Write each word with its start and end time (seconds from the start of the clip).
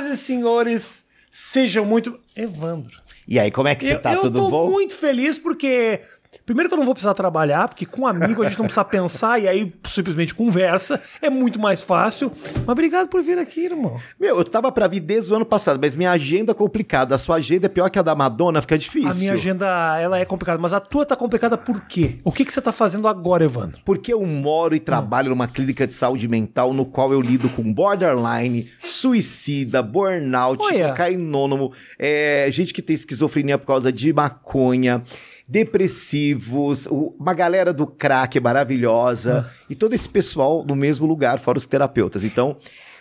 Senhoras 0.00 0.06
e 0.06 0.16
senhores, 0.16 1.04
sejam 1.30 1.84
muito. 1.84 2.18
Evandro. 2.34 2.98
E 3.28 3.38
aí, 3.38 3.50
como 3.50 3.68
é 3.68 3.74
que 3.74 3.84
você 3.84 3.94
eu, 3.94 4.02
tá? 4.02 4.14
eu 4.14 4.20
Tudo 4.20 4.38
tô 4.40 4.50
bom? 4.50 4.70
muito 4.70 4.96
feliz 4.96 5.38
porque. 5.38 6.00
Primeiro 6.46 6.68
que 6.68 6.74
eu 6.74 6.78
não 6.78 6.84
vou 6.84 6.94
precisar 6.94 7.14
trabalhar, 7.14 7.68
porque 7.68 7.84
com 7.84 8.02
um 8.02 8.06
amigo 8.06 8.42
a 8.42 8.46
gente 8.46 8.58
não 8.58 8.66
precisa 8.66 8.84
pensar 8.84 9.40
e 9.40 9.48
aí 9.48 9.72
simplesmente 9.84 10.34
conversa. 10.34 11.00
É 11.20 11.28
muito 11.28 11.58
mais 11.58 11.80
fácil. 11.80 12.32
Mas 12.54 12.68
obrigado 12.68 13.08
por 13.08 13.22
vir 13.22 13.38
aqui, 13.38 13.64
irmão. 13.66 14.00
Meu, 14.18 14.38
eu 14.38 14.44
tava 14.44 14.70
pra 14.72 14.86
vir 14.86 15.00
desde 15.00 15.32
o 15.32 15.36
ano 15.36 15.44
passado, 15.44 15.78
mas 15.80 15.94
minha 15.94 16.10
agenda 16.10 16.52
é 16.52 16.54
complicada. 16.54 17.14
A 17.14 17.18
sua 17.18 17.36
agenda 17.36 17.66
é 17.66 17.68
pior 17.68 17.90
que 17.90 17.98
a 17.98 18.02
da 18.02 18.14
Madonna, 18.14 18.62
fica 18.62 18.78
difícil. 18.78 19.10
A 19.10 19.14
minha 19.14 19.32
agenda, 19.32 19.66
ela 20.00 20.18
é 20.18 20.24
complicada, 20.24 20.58
mas 20.58 20.72
a 20.72 20.80
tua 20.80 21.04
tá 21.04 21.16
complicada 21.16 21.58
por 21.58 21.82
quê? 21.82 22.18
O 22.24 22.32
que, 22.32 22.44
que 22.44 22.52
você 22.52 22.60
tá 22.60 22.72
fazendo 22.72 23.06
agora, 23.06 23.44
Evandro? 23.44 23.80
Porque 23.84 24.12
eu 24.12 24.24
moro 24.24 24.74
e 24.74 24.80
trabalho 24.80 25.30
numa 25.30 25.48
clínica 25.48 25.86
de 25.86 25.92
saúde 25.92 26.28
mental 26.28 26.72
no 26.72 26.84
qual 26.84 27.12
eu 27.12 27.20
lido 27.20 27.48
com 27.50 27.72
borderline, 27.72 28.68
suicida, 28.82 29.82
burnout, 29.82 30.62
cocainônomo, 30.62 31.72
é, 31.98 32.48
gente 32.50 32.72
que 32.72 32.82
tem 32.82 32.94
esquizofrenia 32.94 33.58
por 33.58 33.66
causa 33.66 33.92
de 33.92 34.12
maconha, 34.12 35.02
depressivos, 35.50 36.86
uma 36.86 37.34
galera 37.34 37.72
do 37.72 37.84
crack 37.84 38.38
maravilhosa 38.38 39.50
e 39.68 39.74
todo 39.74 39.94
esse 39.94 40.08
pessoal 40.08 40.64
no 40.64 40.76
mesmo 40.76 41.06
lugar, 41.06 41.40
fora 41.40 41.58
os 41.58 41.66
terapeutas. 41.66 42.22
Então, 42.22 42.56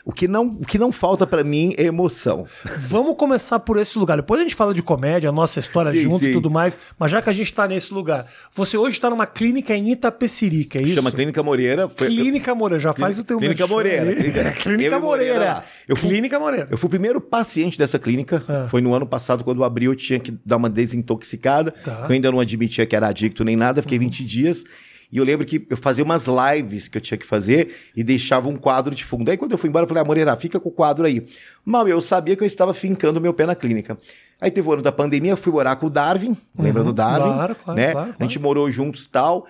o 0.09 0.11
que 0.11 0.27
não, 0.27 0.47
o 0.47 0.65
que 0.65 0.79
não 0.79 0.91
falta 0.91 1.27
pra 1.27 1.43
mim 1.43 1.75
é 1.77 1.83
emoção. 1.83 2.47
Vamos 2.79 3.15
começar 3.15 3.59
por 3.59 3.77
esse 3.77 3.97
lugar. 3.99 4.15
Depois 4.17 4.39
a 4.39 4.43
gente 4.43 4.55
fala 4.55 4.73
de 4.73 4.81
comédia, 4.81 5.29
a 5.29 5.31
nossa 5.31 5.59
história 5.59 5.91
Sim, 5.91 6.01
junto 6.01 6.23
e 6.23 6.27
sim. 6.29 6.33
tudo 6.33 6.49
mais. 6.49 6.79
Mas 6.97 7.11
já 7.11 7.21
que 7.21 7.29
a 7.29 7.33
gente 7.33 7.53
tá 7.53 7.67
nesse 7.67 7.93
lugar, 7.93 8.25
você 8.55 8.75
hoje 8.75 8.97
está 8.97 9.07
numa 9.09 9.27
clínica 9.27 9.75
em 9.75 9.91
Itapecerica, 9.91 10.79
é 10.79 10.81
isso? 10.81 10.95
Chama 10.95 11.11
Clínica 11.11 11.43
Moreira. 11.43 11.87
Foi- 11.87 12.07
Clínica 12.07 12.55
Moreira, 12.55 12.81
já 12.81 12.91
faz 12.91 13.19
o 13.19 13.23
teu 13.23 13.37
Clínica 13.37 13.67
Moreira. 13.67 14.13
Clínica- 14.17 14.51
Clínica 14.53 14.95
Eu 14.95 14.97
e 14.97 15.01
Moreira. 15.01 15.63
Eu 15.87 15.95
fui- 15.95 16.09
Clínica 16.09 16.39
Moreira. 16.39 16.67
Eu 16.71 16.77
fui 16.79 16.87
o 16.87 16.89
primeiro 16.89 17.21
paciente 17.21 17.77
dessa 17.77 17.99
clínica. 17.99 18.43
Ah. 18.47 18.65
Foi 18.67 18.81
no 18.81 18.93
ano 18.95 19.05
passado, 19.05 19.43
quando 19.43 19.59
eu 19.59 19.63
abri, 19.63 19.85
eu 19.85 19.95
tinha 19.95 20.17
que 20.19 20.33
dar 20.43 20.57
uma 20.57 20.69
desintoxicada. 20.69 21.71
Tá. 21.71 22.05
Eu 22.09 22.13
ainda 22.15 22.31
não 22.31 22.39
admitia 22.39 22.85
que 22.85 22.95
era 22.95 23.07
adicto 23.07 23.43
nem 23.43 23.55
nada, 23.55 23.81
fiquei 23.83 23.97
Uhum. 23.99 24.05
20 24.05 24.23
dias. 24.25 24.63
E 25.11 25.17
eu 25.17 25.23
lembro 25.23 25.45
que 25.45 25.65
eu 25.69 25.77
fazia 25.77 26.03
umas 26.03 26.25
lives 26.27 26.87
que 26.87 26.97
eu 26.97 27.01
tinha 27.01 27.17
que 27.17 27.25
fazer 27.25 27.75
e 27.95 28.03
deixava 28.03 28.47
um 28.47 28.55
quadro 28.55 28.93
de 28.93 29.03
fundo. 29.03 29.29
Aí 29.29 29.37
quando 29.37 29.51
eu 29.51 29.57
fui 29.57 29.69
embora, 29.69 29.83
eu 29.83 29.87
falei, 29.87 30.03
ah, 30.03 30.05
Moreira, 30.05 30.35
fica 30.35 30.59
com 30.59 30.69
o 30.69 30.71
quadro 30.71 31.05
aí. 31.05 31.25
Mal, 31.65 31.87
eu 31.87 31.99
sabia 31.99 32.35
que 32.35 32.43
eu 32.43 32.47
estava 32.47 32.73
fincando 32.73 33.19
meu 33.19 33.33
pé 33.33 33.45
na 33.45 33.55
clínica. 33.55 33.97
Aí 34.39 34.51
teve 34.51 34.67
o 34.67 34.73
ano 34.73 34.81
da 34.81 34.91
pandemia, 34.91 35.35
fui 35.35 35.51
morar 35.51 35.75
com 35.75 35.87
o 35.87 35.89
Darwin. 35.89 36.37
Lembra 36.57 36.83
do 36.83 36.93
Darwin? 36.93 37.29
Uhum. 37.29 37.35
Claro, 37.35 37.55
claro, 37.55 37.79
né? 37.79 37.91
claro, 37.91 38.13
A 38.19 38.23
gente 38.23 38.39
morou 38.39 38.71
juntos 38.71 39.05
e 39.05 39.09
tal. 39.09 39.45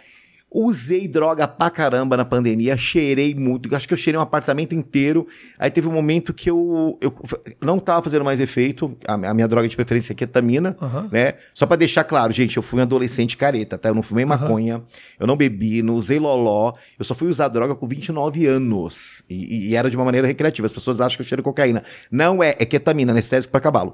Usei 0.51 1.07
droga 1.07 1.47
pra 1.47 1.69
caramba 1.69 2.17
na 2.17 2.25
pandemia, 2.25 2.75
cheirei 2.75 3.35
muito. 3.35 3.73
Acho 3.75 3.87
que 3.87 3.93
eu 3.93 3.97
cheirei 3.97 4.17
um 4.17 4.21
apartamento 4.23 4.73
inteiro. 4.73 5.27
Aí 5.59 5.69
teve 5.69 5.87
um 5.87 5.91
momento 5.91 6.33
que 6.33 6.49
eu, 6.49 6.97
eu 6.99 7.13
não 7.61 7.77
tava 7.77 8.01
fazendo 8.01 8.25
mais 8.25 8.39
efeito. 8.39 8.97
A, 9.07 9.13
a 9.13 9.33
minha 9.33 9.47
droga 9.47 9.67
de 9.67 9.75
preferência 9.75 10.11
é 10.11 10.15
ketamina, 10.15 10.75
Aham. 10.81 11.07
né? 11.11 11.35
Só 11.53 11.67
pra 11.67 11.75
deixar 11.77 12.03
claro, 12.03 12.33
gente, 12.33 12.57
eu 12.57 12.63
fui 12.63 12.79
um 12.79 12.81
adolescente 12.83 13.37
careta, 13.37 13.77
tá? 13.77 13.89
Eu 13.89 13.95
não 13.95 14.01
fumei 14.01 14.25
maconha, 14.25 14.81
eu 15.19 15.27
não 15.27 15.37
bebi, 15.37 15.83
não 15.83 15.93
usei 15.93 16.17
loló. 16.17 16.73
Eu 16.97 17.05
só 17.05 17.13
fui 17.13 17.27
usar 17.27 17.47
droga 17.49 17.75
com 17.75 17.87
29 17.87 18.47
anos. 18.47 19.21
E, 19.29 19.69
e 19.69 19.75
era 19.75 19.87
de 19.87 19.95
uma 19.95 20.05
maneira 20.05 20.25
recreativa. 20.25 20.65
As 20.65 20.73
pessoas 20.73 20.99
acham 20.99 21.17
que 21.17 21.21
eu 21.21 21.27
cheiro 21.27 21.43
cocaína. 21.43 21.83
Não 22.09 22.41
é, 22.41 22.55
é 22.57 22.65
ketamina, 22.65 23.11
anestésico 23.11 23.51
pra 23.51 23.61
cavalo. 23.61 23.93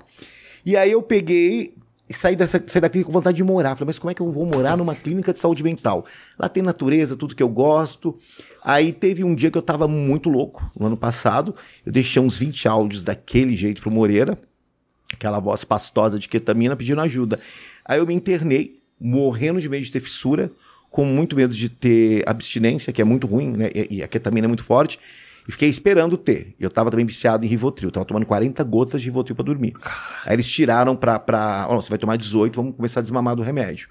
E 0.65 0.77
aí 0.77 0.93
eu 0.93 1.01
peguei 1.03 1.75
e 2.07 2.13
saí, 2.13 2.35
dessa, 2.35 2.63
saí 2.67 2.81
da 2.81 2.89
clínica 2.89 3.07
com 3.07 3.13
vontade 3.13 3.35
de 3.35 3.43
morar. 3.43 3.75
Falei, 3.75 3.87
mas 3.87 3.97
como 3.97 4.11
é 4.11 4.13
que 4.13 4.21
eu 4.21 4.31
vou 4.31 4.45
morar 4.45 4.77
numa 4.77 4.93
clínica 4.93 5.33
de 5.33 5.39
saúde 5.39 5.63
mental? 5.63 6.05
Lá 6.37 6.47
tem 6.47 6.61
natureza, 6.61 7.15
tudo 7.15 7.35
que 7.35 7.41
eu 7.41 7.49
gosto. 7.49 8.17
Aí 8.63 8.93
teve 8.93 9.23
um 9.23 9.33
dia 9.33 9.49
que 9.49 9.57
eu 9.57 9.61
tava 9.61 9.87
muito 9.87 10.29
louco, 10.29 10.69
no 10.79 10.85
ano 10.85 10.97
passado. 10.97 11.55
Eu 11.83 11.91
deixei 11.91 12.21
uns 12.21 12.37
20 12.37 12.67
áudios 12.67 13.03
daquele 13.03 13.55
jeito 13.55 13.81
pro 13.81 13.89
Moreira, 13.89 14.37
aquela 15.11 15.39
voz 15.39 15.63
pastosa 15.63 16.19
de 16.19 16.29
ketamina 16.29 16.75
pedindo 16.75 17.01
ajuda. 17.01 17.39
Aí 17.83 17.97
eu 17.97 18.05
me 18.05 18.13
internei, 18.13 18.79
morrendo 18.99 19.59
de 19.59 19.67
medo 19.67 19.83
de 19.83 19.91
ter 19.91 19.99
fissura, 19.99 20.51
com 20.91 21.05
muito 21.05 21.35
medo 21.35 21.53
de 21.53 21.69
ter 21.69 22.23
abstinência, 22.27 22.93
que 22.93 23.01
é 23.01 23.05
muito 23.05 23.25
ruim, 23.25 23.51
né? 23.51 23.69
E, 23.89 24.01
a 24.03 24.07
ketamina 24.07 24.45
é 24.45 24.47
muito 24.47 24.63
forte. 24.63 24.99
E 25.47 25.51
fiquei 25.51 25.69
esperando 25.69 26.17
ter. 26.17 26.55
Eu 26.59 26.69
tava 26.71 26.89
também 26.89 27.05
viciado 27.05 27.45
em 27.45 27.47
Rivotril. 27.47 27.91
Tava 27.91 28.05
tomando 28.05 28.25
40 28.25 28.63
gotas 28.63 29.01
de 29.01 29.07
Rivotril 29.07 29.35
pra 29.35 29.45
dormir. 29.45 29.73
Aí 30.25 30.33
eles 30.33 30.47
tiraram 30.49 30.95
pra... 30.95 31.19
pra 31.19 31.67
ó, 31.69 31.75
você 31.79 31.89
vai 31.89 31.97
tomar 31.99 32.15
18, 32.17 32.55
vamos 32.55 32.75
começar 32.75 32.99
a 32.99 33.03
desmamar 33.03 33.35
do 33.35 33.43
remédio. 33.43 33.87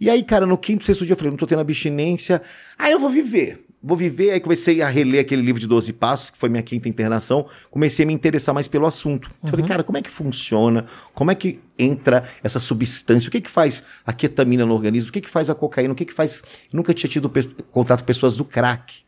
E 0.00 0.08
aí, 0.10 0.22
cara, 0.22 0.46
no 0.46 0.58
quinto, 0.58 0.84
sexto 0.84 1.04
dia 1.04 1.14
eu 1.14 1.16
falei, 1.16 1.30
não 1.30 1.38
tô 1.38 1.46
tendo 1.46 1.60
abstinência. 1.60 2.40
Aí 2.78 2.92
eu 2.92 3.00
vou 3.00 3.08
viver. 3.10 3.64
Vou 3.82 3.96
viver. 3.96 4.30
Aí 4.32 4.40
comecei 4.40 4.82
a 4.82 4.88
reler 4.88 5.20
aquele 5.22 5.42
livro 5.42 5.60
de 5.60 5.66
12 5.66 5.92
passos, 5.94 6.30
que 6.30 6.38
foi 6.38 6.48
minha 6.48 6.62
quinta 6.62 6.88
internação. 6.88 7.46
Comecei 7.70 8.04
a 8.04 8.06
me 8.06 8.12
interessar 8.12 8.54
mais 8.54 8.68
pelo 8.68 8.86
assunto. 8.86 9.30
Falei, 9.44 9.64
cara, 9.66 9.82
como 9.82 9.96
é 9.98 10.02
que 10.02 10.10
funciona? 10.10 10.84
Como 11.14 11.30
é 11.30 11.34
que 11.34 11.60
entra 11.78 12.22
essa 12.44 12.60
substância? 12.60 13.28
O 13.28 13.30
que 13.32 13.40
que 13.40 13.50
faz 13.50 13.82
a 14.04 14.12
ketamina 14.12 14.66
no 14.66 14.74
organismo? 14.74 15.10
O 15.10 15.12
que 15.12 15.20
que 15.20 15.30
faz 15.30 15.48
a 15.50 15.54
cocaína? 15.54 15.92
O 15.94 15.96
que 15.96 16.04
que 16.04 16.12
faz... 16.12 16.42
Eu 16.72 16.76
nunca 16.76 16.92
tinha 16.92 17.08
tido 17.08 17.28
pe- 17.30 17.48
contato 17.70 18.00
com 18.00 18.06
pessoas 18.06 18.36
do 18.36 18.44
crack. 18.44 19.05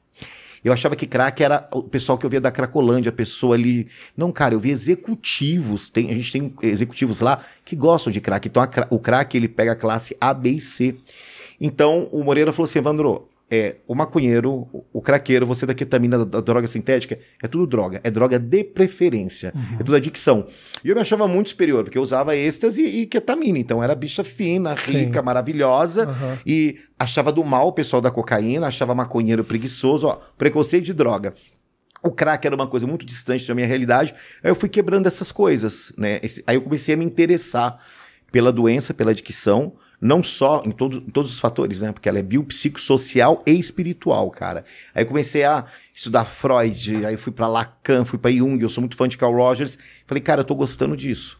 Eu 0.64 0.72
achava 0.72 0.96
que 0.96 1.06
crack 1.06 1.42
era 1.42 1.68
o 1.72 1.82
pessoal 1.82 2.18
que 2.18 2.26
eu 2.26 2.30
via 2.30 2.40
da 2.40 2.50
Cracolândia, 2.50 3.10
a 3.10 3.12
pessoa 3.12 3.54
ali. 3.54 3.88
Não, 4.16 4.32
cara, 4.32 4.54
eu 4.54 4.60
vi 4.60 4.70
executivos. 4.70 5.88
Tem, 5.88 6.10
a 6.10 6.14
gente 6.14 6.32
tem 6.32 6.54
executivos 6.62 7.20
lá 7.20 7.40
que 7.64 7.76
gostam 7.76 8.12
de 8.12 8.20
crack. 8.20 8.48
Então 8.48 8.62
a 8.62 8.68
o 8.90 8.98
crack 8.98 9.36
ele 9.36 9.48
pega 9.48 9.72
a 9.72 9.76
classe 9.76 10.16
A, 10.20 10.32
B 10.34 10.50
e 10.50 10.60
C. 10.60 10.96
Então 11.60 12.08
o 12.12 12.22
Moreira 12.22 12.52
falou 12.52 12.68
assim: 12.68 12.78
Evandro, 12.78 13.28
é, 13.50 13.76
o 13.86 13.94
maconheiro, 13.94 14.68
o, 14.92 15.00
craqueiro, 15.00 15.46
você 15.46 15.64
da 15.64 15.72
ketamina, 15.74 16.18
da, 16.18 16.24
da 16.24 16.40
droga 16.40 16.66
sintética, 16.66 17.18
é 17.42 17.48
tudo 17.48 17.66
droga. 17.66 18.00
É 18.04 18.10
droga 18.10 18.38
de 18.38 18.62
preferência. 18.64 19.52
É 19.74 19.78
tudo 19.82 19.94
adicção. 19.96 20.46
E 20.84 20.88
eu 20.90 20.94
me 20.94 21.00
achava 21.00 21.26
muito 21.26 21.48
superior, 21.48 21.82
porque 21.84 21.96
eu 21.96 22.02
usava 22.02 22.36
êxtase 22.36 22.82
e, 22.82 23.02
e 23.02 23.06
ketamina. 23.06 23.58
Então 23.58 23.82
era 23.82 23.94
bicha 23.94 24.22
fina, 24.22 24.74
rica, 24.74 25.20
Sim. 25.20 25.24
maravilhosa. 25.24 26.04
Aham. 26.04 26.38
E 26.46 26.78
achava 26.98 27.32
do 27.32 27.42
mal 27.42 27.68
o 27.68 27.72
pessoal 27.72 28.02
da 28.02 28.10
cocaína, 28.10 28.66
achava 28.66 28.94
maconheiro 28.94 29.42
preguiçoso, 29.42 30.06
ó, 30.08 30.18
preconceito 30.36 30.84
de 30.84 30.92
droga. 30.92 31.32
O 32.02 32.10
crack 32.12 32.46
era 32.46 32.54
uma 32.54 32.66
coisa 32.66 32.86
muito 32.86 33.04
distante 33.04 33.48
da 33.48 33.54
minha 33.54 33.66
realidade. 33.66 34.14
Aí 34.42 34.50
eu 34.50 34.54
fui 34.54 34.68
quebrando 34.68 35.06
essas 35.06 35.32
coisas, 35.32 35.92
né? 35.96 36.20
Esse- 36.22 36.44
aí 36.46 36.54
eu 36.56 36.62
comecei 36.62 36.94
a 36.94 36.96
me 36.98 37.04
interessar 37.04 37.76
pela 38.30 38.52
doença, 38.52 38.92
pela 38.94 39.10
adicção, 39.10 39.72
não 40.00 40.22
só 40.22 40.62
em, 40.64 40.70
todo, 40.70 40.98
em 40.98 41.10
todos 41.10 41.32
os 41.32 41.40
fatores, 41.40 41.80
né? 41.80 41.90
Porque 41.92 42.08
ela 42.08 42.18
é 42.18 42.22
biopsicossocial 42.22 43.42
e 43.46 43.52
espiritual, 43.58 44.30
cara. 44.30 44.64
Aí 44.94 45.02
eu 45.02 45.06
comecei 45.06 45.44
a 45.44 45.64
estudar 45.94 46.24
Freud, 46.24 47.04
aí 47.04 47.16
fui 47.16 47.32
pra 47.32 47.46
Lacan, 47.48 48.04
fui 48.04 48.18
pra 48.18 48.30
Jung, 48.30 48.62
eu 48.62 48.68
sou 48.68 48.82
muito 48.82 48.96
fã 48.96 49.08
de 49.08 49.16
Carl 49.18 49.34
Rogers. 49.34 49.78
Falei, 50.06 50.22
cara, 50.22 50.40
eu 50.42 50.44
tô 50.44 50.54
gostando 50.54 50.96
disso. 50.96 51.38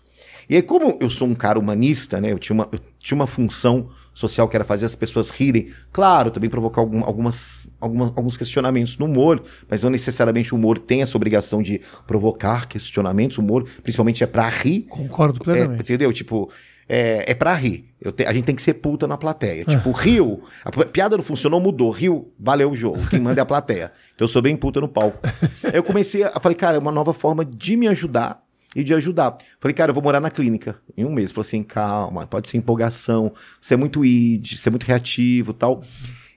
E 0.50 0.56
aí, 0.56 0.62
como 0.62 0.96
eu 0.98 1.10
sou 1.10 1.28
um 1.28 1.34
cara 1.34 1.58
humanista, 1.58 2.20
né? 2.22 2.32
Eu 2.32 2.38
tinha 2.38 2.54
uma, 2.54 2.68
eu 2.72 2.80
tinha 2.98 3.14
uma 3.14 3.26
função 3.26 3.90
social 4.14 4.48
que 4.48 4.56
era 4.56 4.64
fazer 4.64 4.86
as 4.86 4.96
pessoas 4.96 5.28
rirem. 5.28 5.68
Claro, 5.92 6.30
também 6.30 6.48
provocar 6.48 6.80
algum- 6.80 7.04
algumas, 7.04 7.68
alguma- 7.78 8.06
alguns 8.16 8.34
questionamentos 8.36 8.96
no 8.96 9.04
humor, 9.04 9.42
mas 9.68 9.82
não 9.82 9.90
necessariamente 9.90 10.54
o 10.54 10.56
humor 10.56 10.78
tem 10.78 11.02
essa 11.02 11.16
obrigação 11.18 11.62
de 11.62 11.82
provocar 12.06 12.66
questionamentos. 12.66 13.36
O 13.36 13.42
humor, 13.42 13.68
principalmente, 13.82 14.24
é 14.24 14.26
pra 14.26 14.48
rir. 14.48 14.86
Concordo 14.88 15.38
É, 15.42 15.44
plenamente. 15.44 15.82
entendeu? 15.82 16.10
Tipo, 16.14 16.50
é, 16.88 17.30
é 17.30 17.34
pra 17.34 17.54
rir. 17.54 17.84
Eu 18.00 18.12
te- 18.12 18.24
a 18.24 18.32
gente 18.32 18.44
tem 18.44 18.54
que 18.54 18.62
ser 18.62 18.74
puta 18.74 19.06
na 19.06 19.16
plateia. 19.18 19.64
Tipo, 19.64 19.90
riu, 19.92 20.42
a 20.64 20.70
piada 20.86 21.16
não 21.16 21.24
funcionou, 21.24 21.60
mudou. 21.60 21.90
Riu, 21.90 22.32
valeu 22.38 22.70
o 22.70 22.76
jogo. 22.76 22.98
Quem 23.08 23.20
manda 23.20 23.40
é 23.40 23.42
a 23.42 23.46
plateia. 23.46 23.92
Então 24.14 24.24
eu 24.24 24.28
sou 24.28 24.40
bem 24.40 24.56
puta 24.56 24.80
no 24.80 24.88
palco. 24.88 25.18
Aí 25.64 25.72
eu 25.74 25.82
comecei 25.82 26.22
a. 26.22 26.38
Falei, 26.40 26.56
cara, 26.56 26.76
é 26.76 26.80
uma 26.80 26.92
nova 26.92 27.12
forma 27.12 27.44
de 27.44 27.76
me 27.76 27.88
ajudar 27.88 28.42
e 28.76 28.84
de 28.84 28.94
ajudar. 28.94 29.36
Falei, 29.60 29.74
cara, 29.74 29.90
eu 29.90 29.94
vou 29.94 30.02
morar 30.02 30.20
na 30.20 30.30
clínica 30.30 30.76
em 30.96 31.04
um 31.04 31.12
mês. 31.12 31.32
Falei 31.32 31.46
assim, 31.48 31.62
calma, 31.62 32.26
pode 32.26 32.48
ser 32.48 32.56
empolgação, 32.58 33.32
você 33.60 33.74
é 33.74 33.76
muito 33.76 34.04
id, 34.04 34.56
você 34.56 34.68
é 34.68 34.70
muito 34.70 34.84
reativo 34.84 35.52
tal. 35.52 35.82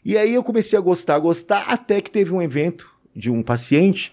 E 0.04 0.18
aí 0.18 0.34
eu 0.34 0.44
comecei 0.44 0.78
a 0.78 0.82
gostar, 0.82 1.16
a 1.16 1.20
gostar, 1.20 1.66
até 1.68 2.02
que 2.02 2.10
teve 2.10 2.34
um 2.34 2.42
evento 2.42 2.90
de 3.16 3.30
um 3.30 3.44
paciente 3.44 4.12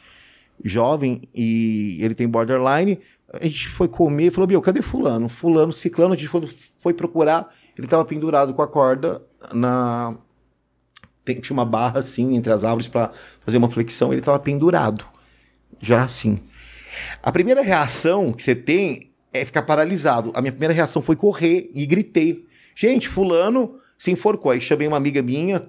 jovem 0.62 1.22
e 1.34 1.98
ele 2.00 2.14
tem 2.14 2.28
borderline. 2.28 2.98
A 3.32 3.44
gente 3.44 3.68
foi 3.68 3.88
comer 3.88 4.26
e 4.26 4.30
falou: 4.30 4.48
Meu, 4.48 4.62
cadê 4.62 4.80
Fulano? 4.80 5.28
Fulano, 5.28 5.72
Ciclano, 5.72 6.14
a 6.14 6.16
gente 6.16 6.28
foi, 6.28 6.48
foi 6.78 6.94
procurar. 6.94 7.52
Ele 7.76 7.86
tava 7.86 8.04
pendurado 8.04 8.54
com 8.54 8.62
a 8.62 8.68
corda 8.68 9.22
na. 9.52 10.16
Tem, 11.24 11.38
tinha 11.40 11.54
uma 11.54 11.64
barra 11.64 12.00
assim 12.00 12.36
entre 12.36 12.50
as 12.52 12.64
árvores 12.64 12.88
para 12.88 13.10
fazer 13.44 13.58
uma 13.58 13.70
flexão. 13.70 14.12
Ele 14.12 14.22
tava 14.22 14.38
pendurado. 14.38 15.04
Já 15.80 16.04
assim. 16.04 16.40
A 17.22 17.30
primeira 17.30 17.60
reação 17.60 18.32
que 18.32 18.42
você 18.42 18.54
tem 18.54 19.12
é 19.32 19.44
ficar 19.44 19.62
paralisado. 19.62 20.32
A 20.34 20.40
minha 20.40 20.52
primeira 20.52 20.72
reação 20.72 21.02
foi 21.02 21.14
correr 21.14 21.70
e 21.74 21.84
gritei. 21.84 22.46
Gente, 22.74 23.08
fulano 23.08 23.74
se 23.98 24.10
enforcou. 24.10 24.52
Aí 24.52 24.60
chamei 24.60 24.88
uma 24.88 24.96
amiga 24.96 25.20
minha, 25.20 25.68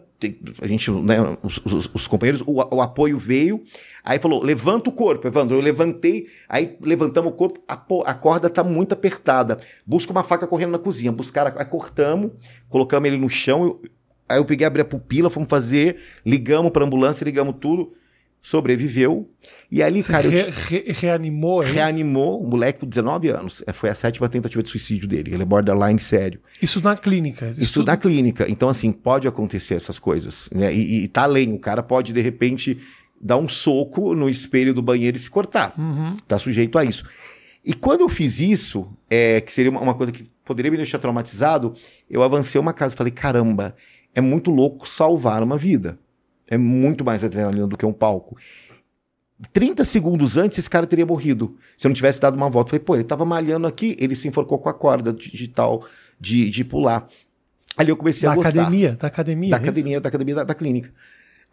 a 0.62 0.68
gente, 0.68 0.92
né, 0.92 1.16
os, 1.42 1.60
os- 1.66 1.90
os 1.94 2.08
companheiros, 2.08 2.42
o, 2.46 2.54
o 2.76 2.82
apoio 2.82 3.18
veio. 3.18 3.64
Aí 4.04 4.20
falou, 4.20 4.44
levanta 4.44 4.90
o 4.90 4.94
corpo, 4.94 5.28
Evandro. 5.28 5.56
Eu 5.58 5.62
levantei, 5.62 6.28
aí 6.48 6.78
levantamos 6.82 7.32
o 7.32 7.36
corpo, 7.36 7.60
a, 7.68 7.74
a 8.06 8.14
corda 8.14 8.50
tá 8.50 8.64
muito 8.64 8.94
apertada. 8.94 9.60
Busca 9.86 10.12
uma 10.12 10.24
faca 10.24 10.46
correndo 10.48 10.72
na 10.72 10.80
cozinha. 10.80 11.12
Buscaram, 11.12 11.54
aí 11.58 11.66
cortamos, 11.66 12.32
colocamos 12.68 13.08
ele 13.08 13.18
no 13.18 13.30
chão. 13.30 13.64
eu- 13.64 13.82
aí 14.28 14.38
eu 14.38 14.46
peguei, 14.46 14.66
abri 14.68 14.82
a 14.82 14.86
pupila, 14.86 15.30
fomos 15.30 15.50
fazer, 15.50 15.98
ligamos 16.26 16.72
pra 16.72 16.86
ambulância, 16.86 17.24
ligamos 17.26 17.56
tudo. 17.60 17.92
Sobreviveu. 18.42 19.30
E 19.72 19.82
ali, 19.84 20.02
Você 20.02 20.12
cara, 20.12 20.26
eu 20.28 20.32
re- 20.32 20.52
re- 20.84 20.92
reanimou, 20.94 21.62
é 21.62 21.66
isso? 21.66 21.74
reanimou 21.76 22.42
o 22.42 22.48
moleque 22.50 22.80
com 22.80 22.86
19 22.88 23.30
anos. 23.30 23.64
É, 23.68 23.74
Foi 23.74 23.90
a 23.90 23.96
sétima 23.96 24.28
tentativa 24.30 24.64
de 24.64 24.70
suicídio 24.70 25.08
dele. 25.08 25.34
Ele 25.34 25.44
é 25.44 25.46
borderline 25.46 26.00
sério. 26.00 26.40
Isso 26.62 26.82
na 26.82 26.96
clínica. 26.98 27.50
Isso 27.50 27.84
na 27.84 27.96
clínica. 27.98 28.46
Então, 28.50 28.70
assim, 28.70 28.92
pode 28.92 29.28
acontecer 29.28 29.76
essas 29.76 30.00
coisas. 30.00 30.50
Né? 30.54 30.74
E, 30.74 31.04
e 31.04 31.08
tá 31.08 31.24
além. 31.24 31.54
O 31.54 31.60
cara 31.60 31.84
pode, 31.84 32.14
de 32.14 32.22
repente, 32.22 32.78
dar 33.22 33.38
um 33.38 33.48
soco 33.50 34.16
no 34.16 34.30
espelho 34.30 34.74
do 34.74 34.82
banheiro 34.82 35.18
e 35.18 35.20
se 35.20 35.30
cortar. 35.30 35.74
Uhum. 35.78 36.16
Tá 36.28 36.40
sujeito 36.40 36.78
a 36.78 36.84
isso. 36.84 37.04
E 37.64 37.74
quando 37.74 38.02
eu 38.02 38.10
fiz 38.10 38.40
isso, 38.40 38.90
é, 39.10 39.42
que 39.42 39.52
seria 39.52 39.70
uma, 39.70 39.82
uma 39.82 39.94
coisa 39.94 40.12
que 40.12 40.24
poderia 40.46 40.72
me 40.72 40.78
deixar 40.78 40.98
traumatizado, 40.98 41.76
eu 42.10 42.24
avancei 42.24 42.60
uma 42.60 42.74
casa 42.74 42.96
e 42.96 42.98
falei: 42.98 43.12
caramba, 43.12 43.76
é 44.16 44.22
muito 44.22 44.50
louco 44.50 44.88
salvar 44.88 45.44
uma 45.44 45.58
vida. 45.58 46.00
É 46.50 46.58
muito 46.58 47.06
mais 47.06 47.24
adrenalina 47.24 47.68
do 47.68 47.78
que 47.78 47.86
um 47.86 47.94
palco. 47.94 48.36
30 49.54 49.86
segundos 49.86 50.36
antes, 50.36 50.58
esse 50.58 50.70
cara 50.70 50.86
teria 50.86 51.06
morrido. 51.06 51.56
Se 51.78 51.88
eu 51.88 51.90
não 51.90 51.96
tivesse 51.96 52.20
dado 52.20 52.36
uma 52.36 52.50
volta. 52.50 52.68
Eu 52.68 52.72
falei, 52.72 52.84
pô, 52.86 52.96
ele 52.96 53.04
tava 53.06 53.24
malhando 53.24 53.68
aqui, 53.68 53.96
ele 54.00 54.16
se 54.16 54.28
enforcou 54.28 54.60
com 54.60 54.68
a 54.68 54.74
corda 54.74 55.14
de, 55.14 55.32
de 55.32 55.48
de, 56.20 56.50
pular. 56.66 57.08
Ali 57.78 57.90
eu 57.92 57.96
comecei 57.96 58.28
Da 58.28 58.34
a 58.34 58.36
gostar. 58.36 58.50
academia, 58.50 58.98
da 59.00 59.08
academia. 59.08 59.50
Da 59.52 59.56
é 59.56 59.60
academia, 59.60 60.02
da 60.02 60.10
academia 60.10 60.36
da, 60.36 60.44
da 60.44 60.54
clínica. 60.54 60.92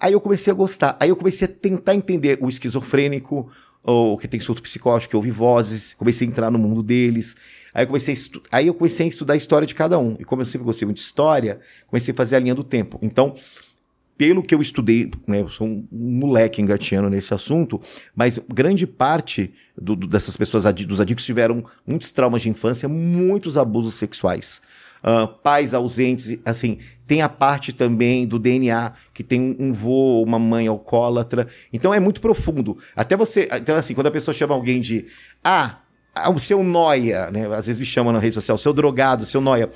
Aí 0.01 0.13
eu 0.13 0.21
comecei 0.21 0.51
a 0.53 0.55
gostar. 0.55 0.97
Aí 0.99 1.09
eu 1.11 1.17
comecei 1.17 1.47
a 1.47 1.51
tentar 1.51 1.95
entender 1.95 2.39
o 2.41 2.49
esquizofrênico, 2.49 3.49
ou 3.85 4.19
que 4.19 4.27
tem 4.27 4.41
surto 4.41 4.61
psicótico, 4.63 5.11
que 5.11 5.17
ouve 5.17 5.31
vozes. 5.31 5.95
Comecei 5.97 6.27
a 6.27 6.31
entrar 6.31 6.51
no 6.51 6.59
mundo 6.59 6.83
deles. 6.83 7.37
Aí 7.73 7.85
eu 7.85 7.87
comecei 7.87 8.13
a, 8.13 8.17
estu- 8.17 8.43
aí 8.51 8.67
eu 8.67 8.75
comecei 8.75 9.07
a 9.07 9.09
estudar 9.09 9.35
a 9.35 9.37
história 9.37 9.65
de 9.67 9.75
cada 9.77 9.97
um. 9.97 10.17
E 10.19 10.25
como 10.25 10.43
eu 10.43 10.47
sempre 10.47 10.65
gostei 10.65 10.85
muito 10.87 10.97
de 10.99 11.05
história, 11.05 11.61
comecei 11.87 12.13
a 12.13 12.17
fazer 12.17 12.35
a 12.35 12.41
linha 12.41 12.55
do 12.55 12.65
tempo. 12.65 12.99
Então, 13.01 13.37
pelo 14.17 14.43
que 14.43 14.55
eu 14.55 14.63
estudei, 14.63 15.11
né, 15.27 15.43
eu 15.43 15.49
sou 15.49 15.67
um 15.67 15.87
moleque 15.93 16.63
engatinhando 16.63 17.11
nesse 17.11 17.33
assunto, 17.35 17.81
mas 18.15 18.39
grande 18.53 18.87
parte 18.87 19.53
do- 19.77 19.95
do- 19.95 20.07
dessas 20.07 20.37
pessoas, 20.37 20.65
adi- 20.65 20.87
dos 20.87 21.01
adictos, 21.01 21.25
tiveram 21.27 21.63
muitos 21.87 22.11
traumas 22.13 22.43
de 22.43 22.49
infância, 22.49 22.89
muitos 22.89 23.59
abusos 23.59 23.95
sexuais. 23.95 24.61
Ah, 25.03 25.27
pais 25.27 25.75
ausentes, 25.75 26.39
assim, 26.45 26.79
tem 27.07 27.21
a 27.23 27.29
parte 27.29 27.73
também 27.73 28.27
do 28.27 28.39
DNA, 28.39 28.93
que 29.15 29.23
tem 29.23 29.41
um, 29.41 29.57
um 29.69 29.73
vô, 29.73 30.23
uma 30.23 30.39
mãe 30.39 30.67
alcoólatra. 30.67 31.47
Então 31.73 31.93
é 31.95 32.01
muito 32.01 32.21
profundo. 32.21 32.77
Até 32.97 33.17
você. 33.17 33.47
Então, 33.61 33.77
assim, 33.77 33.95
quando 33.95 34.07
a 34.09 34.11
pessoa 34.11 34.35
chama 34.35 34.55
alguém 34.55 34.81
de. 34.81 35.05
Ah, 35.45 35.79
ah, 36.15 36.31
o 36.31 36.39
seu 36.41 36.65
noia, 36.65 37.31
né? 37.31 37.47
Às 37.55 37.67
vezes 37.67 37.79
me 37.79 37.85
chamam 37.87 38.13
na 38.13 38.19
rede 38.19 38.35
social, 38.35 38.57
seu 38.59 38.73
drogado, 38.73 39.25
seu 39.27 39.41
noia. 39.41 39.71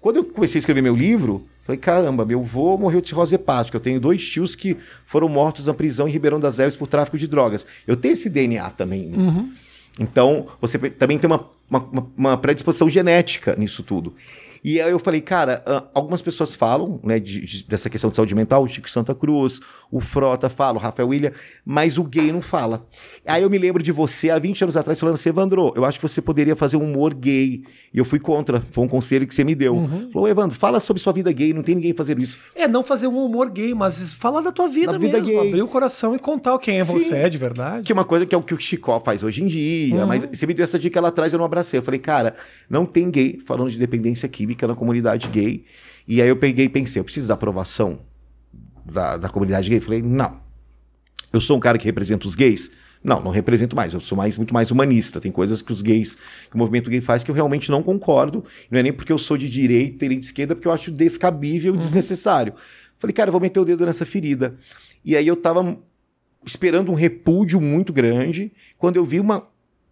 Quando 0.00 0.16
eu 0.16 0.24
comecei 0.24 0.58
a 0.58 0.60
escrever 0.60 0.80
meu 0.82 0.94
livro, 0.94 1.44
falei, 1.64 1.78
caramba, 1.80 2.24
meu 2.24 2.40
avô 2.40 2.76
morreu 2.78 3.00
de 3.00 3.08
cirrose 3.08 3.34
hepática. 3.34 3.76
Eu 3.76 3.80
tenho 3.80 4.00
dois 4.00 4.24
tios 4.24 4.54
que 4.54 4.76
foram 5.06 5.28
mortos 5.28 5.66
na 5.66 5.74
prisão 5.74 6.06
em 6.06 6.10
Ribeirão 6.12 6.38
das 6.38 6.58
Neves 6.58 6.76
por 6.76 6.86
tráfico 6.86 7.18
de 7.18 7.26
drogas. 7.26 7.66
Eu 7.86 7.96
tenho 7.96 8.12
esse 8.12 8.28
DNA 8.28 8.70
também. 8.70 9.04
em 9.04 9.08
mim. 9.08 9.52
Então, 9.98 10.46
você 10.60 10.78
também 10.90 11.18
tem 11.18 11.28
uma, 11.28 11.46
uma- 11.70 12.06
uma 12.16 12.36
predisposição 12.36 12.88
genética 12.90 13.56
nisso 13.56 13.82
tudo. 13.82 14.12
E 14.68 14.80
aí 14.80 14.90
eu 14.90 14.98
falei, 14.98 15.20
cara, 15.20 15.62
algumas 15.94 16.20
pessoas 16.20 16.52
falam, 16.52 17.00
né, 17.04 17.20
de- 17.20 17.40
de- 17.46 17.64
dessa 17.66 17.88
questão 17.88 18.10
de 18.10 18.16
saúde 18.16 18.34
mental, 18.34 18.64
o 18.64 18.68
Chico 18.68 18.90
Santa 18.90 19.14
Cruz, 19.14 19.60
o 19.92 20.00
Frota 20.00 20.48
fala, 20.50 20.76
o 20.76 20.80
Rafael 20.80 21.06
William, 21.08 21.30
mas 21.64 21.98
o 21.98 22.02
gay 22.02 22.32
não 22.32 22.42
fala. 22.42 22.84
Aí 23.24 23.44
eu 23.44 23.48
me 23.48 23.58
lembro 23.58 23.80
de 23.80 23.92
você 23.92 24.28
há 24.28 24.40
20 24.40 24.62
anos 24.64 24.76
atrás 24.76 24.98
falando 24.98 25.14
assim, 25.14 25.28
Evandro, 25.28 25.72
eu 25.76 25.84
acho 25.84 26.00
que 26.00 26.02
você 26.08 26.20
poderia 26.20 26.56
fazer 26.56 26.76
um 26.76 26.82
humor 26.82 27.14
gay. 27.14 27.62
E 27.94 27.98
eu 27.98 28.04
fui 28.04 28.18
contra, 28.18 28.60
foi 28.72 28.82
um 28.84 28.88
conselho 28.88 29.24
que 29.24 29.32
você 29.36 29.44
me 29.44 29.54
deu. 29.54 29.76
Uhum. 29.76 30.10
Falou, 30.12 30.26
Evandro, 30.28 30.58
fala 30.58 30.80
sobre 30.80 31.00
sua 31.00 31.12
vida 31.12 31.30
gay, 31.30 31.52
não 31.54 31.62
tem 31.62 31.76
ninguém 31.76 31.92
fazendo 31.92 32.20
isso. 32.20 32.36
É, 32.52 32.66
não 32.66 32.82
fazer 32.82 33.06
um 33.06 33.24
humor 33.24 33.48
gay, 33.50 33.72
mas 33.72 34.12
falar 34.14 34.40
da 34.40 34.50
tua 34.50 34.66
vida 34.68 34.90
Da 34.90 34.98
vida 34.98 35.20
mesmo. 35.20 35.28
gay. 35.42 35.48
Abrir 35.48 35.62
o 35.62 35.68
coração 35.68 36.12
e 36.16 36.18
contar 36.18 36.58
quem 36.58 36.80
é 36.80 36.84
Sim. 36.84 36.98
você 36.98 37.14
é 37.14 37.28
de 37.28 37.38
verdade. 37.38 37.84
Que 37.84 37.92
é 37.92 37.94
uma 37.94 38.04
coisa 38.04 38.26
que 38.26 38.34
é 38.34 38.38
o 38.38 38.42
que 38.42 38.52
o 38.52 38.58
Chicó 38.60 38.98
faz 38.98 39.22
hoje 39.22 39.44
em 39.44 39.46
dia, 39.46 40.00
Uhum. 40.00 40.06
mas 40.08 40.24
você 40.24 40.44
me 40.44 40.52
deu 40.54 40.64
essa 40.64 40.76
dica 40.76 41.00
lá 41.00 41.06
atrás, 41.08 41.32
eu 41.32 41.38
não 41.38 41.46
abracei. 41.46 41.78
Eu 41.78 41.84
falei, 41.84 42.00
cara, 42.00 42.34
não 42.68 42.84
tem 42.84 43.08
gay 43.12 43.38
falando 43.46 43.70
de 43.70 43.78
dependência 43.78 44.28
química 44.28 44.55
na 44.64 44.74
comunidade 44.74 45.28
gay. 45.28 45.64
E 46.06 46.22
aí 46.22 46.28
eu 46.28 46.36
peguei 46.36 46.66
e 46.66 46.68
pensei, 46.68 47.00
eu 47.00 47.04
preciso 47.04 47.28
da 47.28 47.34
aprovação 47.34 47.98
da, 48.84 49.16
da 49.16 49.28
comunidade 49.28 49.68
gay? 49.68 49.80
Falei, 49.80 50.02
não. 50.02 50.40
Eu 51.32 51.40
sou 51.40 51.56
um 51.56 51.60
cara 51.60 51.76
que 51.76 51.84
representa 51.84 52.26
os 52.26 52.34
gays? 52.34 52.70
Não, 53.02 53.20
não 53.20 53.30
represento 53.30 53.76
mais. 53.76 53.92
Eu 53.92 54.00
sou 54.00 54.16
mais, 54.16 54.36
muito 54.36 54.54
mais 54.54 54.70
humanista. 54.70 55.20
Tem 55.20 55.30
coisas 55.30 55.62
que 55.62 55.72
os 55.72 55.82
gays, 55.82 56.16
que 56.48 56.54
o 56.54 56.58
movimento 56.58 56.90
gay 56.90 57.00
faz 57.00 57.22
que 57.22 57.30
eu 57.30 57.34
realmente 57.34 57.70
não 57.70 57.82
concordo. 57.82 58.44
Não 58.70 58.78
é 58.78 58.82
nem 58.82 58.92
porque 58.92 59.12
eu 59.12 59.18
sou 59.18 59.36
de 59.36 59.48
direita 59.48 60.08
nem 60.08 60.18
de 60.18 60.24
esquerda, 60.24 60.54
porque 60.54 60.66
eu 60.66 60.72
acho 60.72 60.90
descabível 60.90 61.74
e 61.74 61.78
desnecessário. 61.78 62.54
Falei, 62.98 63.12
cara, 63.12 63.28
eu 63.28 63.32
vou 63.32 63.40
meter 63.40 63.60
o 63.60 63.64
dedo 63.64 63.84
nessa 63.84 64.06
ferida. 64.06 64.56
E 65.04 65.16
aí 65.16 65.26
eu 65.26 65.36
tava 65.36 65.78
esperando 66.44 66.90
um 66.90 66.94
repúdio 66.94 67.60
muito 67.60 67.92
grande. 67.92 68.52
Quando 68.78 68.96
eu 68.96 69.04
vi 69.04 69.20
uma. 69.20 69.46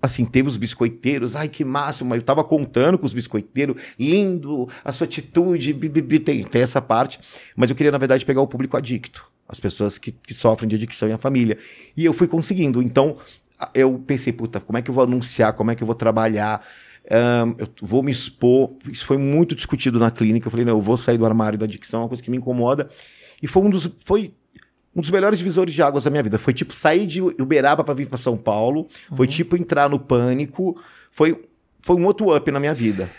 Assim, 0.05 0.27
teve 0.27 0.49
os 0.49 0.59
biscoiteiros, 0.59 1.35
ai 1.35 1.49
que 1.49 1.65
máximo, 1.65 2.11
mas 2.11 2.19
eu 2.19 2.23
tava 2.23 2.45
contando 2.45 2.99
com 2.99 3.07
os 3.07 3.15
biscoiteiros, 3.15 3.81
lindo, 3.99 4.69
a 4.85 4.93
sua 4.93 5.07
atitude, 5.07 5.73
bi, 5.73 5.89
bi, 5.89 6.03
bi, 6.03 6.21
tem, 6.21 6.45
tem 6.45 6.61
essa 6.61 6.83
parte. 6.83 7.19
Mas 7.57 7.71
eu 7.71 7.77
queria, 7.77 7.91
na 7.91 7.97
verdade, 7.97 8.27
pegar 8.27 8.43
o 8.43 8.47
público 8.47 8.77
adicto, 8.77 9.25
as 9.49 9.59
pessoas 9.59 9.97
que, 9.97 10.13
que 10.13 10.35
sofrem 10.35 10.69
de 10.69 10.77
adicção 10.77 11.09
e 11.09 11.13
a 11.13 11.17
família. 11.17 11.57
E 11.97 12.05
eu 12.05 12.13
fui 12.13 12.27
conseguindo. 12.27 12.83
Então, 12.83 13.17
eu 13.73 13.99
pensei, 14.07 14.31
puta, 14.31 14.61
como 14.61 14.77
é 14.77 14.83
que 14.83 14.91
eu 14.91 14.95
vou 14.95 15.05
anunciar, 15.05 15.55
como 15.55 15.71
é 15.71 15.75
que 15.75 15.83
eu 15.83 15.87
vou 15.87 15.95
trabalhar? 15.95 16.63
Ahn, 17.11 17.55
eu 17.57 17.69
vou 17.81 18.03
me 18.03 18.13
expor. 18.13 18.75
Isso 18.91 19.07
foi 19.07 19.17
muito 19.17 19.55
discutido 19.55 19.99
na 19.99 20.11
clínica. 20.11 20.49
Eu 20.49 20.51
falei, 20.51 20.67
não, 20.67 20.75
eu 20.75 20.83
vou 20.83 20.99
sair 20.99 21.17
do 21.17 21.25
armário 21.25 21.59
da 21.59 21.65
adicção, 21.65 22.01
é 22.01 22.03
uma 22.03 22.09
coisa 22.09 22.23
que 22.23 22.31
me 22.31 22.37
incomoda. 22.37 22.91
E 23.43 23.47
foi 23.47 23.63
um 23.63 23.71
dos. 23.71 23.91
Foi 24.05 24.35
um 24.95 25.01
dos 25.01 25.11
melhores 25.11 25.39
divisores 25.39 25.75
de 25.75 25.83
águas 25.83 26.05
da 26.05 26.11
minha 26.11 26.23
vida. 26.23 26.39
Foi 26.39 26.53
tipo 26.53 26.73
sair 26.73 27.07
de 27.07 27.21
Uberaba 27.21 27.83
para 27.83 27.95
vir 27.95 28.09
para 28.09 28.19
São 28.19 28.37
Paulo. 28.37 28.87
Foi 29.17 29.27
tipo 29.27 29.57
entrar 29.57 29.89
no 29.89 29.99
pânico. 29.99 30.81
Foi, 31.11 31.41
foi 31.83 31.97
um 31.97 32.05
outro 32.05 32.35
up 32.35 32.51
na 32.51 32.61
minha 32.61 32.75
vida. 32.75 33.11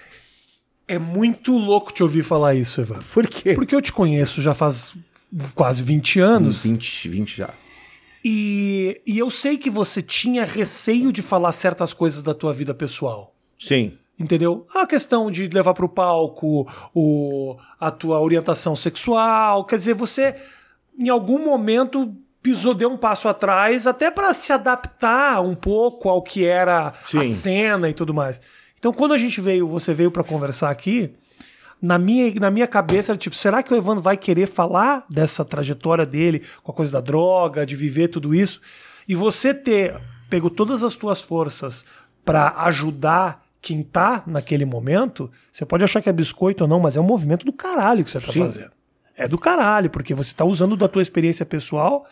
É 0.88 1.00
muito 1.00 1.58
louco 1.58 1.92
te 1.92 2.04
ouvir 2.04 2.24
falar 2.24 2.54
isso, 2.54 2.80
Evandro. 2.80 3.06
Por 3.14 3.28
quê? 3.28 3.56
Porque 3.56 3.76
eu 3.76 3.82
te 3.82 3.92
conheço 3.92 4.42
já 4.42 4.54
faz 4.54 4.94
quase 5.54 5.84
20 5.84 6.20
anos. 6.20 6.64
20, 6.64 7.10
20 7.10 7.38
já. 7.38 7.50
E, 8.24 9.02
e 9.06 9.20
eu 9.20 9.30
sei 9.30 9.58
que 9.58 9.70
você 9.70 10.02
tinha 10.02 10.46
receio 10.46 11.12
de 11.12 11.22
falar 11.22 11.52
certas 11.52 11.94
coisas 11.94 12.24
da 12.24 12.34
tua 12.34 12.54
vida 12.54 12.74
pessoal. 12.74 13.36
Sim. 13.60 13.98
Entendeu? 14.18 14.66
A 14.74 14.88
questão 14.88 15.30
de 15.30 15.48
levar 15.48 15.74
pro 15.74 15.90
palco 15.90 16.68
o, 16.94 17.58
a 17.80 17.92
tua 17.92 18.20
orientação 18.20 18.76
sexual. 18.76 19.66
Quer 19.66 19.78
dizer, 19.78 19.94
você 19.94 20.36
em 20.98 21.10
algum 21.10 21.44
momento 21.44 22.16
pisou, 22.42 22.76
deu 22.76 22.92
um 22.92 22.98
passo 22.98 23.28
atrás, 23.28 23.88
até 23.88 24.12
para 24.12 24.34
se 24.34 24.54
adaptar 24.54 25.42
um 25.42 25.56
pouco 25.56 26.08
ao 26.08 26.22
que 26.22 26.46
era 26.46 26.90
a 26.90 26.94
Sim. 27.08 27.34
cena 27.34 27.90
e 27.90 27.94
tudo 27.94 28.14
mais. 28.14 28.40
Então, 28.78 28.94
quando 28.94 29.14
a 29.14 29.18
gente 29.18 29.42
veio, 29.42 29.68
você 29.68 29.96
veio 29.96 30.12
para 30.12 30.24
conversar 30.24 30.70
aqui, 30.70 31.12
na 31.82 31.98
minha, 31.98 32.32
na 32.36 32.52
minha 32.52 32.68
cabeça 32.68 33.12
era 33.12 33.18
tipo, 33.18 33.36
será 33.36 33.64
que 33.64 33.74
o 33.74 33.78
Evandro 33.78 34.02
vai 34.02 34.16
querer 34.16 34.48
falar 34.48 35.06
dessa 35.10 35.44
trajetória 35.44 36.06
dele 36.06 36.44
com 36.62 36.72
a 36.72 36.76
coisa 36.76 36.92
da 36.92 37.02
droga, 37.02 37.66
de 37.66 37.76
viver 37.76 38.10
tudo 38.10 38.34
isso? 38.34 38.62
E 39.08 39.16
você 39.16 39.54
ter 39.54 40.00
pego 40.30 40.50
todas 40.50 40.84
as 40.84 40.96
tuas 40.96 41.22
forças 41.22 41.86
para 42.24 42.54
ajudar 42.66 43.44
quem 43.62 43.82
tá 43.82 44.24
naquele 44.28 44.66
momento, 44.66 45.32
você 45.52 45.66
pode 45.66 45.84
achar 45.84 46.00
que 46.00 46.10
é 46.10 46.14
biscoito 46.14 46.64
ou 46.64 46.68
não, 46.68 46.80
mas 46.80 46.96
é 46.96 47.02
um 47.02 47.06
movimento 47.06 47.44
do 47.44 47.54
caralho 47.54 48.04
que 48.04 48.10
você 48.12 48.20
tá 48.20 48.32
Sim. 48.32 48.40
fazendo. 48.42 48.75
É 49.18 49.28
do 49.28 49.38
caralho, 49.38 49.90
porque 49.90 50.14
você 50.14 50.34
tá 50.34 50.44
usando 50.44 50.76
da 50.76 50.88
tua 50.88 51.02
experiência 51.02 51.46
pessoal 51.46 52.06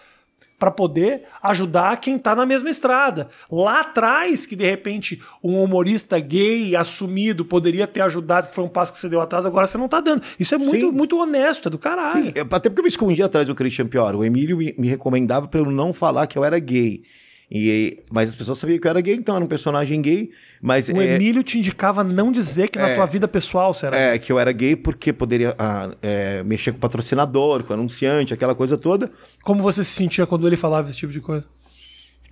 para 0.58 0.72
poder 0.72 1.24
ajudar 1.42 1.98
quem 1.98 2.18
tá 2.18 2.34
na 2.34 2.46
mesma 2.46 2.70
estrada. 2.70 3.28
Lá 3.52 3.82
atrás, 3.82 4.46
que 4.46 4.56
de 4.56 4.64
repente 4.64 5.22
um 5.44 5.62
humorista 5.62 6.18
gay 6.20 6.74
assumido 6.74 7.44
poderia 7.44 7.86
ter 7.86 8.00
ajudado, 8.00 8.48
que 8.48 8.56
foi 8.56 8.64
um 8.64 8.70
passo 8.70 8.94
que 8.94 9.00
você 9.00 9.10
deu 9.10 9.20
atrás, 9.20 9.46
agora 9.46 9.68
você 9.68 9.78
não 9.78 9.90
tá 9.90 10.00
dando. 10.00 10.24
Isso 10.40 10.56
é 10.56 10.58
muito, 10.58 10.88
Sim. 10.88 10.92
muito 10.92 11.20
honesto, 11.20 11.68
é 11.68 11.70
do 11.70 11.78
caralho. 11.78 12.28
Sim, 12.28 12.34
até 12.50 12.70
porque 12.70 12.80
eu 12.80 12.84
me 12.84 12.90
escondi 12.90 13.22
atrás 13.22 13.46
do 13.46 13.54
Christian 13.54 13.88
Pior. 13.88 14.16
O 14.16 14.24
Emílio 14.24 14.56
me, 14.56 14.74
me 14.78 14.88
recomendava 14.88 15.50
para 15.50 15.60
eu 15.60 15.66
não 15.70 15.92
falar 15.92 16.28
que 16.28 16.38
eu 16.38 16.46
era 16.46 16.58
gay. 16.60 17.04
E, 17.52 18.00
mas 18.12 18.30
as 18.30 18.36
pessoas 18.36 18.58
sabiam 18.58 18.80
que 18.80 18.88
eu 18.88 18.90
era 18.90 19.02
gay, 19.02 19.16
então 19.16 19.36
era 19.36 19.44
um 19.44 19.48
personagem 19.48 20.02
gay. 20.02 20.32
Mas 20.62 20.90
O 20.90 21.00
é, 21.02 21.16
Emílio 21.16 21.44
te 21.44 21.58
indicava 21.58 22.04
não 22.04 22.32
dizer 22.32 22.70
que 22.70 22.80
na 22.80 22.90
É. 22.90 22.96
tua 22.96 23.06
vida 23.06 23.28
pessoal 23.28 23.74
você 23.74 23.86
era 23.86 23.98
é, 23.98 24.18
que 24.18 24.32
eu 24.32 24.40
era 24.40 24.52
gay 24.52 24.76
porque 24.76 25.14
poderia 25.14 25.54
ah, 25.60 25.92
é, 26.02 26.42
mexer 26.44 26.72
com 26.72 26.78
o 26.78 26.82
patrocinador, 26.82 27.64
com 27.64 27.72
o 27.72 27.76
anunciante, 27.76 28.34
aquela 28.34 28.56
coisa 28.56 28.78
toda. 28.78 29.12
Como 29.44 29.62
você 29.62 29.84
se 29.84 29.92
sentia 29.92 30.26
quando 30.26 30.48
ele 30.48 30.56
falava 30.56 30.90
esse 30.90 30.98
tipo 30.98 31.12
de 31.12 31.20
coisa? 31.22 31.46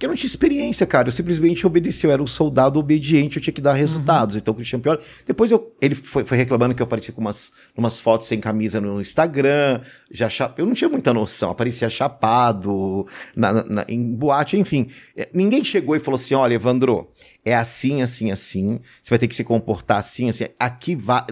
Porque 0.01 0.08
eu 0.08 0.10
não 0.10 0.15
tinha 0.15 0.27
experiência, 0.27 0.88
cara. 0.88 1.10
Eu 1.10 1.12
simplesmente 1.12 1.67
obedeci. 1.67 2.08
Eu 2.08 2.12
era 2.12 2.24
um 2.24 2.25
soldado 2.25 2.79
obediente, 2.79 3.38
eu 3.38 3.43
tinha 3.43 3.53
que 3.53 3.62
dar 3.62 3.74
resultados. 3.74 4.36
Então, 4.36 4.51
o 4.51 4.55
Christian 4.58 4.79
Pior. 4.79 5.00
Depois 5.27 5.51
eu, 5.51 5.72
ele 5.79 5.93
foi, 5.93 6.25
foi 6.25 6.36
reclamando 6.38 6.74
que 6.74 6.81
eu 6.81 6.86
aparecia 6.86 7.13
com 7.13 7.22
umas, 7.22 7.51
umas 7.77 8.00
fotos 8.00 8.25
sem 8.25 8.39
camisa 8.39 8.81
no 8.81 9.00
Instagram. 9.00 9.79
Já 10.12 10.27
cha- 10.27 10.51
Eu 10.58 10.65
não 10.65 10.74
tinha 10.74 10.89
muita 10.89 11.13
noção. 11.13 11.51
Aparecia 11.51 11.88
chapado, 11.88 13.05
na- 13.36 13.63
na- 13.63 13.86
em 13.88 14.15
boate, 14.15 14.58
enfim. 14.58 14.88
É, 15.15 15.29
Ninguém 15.36 15.63
chegou 15.63 15.96
e 15.96 16.00
falou 16.00 16.20
assim: 16.20 16.34
olha, 16.34 16.55
Evandro, 16.55 17.08
é 17.43 17.55
assim, 17.55 18.01
assim, 18.01 18.31
assim. 18.31 18.79
Você 19.01 19.10
vai 19.10 19.17
ter 19.19 19.27
que 19.27 19.36
se 19.36 19.43
comportar 19.43 19.98
assim, 19.98 20.29
assim. 20.29 20.45
Aqui 20.60 20.95
vai. 20.95 21.24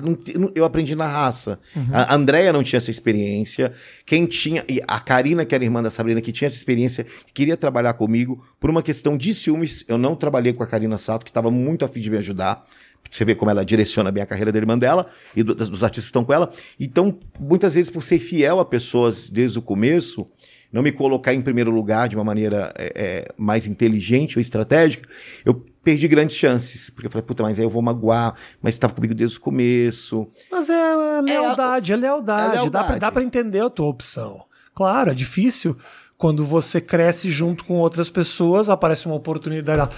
eu 0.56 0.66
aprendi 0.66 0.96
na 0.96 1.06
raça. 1.08 1.60
A 1.94 2.16
Andrea 2.16 2.52
não 2.52 2.64
tinha 2.64 2.78
essa 2.78 2.90
experiência. 2.90 3.72
Quem 4.06 4.26
tinha. 4.26 4.64
E 4.68 4.80
a 4.88 5.00
Karina, 5.00 5.46
que 5.46 5.54
era 5.54 5.64
irmã 5.64 5.84
da 5.84 5.90
Sabrina, 5.90 6.20
que 6.22 6.32
tinha 6.32 6.48
essa 6.48 6.56
experiência, 6.56 7.04
que 7.04 7.34
queria 7.34 7.56
trabalhar 7.56 7.94
comigo, 7.94 8.44
por 8.60 8.70
uma 8.70 8.82
questão 8.82 9.16
de 9.16 9.34
ciúmes, 9.34 9.84
eu 9.88 9.98
não 9.98 10.16
trabalhei 10.16 10.52
com 10.54 10.64
a 10.64 10.68
Karina 10.68 10.98
Sato, 10.98 11.24
que 11.24 11.30
estava 11.30 11.52
muito 11.52 11.86
afim 11.86 12.00
de 12.00 12.10
me 12.10 12.18
ajudar. 12.18 12.66
Você 13.10 13.24
vê 13.26 13.34
como 13.34 13.50
ela 13.50 13.64
direciona 13.64 14.12
bem 14.12 14.22
a 14.22 14.26
carreira 14.26 14.52
da 14.52 14.58
irmã 14.60 14.78
dela 14.78 15.06
e 15.36 15.42
do- 15.42 15.56
dos 15.56 15.84
artistas 15.84 16.06
que 16.06 16.10
estão 16.10 16.24
com 16.26 16.34
ela. 16.34 16.52
Então, 16.80 17.18
muitas 17.40 17.74
vezes, 17.76 17.90
por 17.90 18.04
ser 18.04 18.20
fiel 18.20 18.60
a 18.60 18.66
pessoas 18.66 19.30
desde 19.30 19.58
o 19.58 19.62
começo, 19.62 20.26
não 20.72 20.84
me 20.84 20.92
colocar 20.92 21.34
em 21.34 21.42
primeiro 21.42 21.72
lugar 21.72 22.08
de 22.08 22.16
uma 22.16 22.24
maneira 22.24 22.72
é, 22.78 22.92
é, 22.96 23.26
mais 23.38 23.66
inteligente 23.66 24.38
ou 24.38 24.42
estratégica, 24.42 25.10
eu 25.44 25.66
perdi 25.84 26.08
grandes 26.08 26.36
chances. 26.36 26.90
Porque 26.90 27.08
eu 27.08 27.12
falei, 27.12 27.26
puta, 27.26 27.44
mas 27.44 27.60
aí 27.60 27.66
eu 27.66 27.70
vou 27.70 27.82
magoar, 27.82 28.36
mas 28.62 28.76
estava 28.76 28.94
comigo 28.94 29.14
desde 29.14 29.38
o 29.38 29.42
começo. 29.42 30.28
Mas 30.52 30.70
é, 30.70 30.74
é 30.74 31.22
lealdade, 31.22 31.94
é, 31.94 31.96
lealdade. 31.96 32.44
é 32.44 32.52
lealdade. 32.52 32.72
Dá, 32.72 32.84
pra, 32.84 32.98
dá 32.98 33.12
pra 33.12 33.24
entender 33.24 33.62
a 33.62 33.70
tua 33.70 33.88
opção. 33.88 34.46
Claro, 34.74 35.12
é 35.12 35.14
difícil 35.14 35.76
quando 36.20 36.46
você 36.46 36.82
cresce 36.82 37.32
junto 37.32 37.64
com 37.64 37.76
outras 37.76 38.10
pessoas, 38.10 38.70
aparece 38.70 39.06
uma 39.06 39.16
oportunidade. 39.16 39.90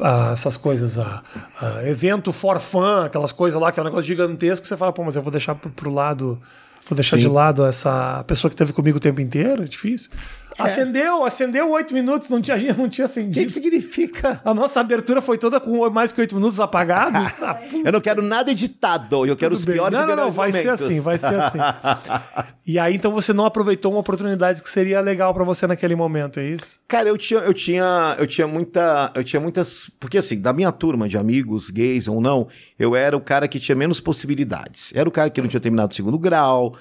ah, 0.00 0.30
essas 0.32 0.56
coisas, 0.56 0.98
ah, 0.98 1.22
ah, 1.60 1.86
evento 1.86 2.32
for 2.32 2.58
fun, 2.58 3.04
aquelas 3.04 3.30
coisas 3.30 3.60
lá, 3.60 3.70
que 3.70 3.78
é 3.78 3.82
um 3.82 3.84
negócio 3.84 4.06
gigantesco, 4.06 4.66
você 4.66 4.74
fala, 4.74 4.90
pô, 4.90 5.04
mas 5.04 5.16
eu 5.16 5.22
vou 5.22 5.30
deixar 5.30 5.54
pro, 5.54 5.70
pro 5.70 5.92
lado. 5.92 6.40
Vou 6.88 6.94
deixar 6.94 7.16
de 7.16 7.24
Sim. 7.24 7.28
lado 7.30 7.64
essa 7.66 8.22
pessoa 8.26 8.48
que 8.48 8.54
esteve 8.54 8.72
comigo 8.72 8.98
o 8.98 9.00
tempo 9.00 9.20
inteiro, 9.20 9.62
é 9.62 9.66
difícil. 9.66 10.10
Acendeu, 10.58 11.22
acendeu 11.22 11.70
oito 11.72 11.92
minutos, 11.92 12.30
não 12.30 12.40
tinha, 12.40 12.56
não 12.72 12.88
tinha 12.88 13.04
O 13.06 13.08
que, 13.08 13.20
acendido. 13.20 13.46
que 13.46 13.50
significa? 13.52 14.40
A 14.42 14.54
nossa 14.54 14.80
abertura 14.80 15.20
foi 15.20 15.36
toda 15.36 15.60
com 15.60 15.88
mais 15.90 16.12
que 16.12 16.20
oito 16.22 16.34
minutos 16.34 16.58
apagado. 16.58 17.18
Eu 17.84 17.92
não 17.92 18.00
quero 18.00 18.22
nada 18.22 18.50
editado, 18.50 19.26
eu 19.26 19.36
quero 19.36 19.52
os 19.52 19.60
tudo 19.60 19.68
bem. 19.68 19.76
piores 19.76 19.98
Não, 19.98 20.06
não, 20.06 20.16
não, 20.16 20.30
vai 20.30 20.50
ser 20.50 20.64
momentos. 20.64 20.86
assim, 20.86 21.00
vai 21.00 21.18
ser 21.18 21.34
assim. 21.34 21.58
e 22.66 22.78
aí, 22.78 22.94
então, 22.94 23.12
você 23.12 23.32
não 23.34 23.44
aproveitou 23.44 23.92
uma 23.92 24.00
oportunidade 24.00 24.62
que 24.62 24.70
seria 24.70 25.00
legal 25.00 25.34
pra 25.34 25.44
você 25.44 25.66
naquele 25.66 25.94
momento, 25.94 26.40
é 26.40 26.46
isso? 26.46 26.80
Cara, 26.88 27.08
eu 27.08 27.18
tinha, 27.18 27.40
eu 27.40 27.52
tinha, 27.52 28.16
eu 28.18 28.26
tinha 28.26 28.46
muita, 28.46 29.10
eu 29.14 29.22
tinha 29.22 29.40
muitas, 29.40 29.90
porque 30.00 30.16
assim, 30.18 30.40
da 30.40 30.52
minha 30.54 30.72
turma 30.72 31.06
de 31.08 31.18
amigos, 31.18 31.68
gays 31.70 32.08
ou 32.08 32.18
não, 32.20 32.48
eu 32.78 32.96
era 32.96 33.14
o 33.16 33.20
cara 33.20 33.46
que 33.46 33.60
tinha 33.60 33.76
menos 33.76 34.00
possibilidades. 34.00 34.90
Era 34.94 35.06
o 35.08 35.12
cara 35.12 35.28
que 35.28 35.40
não 35.42 35.48
tinha 35.48 35.60
terminado 35.60 35.92
o 35.92 35.94
segundo 35.94 36.18
grau, 36.18 36.75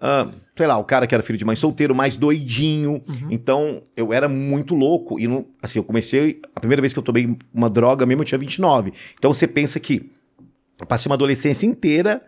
ah, 0.00 0.28
sei 0.54 0.66
lá, 0.66 0.76
o 0.78 0.84
cara 0.84 1.06
que 1.06 1.14
era 1.14 1.22
filho 1.22 1.38
de 1.38 1.44
mãe 1.44 1.56
solteiro, 1.56 1.94
mais 1.94 2.16
doidinho. 2.16 3.02
Então, 3.30 3.82
eu 3.96 4.12
era 4.12 4.28
muito 4.28 4.74
louco 4.74 5.18
e 5.18 5.26
não, 5.26 5.46
assim, 5.62 5.78
eu 5.78 5.84
comecei, 5.84 6.40
a 6.54 6.60
primeira 6.60 6.80
vez 6.80 6.92
que 6.92 6.98
eu 6.98 7.02
tomei 7.02 7.36
uma 7.52 7.70
droga 7.70 8.04
mesmo, 8.04 8.22
eu 8.22 8.26
tinha 8.26 8.38
29. 8.38 8.92
Então, 9.18 9.32
você 9.32 9.46
pensa 9.46 9.80
que 9.80 10.10
eu 10.78 10.86
passei 10.86 11.08
uma 11.08 11.14
adolescência 11.14 11.66
inteira 11.66 12.22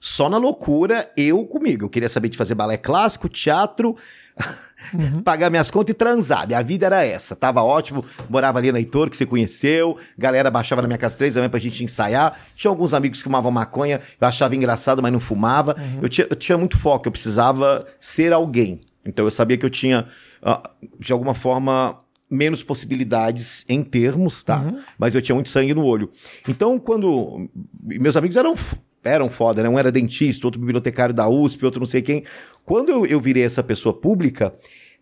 só 0.00 0.30
na 0.30 0.38
loucura, 0.38 1.10
eu 1.14 1.44
comigo. 1.44 1.84
Eu 1.84 1.90
queria 1.90 2.08
saber 2.08 2.30
de 2.30 2.38
fazer 2.38 2.54
balé 2.54 2.78
clássico, 2.78 3.28
teatro, 3.28 3.94
pagar 5.24 5.50
minhas 5.50 5.70
contas 5.70 5.92
e 5.92 5.94
transar. 5.94 6.46
Minha 6.46 6.62
vida 6.62 6.86
era 6.86 7.04
essa. 7.04 7.36
Tava 7.36 7.62
ótimo, 7.62 8.04
morava 8.28 8.58
ali 8.58 8.72
na 8.72 8.78
Heitor, 8.78 9.10
que 9.10 9.16
você 9.16 9.26
conheceu. 9.26 9.96
Galera 10.16 10.50
baixava 10.50 10.82
na 10.82 10.88
minha 10.88 10.98
casa 10.98 11.16
três 11.16 11.34
da 11.34 11.40
manhã 11.40 11.50
pra 11.50 11.60
gente 11.60 11.82
ensaiar. 11.84 12.38
Tinha 12.54 12.70
alguns 12.70 12.94
amigos 12.94 13.18
que 13.18 13.24
fumavam 13.24 13.50
maconha, 13.50 14.00
eu 14.20 14.28
achava 14.28 14.54
engraçado, 14.56 15.02
mas 15.02 15.12
não 15.12 15.20
fumava. 15.20 15.76
Eu, 16.00 16.08
tinha, 16.08 16.26
eu 16.28 16.36
tinha 16.36 16.58
muito 16.58 16.78
foco, 16.78 17.08
eu 17.08 17.12
precisava 17.12 17.86
ser 18.00 18.32
alguém. 18.32 18.80
Então 19.06 19.24
eu 19.24 19.30
sabia 19.30 19.56
que 19.56 19.64
eu 19.64 19.70
tinha, 19.70 20.06
ah, 20.42 20.62
de 20.98 21.12
alguma 21.12 21.34
forma, 21.34 21.98
menos 22.30 22.62
possibilidades 22.62 23.64
em 23.68 23.82
termos, 23.82 24.42
tá? 24.42 24.62
Mas 24.98 25.14
eu 25.14 25.22
tinha 25.22 25.34
muito 25.34 25.50
sangue 25.50 25.74
no 25.74 25.84
olho. 25.84 26.10
Então, 26.48 26.78
quando. 26.78 27.50
Meus 27.82 28.16
amigos 28.16 28.36
eram. 28.36 28.54
Eram 29.02 29.28
foda, 29.28 29.62
né? 29.62 29.68
Um 29.68 29.78
era 29.78 29.90
dentista, 29.90 30.46
outro 30.46 30.60
bibliotecário 30.60 31.14
da 31.14 31.28
USP, 31.28 31.64
outro 31.64 31.80
não 31.80 31.86
sei 31.86 32.02
quem. 32.02 32.24
Quando 32.64 32.90
eu, 32.90 33.06
eu 33.06 33.20
virei 33.20 33.42
essa 33.42 33.62
pessoa 33.62 33.94
pública, 33.94 34.54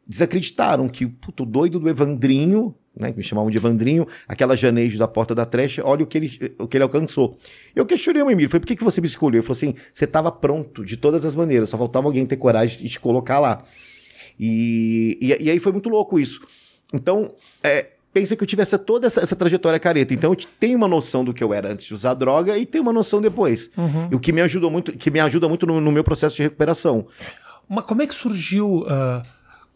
desacreditaram 0.07 0.89
que 0.89 1.07
puto, 1.07 1.43
o 1.43 1.47
doido 1.47 1.81
do 1.81 1.89
Evandrinho, 1.89 2.75
né? 2.97 3.11
Que 3.13 3.19
me 3.19 3.23
chamavam 3.23 3.51
de 3.51 3.59
Evandrinho, 3.59 4.07
aquela 4.27 4.57
janejo 4.57 4.99
da 4.99 5.07
porta 5.07 5.35
da 5.35 5.45
trecha, 5.45 5.83
olha 5.85 6.03
o 6.03 6.07
que 6.07 6.19
ele, 6.19 6.55
o 6.59 6.67
que 6.67 6.77
ele 6.77 6.85
alcançou. 6.85 7.39
Eu 7.75 7.87
questionei 7.87 8.23
o 8.23 8.31
Emílio, 8.31 8.49
falei, 8.49 8.61
por 8.61 8.67
que, 8.67 8.77
que 8.77 8.85
você 8.85 9.01
me 9.01 9.07
escolheu? 9.07 9.41
Ele 9.41 9.47
falou 9.47 9.57
assim: 9.57 9.75
você 9.93 10.05
estava 10.05 10.31
pronto 10.33 10.85
de 10.85 10.97
todas 10.97 11.25
as 11.25 11.35
maneiras, 11.35 11.69
só 11.69 11.79
faltava 11.79 12.07
alguém 12.07 12.27
ter 12.27 12.37
coragem 12.37 12.83
de 12.83 12.89
te 12.89 13.01
colocar 13.01 13.39
lá. 13.39 13.65
E, 14.39 15.19
e, 15.21 15.45
e 15.45 15.51
aí 15.51 15.59
foi 15.59 15.73
muito 15.73 15.89
louco 15.89 16.19
isso. 16.19 16.41
Então, 16.93 17.33
é, 17.63 17.87
pensa 18.19 18.37
que 18.37 18.43
eu 18.43 18.47
tive 18.47 18.63
essa, 18.63 18.79
toda 18.79 19.07
essa, 19.07 19.21
essa 19.21 19.37
trajetória 19.37 19.79
careta. 19.79 20.13
Então, 20.13 20.31
eu 20.31 20.37
te- 20.37 20.47
tenho 20.61 20.77
uma 20.77 20.89
noção 20.89 21.25
do 21.25 21.33
que 21.33 21.43
eu 21.43 21.53
era 21.55 21.73
antes 21.73 21.87
de 21.87 21.95
usar 21.95 22.15
droga 22.15 22.57
e 22.59 22.67
tenho 22.67 22.83
uma 22.83 22.93
noção 22.93 23.21
depois. 23.21 23.71
E 24.11 24.15
o 24.15 24.21
que 24.21 24.33
me 24.33 24.41
ajudou 24.41 24.71
muito, 24.71 24.93
que 24.93 25.11
me 25.11 25.21
ajuda 25.21 25.49
muito 25.49 25.67
no, 25.67 25.81
no 25.81 25.93
meu 25.93 26.03
processo 26.05 26.37
de 26.37 26.43
recuperação. 26.43 27.07
Mas 27.69 27.85
como 27.85 28.03
é 28.03 28.07
que 28.07 28.15
surgiu. 28.15 28.85
ah, 28.89 29.23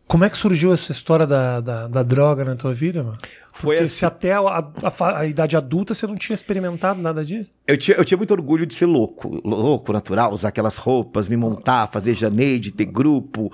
como 0.06 0.24
é 0.24 0.30
que 0.30 0.36
surgiu 0.36 0.72
essa 0.74 0.92
história 0.92 1.26
da, 1.26 1.60
da, 1.60 1.86
da 1.88 2.02
droga 2.02 2.44
na 2.44 2.54
tua 2.54 2.72
vida, 2.74 3.02
mano? 3.02 3.16
Foi 3.52 3.76
Porque 3.76 3.86
assim- 3.86 3.94
se 3.96 4.06
até 4.06 4.32
a, 4.32 4.38
a 4.40 5.18
a 5.18 5.26
idade 5.26 5.56
adulta 5.56 5.94
você 5.94 6.06
não 6.06 6.16
tinha 6.16 6.34
experimentado 6.34 7.00
nada 7.00 7.24
disso. 7.24 7.50
Eu 7.66 7.76
tinha, 7.76 7.96
eu 7.96 8.04
tinha 8.04 8.16
muito 8.18 8.30
orgulho 8.32 8.66
de 8.66 8.74
ser 8.74 8.86
louco, 8.86 9.40
louco, 9.44 9.92
natural, 9.92 10.32
usar 10.32 10.48
aquelas 10.48 10.76
roupas, 10.76 11.28
me 11.28 11.36
montar, 11.36 11.86
fazer 11.88 12.14
janeide, 12.14 12.72
ter 12.72 12.84
grupo. 12.86 13.50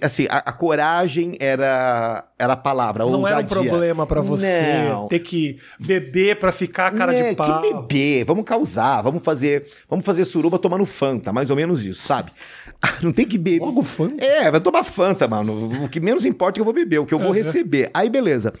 Assim, 0.00 0.26
a, 0.30 0.38
a 0.38 0.52
coragem 0.52 1.36
era, 1.38 2.24
era 2.38 2.54
a 2.54 2.56
palavra, 2.56 3.02
a 3.04 3.06
não 3.06 3.26
era 3.26 3.36
um 3.36 3.42
ousadia. 3.42 3.70
problema 3.70 4.06
pra 4.06 4.22
você 4.22 4.88
Não. 4.88 5.06
ter 5.08 5.18
que 5.18 5.58
beber 5.78 6.38
pra 6.38 6.50
ficar 6.50 6.86
a 6.86 6.90
cara 6.92 7.14
É, 7.14 7.30
de 7.30 7.36
pau. 7.36 7.60
Que 7.60 7.74
beber, 7.74 8.24
vamos 8.24 8.44
causar, 8.44 9.02
vamos 9.02 9.22
fazer, 9.22 9.66
vamos 9.90 10.04
fazer 10.06 10.24
suruba 10.24 10.58
tomando 10.58 10.86
Fanta, 10.86 11.30
mais 11.30 11.50
ou 11.50 11.56
menos 11.56 11.84
isso, 11.84 12.06
sabe? 12.06 12.30
Não 13.02 13.12
tem 13.12 13.26
que 13.26 13.38
beber. 13.38 13.64
Logo 13.64 13.82
Fanta? 13.82 14.24
É, 14.24 14.50
vai 14.50 14.60
tomar 14.60 14.84
Fanta, 14.84 15.28
mano. 15.28 15.84
O 15.84 15.88
que 15.88 16.00
menos 16.00 16.24
importa 16.24 16.52
é 16.52 16.56
que 16.56 16.60
eu 16.60 16.64
vou 16.64 16.74
beber, 16.74 16.98
o 16.98 17.06
que 17.06 17.14
eu 17.14 17.18
vou 17.18 17.30
receber. 17.30 17.90
Aí, 17.94 18.10
beleza. 18.10 18.52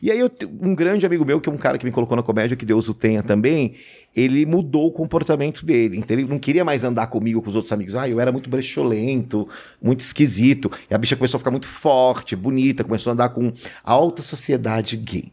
E 0.00 0.10
aí, 0.10 0.18
eu, 0.20 0.30
um 0.60 0.74
grande 0.74 1.04
amigo 1.04 1.24
meu, 1.24 1.40
que 1.40 1.48
é 1.48 1.52
um 1.52 1.56
cara 1.56 1.76
que 1.76 1.84
me 1.84 1.90
colocou 1.90 2.16
na 2.16 2.22
comédia, 2.22 2.56
que 2.56 2.64
Deus 2.64 2.88
o 2.88 2.94
tenha 2.94 3.22
também, 3.22 3.74
ele 4.14 4.46
mudou 4.46 4.86
o 4.86 4.92
comportamento 4.92 5.64
dele. 5.64 5.98
Então, 5.98 6.16
ele 6.16 6.28
não 6.28 6.38
queria 6.38 6.64
mais 6.64 6.84
andar 6.84 7.08
comigo, 7.08 7.42
com 7.42 7.48
os 7.48 7.56
outros 7.56 7.72
amigos. 7.72 7.94
Ah, 7.94 8.08
eu 8.08 8.20
era 8.20 8.30
muito 8.30 8.48
brecholento, 8.48 9.48
muito 9.82 10.00
esquisito. 10.00 10.70
E 10.88 10.94
a 10.94 10.98
bicha 10.98 11.16
começou 11.16 11.38
a 11.38 11.40
ficar 11.40 11.50
muito 11.50 11.66
forte, 11.66 12.36
bonita, 12.36 12.84
começou 12.84 13.10
a 13.10 13.14
andar 13.14 13.30
com 13.30 13.52
a 13.82 13.92
alta 13.92 14.22
sociedade 14.22 14.96
gay. 14.96 15.32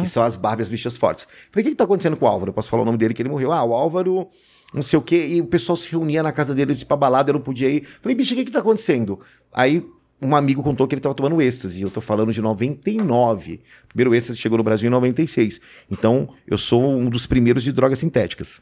Que 0.00 0.08
são 0.08 0.24
as 0.24 0.34
Barbies 0.34 0.68
bichas 0.68 0.96
fortes. 0.96 1.26
Falei, 1.52 1.62
o 1.62 1.64
que, 1.64 1.70
que 1.70 1.76
tá 1.76 1.84
acontecendo 1.84 2.16
com 2.16 2.24
o 2.24 2.28
Álvaro? 2.28 2.50
Eu 2.50 2.54
posso 2.54 2.68
falar 2.68 2.82
o 2.82 2.86
nome 2.86 2.98
dele 2.98 3.14
que 3.14 3.22
ele 3.22 3.28
morreu. 3.28 3.52
Ah, 3.52 3.62
o 3.62 3.72
Álvaro, 3.72 4.28
não 4.72 4.82
sei 4.82 4.98
o 4.98 5.02
quê. 5.02 5.26
E 5.28 5.40
o 5.40 5.46
pessoal 5.46 5.76
se 5.76 5.90
reunia 5.90 6.22
na 6.22 6.32
casa 6.32 6.54
dele 6.54 6.74
pra 6.84 6.96
balada, 6.96 7.30
eu 7.30 7.34
não 7.34 7.40
podia 7.40 7.68
ir. 7.68 7.84
Falei, 7.84 8.14
bicho, 8.14 8.34
o 8.34 8.36
que, 8.36 8.44
que 8.44 8.50
tá 8.50 8.60
acontecendo? 8.60 9.20
Aí 9.52 9.84
um 10.20 10.34
amigo 10.34 10.62
contou 10.62 10.86
que 10.88 10.94
ele 10.94 11.00
tava 11.00 11.14
tomando 11.14 11.40
êxtase. 11.42 11.82
Eu 11.82 11.90
tô 11.90 12.00
falando 12.00 12.32
de 12.32 12.40
99. 12.40 13.60
O 13.84 13.88
primeiro 13.88 14.14
êxtase 14.14 14.38
chegou 14.38 14.56
no 14.58 14.64
Brasil 14.64 14.88
em 14.88 14.90
96. 14.90 15.60
Então, 15.90 16.28
eu 16.46 16.56
sou 16.56 16.82
um 16.82 17.10
dos 17.10 17.26
primeiros 17.26 17.62
de 17.62 17.72
drogas 17.72 17.98
sintéticas. 17.98 18.60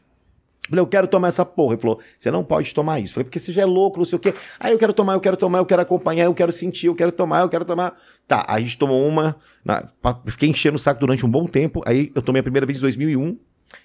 Falei, 0.69 0.81
eu 0.81 0.87
quero 0.87 1.07
tomar 1.07 1.29
essa 1.29 1.45
porra. 1.45 1.75
Ele 1.75 1.81
falou, 1.81 1.99
você 2.17 2.31
não 2.31 2.43
pode 2.43 2.73
tomar 2.73 2.99
isso. 2.99 3.13
Falei, 3.13 3.25
porque 3.25 3.39
você 3.39 3.51
já 3.51 3.61
é 3.61 3.65
louco, 3.65 3.99
não 3.99 4.05
sei 4.05 4.17
o 4.17 4.19
quê. 4.19 4.33
Aí 4.59 4.73
eu 4.73 4.79
quero 4.79 4.93
tomar, 4.93 5.13
eu 5.13 5.19
quero 5.19 5.37
tomar, 5.37 5.59
eu 5.59 5.65
quero 5.65 5.81
acompanhar, 5.81 6.25
eu 6.25 6.33
quero 6.33 6.51
sentir, 6.51 6.87
eu 6.87 6.95
quero 6.95 7.11
tomar, 7.11 7.41
eu 7.41 7.49
quero 7.49 7.63
tomar. 7.63 7.93
Tá, 8.27 8.45
a 8.47 8.59
gente 8.59 8.77
tomou 8.77 9.07
uma. 9.07 9.35
Na, 9.63 9.85
fiquei 10.27 10.49
enchendo 10.49 10.75
o 10.75 10.79
saco 10.79 10.99
durante 10.99 11.25
um 11.25 11.29
bom 11.29 11.45
tempo. 11.45 11.81
Aí 11.85 12.11
eu 12.15 12.21
tomei 12.21 12.39
a 12.39 12.43
primeira 12.43 12.65
vez 12.65 12.79
em 12.79 12.81
2001, 12.81 13.37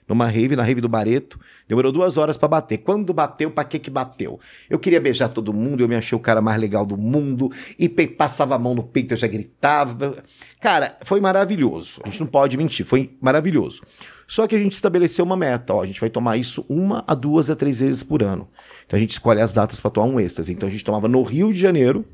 numa 0.09 0.27
rave, 0.27 0.57
na 0.57 0.63
rave 0.63 0.81
do 0.81 0.89
Bareto. 0.89 1.39
Demorou 1.69 1.93
duas 1.93 2.17
horas 2.17 2.37
pra 2.37 2.49
bater. 2.49 2.79
Quando 2.79 3.13
bateu, 3.13 3.51
pra 3.51 3.65
que 3.65 3.79
que 3.79 3.91
bateu? 3.91 4.41
Eu 4.69 4.79
queria 4.79 5.01
beijar 5.01 5.29
todo 5.29 5.53
mundo, 5.53 5.83
eu 5.83 5.89
me 5.89 5.95
achei 5.95 6.17
o 6.17 6.21
cara 6.21 6.41
mais 6.41 6.61
legal 6.61 6.85
do 6.85 6.97
mundo. 6.97 7.51
E 7.79 7.89
passava 7.89 8.55
a 8.55 8.59
mão 8.59 8.75
no 8.75 8.83
peito, 8.83 9.15
eu 9.15 9.17
já 9.17 9.27
gritava. 9.27 10.23
Cara, 10.61 10.97
foi 11.05 11.21
maravilhoso. 11.21 12.01
A 12.05 12.09
gente 12.09 12.21
não 12.21 12.27
pode 12.27 12.57
mentir, 12.57 12.85
foi 12.85 13.17
maravilhoso. 13.21 13.83
Só 14.31 14.47
que 14.47 14.55
a 14.55 14.59
gente 14.59 14.75
estabeleceu 14.75 15.25
uma 15.25 15.37
meta, 15.37 15.75
ó, 15.75 15.83
a 15.83 15.87
gente 15.87 16.01
vai 16.01 16.09
tomar 16.09 16.37
isso 16.37 16.65
uma 16.69 17.03
a 17.05 17.17
duas 17.17 17.51
a 17.51 17.57
três 17.57 17.81
vezes 17.81 18.05
por 18.05 18.23
ano. 18.23 18.49
Então 18.87 18.97
a 18.97 19.01
gente 19.01 19.11
escolhe 19.11 19.41
as 19.41 19.53
datas 19.53 19.81
para 19.81 19.91
tomar 19.91 20.07
um 20.07 20.21
êxtase. 20.21 20.53
Então 20.53 20.69
a 20.69 20.73
gente 20.73 20.85
tomava 20.85 21.09
no 21.09 21.21
Rio 21.25 21.53
de 21.53 21.59
Janeiro, 21.59 22.05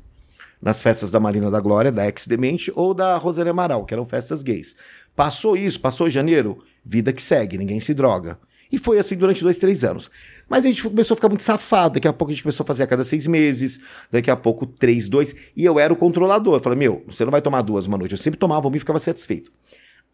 nas 0.59 0.81
festas 0.81 1.11
da 1.11 1.19
Marina 1.19 1.51
da 1.51 1.59
Glória, 1.59 1.91
da 1.91 2.07
Ex-Demente 2.07 2.71
ou 2.75 2.93
da 2.93 3.17
Rosane 3.17 3.51
Amaral, 3.51 3.85
que 3.85 3.93
eram 3.93 4.03
festas 4.03 4.41
gays. 4.41 4.75
Passou 5.17 5.57
isso, 5.57 5.79
passou 5.79 6.11
janeiro, 6.11 6.59
vida 6.85 7.11
que 7.11 7.23
segue, 7.23 7.57
ninguém 7.57 7.79
se 7.79 7.91
droga. 7.91 8.37
E 8.71 8.77
foi 8.77 8.99
assim 8.99 9.17
durante 9.17 9.41
dois, 9.41 9.57
três 9.57 9.83
anos. 9.83 10.11
Mas 10.47 10.63
a 10.63 10.67
gente 10.67 10.83
começou 10.83 11.15
a 11.15 11.17
ficar 11.17 11.27
muito 11.27 11.41
safado. 11.41 11.95
Daqui 11.95 12.07
a 12.07 12.13
pouco 12.13 12.31
a 12.31 12.35
gente 12.35 12.43
começou 12.43 12.63
a 12.63 12.67
fazer 12.67 12.83
a 12.83 12.87
cada 12.87 13.03
seis 13.03 13.25
meses, 13.25 13.79
daqui 14.11 14.29
a 14.29 14.35
pouco 14.35 14.67
três, 14.67 15.09
dois. 15.09 15.33
E 15.55 15.65
eu 15.65 15.79
era 15.79 15.91
o 15.91 15.95
controlador. 15.95 16.53
Eu 16.53 16.59
falei, 16.59 16.77
meu, 16.77 17.03
você 17.07 17.25
não 17.25 17.31
vai 17.31 17.41
tomar 17.41 17.63
duas 17.63 17.87
uma 17.87 17.97
noite. 17.97 18.11
Eu 18.11 18.17
sempre 18.19 18.39
tomava 18.39 18.67
uma 18.67 18.77
e 18.77 18.79
ficava 18.79 18.99
satisfeito. 18.99 19.51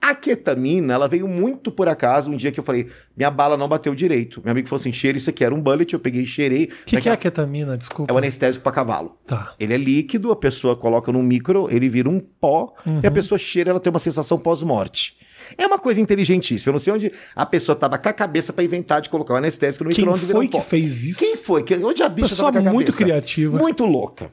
A 0.05 0.13
ketamina, 0.13 0.93
ela 0.93 1.07
veio 1.07 1.29
muito 1.29 1.71
por 1.71 1.87
acaso. 1.87 2.29
Um 2.29 2.35
dia 2.35 2.51
que 2.51 2.59
eu 2.59 2.63
falei, 2.63 2.87
minha 3.15 3.31
bala 3.31 3.55
não 3.55 3.69
bateu 3.69 3.95
direito. 3.95 4.41
Meu 4.43 4.51
amigo 4.51 4.67
falou 4.67 4.81
assim: 4.81 4.91
cheira 4.91 5.17
isso 5.17 5.29
aqui. 5.29 5.45
Era 5.45 5.55
um 5.55 5.61
bullet, 5.61 5.93
eu 5.93 5.99
peguei 5.99 6.23
e 6.23 6.27
cheirei. 6.27 6.65
O 6.65 6.85
que, 6.85 6.99
que 6.99 7.07
é 7.07 7.11
a 7.13 7.15
ketamina? 7.15 7.77
Desculpa. 7.77 8.11
É 8.11 8.13
o 8.13 8.17
anestésico 8.17 8.61
para 8.61 8.73
cavalo. 8.73 9.17
Tá. 9.25 9.53
Ele 9.57 9.73
é 9.73 9.77
líquido, 9.77 10.29
a 10.29 10.35
pessoa 10.35 10.75
coloca 10.75 11.09
num 11.09 11.23
micro, 11.23 11.69
ele 11.71 11.87
vira 11.87 12.09
um 12.09 12.19
pó, 12.19 12.73
e 13.01 13.07
a 13.07 13.11
pessoa 13.11 13.39
cheira, 13.39 13.69
ela 13.69 13.79
tem 13.79 13.89
uma 13.89 13.99
sensação 13.99 14.37
pós-morte. 14.37 15.15
É 15.57 15.65
uma 15.65 15.79
coisa 15.79 16.01
inteligentíssima. 16.01 16.71
Eu 16.71 16.73
não 16.73 16.79
sei 16.79 16.91
onde 16.93 17.11
a 17.33 17.45
pessoa 17.45 17.73
tava 17.75 17.97
com 17.97 18.09
a 18.09 18.13
cabeça 18.13 18.51
para 18.51 18.63
inventar 18.65 19.01
de 19.01 19.09
colocar 19.09 19.35
o 19.35 19.37
anestésico 19.37 19.85
no 19.85 19.89
Quem 19.91 19.99
micro-ondas 20.05 20.29
e 20.29 20.31
foi 20.33 20.45
um 20.45 20.49
que 20.49 20.57
pó. 20.57 20.61
fez 20.63 21.05
isso? 21.05 21.19
Quem 21.19 21.37
foi? 21.37 21.63
Onde 21.83 22.03
a 22.03 22.09
bicha 22.09 22.29
Pessoa 22.29 22.51
tava 22.51 22.61
com 22.63 22.69
a 22.69 22.73
muito 22.73 22.91
cabeça? 22.91 23.03
criativa. 23.05 23.57
Muito 23.57 23.85
louca. 23.85 24.31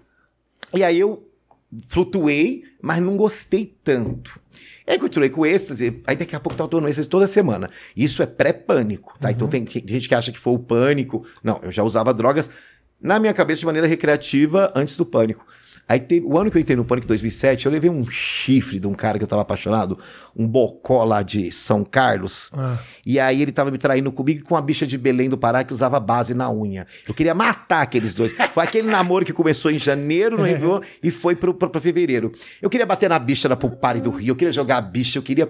E 0.74 0.82
aí 0.82 0.98
eu 0.98 1.22
flutuei, 1.88 2.62
mas 2.82 3.00
não 3.00 3.16
gostei 3.16 3.76
tanto. 3.84 4.40
E 4.86 4.92
aí 4.92 4.98
continuei 4.98 5.30
com 5.30 5.44
êxtase, 5.44 6.02
aí 6.06 6.16
daqui 6.16 6.34
a 6.34 6.40
pouco 6.40 6.56
tava 6.56 6.68
tomando 6.68 6.88
êxtase 6.88 7.08
toda 7.08 7.26
semana. 7.26 7.68
Isso 7.96 8.22
é 8.22 8.26
pré-pânico, 8.26 9.14
tá? 9.20 9.30
Então 9.30 9.48
tem, 9.48 9.64
tem 9.64 9.86
gente 9.86 10.08
que 10.08 10.14
acha 10.14 10.32
que 10.32 10.38
foi 10.38 10.54
o 10.54 10.58
pânico. 10.58 11.26
Não, 11.42 11.60
eu 11.62 11.70
já 11.72 11.82
usava 11.82 12.12
drogas 12.14 12.50
na 13.00 13.18
minha 13.18 13.32
cabeça 13.32 13.60
de 13.60 13.66
maneira 13.66 13.86
recreativa 13.86 14.72
antes 14.74 14.96
do 14.96 15.06
pânico. 15.06 15.46
Aí 15.90 15.98
teve, 15.98 16.24
o 16.24 16.38
ano 16.38 16.52
que 16.52 16.56
eu 16.56 16.60
entrei 16.60 16.76
no 16.76 16.84
Pânico, 16.84 17.08
2007, 17.08 17.66
eu 17.66 17.72
levei 17.72 17.90
um 17.90 18.08
chifre 18.08 18.78
de 18.78 18.86
um 18.86 18.94
cara 18.94 19.18
que 19.18 19.24
eu 19.24 19.28
tava 19.28 19.42
apaixonado, 19.42 19.98
um 20.36 20.46
bocó 20.46 21.02
lá 21.02 21.20
de 21.20 21.50
São 21.50 21.82
Carlos. 21.82 22.48
Ah. 22.52 22.78
E 23.04 23.18
aí 23.18 23.42
ele 23.42 23.50
tava 23.50 23.72
me 23.72 23.76
traindo 23.76 24.12
comigo 24.12 24.44
com 24.44 24.54
uma 24.54 24.62
bicha 24.62 24.86
de 24.86 24.96
Belém 24.96 25.28
do 25.28 25.36
Pará 25.36 25.64
que 25.64 25.74
usava 25.74 25.98
base 25.98 26.32
na 26.32 26.48
unha. 26.48 26.86
Eu 27.08 27.12
queria 27.12 27.34
matar 27.34 27.82
aqueles 27.82 28.14
dois. 28.14 28.32
Foi 28.54 28.62
aquele 28.62 28.86
namoro 28.86 29.24
que 29.24 29.32
começou 29.32 29.68
em 29.68 29.80
janeiro 29.80 30.36
no 30.36 30.44
Réveillon 30.44 30.80
e 31.02 31.10
foi 31.10 31.34
pro, 31.34 31.52
pro, 31.52 31.68
pra 31.68 31.80
fevereiro. 31.80 32.30
Eu 32.62 32.70
queria 32.70 32.86
bater 32.86 33.10
na 33.10 33.18
bicha 33.18 33.48
da 33.48 33.56
Pulpare 33.56 34.00
do 34.00 34.10
Rio, 34.10 34.28
eu 34.28 34.36
queria 34.36 34.52
jogar 34.52 34.76
a 34.76 34.80
bicha, 34.80 35.18
eu 35.18 35.24
queria... 35.24 35.48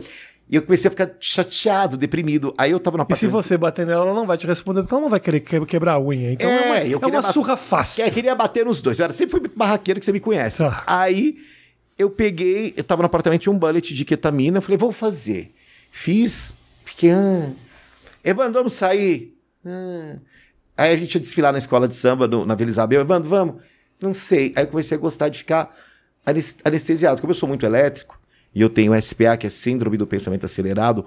E 0.51 0.57
eu 0.57 0.63
comecei 0.63 0.89
a 0.89 0.91
ficar 0.91 1.11
chateado, 1.21 1.97
deprimido. 1.97 2.53
Aí 2.59 2.73
eu 2.73 2.81
tava 2.81 2.99
na 2.99 3.07
E 3.09 3.15
se 3.15 3.29
você 3.29 3.57
bater 3.57 3.87
nela, 3.87 4.05
ela 4.05 4.15
não 4.15 4.27
vai 4.27 4.37
te 4.37 4.47
responder, 4.49 4.81
porque 4.83 4.93
ela 4.93 5.03
não 5.03 5.09
vai 5.09 5.21
querer 5.21 5.39
que- 5.41 5.65
quebrar 5.65 5.93
a 5.95 6.01
unha. 6.01 6.33
Então 6.33 6.51
é, 6.51 6.61
uma, 6.67 6.79
eu 6.81 6.99
é 7.01 7.07
uma 7.07 7.23
bat- 7.23 7.33
surra 7.33 7.57
fácil. 7.57 8.03
É, 8.03 8.11
queria 8.11 8.35
bater 8.35 8.65
nos 8.67 8.83
dois. 8.83 8.99
Eu 8.99 9.05
era, 9.05 9.13
sempre 9.13 9.39
fui 9.39 9.49
barraqueiro 9.55 10.01
que 10.01 10.05
você 10.07 10.13
me 10.13 10.19
conhece. 10.19 10.59
Tá. 10.59 10.83
Aí 10.89 11.37
eu 11.97 12.11
peguei, 12.11 12.75
eu 12.77 12.83
tava 12.83 13.03
no 13.03 13.07
apartamento, 13.07 13.43
tinha 13.43 13.53
um 13.53 13.59
bullet 13.59 13.95
de 13.95 14.05
ketamina, 14.05 14.59
eu 14.59 14.63
falei, 14.63 14.77
vou 14.77 14.91
fazer. 14.91 15.55
Fiz, 15.93 16.53
fiquei, 16.85 17.13
ah. 17.13 17.51
Evandro, 18.25 18.55
vamos 18.55 18.73
sair? 18.73 19.37
Ah. 19.65 20.17
Aí 20.77 20.93
a 20.93 20.97
gente 20.97 21.15
ia 21.15 21.21
desfilar 21.21 21.53
na 21.53 21.59
escola 21.59 21.87
de 21.87 21.95
samba, 21.95 22.27
no- 22.27 22.45
na 22.45 22.55
Vila 22.55 22.71
Isabel. 22.71 23.01
Evandro, 23.03 23.29
vamos? 23.31 23.63
Não 24.01 24.13
sei. 24.13 24.53
Aí 24.57 24.65
eu 24.65 24.69
comecei 24.69 24.97
a 24.97 25.01
gostar 25.01 25.29
de 25.29 25.39
ficar 25.39 25.71
anes- 26.27 26.57
anestesiado. 26.65 27.21
Como 27.21 27.31
eu 27.31 27.35
sou 27.37 27.49
muito 27.49 27.65
elétrico, 27.65 28.19
e 28.55 28.61
eu 28.61 28.69
tenho 28.69 28.93
SPA, 29.01 29.37
que 29.37 29.47
é 29.47 29.51
Síndrome 29.51 29.97
do 29.97 30.07
Pensamento 30.07 30.45
Acelerado, 30.45 31.05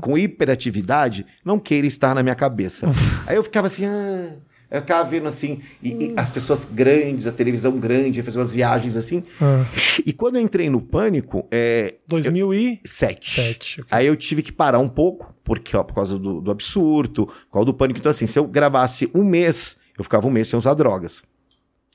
com 0.00 0.16
hiperatividade, 0.16 1.26
não 1.44 1.58
queira 1.58 1.86
estar 1.86 2.14
na 2.14 2.22
minha 2.22 2.34
cabeça. 2.34 2.86
Aí 3.26 3.36
eu 3.36 3.44
ficava 3.44 3.66
assim, 3.66 3.84
ah, 3.84 4.32
eu 4.70 4.80
ficava 4.80 5.08
vendo 5.08 5.28
assim, 5.28 5.60
e- 5.82 5.90
e 5.90 6.12
as 6.16 6.30
pessoas 6.32 6.64
grandes, 6.64 7.26
a 7.26 7.32
televisão 7.32 7.76
grande, 7.78 8.18
eu 8.18 8.24
fazia 8.24 8.40
umas 8.40 8.52
viagens 8.52 8.96
assim. 8.96 9.22
Ah. 9.40 9.64
E 10.04 10.12
quando 10.12 10.36
eu 10.36 10.42
entrei 10.42 10.68
no 10.70 10.80
pânico, 10.80 11.46
é. 11.50 11.94
2007. 12.08 13.30
Sete. 13.34 13.80
ok. 13.82 13.88
Aí 13.96 14.06
eu 14.06 14.16
tive 14.16 14.42
que 14.42 14.50
parar 14.52 14.78
um 14.78 14.88
pouco, 14.88 15.32
porque 15.44 15.76
ó, 15.76 15.82
por 15.84 15.94
causa 15.94 16.18
do, 16.18 16.40
do 16.40 16.50
absurdo, 16.50 17.26
por 17.26 17.50
causa 17.52 17.66
do 17.66 17.74
pânico. 17.74 18.00
Então, 18.00 18.10
assim, 18.10 18.26
se 18.26 18.38
eu 18.38 18.46
gravasse 18.46 19.10
um 19.14 19.22
mês, 19.24 19.76
eu 19.96 20.02
ficava 20.04 20.26
um 20.26 20.30
mês 20.30 20.48
sem 20.48 20.58
usar 20.58 20.74
drogas. 20.74 21.22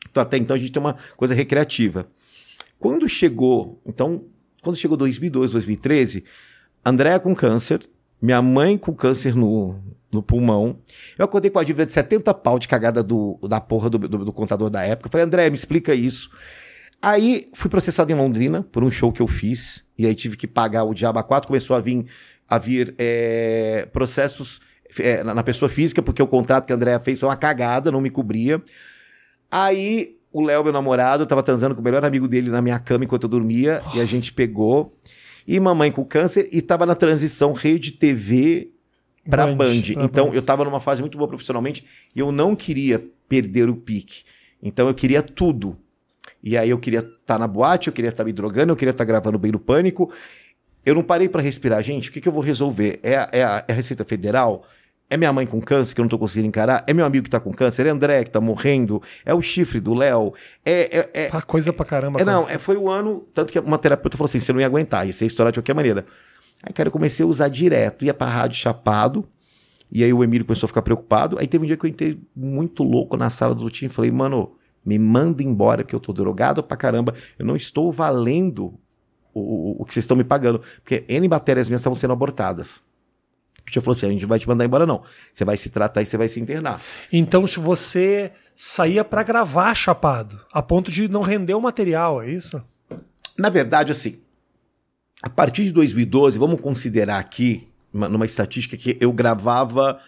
Então, 0.09 0.21
até 0.23 0.37
então 0.37 0.55
a 0.55 0.59
gente 0.59 0.71
tem 0.71 0.81
uma 0.81 0.95
coisa 1.17 1.33
recreativa. 1.33 2.07
Quando 2.79 3.07
chegou, 3.07 3.79
então, 3.85 4.23
quando 4.61 4.75
chegou 4.75 4.95
2002, 4.95 5.51
2013, 5.51 6.23
Andréa 6.85 7.19
com 7.19 7.35
câncer, 7.35 7.79
minha 8.21 8.41
mãe 8.41 8.77
com 8.77 8.93
câncer 8.93 9.35
no, 9.35 9.79
no 10.11 10.21
pulmão. 10.21 10.79
Eu 11.17 11.25
acordei 11.25 11.49
com 11.49 11.59
a 11.59 11.63
dívida 11.63 11.85
de 11.85 11.91
70 11.91 12.33
pau 12.33 12.59
de 12.59 12.67
cagada 12.67 13.03
do, 13.03 13.39
da 13.47 13.59
porra 13.59 13.89
do, 13.89 13.97
do, 13.97 14.25
do 14.25 14.33
contador 14.33 14.69
da 14.69 14.83
época. 14.83 15.09
Falei, 15.09 15.25
André, 15.25 15.49
me 15.49 15.55
explica 15.55 15.93
isso. 15.93 16.29
Aí 17.01 17.45
fui 17.53 17.69
processado 17.69 18.11
em 18.11 18.15
Londrina 18.15 18.63
por 18.71 18.83
um 18.83 18.91
show 18.91 19.11
que 19.11 19.21
eu 19.21 19.27
fiz. 19.27 19.83
E 19.97 20.05
aí 20.05 20.13
tive 20.13 20.37
que 20.37 20.47
pagar 20.47 20.83
o 20.83 20.93
Diaba 20.93 21.23
4. 21.23 21.47
Começou 21.47 21.75
a 21.75 21.79
vir, 21.79 22.05
a 22.47 22.57
vir 22.57 22.93
é, 22.97 23.87
processos 23.91 24.59
é, 24.99 25.23
na, 25.23 25.43
pessoa 25.43 25.69
física, 25.69 26.01
porque 26.01 26.21
o 26.21 26.27
contrato 26.27 26.65
que 26.65 26.73
a 26.73 26.75
Andrea 26.75 26.99
fez 26.99 27.19
foi 27.19 27.29
uma 27.29 27.37
cagada, 27.37 27.91
não 27.91 28.01
me 28.01 28.09
cobria. 28.09 28.61
Aí 29.49 30.17
o 30.31 30.41
Léo, 30.41 30.63
meu 30.63 30.73
namorado, 30.73 31.25
tava 31.25 31.43
transando 31.43 31.75
com 31.75 31.81
o 31.81 31.83
melhor 31.83 32.03
amigo 32.05 32.27
dele 32.27 32.49
na 32.49 32.61
minha 32.61 32.79
cama 32.79 33.03
enquanto 33.03 33.23
eu 33.23 33.29
dormia. 33.29 33.81
E 33.93 33.99
a 33.99 34.05
gente 34.05 34.31
pegou. 34.33 34.93
E 35.47 35.59
mamãe 35.59 35.91
com 35.91 36.03
câncer. 36.05 36.47
E 36.51 36.61
tava 36.61 36.85
na 36.85 36.95
transição 36.95 37.51
rede 37.53 37.91
TV 37.91 38.69
pra 39.29 39.45
Band, 39.47 39.55
Band. 39.55 39.81
pra 39.93 40.03
Então 40.03 40.27
Band. 40.29 40.35
eu 40.35 40.41
tava 40.41 40.63
numa 40.63 40.79
fase 40.79 41.01
muito 41.01 41.17
boa 41.17 41.27
profissionalmente. 41.27 41.83
E 42.15 42.19
eu 42.19 42.31
não 42.31 42.55
queria 42.55 43.03
perder 43.27 43.69
o 43.69 43.75
pique. 43.75 44.23
Então 44.61 44.87
eu 44.87 44.93
queria 44.93 45.21
tudo. 45.21 45.75
E 46.43 46.57
aí 46.57 46.69
eu 46.69 46.77
queria 46.79 46.99
estar 46.99 47.37
na 47.37 47.47
boate, 47.47 47.87
eu 47.87 47.93
queria 47.93 48.09
estar 48.09 48.23
me 48.23 48.31
drogando, 48.33 48.71
eu 48.71 48.75
queria 48.75 48.91
estar 48.91 49.05
gravando 49.05 49.37
bem 49.37 49.51
no 49.51 49.59
pânico. 49.59 50.11
Eu 50.85 50.95
não 50.95 51.03
parei 51.03 51.27
pra 51.29 51.41
respirar. 51.41 51.83
Gente, 51.83 52.09
o 52.09 52.11
que, 52.11 52.19
que 52.21 52.27
eu 52.27 52.31
vou 52.33 52.41
resolver? 52.41 52.99
É, 53.03 53.15
a- 53.17 53.29
é 53.31 53.43
a, 53.43 53.65
é 53.67 53.71
a 53.71 53.75
Receita 53.75 54.03
Federal? 54.03 54.65
É 55.11 55.17
minha 55.17 55.33
mãe 55.33 55.45
com 55.45 55.59
câncer 55.59 55.93
que 55.93 55.99
eu 55.99 56.03
não 56.03 56.09
tô 56.09 56.17
conseguindo 56.17 56.47
encarar? 56.47 56.85
É 56.87 56.93
meu 56.93 57.05
amigo 57.05 57.25
que 57.25 57.29
tá 57.29 57.37
com 57.37 57.51
câncer? 57.51 57.85
É 57.85 57.89
André 57.89 58.23
que 58.23 58.31
tá 58.31 58.39
morrendo? 58.39 59.01
É 59.25 59.33
o 59.33 59.41
chifre 59.41 59.81
do 59.81 59.93
Léo? 59.93 60.33
É, 60.63 60.99
é, 60.99 61.25
é, 61.25 61.41
coisa 61.41 61.73
pra 61.73 61.83
caramba. 61.83 62.21
é, 62.21 62.23
não, 62.23 62.47
é, 62.47 62.57
foi 62.57 62.77
o 62.77 62.89
ano, 62.89 63.27
tanto 63.33 63.51
que 63.51 63.59
uma 63.59 63.77
terapeuta 63.77 64.15
falou 64.15 64.29
assim, 64.29 64.39
você 64.39 64.53
não 64.53 64.61
ia 64.61 64.65
aguentar, 64.65 65.05
ia 65.05 65.11
ser 65.11 65.25
estourar 65.25 65.51
de 65.51 65.59
qualquer 65.59 65.75
maneira. 65.75 66.05
Aí, 66.63 66.71
cara, 66.71 66.87
eu 66.87 66.93
comecei 66.93 67.25
a 67.25 67.27
usar 67.27 67.49
direto, 67.49 68.05
ia 68.05 68.13
pra 68.13 68.25
rádio 68.25 68.57
chapado, 68.57 69.27
e 69.91 70.01
aí 70.01 70.13
o 70.13 70.23
Emílio 70.23 70.45
começou 70.45 70.67
a 70.67 70.69
ficar 70.69 70.81
preocupado, 70.81 71.37
aí 71.41 71.45
teve 71.45 71.65
um 71.65 71.67
dia 71.67 71.75
que 71.75 71.85
eu 71.85 71.89
entrei 71.89 72.17
muito 72.33 72.81
louco 72.81 73.17
na 73.17 73.29
sala 73.29 73.53
do 73.53 73.69
time 73.69 73.91
e 73.91 73.93
falei, 73.93 74.11
mano, 74.11 74.53
me 74.85 74.97
manda 74.97 75.43
embora, 75.43 75.83
porque 75.83 75.93
eu 75.93 75.99
tô 75.99 76.13
drogado 76.13 76.63
pra 76.63 76.77
caramba, 76.77 77.13
eu 77.37 77.45
não 77.45 77.57
estou 77.57 77.91
valendo 77.91 78.73
o, 79.33 79.41
o, 79.41 79.81
o 79.81 79.85
que 79.85 79.93
vocês 79.93 80.05
estão 80.05 80.15
me 80.15 80.23
pagando, 80.23 80.61
porque 80.81 81.03
N 81.09 81.27
bactérias 81.27 81.67
minhas 81.67 81.81
estavam 81.81 81.99
sendo 81.99 82.13
abortadas. 82.13 82.79
Tio 83.71 83.81
falou 83.81 83.93
assim, 83.95 84.05
a 84.07 84.09
gente 84.09 84.21
não 84.21 84.29
vai 84.29 84.39
te 84.39 84.47
mandar 84.47 84.65
embora 84.65 84.85
não, 84.85 85.01
você 85.33 85.43
vai 85.45 85.57
se 85.57 85.69
tratar 85.69 86.01
e 86.01 86.05
você 86.05 86.17
vai 86.17 86.27
se 86.27 86.39
internar. 86.39 86.81
Então 87.11 87.45
se 87.47 87.59
você 87.59 88.31
saía 88.55 89.03
pra 89.03 89.23
gravar 89.23 89.73
chapado, 89.73 90.39
a 90.53 90.61
ponto 90.61 90.91
de 90.91 91.07
não 91.07 91.21
render 91.21 91.53
o 91.53 91.61
material, 91.61 92.21
é 92.21 92.29
isso? 92.31 92.61
Na 93.37 93.49
verdade, 93.49 93.91
assim, 93.91 94.19
a 95.23 95.29
partir 95.29 95.63
de 95.63 95.71
2012, 95.71 96.37
vamos 96.37 96.59
considerar 96.61 97.17
aqui, 97.19 97.67
uma- 97.93 98.09
numa 98.09 98.25
estatística, 98.25 98.75
que 98.77 98.97
eu 98.99 99.11
gravava 99.11 99.99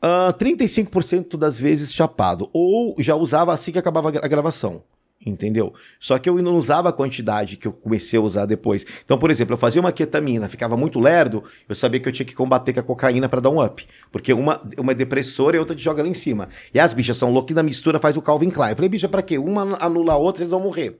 ah, 0.00 0.32
35% 0.38 1.36
das 1.36 1.58
vezes 1.58 1.92
chapado, 1.92 2.48
ou 2.52 2.94
já 3.00 3.14
usava 3.16 3.52
assim 3.52 3.72
que 3.72 3.78
acabava 3.78 4.08
a 4.10 4.28
gravação. 4.28 4.82
Entendeu? 5.28 5.72
Só 6.00 6.18
que 6.18 6.28
eu 6.28 6.40
não 6.42 6.56
usava 6.56 6.88
a 6.88 6.92
quantidade 6.92 7.56
que 7.56 7.68
eu 7.68 7.72
comecei 7.72 8.18
a 8.18 8.22
usar 8.22 8.46
depois. 8.46 8.86
Então, 9.04 9.18
por 9.18 9.30
exemplo, 9.30 9.54
eu 9.54 9.58
fazia 9.58 9.80
uma 9.80 9.92
ketamina, 9.92 10.48
ficava 10.48 10.76
muito 10.76 10.98
lerdo, 10.98 11.44
eu 11.68 11.74
sabia 11.74 12.00
que 12.00 12.08
eu 12.08 12.12
tinha 12.12 12.26
que 12.26 12.34
combater 12.34 12.72
com 12.72 12.80
a 12.80 12.82
cocaína 12.82 13.28
pra 13.28 13.40
dar 13.40 13.50
um 13.50 13.62
up. 13.62 13.86
Porque 14.10 14.32
uma, 14.32 14.60
uma 14.78 14.92
é 14.92 14.94
depressora 14.94 15.56
e 15.56 15.60
outra 15.60 15.76
te 15.76 15.82
joga 15.82 16.02
lá 16.02 16.08
em 16.08 16.14
cima. 16.14 16.48
E 16.72 16.80
as 16.80 16.94
bichas 16.94 17.16
são 17.16 17.30
loucas 17.32 17.52
e 17.52 17.54
na 17.54 17.62
mistura 17.62 17.98
faz 17.98 18.16
o 18.16 18.22
Calvin 18.22 18.50
Klein. 18.50 18.70
Eu 18.70 18.76
falei, 18.76 18.88
bicha, 18.88 19.08
pra 19.08 19.22
quê? 19.22 19.38
Uma 19.38 19.76
anula 19.80 20.14
a 20.14 20.16
outra, 20.16 20.38
vocês 20.38 20.50
vão 20.50 20.60
morrer. 20.60 20.98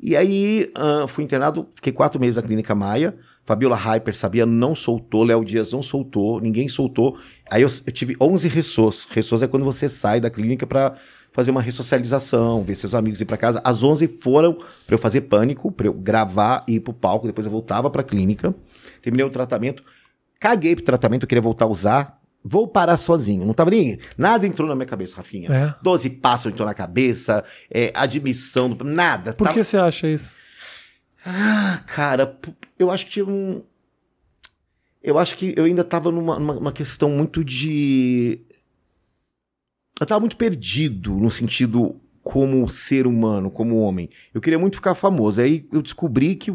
E 0.00 0.16
aí, 0.16 0.70
ah, 0.76 1.06
fui 1.08 1.24
internado, 1.24 1.66
fiquei 1.74 1.92
quatro 1.92 2.20
meses 2.20 2.36
na 2.36 2.42
Clínica 2.42 2.74
Maia. 2.74 3.16
Fabiola 3.44 3.76
Hyper 3.76 4.14
sabia, 4.14 4.44
não 4.44 4.74
soltou. 4.74 5.24
Léo 5.24 5.44
Dias 5.44 5.72
não 5.72 5.82
soltou, 5.82 6.38
ninguém 6.38 6.68
soltou. 6.68 7.16
Aí 7.50 7.62
eu, 7.62 7.68
eu 7.86 7.92
tive 7.92 8.14
11 8.20 8.46
ressos. 8.46 9.08
Ressos 9.10 9.42
é 9.42 9.48
quando 9.48 9.64
você 9.64 9.88
sai 9.88 10.20
da 10.20 10.28
clínica 10.28 10.66
pra 10.66 10.94
fazer 11.38 11.52
uma 11.52 11.62
ressocialização, 11.62 12.64
ver 12.64 12.74
seus 12.74 12.96
amigos 12.96 13.20
ir 13.20 13.24
pra 13.24 13.36
casa. 13.36 13.60
As 13.64 13.80
11 13.84 14.08
foram 14.20 14.54
pra 14.54 14.94
eu 14.96 14.98
fazer 14.98 15.20
pânico, 15.20 15.70
pra 15.70 15.86
eu 15.86 15.92
gravar 15.92 16.64
e 16.66 16.74
ir 16.74 16.80
pro 16.80 16.92
palco. 16.92 17.28
Depois 17.28 17.46
eu 17.46 17.50
voltava 17.52 17.88
pra 17.88 18.02
clínica. 18.02 18.52
Terminei 19.00 19.24
o 19.24 19.30
tratamento. 19.30 19.84
Caguei 20.40 20.74
pro 20.74 20.84
tratamento, 20.84 21.22
eu 21.22 21.28
queria 21.28 21.40
voltar 21.40 21.66
a 21.66 21.68
usar. 21.68 22.18
Vou 22.42 22.66
parar 22.66 22.96
sozinho. 22.96 23.46
Não 23.46 23.54
tava 23.54 23.70
nem. 23.70 24.00
Nada 24.16 24.48
entrou 24.48 24.66
na 24.66 24.74
minha 24.74 24.84
cabeça, 24.86 25.16
Rafinha. 25.16 25.48
É. 25.52 25.74
12 25.80 26.10
passos 26.10 26.50
entrou 26.50 26.66
na 26.66 26.74
cabeça, 26.74 27.44
é, 27.70 27.92
admissão, 27.94 28.76
nada. 28.84 29.32
Por 29.32 29.44
Tava- 29.44 29.56
que 29.56 29.62
você 29.62 29.76
acha 29.76 30.08
isso? 30.08 30.34
ah, 31.24 31.80
cara, 31.86 32.36
eu 32.76 32.90
acho 32.90 33.06
que 33.06 33.20
eu 33.20 33.26
não. 33.28 33.62
Eu 35.00 35.16
acho 35.18 35.36
que 35.36 35.54
eu 35.56 35.66
ainda 35.66 35.84
tava 35.84 36.10
numa, 36.10 36.36
numa 36.40 36.72
questão 36.72 37.10
muito 37.10 37.44
de. 37.44 38.40
Eu 40.00 40.06
tava 40.06 40.20
muito 40.20 40.36
perdido 40.36 41.14
no 41.14 41.30
sentido 41.30 41.96
como 42.22 42.68
ser 42.68 43.06
humano, 43.06 43.50
como 43.50 43.78
homem. 43.78 44.10
Eu 44.34 44.40
queria 44.40 44.58
muito 44.58 44.76
ficar 44.76 44.94
famoso. 44.94 45.40
Aí 45.40 45.66
eu 45.72 45.80
descobri 45.80 46.34
que 46.36 46.50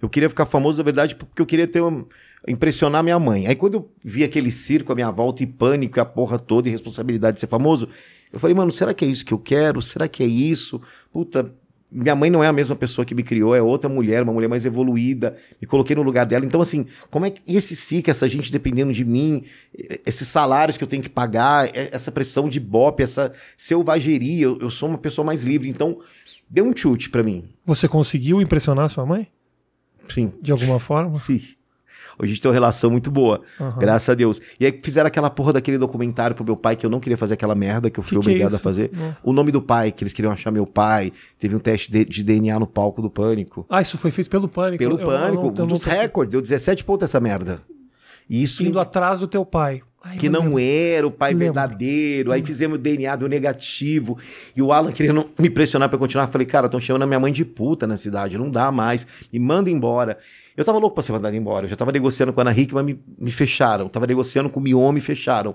eu 0.00 0.08
queria 0.08 0.28
ficar 0.28 0.46
famoso, 0.46 0.78
na 0.78 0.84
verdade, 0.84 1.16
porque 1.16 1.42
eu 1.42 1.46
queria 1.46 1.66
ter 1.66 1.80
uma, 1.80 2.06
impressionar 2.46 3.02
minha 3.02 3.18
mãe. 3.18 3.46
Aí 3.46 3.56
quando 3.56 3.74
eu 3.74 3.90
vi 4.04 4.22
aquele 4.22 4.52
circo 4.52 4.92
à 4.92 4.94
minha 4.94 5.10
volta 5.10 5.42
e 5.42 5.46
pânico, 5.46 5.98
e 5.98 6.00
a 6.00 6.04
porra 6.04 6.38
toda 6.38 6.68
e 6.68 6.70
responsabilidade 6.70 7.34
de 7.34 7.40
ser 7.40 7.48
famoso, 7.48 7.88
eu 8.32 8.38
falei, 8.38 8.54
mano, 8.54 8.70
será 8.70 8.94
que 8.94 9.04
é 9.04 9.08
isso 9.08 9.24
que 9.24 9.34
eu 9.34 9.38
quero? 9.38 9.82
Será 9.82 10.06
que 10.06 10.22
é 10.22 10.26
isso? 10.26 10.80
Puta, 11.12 11.52
minha 11.90 12.14
mãe 12.16 12.28
não 12.28 12.42
é 12.42 12.48
a 12.48 12.52
mesma 12.52 12.74
pessoa 12.74 13.04
que 13.04 13.14
me 13.14 13.22
criou, 13.22 13.54
é 13.54 13.62
outra 13.62 13.88
mulher, 13.88 14.22
uma 14.22 14.32
mulher 14.32 14.48
mais 14.48 14.66
evoluída. 14.66 15.36
Me 15.60 15.66
coloquei 15.66 15.94
no 15.94 16.02
lugar 16.02 16.26
dela. 16.26 16.44
Então, 16.44 16.60
assim, 16.60 16.86
como 17.10 17.26
é 17.26 17.30
que 17.30 17.40
e 17.46 17.56
esse 17.56 17.76
SIC, 17.76 18.08
essa 18.08 18.28
gente 18.28 18.50
dependendo 18.50 18.92
de 18.92 19.04
mim, 19.04 19.44
esses 20.04 20.26
salários 20.28 20.76
que 20.76 20.84
eu 20.84 20.88
tenho 20.88 21.02
que 21.02 21.08
pagar, 21.08 21.68
eh, 21.68 21.88
essa 21.92 22.10
pressão 22.10 22.48
de 22.48 22.58
bope, 22.58 23.02
essa 23.02 23.32
selvageria, 23.56 24.44
eu, 24.44 24.58
eu 24.60 24.70
sou 24.70 24.88
uma 24.88 24.98
pessoa 24.98 25.24
mais 25.24 25.44
livre. 25.44 25.68
Então, 25.68 26.00
deu 26.50 26.64
um 26.64 26.76
chute 26.76 27.08
pra 27.08 27.22
mim. 27.22 27.44
Você 27.64 27.86
conseguiu 27.88 28.40
impressionar 28.40 28.88
sua 28.88 29.06
mãe? 29.06 29.28
Sim. 30.12 30.32
De 30.42 30.52
alguma 30.52 30.78
forma? 30.78 31.14
Sim. 31.14 31.40
Hoje 32.18 32.30
a 32.30 32.34
gente 32.34 32.40
tem 32.42 32.48
uma 32.50 32.54
relação 32.54 32.90
muito 32.90 33.10
boa, 33.10 33.40
Aham. 33.60 33.78
graças 33.78 34.08
a 34.08 34.14
Deus. 34.14 34.40
E 34.58 34.64
aí 34.66 34.80
fizeram 34.82 35.06
aquela 35.08 35.28
porra 35.30 35.52
daquele 35.52 35.78
documentário 35.78 36.34
pro 36.34 36.44
meu 36.44 36.56
pai 36.56 36.74
que 36.76 36.84
eu 36.86 36.90
não 36.90 36.98
queria 37.00 37.16
fazer 37.18 37.34
aquela 37.34 37.54
merda 37.54 37.90
que 37.90 38.00
eu 38.00 38.04
fui 38.04 38.16
Que 38.18 38.22
que 38.24 38.28
é 38.28 38.32
obrigado 38.32 38.54
a 38.54 38.58
fazer. 38.58 38.90
Não. 38.92 39.16
O 39.22 39.32
nome 39.32 39.52
do 39.52 39.60
pai, 39.60 39.92
que 39.92 40.02
eles 40.02 40.12
queriam 40.12 40.32
achar 40.32 40.50
meu 40.50 40.66
pai. 40.66 41.12
Teve 41.38 41.54
um 41.54 41.58
teste 41.58 41.90
de, 41.90 42.04
de 42.04 42.22
DNA 42.24 42.58
no 42.58 42.66
palco 42.66 43.02
do 43.02 43.10
Pânico. 43.10 43.66
Ah, 43.68 43.80
isso 43.80 43.98
foi 43.98 44.10
feito 44.10 44.30
pelo 44.30 44.48
Pânico. 44.48 44.78
Pelo 44.78 44.96
Eu- 44.96 45.00
eu 45.00 45.06
Pânico, 45.06 45.42
não- 45.42 45.54
eu 45.56 45.64
um 45.64 45.68
dos 45.68 45.84
não- 45.84 45.92
recordes. 45.94 46.32
Deu 46.32 46.40
17 46.42 46.82
pontos 46.84 47.04
essa 47.04 47.20
merda. 47.20 47.60
Isso 48.28 48.62
Indo 48.64 48.80
atrás 48.80 49.20
do 49.20 49.28
teu 49.28 49.44
pai. 49.44 49.82
Ai, 50.08 50.18
que 50.18 50.28
não 50.28 50.54
lembro. 50.54 50.58
era 50.60 51.06
o 51.06 51.10
pai 51.10 51.30
Lembro. 51.32 51.44
verdadeiro. 51.46 52.32
Aí 52.32 52.44
fizemos 52.44 52.78
o 52.78 52.80
DNA 52.80 53.16
do 53.16 53.28
negativo. 53.28 54.18
E 54.54 54.62
o 54.62 54.72
Alan 54.72 54.92
querendo 54.92 55.30
me 55.38 55.50
pressionar 55.50 55.88
pra 55.88 55.96
eu 55.96 56.00
continuar. 56.00 56.28
Falei, 56.28 56.46
cara, 56.46 56.66
estão 56.66 56.80
chamando 56.80 57.02
a 57.02 57.06
minha 57.06 57.20
mãe 57.20 57.32
de 57.32 57.44
puta 57.44 57.86
na 57.86 57.96
cidade. 57.96 58.38
Não 58.38 58.50
dá 58.50 58.70
mais. 58.70 59.06
Me 59.32 59.38
manda 59.38 59.70
embora. 59.70 60.18
Eu 60.56 60.64
tava 60.64 60.78
louco 60.78 60.94
pra 60.94 61.02
ser 61.02 61.12
mandado 61.12 61.36
embora. 61.36 61.66
Eu 61.66 61.70
já 61.70 61.76
tava 61.76 61.92
negociando 61.92 62.32
com 62.32 62.40
a 62.40 62.42
Ana 62.44 62.58
Hickman, 62.58 62.82
me, 62.84 63.00
me 63.18 63.30
fecharam. 63.30 63.88
Tava 63.88 64.06
negociando 64.06 64.48
com 64.48 64.58
o 64.60 64.62
Mion, 64.62 64.92
me 64.92 65.00
fecharam. 65.00 65.54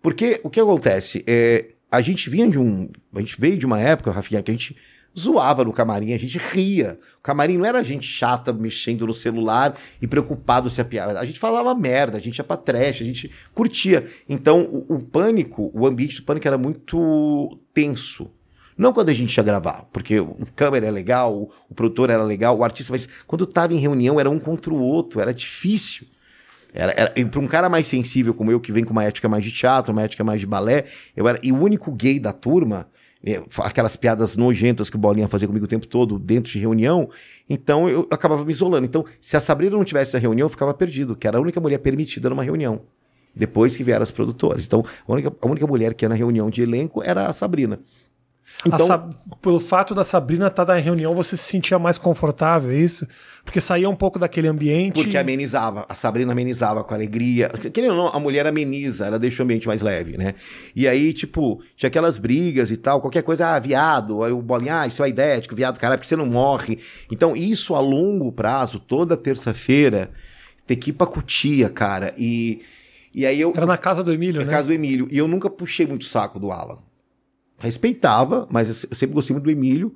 Porque 0.00 0.40
o 0.42 0.50
que 0.50 0.58
acontece? 0.58 1.22
É, 1.26 1.66
a 1.90 2.00
gente 2.00 2.28
vinha 2.28 2.48
de 2.48 2.58
um. 2.58 2.88
A 3.14 3.20
gente 3.20 3.40
veio 3.40 3.56
de 3.56 3.64
uma 3.66 3.80
época, 3.80 4.10
Rafinha, 4.10 4.42
que 4.42 4.50
a 4.50 4.54
gente 4.54 4.76
zoava 5.18 5.64
no 5.64 5.72
camarim, 5.72 6.12
a 6.12 6.18
gente 6.18 6.38
ria. 6.38 6.98
O 7.18 7.22
camarim 7.22 7.58
não 7.58 7.66
era 7.66 7.82
gente 7.84 8.06
chata 8.06 8.52
mexendo 8.52 9.06
no 9.06 9.14
celular 9.14 9.74
e 10.00 10.06
preocupado 10.06 10.70
se 10.70 10.80
a 10.80 10.84
piada. 10.84 11.18
A 11.18 11.24
gente 11.24 11.38
falava 11.38 11.74
merda, 11.74 12.18
a 12.18 12.20
gente 12.20 12.38
ia 12.38 12.44
pra 12.44 12.56
trash, 12.56 13.02
a 13.02 13.04
gente 13.04 13.30
curtia. 13.54 14.04
Então, 14.28 14.62
o, 14.62 14.96
o 14.96 15.00
pânico, 15.00 15.70
o 15.74 15.86
ambiente 15.86 16.16
do 16.16 16.22
pânico 16.22 16.46
era 16.46 16.58
muito 16.58 17.58
tenso. 17.74 18.30
Não 18.76 18.92
quando 18.92 19.10
a 19.10 19.14
gente 19.14 19.36
ia 19.36 19.42
gravar, 19.42 19.86
porque 19.92 20.18
o 20.18 20.46
câmera 20.56 20.86
é 20.86 20.90
legal, 20.90 21.50
o, 21.68 21.74
produtor 21.74 22.10
era 22.10 22.24
legal, 22.24 22.56
o 22.56 22.64
artista, 22.64 22.92
mas 22.92 23.08
quando 23.26 23.46
tava 23.46 23.74
em 23.74 23.78
reunião 23.78 24.18
era 24.18 24.30
um 24.30 24.38
contra 24.38 24.72
o 24.72 24.80
outro, 24.80 25.20
era 25.20 25.32
difícil. 25.32 26.06
Era, 26.72 26.92
era, 26.96 27.12
e 27.14 27.24
pra 27.24 27.38
um 27.38 27.46
cara 27.46 27.68
mais 27.68 27.86
sensível 27.86 28.32
como 28.32 28.50
eu, 28.50 28.58
que 28.58 28.72
vem 28.72 28.82
com 28.82 28.92
uma 28.92 29.04
ética 29.04 29.28
mais 29.28 29.44
de 29.44 29.52
teatro, 29.52 29.92
uma 29.92 30.02
ética 30.02 30.24
mais 30.24 30.40
de 30.40 30.46
balé, 30.46 30.86
eu 31.14 31.28
era 31.28 31.38
e 31.42 31.52
o 31.52 31.60
único 31.60 31.92
gay 31.92 32.18
da 32.18 32.32
turma, 32.32 32.88
aquelas 33.58 33.94
piadas 33.94 34.36
nojentas 34.36 34.90
que 34.90 34.96
o 34.96 34.98
Bolinha 34.98 35.28
fazia 35.28 35.46
comigo 35.46 35.64
o 35.64 35.68
tempo 35.68 35.86
todo 35.86 36.18
dentro 36.18 36.50
de 36.50 36.58
reunião, 36.58 37.08
então 37.48 37.88
eu 37.88 38.06
acabava 38.10 38.44
me 38.44 38.50
isolando. 38.50 38.84
Então, 38.84 39.04
se 39.20 39.36
a 39.36 39.40
Sabrina 39.40 39.76
não 39.76 39.84
tivesse 39.84 40.16
a 40.16 40.20
reunião, 40.20 40.46
eu 40.46 40.50
ficava 40.50 40.74
perdido, 40.74 41.14
que 41.14 41.26
era 41.26 41.38
a 41.38 41.40
única 41.40 41.60
mulher 41.60 41.78
permitida 41.78 42.28
numa 42.28 42.42
reunião. 42.42 42.80
Depois 43.34 43.76
que 43.76 43.84
vieram 43.84 44.02
as 44.02 44.10
produtoras. 44.10 44.66
Então, 44.66 44.84
a 45.06 45.12
única, 45.12 45.32
a 45.40 45.46
única 45.46 45.66
mulher 45.66 45.94
que 45.94 46.04
ia 46.04 46.08
na 46.08 46.14
reunião 46.14 46.50
de 46.50 46.62
elenco 46.62 47.02
era 47.02 47.28
a 47.28 47.32
Sabrina. 47.32 47.80
Então, 48.64 49.10
Pelo 49.40 49.58
fato 49.58 49.94
da 49.94 50.04
Sabrina 50.04 50.46
estar 50.46 50.64
na 50.64 50.74
reunião, 50.76 51.14
você 51.14 51.36
se 51.36 51.42
sentia 51.42 51.78
mais 51.78 51.98
confortável, 51.98 52.70
é 52.70 52.76
isso? 52.76 53.06
Porque 53.44 53.60
saía 53.60 53.88
um 53.90 53.96
pouco 53.96 54.18
daquele 54.18 54.46
ambiente. 54.46 54.94
Porque 54.94 55.18
amenizava, 55.18 55.84
a 55.88 55.94
Sabrina 55.94 56.30
amenizava 56.30 56.84
com 56.84 56.94
alegria. 56.94 57.48
Querendo 57.48 57.90
ou 57.90 57.96
não, 57.96 58.08
a 58.08 58.20
mulher 58.20 58.46
ameniza, 58.46 59.06
ela 59.06 59.18
deixa 59.18 59.42
o 59.42 59.44
ambiente 59.44 59.66
mais 59.66 59.82
leve, 59.82 60.16
né? 60.16 60.34
E 60.76 60.86
aí, 60.86 61.12
tipo, 61.12 61.60
tinha 61.76 61.88
aquelas 61.88 62.18
brigas 62.18 62.70
e 62.70 62.76
tal, 62.76 63.00
qualquer 63.00 63.22
coisa, 63.22 63.48
ah, 63.48 63.58
viado, 63.58 64.22
aí 64.22 64.30
o 64.30 64.40
bolinha, 64.40 64.82
ah, 64.82 64.86
isso 64.86 65.02
é 65.02 65.08
idético, 65.08 65.56
viado, 65.56 65.78
caralho, 65.78 65.98
porque 65.98 66.08
você 66.08 66.16
não 66.16 66.26
morre. 66.26 66.78
Então, 67.10 67.34
isso 67.34 67.74
a 67.74 67.80
longo 67.80 68.30
prazo, 68.30 68.78
toda 68.78 69.16
terça-feira, 69.16 70.10
ter 70.66 70.76
que 70.76 70.90
ir 70.90 70.92
pra 70.92 71.06
cutia, 71.06 71.68
cara. 71.68 72.14
E, 72.16 72.62
e 73.12 73.26
aí 73.26 73.40
eu. 73.40 73.52
Era 73.56 73.66
na 73.66 73.76
casa 73.76 74.04
do 74.04 74.12
Emílio, 74.12 74.40
Na 74.40 74.46
né? 74.46 74.52
casa 74.52 74.68
do 74.68 74.72
Emílio. 74.72 75.08
E 75.10 75.18
eu 75.18 75.26
nunca 75.26 75.50
puxei 75.50 75.84
muito 75.84 76.02
o 76.02 76.06
saco 76.06 76.38
do 76.38 76.52
Alan. 76.52 76.78
Respeitava, 77.62 78.48
mas 78.50 78.68
eu 78.68 78.74
se- 78.74 78.88
eu 78.90 78.96
sempre 78.96 79.14
gostei 79.14 79.32
muito 79.34 79.44
do 79.44 79.50
Emílio. 79.50 79.94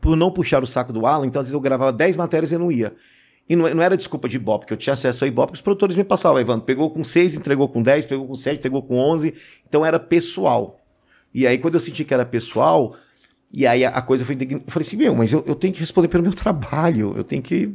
Por 0.00 0.14
não 0.16 0.30
puxar 0.30 0.62
o 0.62 0.66
saco 0.66 0.92
do 0.92 1.06
Alan, 1.06 1.26
então 1.26 1.40
às 1.40 1.46
vezes 1.46 1.54
eu 1.54 1.60
gravava 1.60 1.92
10 1.92 2.16
matérias 2.16 2.52
e 2.52 2.58
não 2.58 2.70
ia. 2.70 2.94
E 3.48 3.54
não, 3.56 3.72
não 3.72 3.82
era 3.82 3.96
desculpa 3.96 4.28
de 4.28 4.36
Ibope, 4.36 4.64
porque 4.64 4.74
eu 4.74 4.76
tinha 4.76 4.92
acesso 4.92 5.24
a 5.24 5.28
Ibope, 5.28 5.54
os 5.54 5.60
produtores 5.60 5.96
me 5.96 6.02
passavam, 6.04 6.40
Ivan, 6.40 6.58
pegou 6.60 6.90
com 6.90 7.02
6, 7.04 7.34
entregou 7.34 7.68
com 7.68 7.80
10, 7.82 8.04
pegou 8.06 8.26
com 8.26 8.34
7, 8.34 8.58
entregou 8.58 8.82
com 8.82 8.96
11. 8.98 9.32
Então 9.66 9.86
era 9.86 9.98
pessoal. 9.98 10.80
E 11.32 11.46
aí 11.46 11.56
quando 11.56 11.74
eu 11.74 11.80
senti 11.80 12.04
que 12.04 12.12
era 12.12 12.26
pessoal, 12.26 12.94
e 13.52 13.66
aí 13.66 13.84
a, 13.84 14.02
coisa 14.02 14.24
foi... 14.24 14.34
Eu 14.34 14.62
falei 14.66 14.86
assim, 14.86 14.96
meu, 14.96 15.14
mas 15.14 15.32
eu, 15.32 15.42
eu 15.46 15.54
tenho 15.54 15.72
que 15.72 15.80
responder 15.80 16.08
pelo 16.08 16.24
meu 16.24 16.32
trabalho, 16.34 17.14
eu 17.16 17.24
tenho 17.24 17.40
que... 17.42 17.72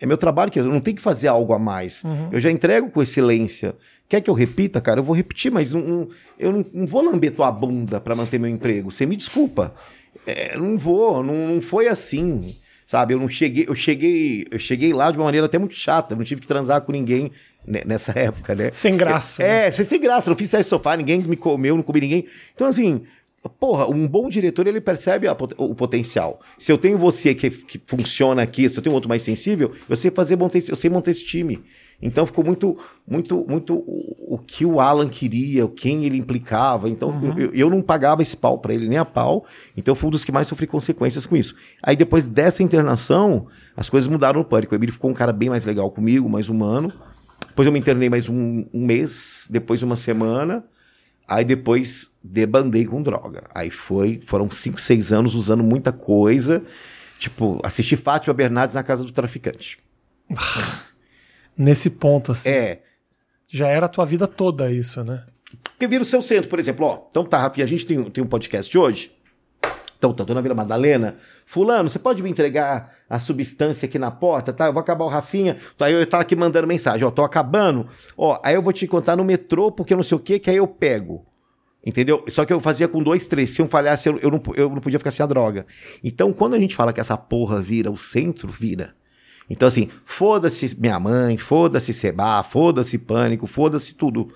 É 0.00 0.06
meu 0.06 0.16
trabalho, 0.16 0.50
que 0.50 0.60
eu 0.60 0.64
não 0.64 0.80
tenho 0.80 0.96
que 0.96 1.02
fazer 1.02 1.26
algo 1.28 1.52
a 1.52 1.58
mais. 1.58 2.02
Eu 2.30 2.40
já 2.40 2.50
entrego 2.50 2.90
com 2.90 3.02
excelência. 3.02 3.74
Quer 4.08 4.20
que 4.20 4.30
eu 4.30 4.34
repita, 4.34 4.80
cara? 4.80 5.00
Eu 5.00 5.04
vou 5.04 5.14
repetir, 5.14 5.50
mas 5.50 5.72
não- 5.72 5.80
não- 5.80 6.08
eu 6.38 6.52
não, 6.52 6.64
não 6.72 6.86
vou 6.86 7.02
lamber 7.02 7.32
tua 7.32 7.50
bunda 7.50 8.00
pra 8.00 8.14
manter 8.14 8.38
meu 8.38 8.48
emprego. 8.50 8.90
Você 8.90 9.04
me 9.06 9.16
desculpa. 9.16 9.74
É, 10.26 10.56
não 10.56 10.78
vou, 10.78 11.22
não, 11.22 11.60
foi 11.60 11.88
assim. 11.88 12.56
Sabe, 12.86 13.12
eu 13.12 13.18
não 13.20 13.28
cheguei, 13.28 13.66
eu 13.68 13.74
cheguei, 13.74 14.46
eu 14.50 14.58
cheguei 14.58 14.94
lá 14.94 15.10
de 15.10 15.18
uma 15.18 15.24
maneira 15.26 15.44
até 15.44 15.58
muito 15.58 15.74
chata, 15.74 16.14
eu 16.14 16.16
não 16.16 16.24
tive 16.24 16.40
que 16.40 16.48
transar 16.48 16.80
com 16.80 16.90
ninguém 16.90 17.30
ne- 17.66 17.82
nessa 17.84 18.18
época, 18.18 18.54
né? 18.54 18.70
Sem 18.72 18.96
graça. 18.96 19.42
né? 19.42 19.66
É, 19.66 19.70
sem, 19.70 20.00
graça, 20.00 20.30
não 20.30 20.36
fiz 20.38 20.48
sexo 20.48 20.70
sofá, 20.70 20.96
ninguém 20.96 21.20
me 21.20 21.36
comeu, 21.36 21.76
não 21.76 21.82
comi 21.82 22.00
ninguém. 22.00 22.24
Então, 22.54 22.66
assim, 22.66 23.02
porra, 23.58 23.86
um 23.88 24.06
bom 24.06 24.28
diretor, 24.28 24.66
ele 24.66 24.80
percebe 24.80 25.26
a 25.28 25.36
o 25.58 25.74
potencial. 25.74 26.40
Se 26.58 26.70
eu 26.72 26.78
tenho 26.78 26.98
você 26.98 27.34
que, 27.34 27.48
que 27.50 27.80
funciona 27.86 28.42
aqui, 28.42 28.68
se 28.68 28.78
eu 28.78 28.82
tenho 28.82 28.94
outro 28.94 29.08
mais 29.08 29.22
sensível, 29.22 29.72
eu 29.88 29.96
sei 29.96 30.10
fazer, 30.10 30.36
montar 30.36 30.58
esse- 30.58 30.70
eu 30.70 30.76
sei 30.76 30.90
montar 30.90 31.10
esse 31.10 31.24
time. 31.24 31.62
Então 32.00 32.24
ficou 32.26 32.44
muito, 32.44 32.76
muito, 33.06 33.44
muito 33.48 33.74
o, 33.74 34.34
o 34.34 34.38
que 34.38 34.64
o 34.64 34.80
Alan 34.80 35.08
queria, 35.08 35.66
quem 35.68 36.04
ele 36.04 36.16
implicava. 36.16 36.88
Então 36.88 37.10
eu, 37.24 37.38
eu- 37.46 37.50
eu 37.54 37.70
não 37.70 37.80
pagava 37.82 38.22
esse 38.22 38.36
pau 38.36 38.58
pra 38.58 38.72
ele, 38.74 38.88
nem 38.88 38.98
a 38.98 39.04
pau. 39.04 39.44
Então 39.76 39.92
eu 39.92 39.96
fui 39.96 40.08
um 40.08 40.10
dos 40.12 40.24
que 40.24 40.30
mais 40.32 40.46
sofri 40.46 40.66
consequências 40.66 41.24
com 41.26 41.36
isso. 41.36 41.54
Aí 41.82 41.96
depois 41.96 42.28
dessa 42.28 42.62
internação, 42.62 43.46
as 43.76 43.88
coisas 43.88 44.08
mudaram 44.08 44.38
no 44.40 44.44
pânico. 44.44 44.74
O 44.74 44.78
Emílio 44.78 44.92
ficou 44.92 45.10
um 45.10 45.14
cara 45.14 45.32
bem 45.32 45.48
mais 45.50 45.64
legal 45.64 45.90
comigo, 45.90 46.28
mais 46.28 46.48
humano. 46.48 46.92
Depois 47.48 47.66
eu 47.66 47.72
me 47.72 47.78
internei 47.80 48.08
mais 48.08 48.28
um, 48.28 48.64
um 48.72 48.84
mês, 48.86 49.46
depois 49.50 49.82
uma 49.82 49.96
semana. 49.96 50.64
Aí 51.28 51.44
depois 51.44 52.10
debandei 52.24 52.86
com 52.86 53.02
droga. 53.02 53.44
Aí 53.54 53.70
foi, 53.70 54.20
foram 54.26 54.50
cinco, 54.50 54.80
seis 54.80 55.12
anos 55.12 55.34
usando 55.34 55.62
muita 55.62 55.92
coisa. 55.92 56.62
Tipo, 57.18 57.60
assisti 57.62 57.96
Fátima 57.96 58.32
Bernardes 58.32 58.74
na 58.74 58.82
casa 58.82 59.04
do 59.04 59.12
traficante. 59.12 59.78
Nesse 61.56 61.90
ponto, 61.90 62.32
assim. 62.32 62.48
É. 62.48 62.82
Já 63.46 63.68
era 63.68 63.86
a 63.86 63.88
tua 63.88 64.04
vida 64.04 64.26
toda 64.26 64.72
isso, 64.72 65.04
né? 65.04 65.24
Porque 65.62 65.86
vira 65.86 66.02
o 66.02 66.06
seu 66.06 66.22
centro, 66.22 66.48
por 66.48 66.58
exemplo, 66.58 66.86
ó. 66.86 67.06
Então 67.10 67.24
tá, 67.24 67.38
Rafinha, 67.38 67.64
a 67.64 67.68
gente 67.68 67.84
tem, 67.84 68.02
tem 68.04 68.24
um 68.24 68.26
podcast 68.26 68.76
hoje. 68.76 69.12
Então, 69.98 70.14
tá, 70.14 70.24
tô 70.24 70.32
na 70.32 70.40
Vila 70.40 70.54
Madalena. 70.54 71.16
Fulano, 71.44 71.88
você 71.88 71.98
pode 71.98 72.22
me 72.22 72.30
entregar 72.30 72.94
a 73.10 73.18
substância 73.18 73.86
aqui 73.86 73.98
na 73.98 74.12
porta, 74.12 74.52
tá? 74.52 74.66
Eu 74.66 74.72
vou 74.72 74.80
acabar 74.80 75.04
o 75.04 75.08
Rafinha. 75.08 75.56
Aí 75.80 75.92
eu 75.92 76.06
tava 76.06 76.22
aqui 76.22 76.36
mandando 76.36 76.68
mensagem, 76.68 77.04
ó, 77.04 77.10
tô 77.10 77.24
acabando. 77.24 77.86
Ó, 78.16 78.40
aí 78.44 78.54
eu 78.54 78.62
vou 78.62 78.72
te 78.72 78.86
contar 78.86 79.16
no 79.16 79.24
metrô, 79.24 79.72
porque 79.72 79.96
não 79.96 80.04
sei 80.04 80.16
o 80.16 80.20
que, 80.20 80.38
que 80.38 80.48
aí 80.48 80.56
eu 80.56 80.68
pego. 80.68 81.26
Entendeu? 81.84 82.24
Só 82.28 82.44
que 82.44 82.52
eu 82.52 82.60
fazia 82.60 82.86
com 82.86 83.02
dois, 83.02 83.26
três. 83.26 83.50
Se 83.50 83.60
um 83.60 83.68
falhasse, 83.68 84.08
eu, 84.08 84.18
eu, 84.18 84.30
não, 84.30 84.42
eu 84.54 84.70
não 84.70 84.80
podia 84.80 85.00
ficar 85.00 85.10
sem 85.10 85.24
a 85.24 85.26
droga. 85.26 85.66
Então, 86.02 86.32
quando 86.32 86.54
a 86.54 86.58
gente 86.60 86.76
fala 86.76 86.92
que 86.92 87.00
essa 87.00 87.16
porra 87.16 87.60
vira 87.60 87.90
o 87.90 87.96
centro, 87.96 88.48
vira. 88.48 88.94
Então, 89.50 89.66
assim, 89.66 89.88
foda-se 90.04 90.78
minha 90.78 91.00
mãe, 91.00 91.36
foda-se 91.38 91.92
Seba, 91.92 92.42
foda-se 92.44 92.98
pânico, 92.98 93.46
foda-se 93.46 93.94
tudo. 93.94 94.28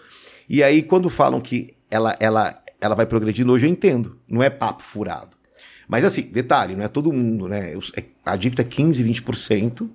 E 0.49 0.63
aí, 0.63 0.83
quando 0.83 1.09
falam 1.09 1.41
que 1.41 1.77
ela, 1.91 2.17
ela, 2.19 2.61
ela 2.81 2.95
vai 2.95 3.07
progredindo, 3.07 3.53
hoje 3.53 3.67
eu 3.67 3.71
entendo. 3.71 4.19
Não 4.27 4.43
é 4.43 4.51
papo 4.51 4.83
furado. 4.83 5.42
Mas 5.93 6.07
assim, 6.07 6.23
detalhe, 6.23 6.75
não 6.75 6.85
é 6.85 6.89
todo 6.89 7.13
mundo, 7.13 7.47
né? 7.47 7.75
É- 7.95 8.05
Adicto 8.25 8.63
é 8.63 8.65
15, 8.65 9.05
20% 9.05 9.91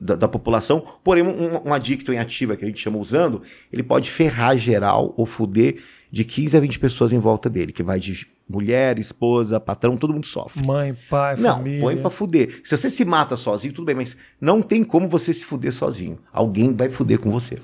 da, 0.00 0.14
da 0.14 0.28
população. 0.28 0.84
Porém, 1.02 1.24
um, 1.24 1.68
um 1.68 1.74
adicto 1.74 2.12
em 2.12 2.18
ativa, 2.18 2.54
que 2.54 2.64
a 2.64 2.68
gente 2.68 2.78
chama 2.78 2.96
usando, 2.98 3.42
ele 3.72 3.82
pode 3.82 4.08
ferrar 4.08 4.56
geral 4.56 5.12
ou 5.16 5.26
fuder 5.26 5.82
de 6.12 6.22
15 6.24 6.56
a 6.56 6.60
20 6.60 6.78
pessoas 6.78 7.12
em 7.12 7.18
volta 7.18 7.50
dele, 7.50 7.72
que 7.72 7.82
vai 7.82 7.98
de 7.98 8.24
mulher, 8.48 9.00
esposa, 9.00 9.58
patrão, 9.58 9.96
todo 9.96 10.12
mundo 10.14 10.26
sofre. 10.28 10.64
Mãe, 10.64 10.96
pai, 11.10 11.34
Não, 11.36 11.56
família. 11.56 11.80
põe 11.80 11.96
pra 11.96 12.08
fuder. 12.10 12.60
Se 12.62 12.76
você 12.76 12.88
se 12.88 13.04
mata 13.04 13.36
sozinho, 13.36 13.74
tudo 13.74 13.86
bem, 13.86 13.96
mas 13.96 14.16
não 14.40 14.62
tem 14.62 14.84
como 14.84 15.08
você 15.08 15.34
se 15.34 15.44
fuder 15.44 15.72
sozinho. 15.72 16.20
Alguém 16.32 16.72
vai 16.72 16.88
fuder 16.88 17.18
com 17.18 17.32
você. 17.32 17.58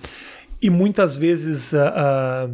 E 0.61 0.69
muitas 0.69 1.15
vezes 1.15 1.73
ah, 1.75 1.95
ah, 1.97 2.51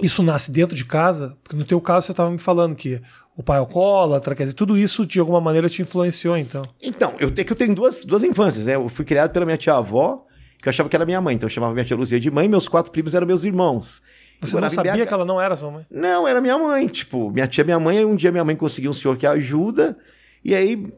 isso 0.00 0.22
nasce 0.22 0.50
dentro 0.50 0.74
de 0.76 0.84
casa, 0.84 1.36
porque 1.42 1.56
no 1.56 1.64
teu 1.64 1.80
caso 1.80 2.06
você 2.06 2.12
estava 2.12 2.30
me 2.30 2.38
falando 2.38 2.74
que 2.74 3.00
o 3.36 3.42
pai 3.42 3.56
é 3.56 3.60
alcoólatra, 3.60 4.34
quer 4.34 4.44
dizer, 4.44 4.54
tudo 4.54 4.76
isso 4.76 5.06
de 5.06 5.18
alguma 5.18 5.40
maneira 5.40 5.68
te 5.68 5.82
influenciou, 5.82 6.36
então. 6.36 6.62
Então, 6.82 7.14
eu, 7.18 7.30
te- 7.30 7.44
que 7.44 7.52
eu 7.52 7.56
tenho 7.56 7.74
duas, 7.74 8.04
duas 8.04 8.22
infâncias, 8.22 8.66
né? 8.66 8.74
Eu 8.74 8.88
fui 8.88 9.04
criado 9.04 9.30
pela 9.32 9.44
minha 9.46 9.56
tia-avó, 9.56 10.24
que 10.60 10.68
eu 10.68 10.70
achava 10.70 10.88
que 10.88 10.94
era 10.96 11.04
minha 11.06 11.20
mãe. 11.20 11.34
Então 11.34 11.46
eu 11.46 11.50
chamava 11.50 11.72
minha 11.72 11.84
tia 11.84 11.96
Luzia 11.96 12.20
de 12.20 12.30
mãe, 12.30 12.48
meus 12.48 12.68
quatro 12.68 12.92
primos 12.92 13.14
eram 13.14 13.26
meus 13.26 13.44
irmãos. 13.44 14.00
Você 14.40 14.58
não 14.60 14.68
sabia 14.70 15.06
que 15.06 15.14
ela 15.14 15.24
não 15.24 15.40
era 15.40 15.54
sua 15.54 15.70
mãe? 15.70 15.86
Não, 15.90 16.26
era 16.26 16.40
minha 16.40 16.58
mãe. 16.58 16.88
Tipo, 16.88 17.30
minha 17.30 17.46
tia 17.46 17.62
é 17.62 17.64
minha 17.64 17.78
mãe. 17.78 17.98
Aí 17.98 18.04
um 18.04 18.16
dia 18.16 18.32
minha 18.32 18.44
mãe 18.44 18.56
conseguiu 18.56 18.90
um 18.90 18.94
senhor 18.94 19.16
que 19.16 19.26
ajuda. 19.26 19.96
E 20.44 20.52
aí 20.54 20.92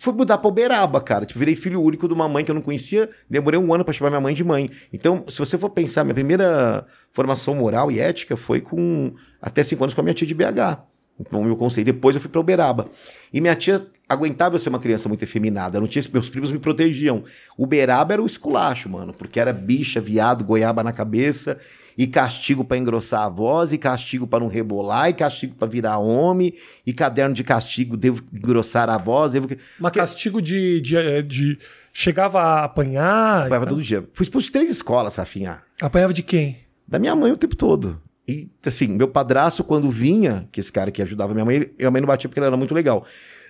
fui 0.00 0.12
mudar 0.12 0.38
pra 0.38 0.48
Uberaba, 0.48 1.00
cara. 1.00 1.24
Tipo, 1.24 1.38
virei 1.38 1.56
filho 1.56 1.80
único 1.82 2.06
de 2.06 2.14
uma 2.14 2.28
mãe 2.28 2.44
que 2.44 2.50
eu 2.50 2.54
não 2.54 2.62
conhecia. 2.62 3.08
Demorei 3.28 3.58
um 3.58 3.72
ano 3.72 3.84
pra 3.84 3.92
chamar 3.92 4.10
minha 4.10 4.20
mãe 4.20 4.34
de 4.34 4.44
mãe. 4.44 4.70
Então, 4.92 5.24
se 5.28 5.38
você 5.38 5.56
for 5.56 5.70
pensar, 5.70 6.04
minha 6.04 6.14
primeira 6.14 6.86
formação 7.12 7.54
moral 7.54 7.90
e 7.90 8.00
ética 8.00 8.36
foi 8.36 8.60
com 8.60 9.12
até 9.40 9.62
cinco 9.62 9.84
anos 9.84 9.94
com 9.94 10.00
a 10.00 10.04
minha 10.04 10.14
tia 10.14 10.26
de 10.26 10.34
BH. 10.34 10.88
Então, 11.20 11.42
meu 11.42 11.56
conceito. 11.56 11.86
Depois 11.86 12.14
eu 12.14 12.20
fui 12.20 12.30
pra 12.30 12.40
Uberaba. 12.40 12.88
E 13.32 13.40
minha 13.40 13.56
tia 13.56 13.86
aguentava 14.08 14.54
eu 14.54 14.60
ser 14.60 14.68
uma 14.68 14.78
criança 14.78 15.08
muito 15.08 15.22
efeminada. 15.22 15.80
Não 15.80 15.86
tinha, 15.86 16.04
meus 16.12 16.28
primos 16.28 16.50
me 16.50 16.58
protegiam. 16.58 17.24
Uberaba 17.56 18.14
era 18.14 18.22
o 18.22 18.26
esculacho, 18.26 18.88
mano, 18.88 19.12
porque 19.12 19.40
era 19.40 19.52
bicha, 19.52 20.00
viado, 20.00 20.44
goiaba 20.44 20.82
na 20.82 20.92
cabeça, 20.92 21.58
e 21.98 22.06
castigo 22.06 22.64
para 22.64 22.78
engrossar 22.78 23.22
a 23.22 23.28
voz, 23.28 23.72
e 23.72 23.78
castigo 23.78 24.24
para 24.24 24.38
não 24.38 24.46
rebolar, 24.46 25.10
e 25.10 25.12
castigo 25.12 25.56
para 25.56 25.66
virar 25.66 25.98
homem, 25.98 26.54
e 26.86 26.92
caderno 26.92 27.34
de 27.34 27.42
castigo, 27.42 27.96
devo 27.96 28.22
engrossar 28.32 28.88
a 28.88 28.96
voz. 28.96 29.32
Devo... 29.32 29.48
Mas 29.80 29.92
castigo 29.92 30.40
de, 30.40 30.80
de, 30.80 30.96
eh, 30.96 31.22
de, 31.22 31.58
Chegava 31.92 32.40
a 32.40 32.64
apanhar? 32.64 33.46
Apanhava 33.46 33.66
todo 33.66 33.82
dia. 33.82 34.08
Fui 34.14 34.22
expulso 34.22 34.46
de 34.46 34.52
três 34.52 34.70
escolas, 34.70 35.16
Rafinha. 35.16 35.60
Apanhava 35.82 36.14
de 36.14 36.22
quem? 36.22 36.58
Da 36.86 37.00
minha 37.00 37.16
mãe 37.16 37.32
o 37.32 37.36
tempo 37.36 37.56
todo. 37.56 38.00
E, 38.28 38.48
assim, 38.64 38.86
meu 38.86 39.08
padrasto, 39.08 39.64
quando 39.64 39.90
vinha, 39.90 40.48
que 40.52 40.60
esse 40.60 40.70
cara 40.70 40.92
que 40.92 41.02
ajudava 41.02 41.34
minha 41.34 41.44
mãe, 41.44 41.68
minha 41.76 41.90
mãe 41.90 42.00
não 42.00 42.06
batia 42.06 42.28
porque 42.28 42.38
ele 42.38 42.46
era 42.46 42.56
muito 42.56 42.72
legal. 42.72 43.04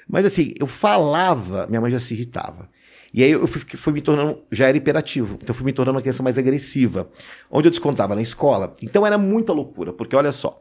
Mas 0.08 0.24
assim, 0.24 0.54
eu 0.58 0.66
falava, 0.66 1.66
minha 1.66 1.82
mãe 1.82 1.90
já 1.90 2.00
se 2.00 2.14
irritava. 2.14 2.70
E 3.18 3.24
aí 3.24 3.32
eu 3.32 3.48
fui, 3.48 3.60
fui, 3.60 3.92
me 3.92 4.00
tornando, 4.00 4.44
já 4.48 4.68
era 4.68 4.78
imperativo, 4.78 5.40
então 5.42 5.52
fui 5.52 5.64
me 5.64 5.72
tornando 5.72 5.96
uma 5.96 6.00
criança 6.00 6.22
mais 6.22 6.38
agressiva, 6.38 7.10
onde 7.50 7.66
eu 7.66 7.70
descontava 7.72 8.14
na 8.14 8.22
escola. 8.22 8.72
Então 8.80 9.04
era 9.04 9.18
muita 9.18 9.52
loucura, 9.52 9.92
porque 9.92 10.14
olha 10.14 10.30
só, 10.30 10.60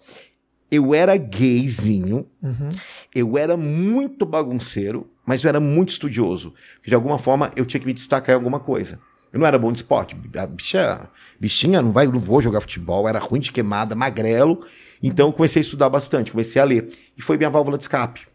eu 0.72 0.96
era 0.96 1.16
gayzinho, 1.18 2.26
uhum. 2.42 2.70
eu 3.14 3.38
era 3.38 3.56
muito 3.56 4.26
bagunceiro, 4.26 5.08
mas 5.24 5.44
eu 5.44 5.50
era 5.50 5.60
muito 5.60 5.90
estudioso. 5.90 6.52
De 6.84 6.96
alguma 6.96 7.20
forma 7.20 7.52
eu 7.56 7.64
tinha 7.64 7.80
que 7.80 7.86
me 7.86 7.94
destacar 7.94 8.34
em 8.34 8.40
alguma 8.40 8.60
coisa. 8.60 9.00
Eu 9.32 9.40
não 9.40 9.46
era 9.46 9.60
bom 9.60 9.72
de 9.72 9.78
esporte. 9.78 10.18
A 10.36 10.48
bicha, 10.48 11.12
bichinha, 11.40 11.80
não, 11.80 11.92
vai, 11.92 12.08
não 12.08 12.20
vou 12.20 12.42
jogar 12.42 12.62
futebol, 12.62 13.08
era 13.08 13.20
ruim 13.20 13.40
de 13.40 13.52
queimada, 13.52 13.94
magrelo. 13.94 14.66
Então 15.04 15.28
eu 15.28 15.34
comecei 15.34 15.60
a 15.60 15.62
estudar 15.62 15.90
bastante, 15.90 16.32
comecei 16.32 16.60
a 16.60 16.66
ler. 16.66 16.90
E 17.16 17.22
foi 17.22 17.38
minha 17.38 17.52
válvula 17.52 17.78
de 17.78 17.84
escape. 17.84 18.26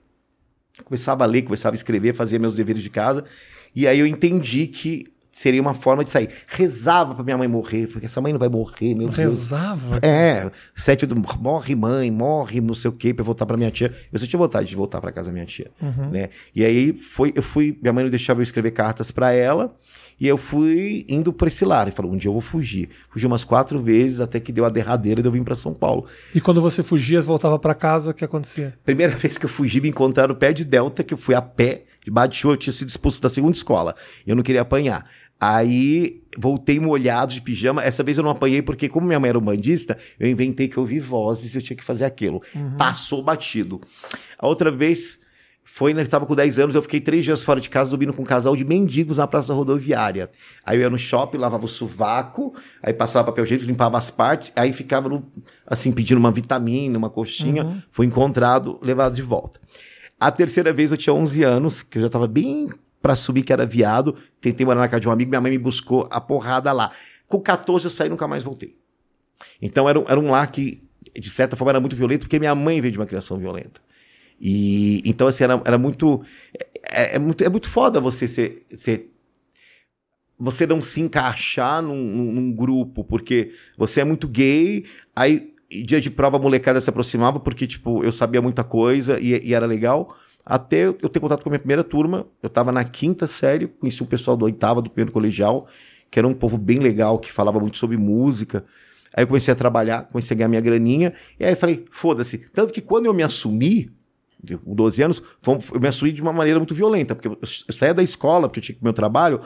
Começava 0.85 1.25
a 1.25 1.27
ler, 1.27 1.43
começava 1.43 1.75
a 1.75 1.77
escrever, 1.77 2.15
fazia 2.15 2.39
meus 2.39 2.55
deveres 2.55 2.85
de 2.85 2.89
casa. 2.89 3.25
E 3.75 3.87
aí 3.87 3.99
eu 3.99 4.07
entendi 4.07 4.67
que 4.67 5.07
seria 5.33 5.61
uma 5.61 5.73
forma 5.73 6.05
de 6.05 6.11
sair. 6.11 6.29
Rezava 6.47 7.15
pra 7.15 7.25
minha 7.25 7.39
mãe 7.39 7.49
morrer, 7.49 7.87
porque 7.87 8.07
essa 8.07 8.21
mãe 8.21 8.33
não 8.33 8.39
vai 8.39 8.51
morrer, 8.51 8.95
meu 8.95 9.09
Rezava? 9.09 9.99
Deus. 9.99 10.03
É, 10.03 10.51
sete 10.77 11.07
do 11.07 11.17
morre 11.41 11.75
mãe, 11.75 12.11
morre 12.11 12.61
não 12.61 12.75
sei 12.75 12.91
o 12.91 12.93
quê, 12.93 13.15
pra 13.15 13.23
eu 13.23 13.27
voltar 13.27 13.47
pra 13.47 13.57
minha 13.57 13.71
tia. 13.71 13.93
Eu 14.13 14.19
só 14.19 14.27
tinha 14.27 14.39
vontade 14.39 14.69
de 14.69 14.77
voltar 14.77 15.01
pra 15.01 15.11
casa 15.11 15.29
da 15.29 15.33
minha 15.33 15.47
tia, 15.47 15.71
uhum. 15.81 16.11
né? 16.11 16.29
E 16.55 16.65
aí 16.65 16.93
foi, 16.93 17.33
eu 17.35 17.43
fui, 17.43 17.79
minha 17.81 17.93
mãe 17.93 18.05
não 18.05 18.11
deixava 18.11 18.41
eu 18.41 18.43
escrever 18.43 18.73
cartas 18.73 19.11
para 19.11 19.33
ela, 19.33 19.75
e 20.23 20.29
eu 20.29 20.39
fui 20.39 21.05
indo 21.09 21.33
para 21.33 21.49
esse 21.49 21.65
lado. 21.65 21.89
E 21.89 21.91
falou, 21.91 22.13
um 22.13 22.17
dia 22.17 22.29
eu 22.29 22.33
vou 22.33 22.41
fugir. 22.41 22.91
Fugi 23.09 23.27
umas 23.27 23.43
quatro 23.43 23.77
vezes 23.81 24.21
até 24.21 24.39
que 24.39 24.53
deu 24.53 24.65
a 24.65 24.69
derradeira 24.69 25.21
e 25.21 25.25
eu 25.25 25.33
vim 25.33 25.43
para 25.43 25.57
São 25.57 25.75
Paulo. 25.75 26.07
E 26.33 26.41
quando 26.41 26.63
você 26.63 26.81
fugia, 26.81 27.21
voltava 27.21 27.59
para 27.59 27.75
casa, 27.75 28.13
o 28.13 28.15
que 28.15 28.25
acontecia? 28.25 28.73
Primeira 28.85 29.13
vez 29.19 29.37
que 29.37 29.47
eu 29.47 29.49
fugi, 29.49 29.81
me 29.81 29.89
encontraram 29.89 30.33
pé 30.33 30.53
de 30.53 30.65
Delta, 30.65 31.03
que 31.03 31.13
eu 31.13 31.19
fui 31.19 31.35
a 31.35 31.43
pé, 31.43 31.87
de 32.07 32.37
chuva, 32.37 32.55
eu 32.55 32.57
tinha 32.57 32.73
sido 32.73 32.89
expulso 32.89 33.21
da 33.21 33.29
segunda 33.29 33.57
escola. 33.57 33.97
E 34.25 34.31
eu 34.31 34.37
não 34.37 34.45
queria 34.45 34.61
apanhar. 34.61 35.05
Aí 35.41 36.23
voltei 36.39 36.79
molhado 36.79 37.35
de 37.35 37.43
pijama. 37.43 37.83
Essa 37.83 38.05
vez 38.05 38.17
eu 38.17 38.23
não 38.23 38.31
apanhei 38.31 38.63
porque, 38.63 38.89
como 38.89 39.05
minha 39.05 39.19
mãe 39.19 39.31
era 39.31 39.39
um 39.41 39.43
bandista, 39.43 39.99
eu 40.21 40.29
inventei 40.29 40.69
que 40.69 40.77
eu 40.77 40.83
ouvi 40.83 41.01
vozes 41.01 41.53
e 41.53 41.59
eu 41.59 41.63
tinha 41.63 41.77
que 41.77 41.83
fazer 41.83 42.05
aquilo. 42.05 42.41
Uhum. 42.55 42.77
Passou 42.77 43.25
batido. 43.25 43.81
A 44.39 44.47
outra 44.47 44.71
vez 44.71 45.19
foi, 45.65 45.95
né, 45.95 46.03
eu 46.03 46.09
tava 46.09 46.27
com 46.27 46.35
10 46.35 46.59
anos, 46.59 46.75
eu 46.75 46.83
fiquei 46.83 47.01
três 47.01 47.25
dias 47.25 47.43
fora 47.43 47.61
de 47.61 47.71
casa 47.71 47.91
dormindo 47.91 48.13
com 48.13 48.23
um 48.23 48.27
casal 48.27 48.55
de 48.55 48.65
mendigos 48.65 49.19
na 49.19 49.27
praça 49.27 49.55
rodoviária. 49.55 50.31
Aí 50.65 50.77
eu 50.77 50.83
ia 50.83 50.91
no 50.91 50.99
shopping, 50.99 51.39
lavava 51.39 51.65
o 51.65 51.69
sovaco, 51.69 52.55
aí 52.83 52.93
passava 52.93 53.27
papel 53.27 53.45
higiênico, 53.45 53.69
limpava 53.69 53.97
as 53.97 54.11
partes, 54.11 54.53
aí 54.55 54.73
ficava 54.73 55.09
no, 55.09 55.25
assim, 55.67 55.93
pedindo 55.93 56.19
uma 56.19 56.31
vitamina, 56.31 56.99
uma 56.99 57.09
coxinha. 57.09 57.65
Uhum. 57.65 57.83
Foi 57.91 58.05
encontrado, 58.05 58.79
levado 58.83 59.15
de 59.15 59.23
volta. 59.23 59.61
A 60.21 60.31
terceira 60.31 60.73
vez 60.73 60.91
eu 60.91 60.97
tinha 60.97 61.15
11 61.15 61.43
anos, 61.43 61.83
que 61.83 61.99
eu 61.99 62.03
já 62.03 62.09
tava 62.09 62.27
bem 62.27 62.69
para 63.01 63.17
subir, 63.17 63.43
que 63.43 63.53
era 63.53 63.65
viado. 63.65 64.15
Tentei 64.41 64.67
morar 64.67 64.81
na 64.81 64.89
casa 64.89 65.01
de 65.01 65.09
um 65.09 65.11
amigo, 65.11 65.31
minha 65.31 65.41
mãe 65.41 65.53
me 65.53 65.59
buscou 65.59 66.07
a 66.11 66.21
porrada 66.21 66.71
lá. 66.73 66.91
Com 67.27 67.41
14 67.41 67.87
eu 67.87 67.91
saí 67.91 68.09
e 68.09 68.11
nunca 68.11 68.29
mais 68.29 68.43
voltei. 68.43 68.77
Então 69.61 69.89
era, 69.89 69.99
era 70.07 70.21
um 70.21 70.31
lar 70.31 70.51
que, 70.51 70.83
de 71.19 71.31
certa 71.31 71.57
forma, 71.57 71.73
era 71.73 71.81
muito 71.81 71.97
violento, 71.97 72.21
porque 72.21 72.39
minha 72.39 72.55
mãe 72.55 72.81
veio 72.81 72.93
de 72.93 72.99
uma 72.99 73.07
criação 73.07 73.39
violenta. 73.39 73.81
E 74.45 75.01
então, 75.05 75.29
assim, 75.29 75.45
era, 75.45 75.63
era 75.65 75.79
muito, 75.79 76.21
é, 76.83 77.15
é, 77.15 77.19
muito. 77.21 77.45
É 77.45 77.49
muito 77.49 77.71
foda 77.71 78.01
você 78.01 78.27
ser, 78.27 78.67
ser 78.75 79.13
você 80.37 80.67
não 80.67 80.83
se 80.83 81.01
encaixar 81.01 81.81
num, 81.81 81.95
num, 81.95 82.53
grupo, 82.53 83.05
porque 83.05 83.53
você 83.79 84.01
é 84.01 84.05
muito 84.05 84.27
gay, 84.27 84.85
aí 85.15 85.53
dia 85.71 86.01
de 86.01 86.11
prova 86.11 86.39
a 86.39 86.41
molecada 86.41 86.81
se 86.81 86.91
aproximava, 86.91 87.39
porque, 87.39 87.69
tipo, 87.69 88.03
eu 88.03 88.11
sabia 88.11 88.43
muita 88.43 88.65
coisa 88.65 89.21
e, 89.21 89.49
e, 89.49 89.55
era 89.55 89.65
legal. 89.65 90.17
Até 90.45 90.87
eu 90.87 90.95
ter 90.95 91.21
contato 91.21 91.45
com 91.45 91.49
a 91.49 91.53
minha 91.53 91.61
primeira 91.61 91.85
turma, 91.85 92.27
eu 92.43 92.51
tava 92.51 92.73
na 92.73 92.83
quinta 92.83 93.29
série, 93.29 93.69
conheci 93.69 94.03
um 94.03 94.07
pessoal 94.07 94.37
do 94.37 94.45
oitava, 94.45 94.83
do 94.83 94.91
primeiro 94.91 95.13
colegial, 95.13 95.69
que 96.11 96.19
era 96.19 96.27
um 96.27 96.35
povo 96.35 96.59
bem 96.59 96.81
legal, 96.81 97.21
que 97.21 97.31
falava 97.31 97.61
muito 97.61 97.79
sobre 97.79 97.97
música. 97.97 98.65
Aí 99.17 99.23
eu 99.23 99.29
comecei 99.29 99.53
a 99.53 99.55
trabalhar, 99.55 100.09
comecei 100.09 100.35
a 100.35 100.39
ganhar 100.39 100.49
minha 100.49 100.61
graninha, 100.61 101.13
e 101.39 101.45
aí 101.45 101.53
eu 101.53 101.57
falei, 101.57 101.85
foda-se. 101.93 102.39
Tanto 102.53 102.73
que 102.73 102.81
quando 102.81 103.07
eu 103.07 103.15
me 103.15 103.23
assumi, 103.23 103.89
com 104.65 104.75
12 104.75 105.03
anos, 105.03 105.23
eu 105.73 105.81
me 105.81 105.89
assumi 105.89 106.13
de 106.13 106.21
uma 106.21 106.33
maneira 106.33 106.59
muito 106.59 106.75
violenta, 106.75 107.15
porque 107.15 107.29
eu 107.29 107.73
saía 107.73 107.95
da 107.95 108.03
escola, 108.03 108.49
porque 108.49 108.61
eu 108.61 108.65
tinha 108.65 108.79
meu 108.83 108.93
trabalho, 108.93 109.41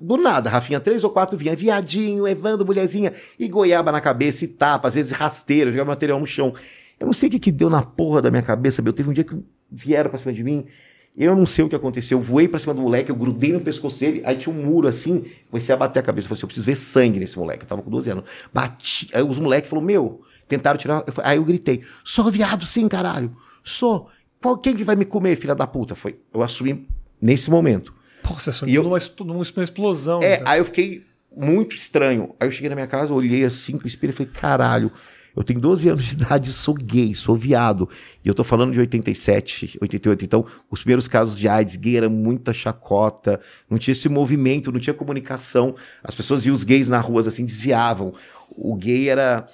do 0.00 0.16
nada, 0.16 0.50
Rafinha, 0.50 0.80
três 0.80 1.02
ou 1.02 1.10
quatro 1.10 1.36
vinha, 1.36 1.56
viadinho, 1.56 2.28
Evandro, 2.28 2.66
mulherzinha, 2.66 3.12
e 3.38 3.48
goiaba 3.48 3.90
na 3.90 4.00
cabeça, 4.00 4.44
e 4.44 4.48
tapa, 4.48 4.88
às 4.88 4.94
vezes 4.94 5.12
rasteira, 5.12 5.70
jogava 5.70 5.90
material 5.90 6.20
no 6.20 6.26
chão. 6.26 6.54
Eu 7.00 7.06
não 7.06 7.14
sei 7.14 7.28
o 7.28 7.32
que, 7.32 7.38
que 7.38 7.52
deu 7.52 7.70
na 7.70 7.82
porra 7.82 8.20
da 8.20 8.30
minha 8.30 8.42
cabeça, 8.42 8.82
meu. 8.82 8.92
Teve 8.92 9.08
um 9.08 9.12
dia 9.12 9.24
que 9.24 9.36
vieram 9.70 10.10
pra 10.10 10.18
cima 10.18 10.32
de 10.32 10.42
mim, 10.42 10.66
eu 11.16 11.34
não 11.34 11.46
sei 11.46 11.64
o 11.64 11.68
que 11.68 11.74
aconteceu. 11.74 12.18
Eu 12.18 12.22
voei 12.22 12.46
pra 12.46 12.60
cima 12.60 12.72
do 12.72 12.80
moleque, 12.80 13.10
eu 13.10 13.16
grudei 13.16 13.52
no 13.52 13.60
pescoço 13.60 13.98
dele, 13.98 14.22
aí 14.24 14.36
tinha 14.36 14.54
um 14.54 14.64
muro 14.64 14.86
assim, 14.86 15.24
comecei 15.50 15.74
a 15.74 15.78
bater 15.78 15.98
a 15.98 16.02
cabeça. 16.02 16.26
Eu 16.26 16.28
falei 16.28 16.38
assim, 16.38 16.44
eu 16.44 16.48
preciso 16.48 16.66
ver 16.66 16.76
sangue 16.76 17.18
nesse 17.18 17.36
moleque. 17.36 17.64
Eu 17.64 17.68
tava 17.68 17.82
com 17.82 17.90
12 17.90 18.10
anos. 18.10 18.24
Bati. 18.54 19.08
Aí 19.12 19.22
os 19.22 19.38
moleques 19.40 19.68
falaram, 19.68 19.86
meu, 19.86 20.20
tentaram 20.46 20.78
tirar. 20.78 21.02
Eu 21.06 21.12
falei, 21.12 21.32
aí 21.32 21.36
eu 21.38 21.44
gritei, 21.44 21.82
sou 22.04 22.30
viado 22.30 22.64
sim, 22.64 22.86
caralho. 22.86 23.32
Sou. 23.64 24.08
Qual, 24.40 24.56
quem 24.56 24.74
que 24.74 24.84
vai 24.84 24.96
me 24.96 25.04
comer, 25.04 25.36
filha 25.36 25.54
da 25.54 25.66
puta? 25.66 25.94
Foi, 25.94 26.18
eu 26.32 26.42
assumi 26.42 26.86
nesse 27.20 27.50
momento. 27.50 27.94
Pô, 28.22 28.34
você 28.34 28.50
assumiu 28.50 28.82
numa, 28.82 28.98
numa 29.20 29.42
explosão. 29.42 30.20
É, 30.22 30.36
então. 30.36 30.52
aí 30.52 30.60
eu 30.60 30.64
fiquei 30.64 31.04
muito 31.34 31.74
estranho. 31.74 32.34
Aí 32.38 32.46
eu 32.48 32.52
cheguei 32.52 32.68
na 32.68 32.74
minha 32.74 32.86
casa, 32.86 33.12
olhei 33.12 33.44
assim 33.44 33.76
pro 33.76 33.88
espelho 33.88 34.10
e 34.10 34.14
falei, 34.14 34.32
caralho, 34.32 34.92
eu 35.36 35.44
tenho 35.44 35.60
12 35.60 35.88
anos 35.88 36.04
de 36.04 36.12
idade, 36.14 36.52
sou 36.52 36.74
gay, 36.74 37.14
sou 37.14 37.36
viado. 37.36 37.88
E 38.24 38.28
eu 38.28 38.34
tô 38.34 38.42
falando 38.42 38.72
de 38.72 38.80
87, 38.80 39.78
88. 39.80 40.24
Então, 40.24 40.44
os 40.68 40.80
primeiros 40.80 41.06
casos 41.06 41.38
de 41.38 41.46
AIDS, 41.46 41.76
gay 41.76 41.96
era 41.96 42.08
muita 42.08 42.52
chacota, 42.52 43.40
não 43.70 43.78
tinha 43.78 43.92
esse 43.92 44.08
movimento, 44.08 44.72
não 44.72 44.80
tinha 44.80 44.94
comunicação. 44.94 45.74
As 46.02 46.14
pessoas 46.14 46.42
viam 46.42 46.54
os 46.54 46.64
gays 46.64 46.88
na 46.88 46.98
rua 46.98 47.20
assim, 47.20 47.44
desviavam. 47.44 48.12
O 48.50 48.74
gay 48.74 49.08
era, 49.08 49.48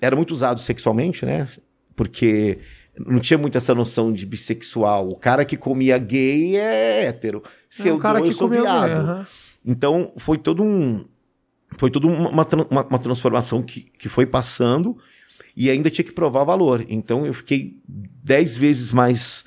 era 0.00 0.14
muito 0.14 0.30
usado 0.30 0.60
sexualmente, 0.60 1.26
né? 1.26 1.48
Porque 1.96 2.58
não 2.98 3.18
tinha 3.18 3.38
muito 3.38 3.56
essa 3.56 3.74
noção 3.74 4.12
de 4.12 4.24
bissexual. 4.26 5.08
O 5.08 5.16
cara 5.16 5.44
que 5.44 5.56
comia 5.56 5.98
gay 5.98 6.56
é 6.56 7.06
hétero. 7.06 7.42
Se 7.68 7.88
é, 7.88 7.90
eu 7.90 7.98
cara 7.98 8.18
dou, 8.18 8.28
eu 8.28 8.32
sou 8.32 8.48
viado. 8.48 9.06
uhum. 9.06 9.26
Então, 9.66 10.12
foi 10.16 10.38
todo 10.38 10.62
um. 10.62 11.04
Foi 11.76 11.90
toda 11.90 12.06
uma, 12.06 12.30
uma, 12.30 12.86
uma, 12.86 12.98
transformação 12.98 13.60
que, 13.60 13.80
que 13.98 14.08
foi 14.08 14.26
passando 14.26 14.96
e 15.56 15.70
ainda 15.70 15.90
tinha 15.90 16.04
que 16.04 16.12
provar 16.12 16.44
valor. 16.44 16.84
Então 16.88 17.26
eu 17.26 17.34
fiquei 17.34 17.80
dez 17.88 18.56
vezes 18.56 18.92
mais, 18.92 19.44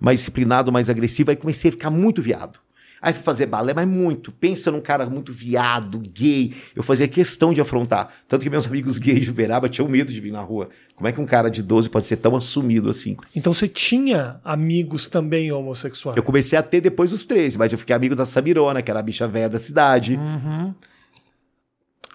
mais 0.00 0.18
disciplinado, 0.18 0.72
mais 0.72 0.90
agressivo, 0.90 1.30
aí 1.30 1.36
comecei 1.36 1.68
a 1.68 1.72
ficar 1.72 1.90
muito 1.90 2.20
viado. 2.20 2.58
Aí 3.00 3.12
fui 3.12 3.22
fazer 3.22 3.46
balé, 3.46 3.72
mas 3.72 3.86
muito. 3.86 4.32
Pensa 4.32 4.70
num 4.70 4.80
cara 4.80 5.06
muito 5.06 5.32
viado, 5.32 5.98
gay. 5.98 6.54
Eu 6.74 6.82
fazia 6.82 7.06
questão 7.06 7.52
de 7.52 7.60
afrontar. 7.60 8.12
Tanto 8.26 8.42
que 8.42 8.50
meus 8.50 8.66
amigos 8.66 8.98
gays 8.98 9.24
de 9.24 9.30
Uberaba 9.30 9.68
tinham 9.68 9.88
medo 9.88 10.12
de 10.12 10.20
vir 10.20 10.32
na 10.32 10.40
rua. 10.40 10.68
Como 10.96 11.06
é 11.06 11.12
que 11.12 11.20
um 11.20 11.26
cara 11.26 11.48
de 11.48 11.62
12 11.62 11.88
pode 11.88 12.06
ser 12.06 12.16
tão 12.16 12.34
assumido 12.34 12.90
assim? 12.90 13.16
Então 13.34 13.52
você 13.52 13.68
tinha 13.68 14.40
amigos 14.44 15.06
também 15.06 15.52
homossexuais? 15.52 16.16
Eu 16.16 16.22
comecei 16.22 16.58
a 16.58 16.62
ter 16.62 16.80
depois 16.80 17.10
dos 17.10 17.24
13, 17.24 17.56
mas 17.56 17.72
eu 17.72 17.78
fiquei 17.78 17.94
amigo 17.94 18.16
da 18.16 18.24
Samirona, 18.24 18.82
que 18.82 18.90
era 18.90 19.00
a 19.00 19.02
bicha 19.02 19.28
velha 19.28 19.48
da 19.48 19.58
cidade. 19.58 20.16
Uhum. 20.16 20.74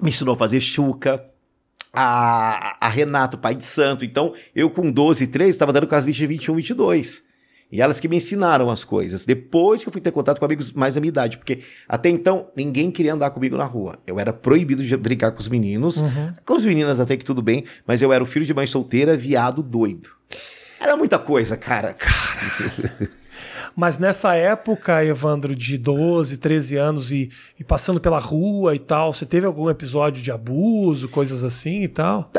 Me 0.02 0.10
ensinou 0.10 0.36
a 0.36 0.38
fazer 0.38 0.60
chuca. 0.60 1.24
A, 1.96 2.88
a 2.88 2.89
Renato, 2.89 3.38
pai 3.38 3.54
de 3.54 3.63
santo. 3.63 4.04
Então, 4.04 4.34
eu 4.56 4.67
com 4.67 4.91
12, 4.91 5.28
13, 5.28 5.52
estava 5.52 5.72
dando 5.72 5.86
com 5.86 5.93
as 5.93 6.04
bichas 6.04 6.17
de 6.17 6.26
21, 6.26 6.56
22. 6.56 7.24
E 7.74 7.82
elas 7.82 8.00
que 8.00 8.08
me 8.08 8.18
ensinaram 8.18 8.70
as 8.70 8.84
coisas. 8.84 9.26
Depois 9.26 9.82
que 9.82 9.90
eu 9.90 9.92
fui 9.92 10.00
ter 10.00 10.12
contato 10.12 10.38
com 10.38 10.46
amigos 10.46 10.72
mais 10.74 10.94
da 10.94 11.02
minha 11.02 11.10
idade. 11.10 11.40
Porque 11.40 11.62
até 11.90 12.08
então, 12.08 12.46
ninguém 12.56 12.92
queria 12.92 13.16
andar 13.16 13.32
comigo 13.32 13.58
na 13.58 13.66
rua. 13.66 13.98
Eu 14.06 14.20
era 14.20 14.32
proibido 14.32 14.84
de 14.84 14.96
brincar 14.96 15.32
com 15.32 15.40
os 15.40 15.48
meninos. 15.48 15.98
Uhum. 15.98 16.34
Com 16.46 16.54
as 16.54 16.64
meninas 16.64 17.00
até 17.00 17.18
que 17.18 17.26
tudo 17.26 17.42
bem. 17.42 17.66
Mas 17.88 18.00
eu 18.00 18.14
era 18.14 18.24
o 18.24 18.28
filho 18.28 18.46
de 18.46 18.54
mãe 18.54 18.68
solteira, 18.68 19.18
viado 19.18 19.64
doido. 19.64 20.08
Era 20.80 20.96
muita 20.96 21.18
coisa, 21.18 21.58
cara. 21.58 21.96
Cara. 21.96 23.10
Mas 23.76 23.98
nessa 23.98 24.36
época, 24.36 25.04
Evandro, 25.04 25.56
de 25.56 25.76
12, 25.76 26.38
13 26.38 26.78
anos 26.78 27.12
e, 27.12 27.32
e, 27.60 27.64
passando 27.64 28.00
pela 28.00 28.20
rua 28.20 28.76
e 28.76 28.80
tal, 28.80 29.12
você 29.12 29.26
teve 29.26 29.48
algum 29.48 29.68
episódio 29.68 30.22
de 30.22 30.32
abuso, 30.32 31.10
coisas 31.10 31.44
assim 31.44 31.82
e 31.82 31.88
tal? 31.88 32.30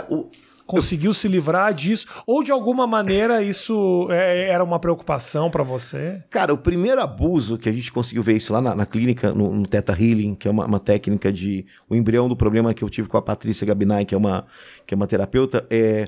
Conseguiu 0.67 1.13
se 1.13 1.29
livrar 1.29 1.75
disso? 1.75 2.07
Ou 2.27 2.43
de 2.43 2.51
alguma 2.51 2.87
maneira 2.87 3.43
isso 3.43 4.09
é, 4.11 4.49
era 4.49 4.65
uma 4.65 4.79
preocupação 4.79 5.51
para 5.51 5.63
você? 5.63 6.23
Cara, 6.31 6.55
o 6.55 6.59
primeiro 6.59 7.01
abuso 7.03 7.59
que 7.59 7.69
a 7.69 7.73
gente 7.73 7.93
conseguiu 7.93 8.23
ver 8.23 8.37
isso 8.37 8.53
lá 8.53 8.63
na, 8.63 8.75
na 8.75 8.87
clínica, 8.87 9.33
no, 9.33 9.55
no 9.55 9.67
Theta 9.67 9.93
Healing, 9.93 10.35
que 10.35 10.49
é 10.49 10.51
uma, 10.51 10.65
uma, 10.65 10.81
técnica 10.81 11.31
de. 11.31 11.67
O 11.89 11.95
embrião 11.95 12.29
do 12.29 12.37
problema 12.37 12.73
que 12.73 12.83
eu 12.83 12.89
tive 12.89 13.09
com 13.09 13.17
a 13.19 13.23
Patrícia 13.23 13.67
Gabinay, 13.67 14.07
que 14.07 14.15
é 14.15 14.19
uma, 14.19 14.47
que 14.87 14.95
é 14.95 14.97
uma 14.97 15.07
terapeuta, 15.07 15.67
é. 15.69 16.07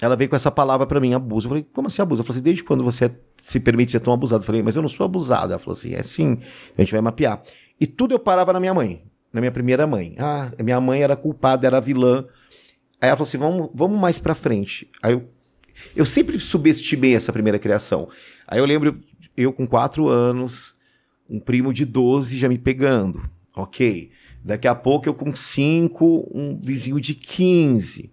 Ela 0.00 0.16
veio 0.16 0.28
com 0.28 0.34
essa 0.34 0.50
palavra 0.50 0.84
para 0.84 0.98
mim, 0.98 1.14
abuso. 1.14 1.46
Eu 1.46 1.50
falei, 1.50 1.66
como 1.72 1.86
assim 1.86 2.02
abuso? 2.02 2.22
Eu 2.22 2.26
falei 2.26 2.38
assim, 2.38 2.44
desde 2.44 2.64
quando 2.64 2.82
você 2.82 3.08
se 3.36 3.60
permite 3.60 3.92
ser 3.92 4.00
tão 4.00 4.12
abusado? 4.12 4.42
Eu 4.42 4.46
falei, 4.46 4.60
mas 4.62 4.74
eu 4.74 4.82
não 4.82 4.88
sou 4.88 5.04
abusado. 5.04 5.52
Ela 5.52 5.60
falou 5.60 5.76
assim, 5.76 5.94
é 5.94 6.02
sim, 6.02 6.38
a 6.76 6.80
gente 6.80 6.90
vai 6.90 7.00
mapear. 7.00 7.40
E 7.78 7.86
tudo 7.86 8.12
eu 8.12 8.18
parava 8.18 8.52
na 8.52 8.58
minha 8.58 8.74
mãe, 8.74 9.04
na 9.32 9.40
minha 9.40 9.52
primeira 9.52 9.86
mãe. 9.86 10.16
Ah, 10.18 10.50
minha 10.58 10.80
mãe 10.80 11.02
era 11.02 11.14
culpada, 11.14 11.66
era 11.66 11.80
vilã. 11.80 12.24
Aí 13.02 13.08
ela 13.08 13.16
falou 13.16 13.26
assim: 13.26 13.38
vamos, 13.38 13.70
vamos 13.74 14.00
mais 14.00 14.20
pra 14.20 14.32
frente. 14.32 14.88
Aí 15.02 15.12
eu, 15.12 15.28
eu 15.96 16.06
sempre 16.06 16.38
subestimei 16.38 17.16
essa 17.16 17.32
primeira 17.32 17.58
criação. 17.58 18.08
Aí 18.46 18.60
eu 18.60 18.64
lembro, 18.64 19.00
eu 19.36 19.52
com 19.52 19.66
quatro 19.66 20.06
anos, 20.06 20.72
um 21.28 21.40
primo 21.40 21.74
de 21.74 21.84
12 21.84 22.38
já 22.38 22.48
me 22.48 22.58
pegando. 22.58 23.28
Ok. 23.56 24.12
Daqui 24.44 24.68
a 24.68 24.74
pouco 24.74 25.08
eu 25.08 25.14
com 25.14 25.34
cinco, 25.34 26.28
um 26.32 26.58
vizinho 26.60 27.00
de 27.00 27.14
15. 27.14 28.12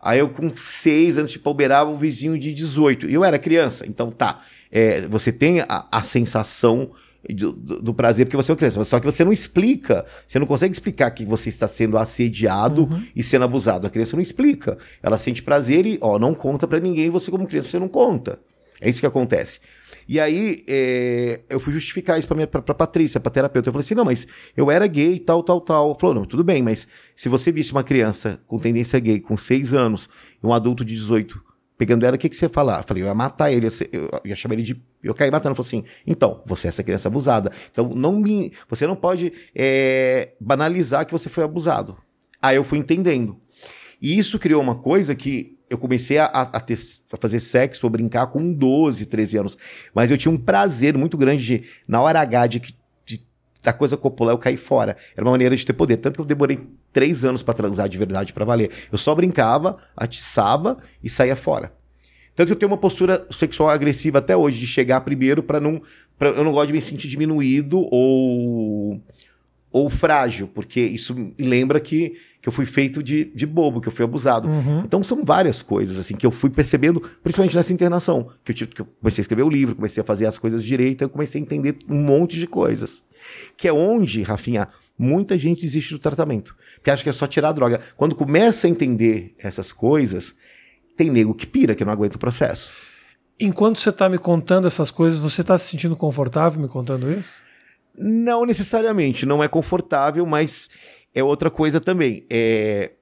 Aí 0.00 0.20
eu 0.20 0.28
com 0.28 0.56
seis 0.56 1.18
anos, 1.18 1.32
tipo, 1.32 1.50
uberava 1.50 1.90
um 1.90 1.96
vizinho 1.96 2.38
de 2.38 2.54
18. 2.54 3.10
E 3.10 3.14
eu 3.14 3.24
era 3.24 3.38
criança, 3.40 3.84
então 3.86 4.12
tá. 4.12 4.40
É, 4.70 5.08
você 5.08 5.32
tem 5.32 5.60
a, 5.60 5.88
a 5.90 6.02
sensação 6.02 6.92
do, 7.28 7.52
do, 7.52 7.94
prazer 7.94 8.26
porque 8.26 8.36
você 8.36 8.50
é 8.50 8.52
uma 8.52 8.58
criança. 8.58 8.82
Só 8.84 9.00
que 9.00 9.06
você 9.06 9.24
não 9.24 9.32
explica, 9.32 10.04
você 10.26 10.38
não 10.38 10.46
consegue 10.46 10.72
explicar 10.72 11.10
que 11.10 11.24
você 11.24 11.48
está 11.48 11.66
sendo 11.66 11.98
assediado 11.98 12.84
uhum. 12.84 13.02
e 13.14 13.22
sendo 13.22 13.44
abusado. 13.44 13.86
A 13.86 13.90
criança 13.90 14.16
não 14.16 14.22
explica. 14.22 14.78
Ela 15.02 15.18
sente 15.18 15.42
prazer 15.42 15.86
e, 15.86 15.98
ó, 16.00 16.18
não 16.18 16.34
conta 16.34 16.66
para 16.66 16.78
ninguém, 16.78 17.10
você 17.10 17.30
como 17.30 17.46
criança, 17.46 17.70
você 17.70 17.78
não 17.78 17.88
conta. 17.88 18.38
É 18.80 18.88
isso 18.88 19.00
que 19.00 19.06
acontece. 19.06 19.60
E 20.08 20.18
aí, 20.18 20.64
é, 20.66 21.40
eu 21.50 21.60
fui 21.60 21.72
justificar 21.72 22.18
isso 22.18 22.26
pra, 22.26 22.34
minha, 22.34 22.46
pra, 22.46 22.62
pra 22.62 22.74
Patrícia, 22.74 23.20
pra 23.20 23.30
terapeuta. 23.30 23.68
Eu 23.68 23.72
falei 23.72 23.84
assim, 23.84 23.94
não, 23.94 24.04
mas 24.04 24.26
eu 24.56 24.70
era 24.70 24.86
gay 24.86 25.14
e 25.14 25.18
tal, 25.18 25.42
tal, 25.42 25.60
tal. 25.60 25.86
Ela 25.86 25.98
falou, 25.98 26.14
não, 26.14 26.24
tudo 26.24 26.42
bem, 26.42 26.62
mas 26.62 26.86
se 27.14 27.28
você 27.28 27.52
visse 27.52 27.72
uma 27.72 27.84
criança 27.84 28.40
com 28.46 28.58
tendência 28.58 28.98
gay, 29.00 29.20
com 29.20 29.36
6 29.36 29.74
anos, 29.74 30.08
e 30.42 30.46
um 30.46 30.52
adulto 30.52 30.84
de 30.84 30.94
18 30.94 31.47
pegando 31.78 32.04
ela, 32.04 32.16
o 32.16 32.18
que, 32.18 32.28
que 32.28 32.34
você 32.36 32.46
ia 32.46 32.50
falar? 32.50 32.80
Eu 32.80 32.84
falei, 32.84 33.02
eu 33.04 33.06
ia 33.06 33.14
matar 33.14 33.52
ele, 33.52 33.68
eu 33.92 34.20
ia 34.24 34.36
chamar 34.36 34.54
ele 34.54 34.64
de. 34.64 34.82
Eu 35.02 35.14
caí 35.14 35.30
matando. 35.30 35.52
Eu 35.52 35.62
falei 35.62 35.82
assim, 35.82 35.90
então, 36.04 36.42
você 36.44 36.66
é 36.66 36.68
essa 36.68 36.82
criança 36.82 37.08
abusada. 37.08 37.52
Então, 37.70 37.88
não 37.90 38.18
me. 38.18 38.52
Você 38.68 38.86
não 38.86 38.96
pode 38.96 39.32
é, 39.54 40.32
banalizar 40.40 41.06
que 41.06 41.12
você 41.12 41.28
foi 41.28 41.44
abusado. 41.44 41.96
Aí 42.42 42.56
eu 42.56 42.64
fui 42.64 42.78
entendendo. 42.78 43.38
E 44.02 44.18
isso 44.18 44.38
criou 44.38 44.60
uma 44.60 44.74
coisa 44.74 45.14
que 45.14 45.56
eu 45.70 45.78
comecei 45.78 46.18
a, 46.18 46.24
a, 46.24 46.60
ter, 46.60 46.78
a 47.12 47.16
fazer 47.16 47.40
sexo 47.40 47.86
ou 47.86 47.90
brincar 47.90 48.26
com 48.28 48.52
12, 48.52 49.06
13 49.06 49.36
anos. 49.38 49.58
Mas 49.94 50.10
eu 50.10 50.18
tinha 50.18 50.32
um 50.32 50.38
prazer 50.38 50.96
muito 50.96 51.16
grande 51.16 51.44
de, 51.44 51.64
na 51.86 52.00
hora 52.00 52.20
H 52.20 52.46
de, 52.46 52.60
de 52.60 52.77
da 53.62 53.72
coisa 53.72 53.96
copular, 53.96 54.34
eu 54.34 54.38
cair 54.38 54.56
fora. 54.56 54.96
Era 55.16 55.24
uma 55.24 55.32
maneira 55.32 55.56
de 55.56 55.64
ter 55.64 55.72
poder. 55.72 55.96
Tanto 55.96 56.16
que 56.16 56.20
eu 56.20 56.24
demorei 56.24 56.60
três 56.92 57.24
anos 57.24 57.42
para 57.42 57.54
transar 57.54 57.88
de 57.88 57.98
verdade, 57.98 58.32
para 58.32 58.44
valer. 58.44 58.70
Eu 58.90 58.98
só 58.98 59.14
brincava, 59.14 59.76
atiçava 59.96 60.78
e 61.02 61.08
saía 61.08 61.36
fora. 61.36 61.72
Tanto 62.34 62.46
que 62.46 62.52
eu 62.52 62.56
tenho 62.56 62.70
uma 62.70 62.78
postura 62.78 63.26
sexual 63.32 63.68
agressiva 63.68 64.18
até 64.18 64.36
hoje, 64.36 64.60
de 64.60 64.66
chegar 64.66 65.00
primeiro 65.00 65.42
para 65.42 65.58
não. 65.58 65.82
Pra, 66.16 66.28
eu 66.28 66.44
não 66.44 66.52
gosto 66.52 66.68
de 66.68 66.72
me 66.72 66.80
sentir 66.80 67.08
diminuído 67.08 67.80
ou. 67.90 69.02
Ou 69.70 69.90
frágil, 69.90 70.48
porque 70.48 70.80
isso 70.80 71.14
me 71.14 71.34
lembra 71.38 71.78
que, 71.78 72.14
que 72.40 72.48
eu 72.48 72.52
fui 72.52 72.64
feito 72.64 73.02
de, 73.02 73.26
de 73.34 73.46
bobo, 73.46 73.80
que 73.80 73.88
eu 73.88 73.92
fui 73.92 74.04
abusado. 74.04 74.48
Uhum. 74.48 74.80
Então 74.80 75.02
são 75.02 75.24
várias 75.24 75.60
coisas, 75.60 75.98
assim, 75.98 76.16
que 76.16 76.26
eu 76.26 76.30
fui 76.30 76.48
percebendo, 76.48 77.00
principalmente 77.22 77.54
nessa 77.54 77.72
internação. 77.72 78.30
Que 78.42 78.52
eu, 78.52 78.56
tive, 78.56 78.70
que 78.72 78.80
eu 78.80 78.86
comecei 78.86 79.20
a 79.20 79.24
escrever 79.24 79.42
o 79.42 79.50
livro, 79.50 79.76
comecei 79.76 80.02
a 80.02 80.04
fazer 80.04 80.26
as 80.26 80.38
coisas 80.38 80.64
direito, 80.64 81.02
eu 81.02 81.08
comecei 81.08 81.40
a 81.40 81.44
entender 81.44 81.76
um 81.88 82.02
monte 82.02 82.38
de 82.38 82.46
coisas. 82.46 83.02
Que 83.56 83.68
é 83.68 83.72
onde, 83.72 84.22
Rafinha, 84.22 84.68
muita 84.98 85.36
gente 85.36 85.62
desiste 85.62 85.92
do 85.92 85.98
tratamento. 85.98 86.56
Porque 86.76 86.90
acha 86.90 87.02
que 87.02 87.10
é 87.10 87.12
só 87.12 87.26
tirar 87.26 87.50
a 87.50 87.52
droga. 87.52 87.80
Quando 87.96 88.14
começa 88.14 88.66
a 88.66 88.70
entender 88.70 89.34
essas 89.38 89.70
coisas, 89.70 90.34
tem 90.96 91.10
nego 91.10 91.34
que 91.34 91.46
pira, 91.46 91.74
que 91.74 91.84
não 91.84 91.92
aguenta 91.92 92.16
o 92.16 92.18
processo. 92.18 92.70
Enquanto 93.38 93.78
você 93.78 93.90
está 93.90 94.08
me 94.08 94.18
contando 94.18 94.66
essas 94.66 94.90
coisas, 94.90 95.18
você 95.18 95.42
está 95.42 95.56
se 95.56 95.68
sentindo 95.68 95.94
confortável 95.94 96.60
me 96.60 96.68
contando 96.68 97.12
isso? 97.12 97.46
Não 97.98 98.46
necessariamente, 98.46 99.26
não 99.26 99.42
é 99.42 99.48
confortável, 99.48 100.24
mas 100.24 100.68
é 101.14 101.22
outra 101.22 101.50
coisa 101.50 101.80
também. 101.80 102.24
É, 102.30 102.92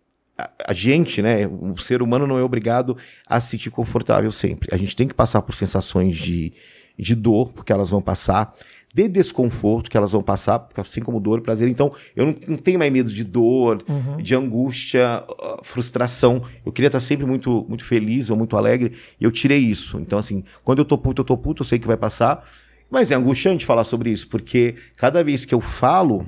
a, 0.67 0.73
gente, 0.73 1.23
né, 1.23 1.47
o 1.47 1.77
ser 1.79 2.03
humano 2.03 2.27
não 2.27 2.39
é 2.39 2.43
obrigado 2.43 2.97
a 3.27 3.41
se 3.41 3.51
sentir 3.51 3.71
confortável 3.71 4.31
sempre. 4.31 4.69
A 4.73 4.77
gente 4.77 4.95
tem 4.95 5.09
que 5.09 5.15
passar 5.15 5.43
por 5.43 5.55
sensações 5.55 6.17
de, 6.17 6.53
de 6.99 7.15
dor, 7.15 7.53
porque 7.53 7.73
elas 7.73 7.91
vão 7.91 8.03
passar 8.03 8.55
de 8.97 9.09
desconforto 9.09 9.91
que 9.91 9.97
elas 9.97 10.13
vão 10.13 10.23
passar, 10.23 10.69
assim 10.75 11.03
como 11.03 11.21
dor 11.21 11.43
prazer. 11.43 11.69
Então, 11.69 11.91
eu 12.15 12.25
não, 12.25 12.35
não 12.49 12.57
tenho 12.57 12.79
mais 12.79 12.91
medo 12.91 13.13
de 13.13 13.25
dor, 13.25 13.85
uhum. 13.87 14.17
de 14.17 14.35
angústia, 14.35 15.23
uh, 15.29 15.63
frustração. 15.63 16.41
Eu 16.65 16.73
queria 16.73 16.87
estar 16.87 17.01
sempre 17.01 17.27
muito, 17.27 17.67
muito 17.69 17.85
feliz 17.85 18.31
ou 18.31 18.39
muito 18.39 18.57
alegre, 18.57 18.93
e 19.21 19.25
eu 19.25 19.31
tirei 19.31 19.59
isso. 19.59 19.99
Então, 20.01 20.19
assim, 20.19 20.43
quando 20.65 20.79
eu 20.79 20.85
tô 20.87 20.97
puto, 20.97 21.21
eu 21.21 21.27
tô 21.27 21.37
puto, 21.37 21.63
eu 21.63 21.67
sei 21.67 21.79
que 21.79 21.87
vai 21.87 21.99
passar. 21.99 22.43
Mas 22.90 23.11
é 23.11 23.14
angustiante 23.14 23.66
falar 23.66 23.85
sobre 23.85 24.11
isso, 24.11 24.29
porque 24.29 24.77
cada 24.96 25.22
vez 25.25 25.44
que 25.44 25.55
eu 25.55 25.61
falo, 25.61 26.27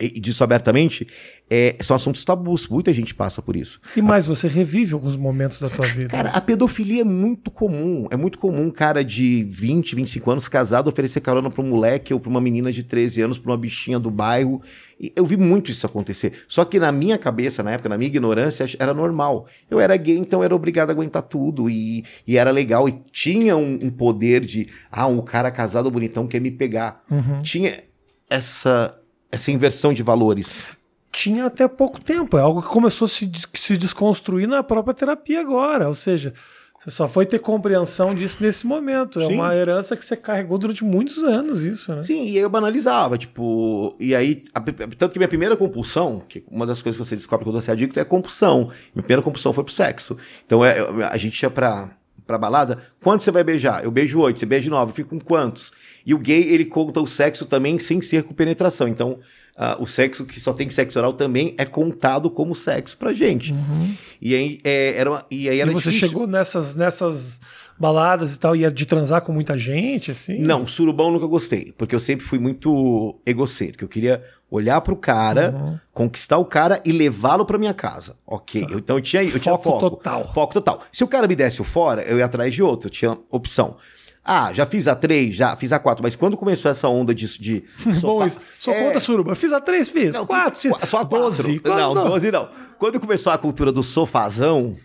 e 0.00 0.20
disso 0.20 0.42
abertamente, 0.42 1.06
é, 1.50 1.76
são 1.80 1.96
assuntos 1.96 2.24
tabus. 2.24 2.68
Muita 2.68 2.92
gente 2.92 3.14
passa 3.14 3.42
por 3.42 3.56
isso. 3.56 3.80
E 3.96 4.00
mais, 4.00 4.26
você 4.26 4.46
revive 4.46 4.94
alguns 4.94 5.16
momentos 5.16 5.60
da 5.60 5.68
tua 5.68 5.84
vida. 5.86 6.08
Cara, 6.08 6.30
a 6.30 6.40
pedofilia 6.40 7.02
é 7.02 7.04
muito 7.04 7.50
comum. 7.50 8.06
É 8.10 8.16
muito 8.16 8.38
comum 8.38 8.66
um 8.66 8.70
cara 8.70 9.04
de 9.04 9.44
20, 9.50 9.96
25 9.96 10.30
anos 10.30 10.48
casado 10.48 10.88
oferecer 10.88 11.20
carona 11.20 11.50
pra 11.50 11.62
um 11.62 11.68
moleque 11.68 12.14
ou 12.14 12.20
pra 12.20 12.30
uma 12.30 12.40
menina 12.40 12.72
de 12.72 12.84
13 12.84 13.22
anos, 13.22 13.38
pra 13.38 13.50
uma 13.50 13.58
bichinha 13.58 13.98
do 13.98 14.10
bairro. 14.10 14.62
E 14.98 15.12
eu 15.16 15.26
vi 15.26 15.36
muito 15.36 15.70
isso 15.70 15.84
acontecer. 15.84 16.32
Só 16.46 16.64
que 16.64 16.78
na 16.78 16.92
minha 16.92 17.18
cabeça, 17.18 17.62
na 17.62 17.72
época, 17.72 17.88
na 17.88 17.98
minha 17.98 18.08
ignorância, 18.08 18.64
era 18.78 18.94
normal. 18.94 19.46
Eu 19.68 19.80
era 19.80 19.96
gay, 19.96 20.16
então 20.16 20.44
era 20.44 20.54
obrigado 20.54 20.90
a 20.90 20.92
aguentar 20.92 21.22
tudo. 21.22 21.68
E, 21.68 22.04
e 22.26 22.38
era 22.38 22.50
legal. 22.50 22.88
E 22.88 23.02
tinha 23.10 23.56
um, 23.56 23.78
um 23.82 23.90
poder 23.90 24.44
de, 24.44 24.68
ah, 24.90 25.08
um 25.08 25.20
cara 25.20 25.50
casado 25.50 25.90
bonitão 25.90 26.28
quer 26.28 26.40
me 26.40 26.50
pegar. 26.50 27.02
Uhum. 27.10 27.42
Tinha 27.42 27.82
essa 28.28 28.99
essa 29.30 29.50
inversão 29.50 29.92
de 29.92 30.02
valores? 30.02 30.64
Tinha 31.12 31.46
até 31.46 31.66
pouco 31.66 32.00
tempo. 32.00 32.38
É 32.38 32.40
algo 32.40 32.62
que 32.62 32.68
começou 32.68 33.06
a 33.06 33.08
se, 33.08 33.30
se 33.54 33.76
desconstruir 33.76 34.46
na 34.46 34.62
própria 34.62 34.94
terapia 34.94 35.40
agora. 35.40 35.88
Ou 35.88 35.94
seja, 35.94 36.32
você 36.80 36.90
só 36.90 37.06
foi 37.06 37.26
ter 37.26 37.40
compreensão 37.40 38.14
disso 38.14 38.38
nesse 38.40 38.66
momento. 38.66 39.20
É 39.20 39.26
Sim. 39.26 39.34
uma 39.34 39.54
herança 39.54 39.94
que 39.94 40.04
você 40.04 40.16
carregou 40.16 40.56
durante 40.56 40.82
muitos 40.82 41.22
anos, 41.22 41.62
isso, 41.62 41.94
né? 41.94 42.02
Sim, 42.02 42.22
e 42.22 42.36
aí 42.36 42.38
eu 42.38 42.48
banalizava, 42.48 43.18
tipo. 43.18 43.94
E 44.00 44.14
aí, 44.14 44.42
a, 44.54 44.60
tanto 44.60 45.10
que 45.10 45.18
minha 45.18 45.28
primeira 45.28 45.56
compulsão, 45.58 46.22
que 46.26 46.42
uma 46.50 46.66
das 46.66 46.80
coisas 46.80 46.98
que 46.98 47.06
você 47.06 47.14
descobre 47.14 47.44
quando 47.44 47.60
você 47.60 47.70
é 47.70 47.74
adicto 47.74 47.98
é 47.98 48.02
a 48.02 48.06
compulsão. 48.06 48.70
Minha 48.94 49.02
primeira 49.02 49.20
compulsão 49.20 49.52
foi 49.52 49.62
pro 49.62 49.72
sexo. 49.74 50.16
Então 50.46 50.64
é, 50.64 50.78
a 51.10 51.18
gente 51.18 51.42
ia 51.42 51.50
pra, 51.50 51.90
pra 52.30 52.38
balada. 52.38 52.78
Quantos 53.02 53.24
você 53.24 53.32
vai 53.32 53.42
beijar? 53.42 53.82
Eu 53.82 53.90
beijo 53.90 54.20
oito, 54.20 54.38
você 54.38 54.46
beija 54.46 54.70
nove, 54.70 54.92
eu 54.92 54.94
fico 54.94 55.10
com 55.10 55.18
quantos? 55.18 55.72
E 56.06 56.14
o 56.14 56.18
gay, 56.18 56.42
ele 56.48 56.64
conta 56.64 57.00
o 57.00 57.06
sexo 57.06 57.44
também 57.44 57.78
sem 57.80 58.00
ser 58.00 58.22
com 58.22 58.32
penetração. 58.32 58.86
Então, 58.86 59.18
uh, 59.56 59.82
o 59.82 59.86
sexo 59.86 60.24
que 60.24 60.38
só 60.38 60.52
tem 60.52 60.70
sexo 60.70 60.98
oral 60.98 61.12
também 61.12 61.54
é 61.58 61.64
contado 61.64 62.30
como 62.30 62.54
sexo 62.54 62.96
pra 62.96 63.12
gente. 63.12 63.52
Uhum. 63.52 63.94
E 64.22 64.34
aí, 64.34 64.60
é, 64.62 64.96
era 64.96 65.10
uma, 65.10 65.26
e 65.28 65.48
aí 65.48 65.58
era 65.58 65.70
e 65.70 65.74
você 65.74 65.90
difícil. 65.90 66.08
chegou 66.08 66.26
nessas, 66.26 66.76
nessas 66.76 67.40
baladas 67.80 68.34
e 68.34 68.38
tal, 68.38 68.54
ia 68.54 68.70
de 68.70 68.84
transar 68.84 69.22
com 69.22 69.32
muita 69.32 69.56
gente, 69.56 70.10
assim? 70.10 70.38
Não, 70.38 70.66
surubão 70.66 71.10
nunca 71.10 71.26
gostei, 71.26 71.72
porque 71.78 71.94
eu 71.94 72.00
sempre 72.00 72.26
fui 72.26 72.38
muito 72.38 73.18
egocêntrico. 73.24 73.84
Eu 73.84 73.88
queria 73.88 74.22
olhar 74.50 74.78
pro 74.82 74.94
cara, 74.94 75.54
uhum. 75.56 75.78
conquistar 75.94 76.36
o 76.36 76.44
cara 76.44 76.82
e 76.84 76.92
levá-lo 76.92 77.46
pra 77.46 77.56
minha 77.56 77.72
casa. 77.72 78.16
Ok. 78.26 78.66
Tá. 78.66 78.72
Eu, 78.72 78.78
então 78.78 78.96
eu 78.96 79.02
tinha, 79.02 79.22
eu 79.22 79.30
foco 79.30 79.40
tinha 79.40 79.58
foco. 79.58 79.80
total. 79.80 80.30
Foco 80.34 80.52
total. 80.52 80.82
Se 80.92 81.02
o 81.02 81.08
cara 81.08 81.26
me 81.26 81.34
desse 81.34 81.62
o 81.62 81.64
fora, 81.64 82.02
eu 82.02 82.18
ia 82.18 82.26
atrás 82.26 82.54
de 82.54 82.62
outro. 82.62 82.88
Eu 82.88 82.90
tinha 82.90 83.16
opção. 83.30 83.76
Ah, 84.22 84.52
já 84.52 84.66
fiz 84.66 84.86
a 84.86 84.94
3, 84.94 85.34
já 85.34 85.56
fiz 85.56 85.72
a 85.72 85.78
4, 85.78 86.02
mas 86.02 86.14
quando 86.14 86.36
começou 86.36 86.70
essa 86.70 86.86
onda 86.86 87.14
de. 87.14 87.26
de 87.38 87.64
sofá, 87.94 88.06
Bom, 88.06 88.26
isso. 88.26 88.40
Só 88.58 88.72
é... 88.72 88.84
conta, 88.84 89.00
Suruba. 89.00 89.34
Fiz 89.34 89.50
a 89.52 89.60
3, 89.60 89.88
fiz. 89.88 90.14
Não, 90.14 90.26
4, 90.26 90.60
fiz, 90.60 90.72
só 90.86 90.98
a 90.98 91.02
12. 91.02 91.62
Não, 91.64 91.94
12 91.94 92.30
não. 92.30 92.50
Quando 92.78 93.00
começou 93.00 93.32
a 93.32 93.38
cultura 93.38 93.72
do 93.72 93.82
sofazão, 93.82 94.76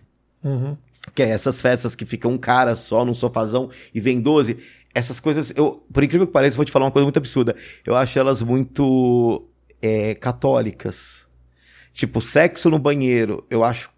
uhum. 0.41 0.77
Que 1.13 1.23
é 1.23 1.29
essas 1.29 1.61
festas 1.61 1.95
que 1.95 2.05
fica 2.05 2.27
um 2.27 2.37
cara 2.37 2.75
só 2.75 3.05
num 3.05 3.13
sofazão 3.13 3.69
e 3.93 4.01
vem 4.01 4.19
12, 4.19 4.57
essas 4.93 5.19
coisas, 5.19 5.51
eu, 5.55 5.83
por 5.91 6.03
incrível 6.03 6.25
que 6.25 6.33
pareça, 6.33 6.55
vou 6.55 6.65
te 6.65 6.71
falar 6.71 6.85
uma 6.85 6.91
coisa 6.91 7.05
muito 7.05 7.17
absurda. 7.17 7.55
Eu 7.85 7.95
acho 7.95 8.17
elas 8.17 8.41
muito 8.41 9.47
é, 9.81 10.15
católicas. 10.15 11.25
Tipo, 11.93 12.21
sexo 12.21 12.69
no 12.69 12.79
banheiro, 12.79 13.45
eu 13.49 13.63
acho, 13.63 13.89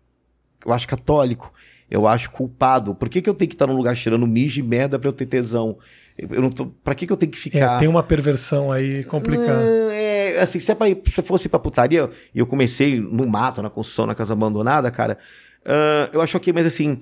eu 0.66 0.74
acho 0.74 0.88
católico 0.88 1.54
eu 1.90 2.06
acho 2.06 2.30
culpado. 2.32 2.94
Por 2.94 3.10
que, 3.10 3.22
que 3.22 3.30
eu 3.30 3.34
tenho 3.34 3.50
que 3.50 3.56
estar 3.56 3.68
num 3.68 3.76
lugar 3.76 3.96
cheirando 3.96 4.28
mijo 4.28 4.60
e 4.60 4.64
merda 4.64 5.00
pra 5.00 5.10
eu 5.10 5.14
ter 5.14 5.26
tesão? 5.26 5.78
Eu 6.18 6.42
não 6.42 6.50
tô, 6.50 6.66
pra 6.66 6.94
que, 6.94 7.08
que 7.08 7.14
eu 7.14 7.18
tenho 7.18 7.32
que 7.32 7.38
ficar. 7.38 7.78
É, 7.78 7.80
tem 7.80 7.88
uma 7.88 8.04
perversão 8.04 8.72
aí 8.72 9.04
complicada. 9.04 9.62
É, 9.94 10.42
assim, 10.42 10.60
se, 10.60 10.72
é 10.72 10.76
pra 10.76 10.88
se 10.88 11.22
fosse 11.22 11.48
pra 11.48 11.60
putaria, 11.60 12.10
e 12.34 12.40
eu 12.40 12.46
comecei 12.46 13.00
no 13.00 13.28
mato, 13.28 13.62
na 13.62 13.70
construção, 13.70 14.06
na 14.06 14.16
casa 14.16 14.34
abandonada, 14.34 14.92
cara. 14.92 15.18
Ah, 15.66 16.10
eu 16.14 16.22
acho 16.22 16.38
ok, 16.38 16.54
mas 16.54 16.66
assim, 16.66 17.00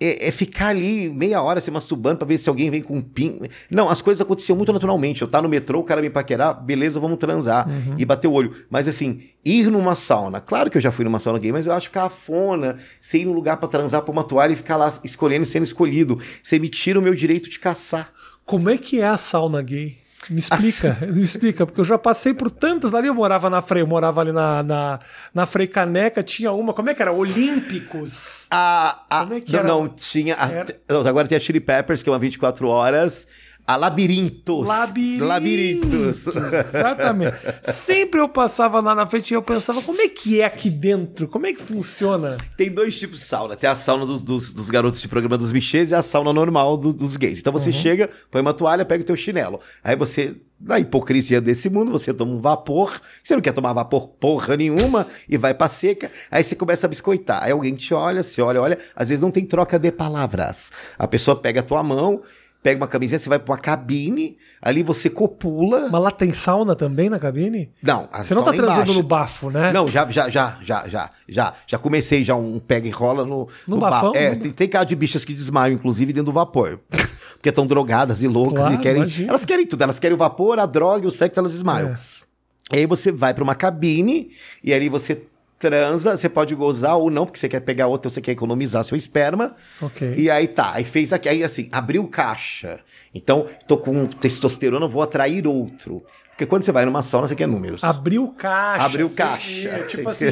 é, 0.00 0.28
é 0.28 0.30
ficar 0.30 0.68
ali 0.68 1.10
meia 1.10 1.42
hora 1.42 1.60
se 1.60 1.70
masturbando 1.70 2.16
pra 2.16 2.26
ver 2.26 2.38
se 2.38 2.48
alguém 2.48 2.70
vem 2.70 2.80
com 2.80 2.96
um 2.96 3.02
pin. 3.02 3.38
Não, 3.70 3.90
as 3.90 4.00
coisas 4.00 4.20
aconteciam 4.20 4.56
muito 4.56 4.72
naturalmente. 4.72 5.20
Eu 5.20 5.28
tá 5.28 5.42
no 5.42 5.48
metrô, 5.48 5.80
o 5.80 5.84
cara 5.84 6.00
me 6.00 6.08
paquerar, 6.08 6.54
beleza, 6.54 6.98
vamos 6.98 7.18
transar 7.18 7.68
e 7.98 8.04
bater 8.06 8.26
o 8.26 8.32
olho. 8.32 8.54
Mas 8.70 8.88
assim, 8.88 9.22
ir 9.44 9.70
numa 9.70 9.94
sauna, 9.94 10.40
claro 10.40 10.70
que 10.70 10.78
eu 10.78 10.82
já 10.82 10.90
fui 10.90 11.04
numa 11.04 11.20
sauna 11.20 11.38
gay, 11.38 11.52
mas 11.52 11.66
eu 11.66 11.72
acho 11.72 11.90
cafona 11.90 12.76
você 13.00 13.18
ir 13.18 13.26
num 13.26 13.32
lugar 13.32 13.58
pra 13.58 13.68
transar 13.68 14.00
por 14.02 14.12
uma 14.12 14.24
toalha 14.24 14.54
e 14.54 14.56
ficar 14.56 14.76
lá 14.76 14.92
escolhendo 15.04 15.42
e 15.42 15.46
sendo 15.46 15.64
escolhido. 15.64 16.18
Você 16.42 16.58
me 16.58 16.70
tira 16.70 16.98
o 16.98 17.02
meu 17.02 17.14
direito 17.14 17.50
de 17.50 17.58
caçar. 17.58 18.10
Como 18.46 18.70
é 18.70 18.78
que 18.78 19.00
é 19.00 19.06
a 19.06 19.18
sauna 19.18 19.60
gay? 19.60 19.98
Me 20.30 20.38
explica, 20.38 20.96
me 21.02 21.22
explica, 21.22 21.66
porque 21.66 21.80
eu 21.80 21.84
já 21.84 21.98
passei 21.98 22.32
por 22.32 22.50
tantas. 22.50 22.94
Ali 22.94 23.08
eu 23.08 23.14
morava 23.14 23.50
na 23.50 23.60
Frei, 23.60 23.82
eu 23.82 23.86
morava 23.86 24.20
ali 24.20 24.30
na, 24.32 24.62
na, 24.62 24.98
na 25.34 25.44
Frei 25.46 25.66
Caneca, 25.66 26.22
tinha 26.22 26.52
uma, 26.52 26.72
como 26.72 26.88
é 26.88 26.94
que 26.94 27.02
era? 27.02 27.12
Olímpicos. 27.12 28.46
A, 28.50 29.02
a, 29.10 29.20
Como 29.24 29.34
é 29.34 29.40
que 29.40 29.52
não, 29.52 29.64
não, 29.64 29.88
tinha. 29.88 30.36
a- 30.38 30.48
Era- 30.50 30.64
não, 30.88 31.06
agora 31.06 31.26
tem 31.28 31.36
a 31.36 31.40
Chili 31.40 31.60
Peppers, 31.60 32.02
que 32.02 32.08
é 32.08 32.12
uma 32.12 32.18
24 32.18 32.68
horas. 32.68 33.26
A 33.70 33.76
Labirintos. 33.76 34.66
Labirintos. 34.66 35.28
Labirintos. 35.28 36.26
Exatamente. 36.26 37.36
Sempre 37.72 38.20
eu 38.20 38.28
passava 38.28 38.80
lá 38.80 38.96
na 38.96 39.06
frente 39.06 39.30
e 39.30 39.34
eu 39.34 39.42
pensava, 39.42 39.80
como 39.82 40.00
é 40.00 40.08
que 40.08 40.40
é 40.40 40.44
aqui 40.44 40.68
dentro? 40.68 41.28
Como 41.28 41.46
é 41.46 41.52
que 41.52 41.62
funciona? 41.62 42.36
Tem 42.56 42.68
dois 42.68 42.98
tipos 42.98 43.20
de 43.20 43.24
sauna. 43.24 43.54
Tem 43.54 43.70
a 43.70 43.76
sauna 43.76 44.04
dos, 44.04 44.24
dos, 44.24 44.52
dos 44.52 44.68
garotos 44.68 45.00
de 45.00 45.06
programa 45.06 45.38
dos 45.38 45.52
bichês 45.52 45.92
e 45.92 45.94
a 45.94 46.02
sauna 46.02 46.32
normal 46.32 46.76
do- 46.76 46.92
dos 46.92 47.16
gays. 47.16 47.38
Então 47.38 47.52
Uhum. 47.52 47.60
você 47.60 47.72
chega, 47.72 48.10
põe 48.28 48.40
uma 48.42 48.52
toalha, 48.52 48.84
pega 48.84 49.02
o 49.04 49.06
teu 49.06 49.14
chinelo. 49.16 49.60
Aí 49.84 49.94
você, 49.94 50.34
na 50.60 50.80
hipocrisia 50.80 51.40
desse 51.40 51.70
mundo, 51.70 51.92
você 51.92 52.12
toma 52.12 52.32
um 52.32 52.40
vapor. 52.40 53.00
Você 53.22 53.34
não 53.34 53.40
quer 53.40 53.52
tomar 53.52 53.72
vapor 53.72 54.08
porra 54.08 54.56
nenhuma 54.56 55.06
e 55.28 55.36
vai 55.38 55.54
pra 55.54 55.68
seca. 55.68 56.10
Aí 56.28 56.42
você 56.42 56.56
começa 56.56 56.86
a 56.86 56.88
biscoitar. 56.88 57.44
Aí 57.44 57.52
alguém 57.52 57.74
te 57.76 57.94
olha, 57.94 58.24
você 58.24 58.42
olha, 58.42 58.60
olha. 58.60 58.78
Às 58.96 59.10
vezes 59.10 59.22
não 59.22 59.30
tem 59.30 59.44
troca 59.46 59.78
de 59.78 59.92
palavras. 59.92 60.72
A 60.98 61.06
pessoa 61.06 61.36
pega 61.36 61.60
a 61.60 61.62
tua 61.62 61.84
mão, 61.84 62.20
pega 62.62 62.80
uma 62.80 62.86
camisinha, 62.86 63.18
você 63.18 63.28
vai 63.28 63.38
pra 63.38 63.52
uma 63.54 63.58
cabine, 63.58 64.36
ali 64.60 64.82
você 64.82 65.08
copula. 65.08 65.88
Mas 65.90 66.02
lá 66.02 66.10
tem 66.10 66.32
sauna 66.32 66.76
também 66.76 67.08
na 67.08 67.18
cabine? 67.18 67.70
Não, 67.82 68.08
a 68.12 68.22
Você 68.22 68.34
não 68.34 68.42
tá 68.42 68.52
transando 68.52 68.80
embaixo. 68.82 68.92
no 68.94 69.02
bafo, 69.02 69.50
né? 69.50 69.72
Não, 69.72 69.90
já, 69.90 70.06
já, 70.10 70.28
já, 70.28 70.56
já, 70.62 70.86
já, 70.88 71.10
já. 71.28 71.54
Já 71.66 71.78
comecei 71.78 72.22
já 72.22 72.34
um 72.36 72.58
pega 72.58 72.86
e 72.86 72.90
rola 72.90 73.24
no, 73.24 73.48
No 73.66 73.78
bar. 73.78 73.90
bafão? 73.90 74.12
É, 74.14 74.30
No- 74.30 74.36
tem, 74.42 74.50
tem 74.52 74.68
cara 74.68 74.84
de 74.84 74.94
bichas 74.94 75.24
que 75.24 75.32
desmaiam, 75.32 75.74
inclusive, 75.74 76.12
dentro 76.12 76.26
do 76.26 76.32
vapor. 76.32 76.78
Porque 77.40 77.48
estão 77.48 77.66
drogadas 77.66 78.22
e 78.22 78.28
loucas 78.28 78.54
Claro, 78.58 78.74
e 78.74 78.78
querem. 78.78 79.00
imagino. 79.02 79.30
Elas 79.30 79.44
querem 79.46 79.66
tudo. 79.66 79.82
Elas 79.82 79.98
querem 79.98 80.14
o 80.14 80.18
vapor, 80.18 80.58
a 80.58 80.66
droga 80.66 81.04
e 81.04 81.08
o 81.08 81.10
sexo, 81.10 81.40
elas 81.40 81.52
desmaiam. 81.52 81.90
É. 81.90 82.76
E 82.76 82.78
aí 82.80 82.86
você 82.86 83.10
vai 83.10 83.32
pra 83.34 83.42
uma 83.42 83.54
cabine 83.54 84.30
e 84.62 84.72
ali 84.74 84.88
você 84.90 85.22
transa, 85.60 86.16
você 86.16 86.28
pode 86.28 86.54
gozar 86.54 86.96
ou 86.96 87.10
não, 87.10 87.26
porque 87.26 87.38
você 87.38 87.48
quer 87.48 87.60
pegar 87.60 87.86
outra 87.86 88.08
ou 88.08 88.10
você 88.10 88.20
quer 88.20 88.32
economizar 88.32 88.82
seu 88.82 88.96
esperma. 88.96 89.54
Ok. 89.80 90.14
E 90.16 90.28
aí 90.30 90.48
tá, 90.48 90.72
aí 90.74 90.82
fez 90.84 91.12
aqui, 91.12 91.28
aí 91.28 91.44
assim, 91.44 91.68
abriu 91.70 92.08
caixa. 92.08 92.80
Então, 93.14 93.46
tô 93.68 93.76
com 93.76 94.06
testosterona, 94.06 94.88
vou 94.88 95.02
atrair 95.02 95.46
outro. 95.46 96.02
Porque 96.30 96.46
quando 96.46 96.62
você 96.64 96.72
vai 96.72 96.86
numa 96.86 97.02
sauna, 97.02 97.28
você 97.28 97.34
quer 97.36 97.46
números. 97.46 97.84
Abriu 97.84 98.28
caixa. 98.28 98.82
Abriu 98.84 99.10
caixa. 99.10 99.68
É, 99.68 99.82
tipo 99.82 100.08
assim, 100.08 100.28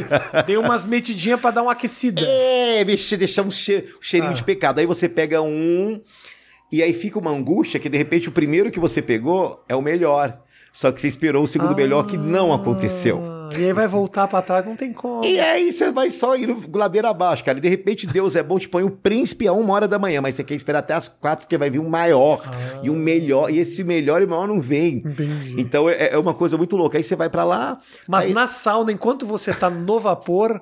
deu 0.47 0.63
umas 0.63 0.87
metidinhas 0.87 1.39
pra 1.39 1.51
dar 1.51 1.63
uma 1.63 1.73
aquecida. 1.73 2.23
É, 2.25 2.83
bicho, 2.83 3.15
deixar 3.19 3.43
um, 3.43 3.51
che- 3.51 3.85
cheirinho 4.01 4.31
Ah. 4.33 4.35
de 4.35 4.43
pecado. 4.43 4.79
Aí 4.79 4.87
você 4.87 5.07
pega 5.07 5.43
um, 5.43 6.01
e 6.73 6.83
aí 6.83 6.95
fica 6.95 7.19
uma 7.19 7.31
angústia 7.31 7.79
que 7.79 7.91
de 7.91 7.99
repente 7.99 8.27
o 8.27 8.33
primeiro 8.33 8.71
que 8.71 8.81
você 8.81 9.03
pegou 9.03 9.63
é 9.69 9.77
o 9.77 9.83
melhor. 9.83 10.41
Só 10.73 10.91
que 10.91 10.99
você 11.01 11.09
esperou 11.09 11.43
o 11.43 11.47
segundo 11.47 11.77
melhor 11.77 12.05
que 12.07 12.17
não 12.17 12.55
aconteceu. 12.55 13.21
Ah, 13.55 13.59
E 13.59 13.65
aí 13.65 13.73
vai 13.73 13.87
voltar 13.87 14.29
pra 14.29 14.43
trás, 14.43 14.65
não 14.65 14.77
tem 14.77 14.93
como. 14.93 15.25
E 15.25 15.39
aí 15.39 15.73
você 15.73 15.91
vai 15.91 16.11
só 16.11 16.37
indo 16.37 16.63
ladeira 16.73 17.11
abaixo, 17.11 17.45
cara. 17.45 17.59
E 17.59 17.61
de 17.61 17.69
repente 17.69 18.07
Deus 18.07 18.37
é 18.37 18.43
bom, 18.43 18.59
te 18.59 18.69
põe 18.69 18.83
o 18.83 18.91
príncipe 18.91 19.47
a 19.47 19.53
uma 19.53 19.73
hora 19.75 19.89
da 19.89 19.99
manhã, 19.99 20.21
mas 20.21 20.35
você 20.35 20.45
quer 20.45 20.55
esperar 20.55 20.81
até 20.81 20.95
as 20.95 21.09
quatro, 21.09 21.47
porque 21.47 21.57
vai 21.59 21.71
vir 21.71 21.79
um 21.79 21.89
maior 21.89 22.43
e 22.83 22.91
um 22.91 22.97
melhor. 22.97 23.51
E 23.51 23.59
esse 23.59 23.83
melhor 23.85 24.23
e 24.23 24.27
maior 24.27 24.47
não 24.47 24.61
vem. 24.61 24.99
Entendi. 24.99 25.55
Então 25.59 25.89
é, 25.89 26.11
é 26.13 26.19
uma 26.19 26.35
coisa 26.35 26.57
muito 26.57 26.77
louca. 26.77 26.99
Aí 26.99 27.05
você 27.05 27.17
vai 27.17 27.29
pra 27.29 27.45
lá. 27.45 27.79
Mas 28.07 28.27
aí... 28.27 28.33
na 28.33 28.47
sauna, 28.49 28.93
enquanto 28.93 29.27
você 29.27 29.53
tá 29.53 29.69
no 29.71 29.99
vapor, 30.01 30.61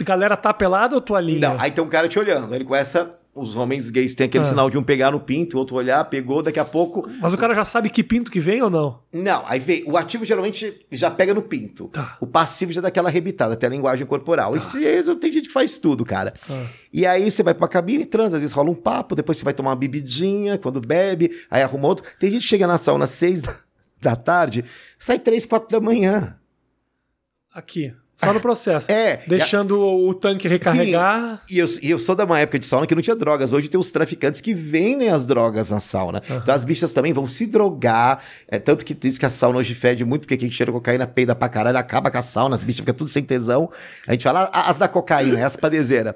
galera 0.00 0.36
tá 0.36 0.52
pelada 0.52 0.94
ou 0.94 1.00
toalhinha? 1.00 1.50
Não, 1.50 1.60
aí 1.60 1.70
tem 1.70 1.82
um 1.82 1.88
cara 1.88 2.08
te 2.08 2.18
olhando. 2.18 2.54
Ele 2.54 2.64
começa. 2.64 3.14
Os 3.32 3.54
homens 3.54 3.90
gays 3.90 4.12
têm 4.12 4.26
aquele 4.26 4.42
Ah. 4.44 4.48
sinal 4.48 4.68
de 4.68 4.76
um 4.76 4.82
pegar 4.82 5.12
no 5.12 5.20
pinto, 5.20 5.56
o 5.56 5.60
outro 5.60 5.76
olhar, 5.76 6.04
pegou, 6.06 6.42
daqui 6.42 6.58
a 6.58 6.64
pouco. 6.64 7.08
Mas 7.20 7.32
o 7.32 7.38
cara 7.38 7.54
já 7.54 7.64
sabe 7.64 7.88
que 7.88 8.02
pinto 8.02 8.28
que 8.30 8.40
vem 8.40 8.60
ou 8.60 8.68
não? 8.68 9.00
Não, 9.12 9.44
aí 9.46 9.60
vem. 9.60 9.84
O 9.86 9.96
ativo 9.96 10.24
geralmente 10.24 10.84
já 10.90 11.10
pega 11.12 11.32
no 11.32 11.40
pinto. 11.40 11.86
Tá. 11.88 12.16
O 12.20 12.26
passivo 12.26 12.72
já 12.72 12.80
dá 12.80 12.88
aquela 12.88 13.08
arrebitada, 13.08 13.54
até 13.54 13.66
a 13.66 13.70
linguagem 13.70 14.04
corporal. 14.04 14.60
Se 14.60 14.82
isso, 14.82 15.14
tem 15.14 15.32
gente 15.32 15.46
que 15.46 15.52
faz 15.54 15.78
tudo, 15.78 16.04
cara. 16.04 16.34
Ah. 16.50 16.66
E 16.92 17.06
aí 17.06 17.30
você 17.30 17.42
vai 17.44 17.54
pra 17.54 17.68
cabine, 17.68 18.04
transa, 18.04 18.36
às 18.36 18.42
vezes 18.42 18.52
rola 18.54 18.70
um 18.70 18.74
papo, 18.74 19.14
depois 19.14 19.38
você 19.38 19.44
vai 19.44 19.54
tomar 19.54 19.70
uma 19.70 19.76
bebidinha, 19.76 20.58
quando 20.58 20.80
bebe, 20.80 21.30
aí 21.48 21.62
arruma 21.62 21.86
outro. 21.86 22.04
Tem 22.18 22.32
gente 22.32 22.42
que 22.42 22.48
chega 22.48 22.66
na 22.66 22.78
sauna 22.78 23.04
às 23.04 23.10
seis 23.10 23.42
da, 23.42 23.54
da 24.02 24.16
tarde, 24.16 24.64
sai 24.98 25.20
três, 25.20 25.46
quatro 25.46 25.68
da 25.70 25.80
manhã. 25.80 26.36
Aqui. 27.54 27.94
Só 28.22 28.32
no 28.32 28.40
processo. 28.40 28.90
É. 28.92 29.20
Deixando 29.26 29.78
o, 29.80 30.08
o 30.08 30.14
tanque 30.14 30.46
recarregar. 30.46 31.40
E 31.48 31.58
eu, 31.58 31.66
e 31.82 31.90
eu 31.90 31.98
sou 31.98 32.14
da 32.14 32.24
uma 32.24 32.38
época 32.38 32.58
de 32.58 32.66
sauna 32.66 32.86
que 32.86 32.94
não 32.94 33.02
tinha 33.02 33.16
drogas. 33.16 33.52
Hoje 33.52 33.68
tem 33.68 33.80
os 33.80 33.90
traficantes 33.90 34.40
que 34.40 34.52
vendem 34.54 35.08
as 35.08 35.26
drogas 35.26 35.70
na 35.70 35.80
sauna. 35.80 36.22
Então 36.28 36.54
as 36.54 36.64
bichas 36.64 36.92
também 36.92 37.12
vão 37.12 37.26
se 37.26 37.46
drogar. 37.46 38.22
É, 38.46 38.58
tanto 38.58 38.84
que 38.84 38.94
diz 38.94 39.16
que 39.18 39.26
a 39.26 39.30
sauna 39.30 39.58
hoje 39.58 39.74
fede 39.74 40.04
muito, 40.04 40.22
porque 40.22 40.36
quem 40.36 40.50
cheira 40.50 40.70
cocaína 40.70 41.06
peida 41.06 41.34
pra 41.34 41.48
caralho, 41.48 41.78
acaba 41.78 42.10
com 42.10 42.18
a 42.18 42.22
sauna, 42.22 42.54
as 42.56 42.62
bichas 42.62 42.80
ficam 42.80 42.94
tudo 42.94 43.08
sem 43.08 43.22
tesão. 43.22 43.70
A 44.06 44.12
gente 44.12 44.24
fala 44.24 44.50
"Ah, 44.52 44.70
as 44.70 44.78
da 44.78 44.86
cocaína, 44.88 45.40
é 45.40 45.44
as 45.44 45.56
padezeiras. 45.56 46.14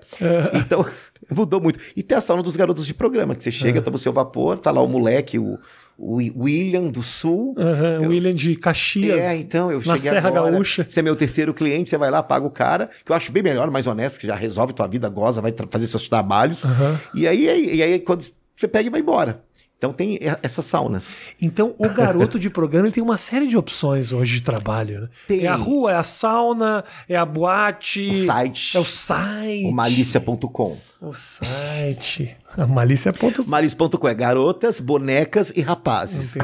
Então, 0.52 0.84
mudou 1.34 1.61
muito. 1.61 1.78
E 1.96 2.02
tem 2.02 2.16
a 2.18 2.20
sauna 2.20 2.42
dos 2.42 2.57
garotos 2.57 2.86
de 2.86 2.94
programa, 2.94 3.34
que 3.34 3.42
você 3.42 3.50
chega, 3.50 3.80
toma 3.80 3.96
o 3.96 3.98
seu 3.98 4.12
vapor, 4.12 4.59
tá 4.61 4.70
lá 4.70 4.82
o 4.82 4.88
moleque, 4.88 5.38
o 5.38 5.59
William 5.99 6.84
do 6.88 7.03
Sul. 7.03 7.55
Aham, 7.59 8.03
Eu- 8.03 8.11
William 8.11 8.34
de 8.34 8.57
Caxias. 8.57 9.18
É, 9.20 9.36
então, 9.36 9.70
eu 9.70 9.78
na 9.78 9.97
cheguei 9.97 10.11
Serra 10.11 10.28
agora, 10.28 10.51
Gaúcha. 10.51 10.86
Você 10.88 11.01
é 11.01 11.03
meu 11.03 11.16
terceiro 11.16 11.55
cliente, 11.55 11.88
você 11.90 11.97
vai 11.99 12.11
lá, 12.11 12.22
paga 12.22 12.47
o 12.47 12.51
cara, 12.51 12.88
que 13.05 13.11
eu 13.12 13.16
acho 13.16 13.30
bem 13.32 13.42
melhor, 13.42 13.70
mais 13.70 13.86
honesto, 13.86 14.18
que 14.18 14.26
já 14.26 14.34
resolve 14.34 14.72
tua 14.72 14.86
vida, 14.86 15.09
goza, 15.09 15.40
vai 15.40 15.55
fazer 15.70 15.86
seus 15.86 16.09
trabalhos. 16.09 16.64
Aham. 16.64 17.01
E 17.14 17.28
aí, 17.28 17.76
e 17.76 17.82
aí, 17.82 18.01
quando 18.01 18.22
você 18.57 18.68
pega 18.68 18.88
e 18.88 18.90
vai 18.90 19.01
embora. 19.01 19.42
Então 19.76 19.92
tem 19.92 20.18
essas 20.42 20.64
saunas. 20.64 21.16
Então, 21.42 21.74
o 21.76 21.88
garoto 21.90 22.38
de 22.38 22.49
programa 22.49 22.90
tem 22.90 23.03
uma 23.03 23.18
série 23.18 23.47
de 23.47 23.55
opções 23.57 24.12
hoje 24.12 24.36
de 24.36 24.42
trabalho. 24.42 25.03
Né? 25.03 25.09
Tem. 25.28 25.45
É 25.45 25.49
a 25.49 25.57
rua, 25.57 25.92
é 25.92 25.97
a 25.97 26.03
sauna, 26.03 26.84
é 27.07 27.16
a 27.16 27.26
boate. 27.26 28.09
O 28.09 28.24
site. 28.24 28.76
É 28.78 28.80
o 28.80 28.84
site. 28.84 29.66
O 29.66 29.72
malícia.com. 29.72 30.78
O 31.07 31.12
site. 31.12 32.36
Malícia.com. 32.68 33.44
Malícia.com 33.46 34.09
é 34.09 34.14
garotas, 34.14 34.78
bonecas 34.80 35.52
e 35.57 35.61
rapazes. 35.61 36.34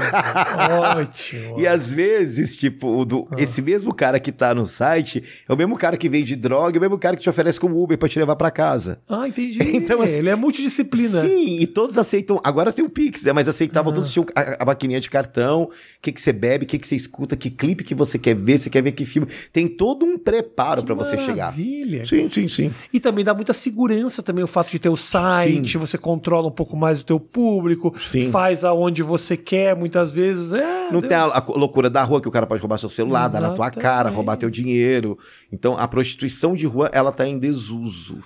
Ótimo. 0.90 1.40
E 1.61 1.66
às 1.66 1.92
vezes, 1.92 2.56
tipo, 2.56 3.04
do- 3.04 3.26
Ah. 3.30 3.36
esse 3.38 3.61
mesmo 3.62 3.94
cara 3.94 4.18
que 4.18 4.32
tá 4.32 4.54
no 4.54 4.66
site 4.66 5.22
é 5.48 5.52
o 5.52 5.56
mesmo 5.56 5.76
cara 5.76 5.96
que 5.96 6.08
vende 6.08 6.34
droga, 6.36 6.76
é 6.76 6.78
o 6.78 6.80
mesmo 6.80 6.98
cara 6.98 7.16
que 7.16 7.22
te 7.22 7.30
oferece 7.30 7.58
como 7.61 7.80
Uber 7.82 7.96
pra 7.98 8.08
te 8.08 8.18
levar 8.18 8.34
pra 8.36 8.50
casa. 8.50 9.00
Ah, 9.08 9.26
entendi. 9.28 9.58
Então, 9.80 10.02
assim, 10.02 10.18
ele 10.18 10.28
é 10.30 10.34
multidisciplina. 10.34 11.22
Sim, 11.22 11.58
e 11.61 11.66
todos 11.66 11.96
aceitam. 11.98 12.40
Agora 12.44 12.72
tem 12.72 12.84
o 12.84 12.90
Pix, 12.90 13.22
né? 13.24 13.32
Mas 13.32 13.48
aceitavam, 13.48 13.92
todos 13.92 14.12
tinham 14.12 14.26
a, 14.34 14.62
a 14.62 14.64
maquininha 14.66 15.00
de 15.00 15.08
cartão, 15.11 15.62
o 15.64 15.70
que, 16.02 16.12
que 16.12 16.20
você 16.20 16.32
bebe, 16.32 16.64
o 16.64 16.66
que, 16.68 16.78
que 16.78 16.86
você 16.86 16.96
escuta, 16.96 17.36
que 17.36 17.50
clipe 17.50 17.82
que 17.84 17.94
você 17.94 18.18
quer 18.18 18.34
ver, 18.36 18.58
você 18.58 18.68
quer 18.70 18.82
ver 18.82 18.92
que 18.92 19.04
filme. 19.06 19.28
Tem 19.52 19.66
todo 19.68 20.04
um 20.04 20.18
preparo 20.18 20.82
pra 20.84 20.94
você 20.94 21.16
chegar. 21.18 21.46
Maravilha. 21.52 22.04
Sim, 22.04 22.28
sim, 22.30 22.48
sim. 22.48 22.74
E 22.92 23.00
também 23.00 23.24
dá 23.24 23.32
muita 23.34 23.52
segurança 23.52 24.22
também 24.22 24.42
fato 24.51 24.70
de 24.70 24.78
ter 24.78 24.88
o 24.90 24.96
site, 24.96 25.72
Sim. 25.72 25.78
você 25.78 25.96
controla 25.96 26.48
um 26.48 26.51
pouco 26.51 26.76
mais 26.76 27.01
o 27.01 27.05
teu 27.05 27.18
público, 27.18 27.94
Sim. 28.11 28.30
faz 28.30 28.64
aonde 28.64 29.03
você 29.03 29.36
quer, 29.36 29.74
muitas 29.74 30.11
vezes. 30.12 30.53
É, 30.53 30.90
Não 30.90 31.01
deu- 31.01 31.09
tem 31.09 31.16
a, 31.16 31.24
a 31.24 31.44
loucura 31.48 31.88
da 31.88 32.03
rua 32.05 32.20
que 32.20 32.28
o 32.28 32.30
cara 32.30 32.46
pode 32.46 32.61
roubar 32.61 32.76
seu 32.78 32.90
celular, 32.90 33.28
dar 33.28 33.40
na 33.40 33.48
tua 33.53 33.66
Exatamente. 33.66 33.82
cara, 33.82 34.11
roubar 34.11 34.36
teu 34.36 34.51
dinheiro. 34.51 35.18
Então 35.51 35.76
a 35.78 35.88
prostituição 35.88 36.55
de 36.55 36.66
rua, 36.66 36.90
ela 36.92 37.11
tá 37.12 37.26
em 37.26 37.38
desuso. 37.38 38.18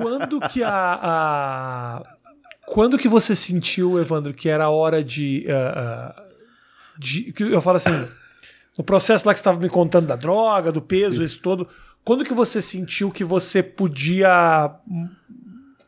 Quando 0.00 0.40
que 0.48 0.62
a, 0.62 0.98
a- 1.02 2.02
Quando 2.66 2.96
que 2.96 3.08
você 3.08 3.34
sentiu, 3.34 3.98
Evandro, 3.98 4.32
que 4.32 4.48
era 4.48 4.64
a 4.64 4.70
hora 4.70 5.02
de. 5.02 5.44
ah, 5.48 6.14
ah, 6.16 6.22
de- 6.98 7.34
eu 7.38 7.60
falo 7.60 7.76
assim. 7.76 7.90
No 8.78 8.82
processo 8.84 9.26
lá 9.26 9.34
que 9.34 9.38
você 9.38 9.42
estava 9.42 9.58
me 9.60 9.68
contando 9.68 10.06
da 10.06 10.16
droga, 10.16 10.72
do 10.72 10.80
peso, 10.80 11.22
isso 11.22 11.40
todo. 11.40 11.68
Quando 12.04 12.24
que 12.24 12.34
você 12.34 12.60
sentiu 12.60 13.10
que 13.10 13.22
você 13.22 13.62
podia 13.62 14.74
hum, 14.88 15.08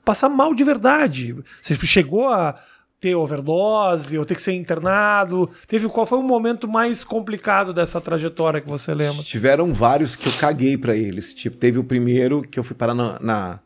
passar 0.05 0.29
mal 0.29 0.55
de 0.55 0.63
verdade? 0.63 1.35
Você 1.61 1.75
chegou 1.87 2.29
a 2.29 2.55
ter 3.01 3.15
overdose 3.15 4.17
ou 4.17 4.25
ter 4.25 4.35
que 4.35 4.43
ser 4.43 4.53
internado? 4.53 5.51
Teve 5.67 5.89
qual 5.89 6.07
foi 6.07 6.19
o 6.19 6.23
momento 6.23 6.69
mais 6.69 7.05
complicado 7.05 7.73
dessa 7.73 8.01
trajetória 8.01 8.61
que 8.61 8.69
você 8.69 8.95
lembra? 8.95 9.23
Tiveram 9.23 9.75
vários 9.75 10.15
que 10.15 10.29
eu 10.29 10.33
caguei 10.33 10.79
pra 10.79 10.97
eles. 10.97 11.35
Tipo, 11.35 11.57
teve 11.57 11.79
o 11.79 11.85
primeiro 11.85 12.43
que 12.43 12.59
eu 12.59 12.65
fui 12.65 12.77
parar 12.77 12.95
na, 12.95 13.19
na, 13.21 13.61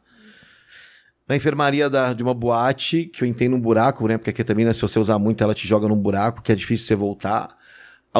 na 1.28 1.36
enfermaria 1.36 1.90
da, 1.90 2.14
de 2.14 2.22
uma 2.22 2.34
boate, 2.34 3.04
que 3.04 3.22
eu 3.22 3.28
entrei 3.28 3.48
num 3.48 3.60
buraco, 3.60 4.08
né? 4.08 4.16
Porque 4.16 4.30
aqui 4.30 4.42
também, 4.42 4.64
né, 4.64 4.72
se 4.72 4.80
você 4.80 4.98
usar 4.98 5.18
muito, 5.18 5.44
ela 5.44 5.54
te 5.54 5.68
joga 5.68 5.86
num 5.86 6.00
buraco, 6.00 6.42
que 6.42 6.50
é 6.50 6.54
difícil 6.54 6.86
você 6.86 6.94
voltar. 6.96 7.57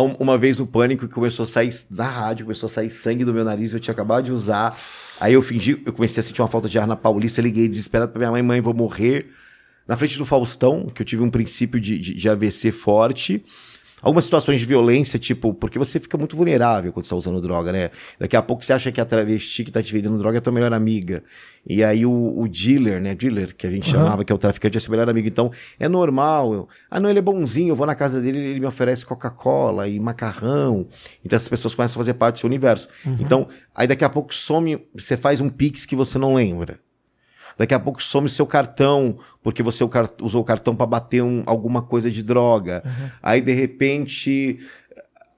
Uma 0.01 0.37
vez 0.39 0.61
o 0.61 0.67
pânico 0.67 1.09
começou 1.09 1.43
a 1.45 1.47
sair 1.47 1.71
na 1.91 2.07
rádio, 2.07 2.47
começou 2.47 2.67
a 2.67 2.71
sair 2.71 2.91
sangue 2.91 3.25
do 3.25 3.33
meu 3.33 3.45
nariz, 3.45 3.73
eu 3.73 3.81
tinha 3.81 3.93
acabado 3.93 4.25
de 4.25 4.33
usar. 4.33 4.77
Aí 5.21 5.35
eu 5.35 5.43
fingi, 5.43 5.83
eu 5.85 5.93
comecei 5.93 6.21
a 6.21 6.23
sentir 6.23 6.41
uma 6.43 6.49
falta 6.49 6.69
de 6.69 6.79
ar 6.79 6.87
na 6.87 6.97
Paulista, 6.97 7.41
liguei 7.41 7.69
desesperado 7.69 8.13
pra 8.13 8.19
minha 8.19 8.31
mãe, 8.31 8.43
mãe, 8.43 8.61
vou 8.61 8.75
morrer. 8.75 9.27
Na 9.87 9.97
frente 9.97 10.19
do 10.19 10.25
Faustão, 10.25 10.87
que 10.87 11.01
eu 11.01 11.07
tive 11.07 11.23
um 11.23 11.31
princípio 11.31 11.81
de, 11.81 11.99
de, 11.99 12.15
de 12.15 12.29
AVC 12.29 12.71
forte 12.71 13.45
algumas 14.03 14.25
situações 14.25 14.61
de 14.61 14.67
violência, 14.67 15.19
tipo, 15.19 15.55
porque 15.55 15.79
você 15.79 15.99
fica 15.99 16.17
muito 16.17 16.37
vulnerável 16.37 16.93
quando 16.93 17.05
você 17.05 17.11
tá 17.11 17.17
usando 17.17 17.41
droga, 17.41 17.73
né? 17.73 17.91
Daqui 18.19 18.37
a 18.37 18.43
pouco 18.43 18.65
você 18.65 18.73
acha 18.73 18.91
que 18.91 19.01
a 19.01 19.05
travesti 19.05 19.65
que 19.65 19.73
tá 19.73 19.83
te 19.83 19.93
vendendo 19.93 20.19
droga 20.19 20.39
é 20.39 20.41
tua 20.41 20.53
melhor 20.53 20.73
amiga. 20.73 21.23
E 21.67 21.85
aí 21.85 22.07
o, 22.07 22.35
o 22.39 22.49
dealer, 22.49 23.01
né? 23.01 23.15
Dealer, 23.15 23.55
que 23.55 23.67
a 23.67 23.71
gente 23.71 23.87
uhum. 23.89 24.03
chamava, 24.03 24.25
que 24.25 24.33
é 24.33 24.35
o 24.35 24.39
traficante, 24.39 24.79
é 24.79 24.81
seu 24.81 24.91
melhor 24.91 25.09
amigo. 25.09 25.29
Então, 25.29 25.51
é 25.79 25.89
normal. 25.89 26.55
Eu, 26.55 26.69
ah, 26.91 26.99
não, 26.99 27.11
ele 27.11 27.19
é 27.19 27.23
bonzinho, 27.23 27.71
eu 27.71 27.77
vou 27.77 27.87
na 27.87 27.95
casa 27.95 28.21
dele 28.21 28.39
ele 28.39 28.61
me 28.61 28.67
oferece 28.67 29.05
Coca-Cola 29.05 29.89
e 29.89 29.99
macarrão. 30.01 30.87
Então 31.25 31.37
essas 31.37 31.49
pessoas 31.49 31.75
começam 31.75 32.01
a 32.01 32.01
fazer 32.01 32.15
parte 32.15 32.37
do 32.37 32.39
seu 32.41 32.47
universo. 32.47 32.89
Uhum. 33.05 33.17
Então, 33.21 33.49
aí 33.75 33.87
daqui 33.87 34.05
a 34.05 34.09
pouco 34.09 34.35
some, 34.35 34.87
você 34.95 35.17
faz 35.17 35.41
um 35.41 35.49
pix 35.49 35.85
que 35.85 35.97
você 35.97 36.19
não 36.19 36.35
lembra. 36.35 36.81
Daqui 37.59 37.75
a 37.75 37.81
pouco 37.81 38.01
some 38.01 38.29
seu 38.31 38.47
cartão, 38.47 39.19
porque 39.43 39.65
você 39.65 39.83
usou 40.23 40.43
o 40.43 40.45
cartão 40.45 40.77
para 40.77 40.87
bater 40.87 41.23
um, 41.23 41.43
alguma 41.45 41.83
coisa 41.83 42.09
de 42.09 42.23
droga. 42.23 42.83
Uhum. 42.87 43.11
Aí, 43.21 43.41
de 43.41 43.53
repente, 43.53 44.61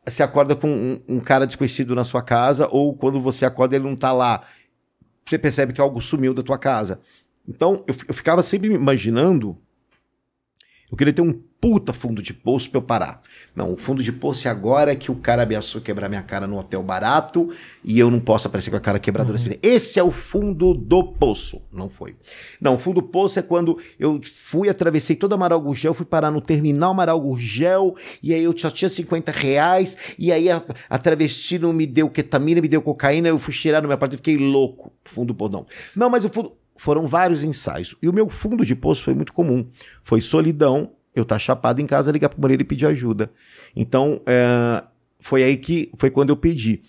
se 0.07 0.23
acorda 0.23 0.55
com 0.55 0.68
um, 0.68 1.01
um, 1.09 1.18
cara 1.18 1.47
desconhecido 1.47 1.95
na 1.95 2.05
sua 2.05 2.21
casa, 2.21 2.68
ou 2.71 2.95
quando 2.95 3.18
você 3.18 3.47
acorda 3.47 3.75
ele 3.75 3.85
não 3.89 3.97
tá 3.97 4.12
lá. 4.12 4.43
Você 5.25 5.39
percebe 5.39 5.73
que 5.73 5.81
algo 5.81 6.01
sumiu 6.01 6.35
da 6.35 6.43
tua 6.43 6.59
casa. 6.59 7.01
Então, 7.49 7.83
eu, 7.87 7.95
eu 8.09 8.14
ficava 8.14 8.43
sempre 8.43 8.71
imaginando. 8.71 9.57
Eu 10.91 10.99
queria 10.99 11.14
ter 11.14 11.23
um 11.23 11.43
puta 11.61 11.92
fundo 11.92 12.22
de 12.22 12.32
poço 12.32 12.70
pra 12.70 12.78
eu 12.78 12.82
parar. 12.82 13.22
Não, 13.54 13.72
o 13.72 13.76
fundo 13.76 14.02
de 14.02 14.11
poço 14.11 14.48
é 14.48 14.50
agora 14.50 14.96
que 14.96 15.11
o 15.11 15.16
cara 15.16 15.42
ameaçou 15.42 15.80
quebrar 15.80 16.08
minha 16.08 16.22
cara 16.22 16.46
no 16.46 16.58
hotel 16.58 16.82
barato 16.82 17.50
e 17.84 17.98
eu 17.98 18.11
não 18.11 18.18
posso 18.18 18.48
aparecer 18.48 18.70
com 18.70 18.76
a 18.76 18.80
cara 18.80 18.98
quebrada. 18.98 19.30
Uhum. 19.30 19.38
Esse 19.62 19.98
é 19.98 20.02
o 20.02 20.11
fundo 20.11 20.72
do 20.72 21.04
poço. 21.04 21.62
Não 21.70 21.90
foi. 21.90 22.16
Não, 22.61 22.76
o 22.76 22.78
fundo 22.78 23.02
do 23.02 23.06
poço 23.06 23.38
é 23.38 23.42
quando 23.42 23.78
eu 23.98 24.18
fui, 24.34 24.70
atravessei 24.70 25.14
toda 25.14 25.34
a 25.34 25.36
Amaral 25.36 25.61
Gurgel, 25.61 25.92
fui 25.92 26.06
parar 26.06 26.30
no 26.30 26.40
terminal 26.40 26.92
Amaral 26.92 27.20
Gurgel 27.20 27.94
e 28.22 28.32
aí 28.32 28.42
eu 28.42 28.56
só 28.56 28.70
tinha 28.70 28.88
50 28.88 29.30
reais 29.30 29.96
e 30.18 30.32
aí 30.32 30.50
a, 30.50 30.62
a 30.88 30.98
travesti 30.98 31.58
não 31.58 31.72
me 31.72 31.86
deu 31.86 32.08
ketamina, 32.08 32.62
me 32.62 32.68
deu 32.68 32.80
cocaína, 32.80 33.28
eu 33.28 33.38
fui 33.38 33.52
cheirar 33.52 33.82
no 33.82 33.88
meu 33.88 33.94
apartamento, 33.94 34.24
fiquei 34.24 34.38
louco. 34.38 34.92
Fundo 35.04 35.28
do 35.28 35.34
poço, 35.34 35.52
não. 35.52 35.66
Não, 35.94 36.11
mas 36.11 36.24
o 36.24 36.30
fundo... 36.30 36.52
Foram 36.76 37.06
vários 37.06 37.44
ensaios. 37.44 37.94
E 38.00 38.08
o 38.08 38.12
meu 38.12 38.30
fundo 38.30 38.64
de 38.64 38.74
poço 38.74 39.04
foi 39.04 39.12
muito 39.12 39.34
comum. 39.34 39.68
Foi 40.02 40.22
solidão, 40.22 40.92
eu 41.14 41.24
tá 41.24 41.38
chapado 41.38 41.80
em 41.80 41.86
casa, 41.86 42.12
ligar 42.12 42.28
pro 42.28 42.40
Moreira 42.40 42.62
e 42.62 42.66
pedir 42.66 42.86
ajuda. 42.86 43.30
Então, 43.74 44.20
é, 44.26 44.82
foi 45.18 45.42
aí 45.42 45.56
que 45.56 45.90
foi 45.98 46.11
quando 46.11 46.30
eu 46.30 46.36
pedi. 46.36 46.82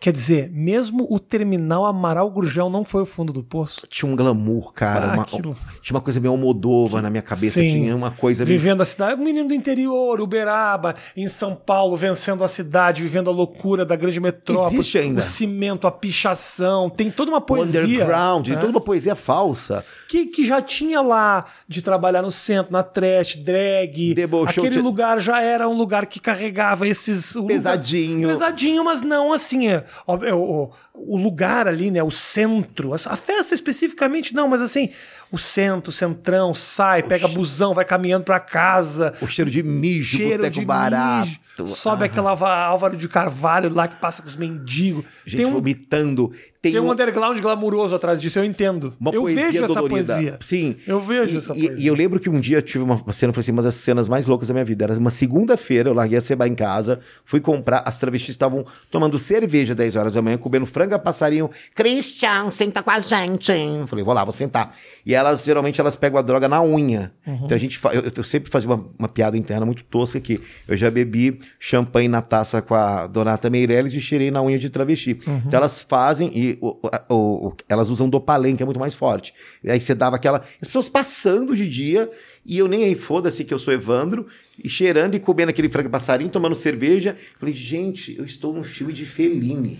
Quer 0.00 0.12
dizer, 0.12 0.48
mesmo 0.52 1.08
o 1.10 1.18
terminal 1.18 1.84
Amaral 1.84 2.30
Gurgel 2.30 2.70
não 2.70 2.84
foi 2.84 3.02
o 3.02 3.06
fundo 3.06 3.32
do 3.32 3.42
poço. 3.42 3.84
Tinha 3.88 4.10
um 4.10 4.14
glamour, 4.14 4.72
cara. 4.72 5.10
Ah, 5.10 5.14
uma, 5.14 5.24
tinha 5.24 5.96
uma 5.96 6.00
coisa 6.00 6.20
meio 6.20 6.30
Almodova 6.30 7.02
na 7.02 7.10
minha 7.10 7.22
cabeça. 7.22 7.60
Sim. 7.60 7.72
Tinha 7.72 7.96
uma 7.96 8.12
coisa. 8.12 8.44
Vivendo 8.44 8.80
a 8.80 8.84
cidade. 8.84 9.20
Um 9.20 9.24
menino 9.24 9.48
do 9.48 9.54
interior, 9.54 10.20
Uberaba, 10.20 10.94
em 11.16 11.26
São 11.26 11.52
Paulo, 11.52 11.96
vencendo 11.96 12.44
a 12.44 12.48
cidade, 12.48 13.02
vivendo 13.02 13.28
a 13.28 13.32
loucura 13.32 13.84
da 13.84 13.96
grande 13.96 14.20
metrópole. 14.20 14.76
Existe 14.76 14.98
ainda. 14.98 15.18
O 15.18 15.22
cimento, 15.24 15.84
a 15.84 15.90
pichação. 15.90 16.88
Tem 16.88 17.10
toda 17.10 17.32
uma 17.32 17.40
poesia. 17.40 17.80
O 17.80 17.84
underground, 17.84 18.46
né? 18.46 18.54
tem 18.54 18.60
toda 18.60 18.70
uma 18.70 18.80
poesia 18.80 19.16
falsa. 19.16 19.84
Que, 20.08 20.26
que 20.26 20.44
já 20.44 20.62
tinha 20.62 21.00
lá 21.00 21.44
de 21.66 21.82
trabalhar 21.82 22.22
no 22.22 22.30
centro, 22.30 22.72
na 22.72 22.84
trash, 22.84 23.34
drag. 23.34 24.14
Debochou, 24.14 24.64
Aquele 24.64 24.80
lugar 24.80 25.20
já 25.20 25.42
era 25.42 25.68
um 25.68 25.76
lugar 25.76 26.06
que 26.06 26.20
carregava 26.20 26.86
esses. 26.86 27.32
Pesadinho. 27.48 28.28
Lugar, 28.28 28.34
pesadinho, 28.34 28.84
mas 28.84 29.00
não 29.00 29.32
assim. 29.32 29.66
É, 29.66 29.87
o, 30.06 30.70
o 30.94 31.16
lugar 31.16 31.66
ali, 31.68 31.90
né? 31.90 32.02
O 32.02 32.10
centro. 32.10 32.92
A 32.94 33.16
festa 33.16 33.54
especificamente 33.54 34.34
não, 34.34 34.48
mas 34.48 34.60
assim, 34.60 34.90
o 35.30 35.38
centro, 35.38 35.90
o 35.90 35.92
centrão, 35.92 36.54
sai, 36.54 37.02
pega 37.02 37.28
busão, 37.28 37.74
vai 37.74 37.84
caminhando 37.84 38.24
para 38.24 38.40
casa. 38.40 39.14
O 39.20 39.26
cheiro 39.26 39.50
de 39.50 39.62
mijo, 39.62 40.16
cheiro 40.16 40.48
de 40.50 40.64
barato. 40.64 41.28
Mijo. 41.28 41.48
Sobe 41.66 42.04
ah. 42.04 42.06
aquela 42.06 42.30
Álvaro 42.66 42.96
de 42.96 43.08
Carvalho 43.08 43.72
lá 43.72 43.88
que 43.88 43.96
passa 43.96 44.22
com 44.22 44.28
os 44.28 44.36
mendigos. 44.36 45.04
Gente 45.26 45.36
tem 45.42 45.46
um, 45.46 45.52
vomitando. 45.52 46.32
Tem, 46.60 46.72
tem 46.72 46.80
um, 46.80 46.86
um 46.86 46.90
underground 46.90 47.38
glamuroso 47.38 47.94
atrás 47.94 48.20
disso, 48.20 48.36
eu 48.38 48.44
entendo. 48.44 48.92
Uma 49.00 49.12
eu 49.12 49.24
vejo 49.26 49.64
essa 49.64 49.74
dolorida. 49.74 50.14
poesia. 50.14 50.38
Sim. 50.40 50.74
Eu 50.86 51.00
vejo 51.00 51.34
e, 51.34 51.38
essa 51.38 51.52
e, 51.56 51.66
poesia. 51.66 51.76
E 51.78 51.86
eu 51.86 51.94
lembro 51.94 52.18
que 52.18 52.28
um 52.28 52.40
dia 52.40 52.58
eu 52.58 52.62
tive 52.62 52.82
uma 52.82 53.00
cena, 53.12 53.32
foi 53.32 53.42
assim, 53.42 53.52
uma 53.52 53.62
das 53.62 53.76
cenas 53.76 54.08
mais 54.08 54.26
loucas 54.26 54.48
da 54.48 54.54
minha 54.54 54.64
vida. 54.64 54.84
Era 54.84 54.98
uma 54.98 55.10
segunda-feira, 55.10 55.88
eu 55.88 55.94
larguei 55.94 56.18
a 56.18 56.20
Seba 56.20 56.48
em 56.48 56.56
casa, 56.56 56.98
fui 57.24 57.40
comprar, 57.40 57.84
as 57.86 57.96
travestis 57.98 58.30
estavam 58.30 58.66
tomando 58.90 59.18
cerveja 59.20 59.72
10 59.72 59.94
horas 59.94 60.14
da 60.14 60.22
manhã, 60.22 60.36
comendo 60.36 60.66
franga 60.66 60.98
passarinho. 60.98 61.48
Christian, 61.76 62.50
senta 62.50 62.82
com 62.82 62.90
a 62.90 62.98
gente. 62.98 63.52
Falei, 63.86 64.04
vou 64.04 64.12
lá, 64.12 64.24
vou 64.24 64.32
sentar. 64.32 64.74
E 65.06 65.14
elas, 65.14 65.44
geralmente, 65.44 65.80
elas 65.80 65.94
pegam 65.94 66.18
a 66.18 66.22
droga 66.22 66.48
na 66.48 66.60
unha. 66.60 67.12
Uhum. 67.24 67.42
Então 67.44 67.56
a 67.56 67.60
gente, 67.60 67.78
eu, 67.92 68.12
eu 68.16 68.24
sempre 68.24 68.50
fazia 68.50 68.68
uma, 68.68 68.84
uma 68.98 69.08
piada 69.08 69.38
interna 69.38 69.64
muito 69.64 69.84
tosca 69.84 70.18
que 70.18 70.40
eu 70.66 70.76
já 70.76 70.90
bebi 70.90 71.38
champanhe 71.60 72.08
na 72.08 72.20
taça 72.20 72.60
com 72.60 72.74
a 72.74 73.06
Donata 73.06 73.48
Meirelles 73.48 73.94
e 73.94 74.00
cheirei 74.00 74.32
na 74.32 74.42
unha 74.42 74.58
de 74.58 74.68
travesti. 74.68 75.20
Uhum. 75.24 75.42
Então 75.46 75.58
elas 75.58 75.80
fazem 75.80 76.32
e 76.34 76.47
o, 76.60 76.78
o, 77.10 77.48
o, 77.48 77.56
elas 77.68 77.90
usam 77.90 78.08
Dopalém, 78.08 78.56
que 78.56 78.62
é 78.62 78.66
muito 78.66 78.80
mais 78.80 78.94
forte. 78.94 79.34
E 79.62 79.70
aí 79.70 79.80
você 79.80 79.94
dava 79.94 80.16
aquela. 80.16 80.38
As 80.60 80.68
pessoas 80.68 80.88
passando 80.88 81.56
de 81.56 81.68
dia 81.68 82.10
e 82.48 82.56
eu 82.56 82.66
nem 82.66 82.84
aí, 82.84 82.94
foda-se 82.94 83.44
que 83.44 83.52
eu 83.52 83.58
sou 83.58 83.74
Evandro, 83.74 84.26
e 84.62 84.70
cheirando 84.70 85.14
e 85.14 85.20
comendo 85.20 85.50
aquele 85.50 85.68
frango 85.68 85.90
passarinho, 85.90 86.30
tomando 86.30 86.54
cerveja. 86.54 87.14
Falei, 87.38 87.54
gente, 87.54 88.16
eu 88.16 88.24
estou 88.24 88.54
num 88.54 88.64
filme 88.64 88.92
de 88.92 89.04
Fellini. 89.04 89.78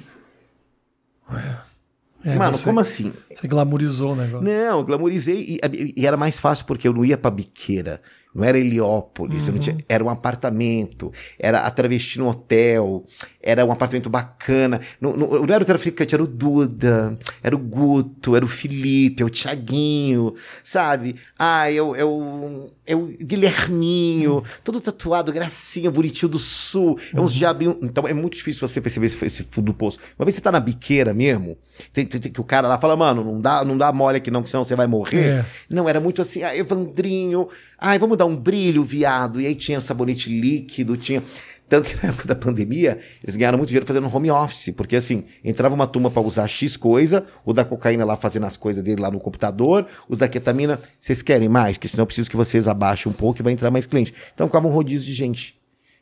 É, 2.24 2.34
Mano, 2.34 2.56
você, 2.56 2.64
como 2.64 2.80
assim? 2.80 3.12
Você 3.32 3.46
glamorizou 3.46 4.12
o 4.12 4.16
negócio. 4.16 4.46
Não, 4.46 4.84
glamorizei 4.84 5.58
e, 5.62 5.94
e, 5.96 6.06
era 6.06 6.16
mais 6.16 6.38
fácil 6.38 6.66
porque 6.66 6.86
eu 6.86 6.92
não 6.92 7.04
ia 7.04 7.16
pra 7.16 7.30
biqueira. 7.30 8.02
Não 8.38 8.44
era 8.44 8.56
Heliópolis, 8.56 9.48
uhum. 9.48 9.58
tinha, 9.58 9.76
era 9.88 10.04
um 10.04 10.08
apartamento, 10.08 11.12
era 11.36 11.62
a 11.62 11.70
travesti 11.72 12.20
no 12.20 12.28
hotel, 12.28 13.04
era 13.42 13.66
um 13.66 13.72
apartamento 13.72 14.08
bacana. 14.08 14.80
Não, 15.00 15.16
não, 15.16 15.28
não 15.44 15.54
era 15.54 15.64
o 15.64 15.66
traficante, 15.66 16.14
era 16.14 16.22
o 16.22 16.26
Duda, 16.26 17.18
era 17.42 17.56
o 17.56 17.58
Guto, 17.58 18.36
era 18.36 18.44
o 18.44 18.48
Felipe, 18.48 19.24
é 19.24 19.26
o 19.26 19.28
Tiaguinho, 19.28 20.34
sabe? 20.62 21.16
Ah, 21.36 21.68
é 21.68 21.82
o, 21.82 21.96
é 21.96 22.04
o, 22.04 22.70
é 22.86 22.94
Guilherminho, 22.94 24.36
uhum. 24.36 24.42
todo 24.62 24.80
tatuado, 24.80 25.32
gracinha, 25.32 25.90
bonitinho 25.90 26.30
do 26.30 26.38
sul. 26.38 26.96
É 27.12 27.20
uns 27.20 27.32
uhum. 27.32 27.38
diabinhos. 27.38 27.76
Então 27.82 28.06
é 28.06 28.14
muito 28.14 28.36
difícil 28.36 28.66
você 28.68 28.80
perceber 28.80 29.06
esse, 29.06 29.24
esse 29.24 29.42
fundo 29.50 29.66
do 29.66 29.74
poço. 29.74 29.98
Uma 30.16 30.24
vez 30.24 30.36
você 30.36 30.40
tá 30.40 30.52
na 30.52 30.60
biqueira 30.60 31.12
mesmo, 31.12 31.58
tem, 31.92 32.06
tem, 32.06 32.20
tem, 32.20 32.32
que 32.32 32.40
o 32.40 32.44
cara 32.44 32.68
lá 32.68 32.78
fala, 32.78 32.96
mano, 32.96 33.24
não 33.24 33.40
dá, 33.40 33.64
não 33.64 33.76
dá 33.76 33.92
mole 33.92 34.18
aqui 34.18 34.30
não, 34.30 34.42
que 34.42 34.50
senão 34.50 34.64
você 34.64 34.74
vai 34.74 34.86
morrer. 34.86 35.28
É. 35.28 35.46
Não, 35.68 35.88
era 35.88 36.00
muito 36.00 36.20
assim, 36.20 36.42
ah, 36.42 36.56
Evandrinho, 36.56 37.48
ai, 37.78 37.98
vamos 37.98 38.16
dar 38.16 38.26
um 38.28 38.36
brilho, 38.36 38.84
viado. 38.84 39.40
E 39.40 39.46
aí 39.46 39.54
tinha 39.54 39.80
sabonete 39.80 40.30
líquido, 40.30 40.96
tinha. 40.96 41.22
Tanto 41.68 41.88
que 41.90 42.02
na 42.02 42.10
época 42.10 42.26
da 42.26 42.34
pandemia, 42.34 42.98
eles 43.22 43.36
ganharam 43.36 43.58
muito 43.58 43.68
dinheiro 43.68 43.84
fazendo 43.84 44.08
home 44.14 44.30
office, 44.30 44.72
porque 44.74 44.96
assim, 44.96 45.24
entrava 45.44 45.74
uma 45.74 45.86
turma 45.86 46.10
para 46.10 46.22
usar 46.22 46.48
X 46.48 46.78
coisa, 46.78 47.24
o 47.44 47.52
da 47.52 47.62
cocaína 47.62 48.06
lá 48.06 48.16
fazendo 48.16 48.46
as 48.46 48.56
coisas 48.56 48.82
dele 48.82 49.02
lá 49.02 49.10
no 49.10 49.20
computador, 49.20 49.86
os 50.08 50.18
da 50.18 50.26
ketamina, 50.26 50.80
vocês 50.98 51.20
querem 51.20 51.46
mais? 51.46 51.76
Porque 51.76 51.88
senão 51.88 52.02
eu 52.02 52.06
preciso 52.06 52.30
que 52.30 52.36
vocês 52.36 52.66
abaixem 52.66 53.12
um 53.12 53.14
pouco 53.14 53.40
e 53.40 53.42
vai 53.42 53.52
entrar 53.52 53.70
mais 53.70 53.86
cliente. 53.86 54.14
Então 54.32 54.46
ficava 54.46 54.66
um 54.66 54.70
rodízio 54.70 55.06
de 55.06 55.12
gente 55.12 55.58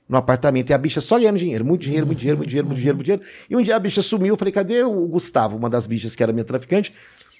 no 0.08 0.16
apartamento. 0.16 0.70
E 0.70 0.72
a 0.72 0.78
bicha 0.78 1.00
só 1.00 1.18
ganhando 1.18 1.38
dinheiro, 1.38 1.64
muito 1.64 1.82
dinheiro, 1.82 2.06
muito 2.06 2.18
dinheiro, 2.20 2.36
muito 2.38 2.48
dinheiro, 2.48 2.66
muito 2.68 2.78
dinheiro, 2.78 2.96
muito 2.96 3.06
dinheiro. 3.06 3.24
E 3.50 3.56
um 3.56 3.62
dia 3.62 3.74
a 3.74 3.78
bicha 3.80 4.02
sumiu, 4.02 4.34
eu 4.34 4.36
falei, 4.36 4.52
cadê 4.52 4.84
o 4.84 5.06
Gustavo, 5.08 5.56
uma 5.56 5.68
das 5.68 5.84
bichas 5.86 6.14
que 6.14 6.22
era 6.22 6.32
minha 6.32 6.44
traficante? 6.44 6.94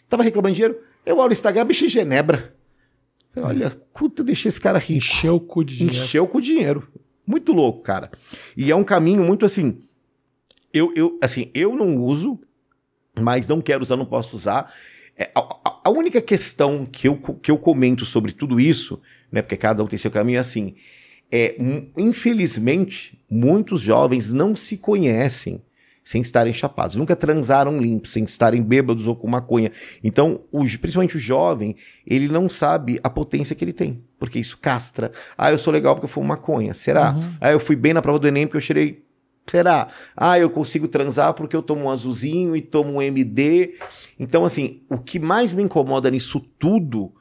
Tava 0.09 0.25
reclamando 0.25 0.55
dinheiro. 0.55 0.77
Eu 1.05 1.19
olho 1.19 1.31
o 1.31 1.33
Instagram, 1.33 1.63
a 1.63 1.65
bicha 1.65 1.85
em 1.85 1.89
Genebra. 1.89 2.56
Olha, 3.37 3.71
puta, 3.93 4.25
deixei 4.25 4.49
esse 4.49 4.61
cara 4.61 4.79
rico. 4.79 4.99
Encheu 4.99 5.37
o 5.37 5.41
cu 5.41 5.65
de 5.65 5.77
dinheiro. 5.77 5.97
Encheu 5.97 6.27
com 6.27 6.41
dinheiro. 6.41 6.89
Muito 7.27 7.53
louco, 7.53 7.83
cara. 7.83 8.11
E 8.57 8.71
é 8.71 8.77
um 8.77 8.85
caminho 8.85 9.25
muito 9.25 9.45
assim. 9.45 9.83
Eu, 10.73 10.93
eu, 10.95 11.19
assim, 11.23 11.51
eu 11.55 11.75
não 11.75 11.97
uso, 11.97 12.39
mas 13.19 13.49
não 13.49 13.61
quero 13.61 13.83
usar, 13.83 13.97
não 13.97 14.07
posso 14.07 14.37
usar. 14.37 14.73
É, 15.17 15.31
a, 15.35 15.81
a, 15.85 15.91
única 15.91 16.21
questão 16.21 16.85
que 16.85 17.09
eu, 17.09 17.17
que 17.17 17.51
eu 17.51 17.59
comento 17.59 18.05
sobre 18.05 18.33
tudo 18.33 18.61
isso, 18.61 19.01
né, 19.33 19.41
porque 19.41 19.57
cada 19.57 19.83
um 19.83 19.87
tem 19.87 19.99
seu 19.99 20.11
caminho, 20.11 20.37
é 20.37 20.41
assim, 20.41 20.75
é, 21.33 21.57
infelizmente, 21.97 23.19
muitos 23.29 23.81
jovens 23.81 24.33
não 24.33 24.55
se 24.55 24.77
conhecem 24.77 25.63
sem 26.07 26.23
estarem 26.23 26.55
chapados. 26.55 26.95
Nunca 26.95 27.17
transaram 27.17 27.81
limpos, 27.81 28.13
sem 28.13 28.23
estarem 28.23 28.63
bêbados 28.63 29.09
ou 29.09 29.17
com 29.17 29.27
maconha. 29.27 29.73
Então, 30.05 30.43
o, 30.53 30.61
principalmente 30.61 31.17
o 31.17 31.19
jovem, 31.21 31.75
ele 32.07 32.29
não 32.29 32.49
sabe 32.49 33.01
a 33.03 33.11
potência 33.11 33.57
que 33.57 33.65
ele 33.65 33.73
tem. 33.73 34.05
Porque 34.17 34.39
isso 34.39 34.57
castra. 34.57 35.11
Ah, 35.37 35.51
eu 35.51 35.59
sou 35.59 35.73
legal 35.73 35.97
porque 35.97 36.05
eu 36.05 36.09
fumo 36.09 36.29
maconha. 36.29 36.75
Será? 36.75 37.13
Uhum. 37.13 37.35
Ah, 37.41 37.51
eu 37.51 37.59
fui 37.59 37.75
bem 37.75 37.93
na 37.93 38.01
prova 38.01 38.21
do 38.21 38.29
Enem 38.29 38.47
porque 38.47 38.57
eu 38.57 38.61
cheirei 38.63 39.05
Será? 39.49 39.89
Ah, 40.17 40.39
eu 40.39 40.51
consigo 40.51 40.89
transar 40.89 41.33
porque 41.35 41.55
eu 41.55 41.63
tomo 41.63 41.85
um 41.85 41.91
azulzinho 41.91 42.57
e 42.57 42.61
tomo 42.61 42.95
um 42.95 43.03
MD. 43.03 43.75
Então, 44.19 44.45
assim, 44.45 44.83
o 44.89 44.99
que 44.99 45.21
mais 45.21 45.53
me 45.53 45.63
incomoda 45.63 46.11
nisso 46.11 46.41
tudo 46.59 47.13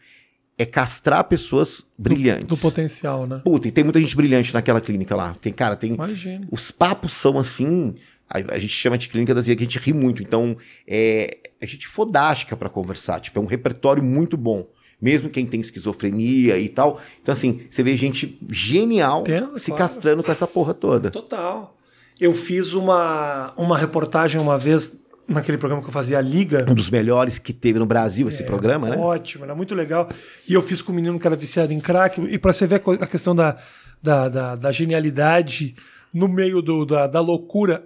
é 0.57 0.65
castrar 0.65 1.23
pessoas 1.25 1.85
brilhantes. 1.97 2.47
Do 2.47 2.57
potencial, 2.57 3.27
né? 3.27 3.41
Puta, 3.43 3.67
e 3.67 3.71
tem 3.71 3.83
muita 3.83 3.99
gente 3.99 4.15
brilhante 4.15 4.53
naquela 4.53 4.81
clínica 4.81 5.15
lá. 5.15 5.35
Tem, 5.39 5.51
cara, 5.51 5.75
tem. 5.75 5.93
Imagina. 5.93 6.47
Os 6.51 6.71
papos 6.71 7.13
são 7.13 7.37
assim. 7.37 7.95
A, 8.29 8.55
a 8.55 8.59
gente 8.59 8.73
chama 8.73 8.97
de 8.97 9.07
clínica 9.07 9.33
das 9.33 9.45
que 9.45 9.51
a 9.51 9.57
gente 9.57 9.79
ri 9.79 9.93
muito. 9.93 10.21
Então, 10.21 10.57
é, 10.87 11.37
a 11.61 11.65
gente 11.65 11.87
fodástica 11.87 12.55
pra 12.55 12.69
conversar. 12.69 13.19
Tipo, 13.19 13.39
é 13.39 13.41
um 13.41 13.45
repertório 13.45 14.03
muito 14.03 14.35
bom. 14.35 14.67
Mesmo 15.01 15.29
quem 15.29 15.45
tem 15.45 15.59
esquizofrenia 15.59 16.57
e 16.57 16.69
tal. 16.69 16.99
Então, 17.21 17.33
assim, 17.33 17.67
você 17.69 17.83
vê 17.83 17.95
gente 17.97 18.39
genial 18.49 19.21
Entendo, 19.21 19.59
se 19.59 19.67
claro. 19.67 19.77
castrando 19.77 20.23
com 20.23 20.31
essa 20.31 20.47
porra 20.47 20.73
toda. 20.73 21.11
Total. 21.11 21.75
Eu 22.19 22.33
fiz 22.33 22.73
uma, 22.73 23.53
uma 23.57 23.77
reportagem 23.77 24.39
uma 24.39 24.57
vez 24.57 24.95
naquele 25.27 25.57
programa 25.57 25.81
que 25.81 25.89
eu 25.89 25.93
fazia 25.93 26.17
a 26.17 26.21
Liga. 26.21 26.65
Um 26.69 26.73
dos 26.73 26.89
melhores 26.89 27.37
que 27.37 27.51
teve 27.51 27.77
no 27.77 27.85
Brasil 27.85 28.27
esse 28.29 28.43
programa, 28.43 28.89
né? 28.89 28.97
Ótimo, 28.97 29.43
era 29.43 29.53
muito 29.53 29.75
legal. 29.75 30.09
E 30.47 30.53
eu 30.53 30.61
fiz 30.61 30.81
com 30.81 30.91
um 30.91 30.95
menino 30.95 31.19
que 31.19 31.27
era 31.27 31.35
viciado 31.35 31.73
em 31.73 31.79
crack. 31.79 32.21
E 32.21 32.37
pra 32.37 32.53
você 32.53 32.65
ver 32.65 32.81
a 33.01 33.07
questão 33.07 33.35
da, 33.35 33.57
da, 34.01 34.29
da, 34.29 34.55
da 34.55 34.71
genialidade 34.71 35.75
no 36.15 36.29
meio 36.29 36.61
do, 36.61 36.85
da, 36.85 37.07
da 37.07 37.19
loucura, 37.19 37.85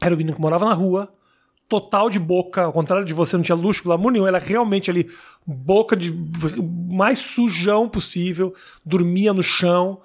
era 0.00 0.14
o 0.14 0.16
menino 0.16 0.34
que 0.34 0.40
morava 0.40 0.64
na 0.64 0.72
rua, 0.72 1.12
total 1.68 2.08
de 2.08 2.18
boca, 2.18 2.62
ao 2.62 2.72
contrário 2.72 3.04
de 3.04 3.12
você, 3.12 3.36
não 3.36 3.44
tinha 3.44 3.54
luxo, 3.54 3.84
glamour 3.84 4.10
nenhum, 4.10 4.26
era 4.26 4.38
realmente 4.38 4.90
ali, 4.90 5.10
boca 5.46 5.94
de 5.94 6.10
mais 6.90 7.18
sujão 7.18 7.86
possível, 7.86 8.54
dormia 8.82 9.34
no 9.34 9.42
chão. 9.42 10.00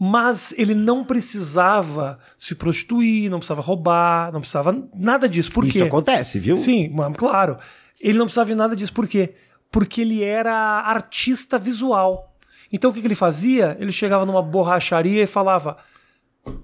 Mas 0.00 0.52
ele 0.56 0.74
não 0.74 1.04
precisava 1.04 2.18
se 2.36 2.54
prostituir, 2.54 3.30
não 3.30 3.38
precisava 3.38 3.60
roubar, 3.60 4.32
não 4.32 4.40
precisava 4.40 4.74
nada 4.96 5.28
disso. 5.28 5.52
Por 5.52 5.64
Isso 5.64 5.78
quê? 5.78 5.84
acontece, 5.84 6.40
viu? 6.40 6.56
Sim, 6.56 6.90
mas, 6.92 7.14
claro. 7.16 7.56
Ele 8.00 8.18
não 8.18 8.24
precisava 8.24 8.48
de 8.48 8.56
nada 8.56 8.74
disso. 8.74 8.92
Por 8.92 9.06
quê? 9.06 9.34
Porque 9.70 10.00
ele 10.00 10.24
era 10.24 10.52
artista 10.52 11.56
visual. 11.56 12.34
Então 12.72 12.90
o 12.90 12.94
que, 12.94 13.00
que 13.00 13.06
ele 13.06 13.14
fazia? 13.14 13.76
Ele 13.78 13.92
chegava 13.92 14.26
numa 14.26 14.42
borracharia 14.42 15.22
e 15.22 15.26
falava: 15.26 15.76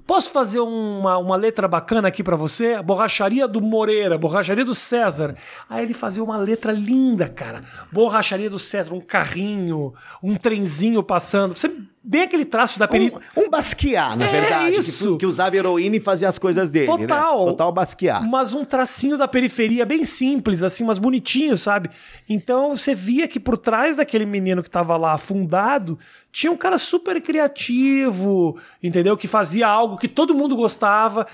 Posso 0.05 0.31
fazer 0.33 0.59
uma, 0.59 1.19
uma 1.19 1.37
letra 1.37 1.69
bacana 1.69 2.09
aqui 2.09 2.23
pra 2.23 2.35
você? 2.35 2.75
A 2.75 2.83
borracharia 2.83 3.47
do 3.47 3.61
Moreira, 3.61 4.19
borracharia 4.19 4.65
do 4.65 4.75
César. 4.75 5.37
Aí 5.69 5.85
ele 5.85 5.95
fazia 5.95 6.25
uma 6.25 6.37
letra 6.37 6.73
linda, 6.73 7.29
cara. 7.29 7.63
Borracharia 7.93 8.51
do 8.51 8.59
César, 8.59 8.95
um 8.95 9.01
carrinho, 9.01 9.95
um 10.23 10.35
trenzinho 10.35 11.03
passando. 11.03 11.57
Você 11.57 11.73
bem 12.03 12.23
aquele 12.23 12.45
traço 12.45 12.79
da 12.79 12.87
peri... 12.89 13.13
Um, 13.37 13.45
um 13.45 13.51
Basquiat, 13.51 14.17
na 14.17 14.27
É 14.27 14.31
verdade. 14.41 14.73
que- 14.73 14.79
isso. 14.81 15.17
Que, 15.19 15.27
usava 15.27 15.57
heroína 15.57 15.97
e 15.97 16.01
fazia 16.01 16.29
as 16.29 16.39
coisas 16.39 16.71
dele. 16.71 16.87
Total. 16.87 17.45
Né? 17.45 17.51
Total 17.51 17.73
Basquiat. 17.73 18.27
Mas 18.27 18.55
um 18.55 18.65
tracinho 18.65 19.19
da 19.19 19.29
periferia 19.29 19.85
bem 19.85 20.05
simples, 20.05 20.63
assim, 20.63 20.85
mas 20.85 20.99
bonitinho, 20.99 21.57
sabe? 21.57 21.91
Então 22.29 22.77
você 22.77 22.95
via 22.95 23.27
que 23.29 23.39
por 23.41 23.57
trás 23.59 23.97
daquele 23.97 24.25
menino 24.27 24.63
que 24.63 24.71
tava 24.71 24.97
lá 24.97 25.13
afundado, 25.13 25.99
tinha 26.33 26.51
um 26.53 26.57
cara 26.57 26.79
super 26.79 27.21
criativo, 27.21 28.57
entendeu? 28.83 29.17
Que 29.17 29.27
fazia 29.29 29.67
algo 29.67 29.97
que 29.97 30.09
todo 30.09 30.35
mundo 30.35 30.57
gostava. 30.57 31.27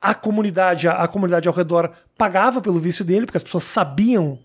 A 0.00 0.14
comunidade, 0.14 0.86
a, 0.86 0.92
a 1.02 1.08
comunidade 1.08 1.48
ao 1.48 1.54
redor 1.54 1.90
pagava 2.16 2.60
pelo 2.60 2.78
vício 2.78 3.04
dele, 3.04 3.26
porque 3.26 3.36
as 3.36 3.42
pessoas 3.42 3.64
sabiam 3.64 4.38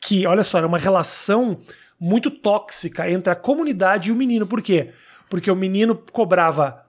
que, 0.00 0.26
olha 0.26 0.42
só, 0.42 0.58
era 0.58 0.66
uma 0.66 0.78
relação 0.78 1.58
muito 2.00 2.30
tóxica 2.30 3.10
entre 3.10 3.30
a 3.32 3.36
comunidade 3.36 4.08
e 4.08 4.12
o 4.12 4.16
menino. 4.16 4.46
Por 4.46 4.62
quê? 4.62 4.90
Porque 5.28 5.50
o 5.50 5.56
menino 5.56 5.94
cobrava 6.10 6.86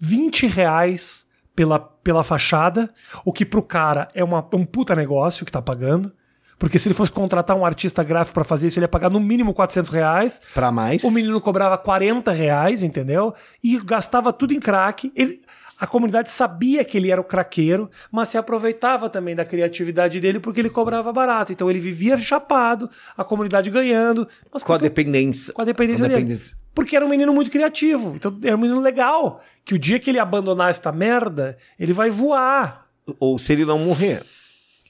20 0.00 0.46
reais 0.46 1.26
pela, 1.54 1.78
pela 1.78 2.22
fachada, 2.22 2.92
o 3.24 3.32
que 3.32 3.44
pro 3.44 3.62
cara 3.62 4.08
é 4.14 4.22
uma, 4.22 4.46
um 4.54 4.64
puta 4.64 4.94
negócio 4.94 5.44
que 5.44 5.52
tá 5.52 5.60
pagando. 5.60 6.12
Porque 6.58 6.76
se 6.78 6.88
ele 6.88 6.94
fosse 6.94 7.12
contratar 7.12 7.56
um 7.56 7.64
artista 7.64 8.02
gráfico 8.02 8.34
pra 8.34 8.42
fazer 8.42 8.66
isso, 8.66 8.78
ele 8.80 8.84
ia 8.84 8.88
pagar 8.88 9.10
no 9.10 9.20
mínimo 9.20 9.54
400 9.54 9.92
reais. 9.92 10.40
Pra 10.52 10.72
mais. 10.72 11.04
O 11.04 11.10
menino 11.10 11.40
cobrava 11.40 11.78
40 11.78 12.32
reais, 12.32 12.82
entendeu? 12.82 13.32
E 13.62 13.78
gastava 13.78 14.32
tudo 14.32 14.52
em 14.52 14.58
crack. 14.58 15.12
Ele- 15.14 15.40
a 15.80 15.86
comunidade 15.86 16.30
sabia 16.30 16.84
que 16.84 16.96
ele 16.98 17.10
era 17.10 17.20
o 17.20 17.24
craqueiro, 17.24 17.88
mas 18.10 18.28
se 18.30 18.36
aproveitava 18.38 19.08
também 19.08 19.34
da 19.34 19.44
criatividade 19.44 20.18
dele 20.18 20.40
porque 20.40 20.60
ele 20.60 20.70
cobrava 20.70 21.12
barato. 21.12 21.52
Então 21.52 21.70
ele 21.70 21.78
vivia 21.78 22.16
chapado, 22.16 22.90
a 23.16 23.22
comunidade 23.22 23.70
ganhando. 23.70 24.26
Mas 24.52 24.62
Com 24.62 24.72
a 24.72 24.78
dependência. 24.78 25.52
com 25.54 25.62
a 25.62 25.64
dependência 25.64 26.00
Com 26.00 26.06
a 26.06 26.08
dele. 26.08 26.20
dependência. 26.22 26.56
Porque 26.74 26.96
era 26.96 27.04
um 27.04 27.08
menino 27.08 27.32
muito 27.32 27.50
criativo. 27.50 28.14
Então 28.16 28.36
era 28.42 28.56
um 28.56 28.60
menino 28.60 28.80
legal. 28.80 29.40
Que 29.64 29.74
o 29.74 29.78
dia 29.78 29.98
que 30.00 30.10
ele 30.10 30.18
abandonar 30.18 30.70
esta 30.70 30.90
merda, 30.90 31.56
ele 31.78 31.92
vai 31.92 32.10
voar. 32.10 32.86
Ou 33.20 33.38
se 33.38 33.52
ele 33.52 33.64
não 33.64 33.78
morrer. 33.78 34.22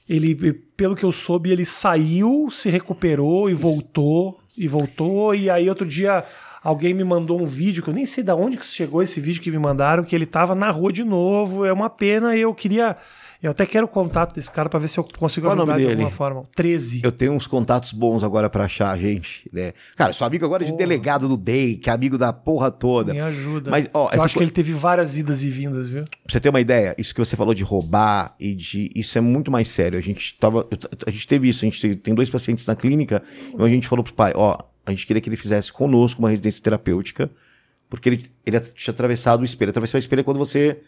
Ele, 0.07 0.33
pelo 0.75 0.95
que 0.95 1.03
eu 1.03 1.11
soube, 1.11 1.51
ele 1.51 1.65
saiu, 1.65 2.49
se 2.51 2.67
recuperou 2.69 3.47
e 3.49 3.53
voltou. 3.53 4.39
E 4.57 4.67
voltou. 4.67 5.35
E 5.35 5.49
aí 5.49 5.69
outro 5.69 5.85
dia 5.85 6.25
alguém 6.63 6.93
me 6.93 7.03
mandou 7.03 7.41
um 7.41 7.45
vídeo, 7.45 7.81
que 7.83 7.89
eu 7.89 7.93
nem 7.93 8.05
sei 8.05 8.23
de 8.23 8.31
onde 8.31 8.57
que 8.57 8.65
chegou 8.65 9.01
esse 9.01 9.19
vídeo 9.19 9.41
que 9.41 9.51
me 9.51 9.59
mandaram, 9.59 10.03
que 10.03 10.15
ele 10.15 10.25
tava 10.25 10.55
na 10.55 10.69
rua 10.69 10.91
de 10.91 11.03
novo. 11.03 11.65
É 11.65 11.73
uma 11.73 11.89
pena 11.89 12.35
eu 12.35 12.53
queria. 12.53 12.95
Eu 13.41 13.51
até 13.51 13.65
quero 13.65 13.85
o 13.85 13.89
contato 13.89 14.35
desse 14.35 14.51
cara 14.51 14.67
pra 14.67 14.77
ver 14.77 14.89
se 14.89 14.99
eu 14.99 15.03
consigo 15.17 15.47
Qual 15.47 15.55
ajudar 15.55 15.77
de 15.77 15.87
alguma 15.89 16.11
forma. 16.11 16.43
13. 16.53 16.99
Eu 17.01 17.11
tenho 17.11 17.31
uns 17.31 17.47
contatos 17.47 17.93
bons 17.93 18.21
agora 18.21 18.49
pra 18.49 18.65
achar, 18.65 18.97
gente. 18.99 19.49
né? 19.53 19.71
Cara, 19.95 20.11
sou 20.11 20.27
amigo 20.27 20.43
agora 20.45 20.65
de 20.65 20.71
Porra. 20.71 20.79
delegado 20.79 21.25
do 21.25 21.37
DEI, 21.37 21.77
que 21.77 21.89
é 21.89 21.93
amigo 21.93 22.17
da 22.17 22.33
porra 22.33 22.69
toda. 22.69 23.13
Me 23.13 23.21
ajuda. 23.21 23.71
Mas, 23.71 23.89
ó, 23.93 24.09
eu 24.11 24.21
acho 24.23 24.35
que 24.37 24.43
ele 24.43 24.51
teve 24.51 24.73
várias 24.73 25.17
idas 25.17 25.41
e 25.45 25.49
vindas, 25.49 25.89
viu? 25.89 26.03
Pra 26.03 26.11
você 26.27 26.39
ter 26.41 26.49
uma 26.49 26.59
ideia, 26.59 26.93
isso 26.97 27.13
que 27.13 27.19
você 27.23 27.37
falou 27.37 27.53
de 27.53 27.63
roubar 27.63 28.35
e 28.37 28.53
de. 28.53 28.91
Isso 28.93 29.17
é 29.17 29.21
muito 29.21 29.49
mais 29.49 29.69
sério. 29.69 29.97
A 29.97 30.01
gente 30.01 30.37
tava. 30.37 30.67
A 31.07 31.09
gente 31.09 31.25
teve 31.25 31.47
isso, 31.47 31.63
a 31.63 31.69
gente 31.69 31.95
tem 31.95 32.13
dois 32.13 32.29
pacientes 32.29 32.67
na 32.67 32.75
clínica, 32.75 33.23
e 33.57 33.61
a 33.63 33.67
gente 33.67 33.87
falou 33.87 34.03
pro 34.03 34.13
pai, 34.13 34.33
ó, 34.35 34.57
a 34.89 34.93
gente 34.93 35.05
queria 35.05 35.21
que 35.21 35.29
ele 35.29 35.37
fizesse 35.37 35.71
conosco 35.71 36.19
uma 36.19 36.29
residência 36.29 36.63
terapêutica, 36.63 37.29
porque 37.89 38.09
ele, 38.09 38.25
ele 38.45 38.59
tinha 38.59 38.93
atravessado 38.93 39.41
o 39.41 39.45
espelho. 39.45 39.69
Atravessar 39.69 39.97
o 39.97 39.99
espelho 39.99 40.21
é 40.21 40.23
quando 40.23 40.37
você. 40.37 40.79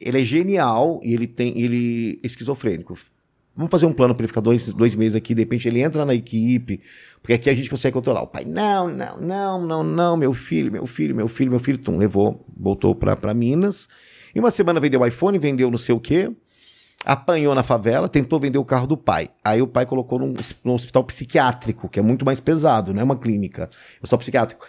Ele 0.00 0.20
é 0.20 0.24
genial 0.24 1.00
e 1.02 1.14
ele 1.14 1.26
tem. 1.26 1.58
Ele 1.60 2.20
é 2.22 2.26
esquizofrênico. 2.26 2.96
Vamos 3.56 3.70
fazer 3.70 3.86
um 3.86 3.92
plano 3.92 4.14
pra 4.14 4.22
ele 4.22 4.28
ficar 4.28 4.40
dois, 4.40 4.72
dois 4.72 4.94
meses 4.94 5.16
aqui, 5.16 5.34
de 5.34 5.42
repente 5.42 5.66
ele 5.66 5.82
entra 5.82 6.04
na 6.04 6.14
equipe, 6.14 6.80
porque 7.20 7.32
aqui 7.32 7.50
a 7.50 7.54
gente 7.54 7.68
consegue 7.68 7.92
controlar. 7.92 8.22
O 8.22 8.26
pai, 8.28 8.44
não, 8.44 8.86
não, 8.88 9.18
não, 9.18 9.66
não, 9.66 9.82
não, 9.82 10.16
meu 10.16 10.32
filho, 10.32 10.70
meu 10.70 10.86
filho, 10.86 11.12
meu 11.12 11.26
filho, 11.26 11.50
meu 11.50 11.58
filho, 11.58 11.76
tum, 11.76 11.98
levou, 11.98 12.46
voltou 12.56 12.94
pra 12.94 13.34
Minas. 13.34 13.88
Em 14.32 14.38
uma 14.38 14.52
semana 14.52 14.78
vendeu 14.78 15.04
iPhone, 15.04 15.40
vendeu 15.40 15.72
não 15.72 15.78
sei 15.78 15.92
o 15.92 15.98
quê, 15.98 16.30
apanhou 17.08 17.54
na 17.54 17.62
favela, 17.62 18.06
tentou 18.06 18.38
vender 18.38 18.58
o 18.58 18.64
carro 18.66 18.86
do 18.86 18.94
pai. 18.94 19.30
Aí 19.42 19.62
o 19.62 19.66
pai 19.66 19.86
colocou 19.86 20.18
num, 20.18 20.34
num 20.62 20.74
hospital 20.74 21.02
psiquiátrico, 21.04 21.88
que 21.88 21.98
é 21.98 22.02
muito 22.02 22.22
mais 22.22 22.38
pesado, 22.38 22.92
não 22.92 23.00
é 23.00 23.04
uma 23.04 23.16
clínica, 23.16 23.62
é 23.62 24.02
hospital 24.02 24.18
psiquiátrico. 24.18 24.66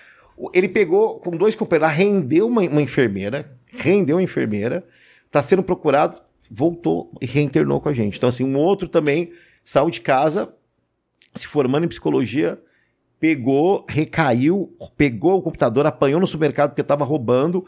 Ele 0.53 0.69
pegou, 0.69 1.19
com 1.19 1.31
dois 1.31 1.53
companheiros, 1.53 1.93
rendeu 1.97 2.47
uma, 2.47 2.61
uma 2.61 2.81
enfermeira, 2.81 3.45
rendeu 3.73 4.19
a 4.19 4.23
enfermeira, 4.23 4.85
tá 5.29 5.43
sendo 5.43 5.61
procurado, 5.61 6.15
voltou 6.49 7.11
e 7.21 7.25
reinternou 7.25 7.81
com 7.81 7.89
a 7.89 7.93
gente. 7.93 8.15
Então, 8.15 8.29
assim, 8.29 8.45
um 8.45 8.55
outro 8.55 8.87
também 8.87 9.33
saiu 9.65 9.89
de 9.89 9.99
casa, 9.99 10.53
se 11.35 11.45
formando 11.45 11.83
em 11.83 11.89
psicologia, 11.89 12.57
pegou, 13.19 13.85
recaiu, 13.89 14.73
pegou 14.95 15.39
o 15.39 15.41
computador, 15.41 15.85
apanhou 15.85 16.21
no 16.21 16.25
supermercado 16.25 16.69
porque 16.69 16.81
estava 16.81 17.03
roubando, 17.03 17.65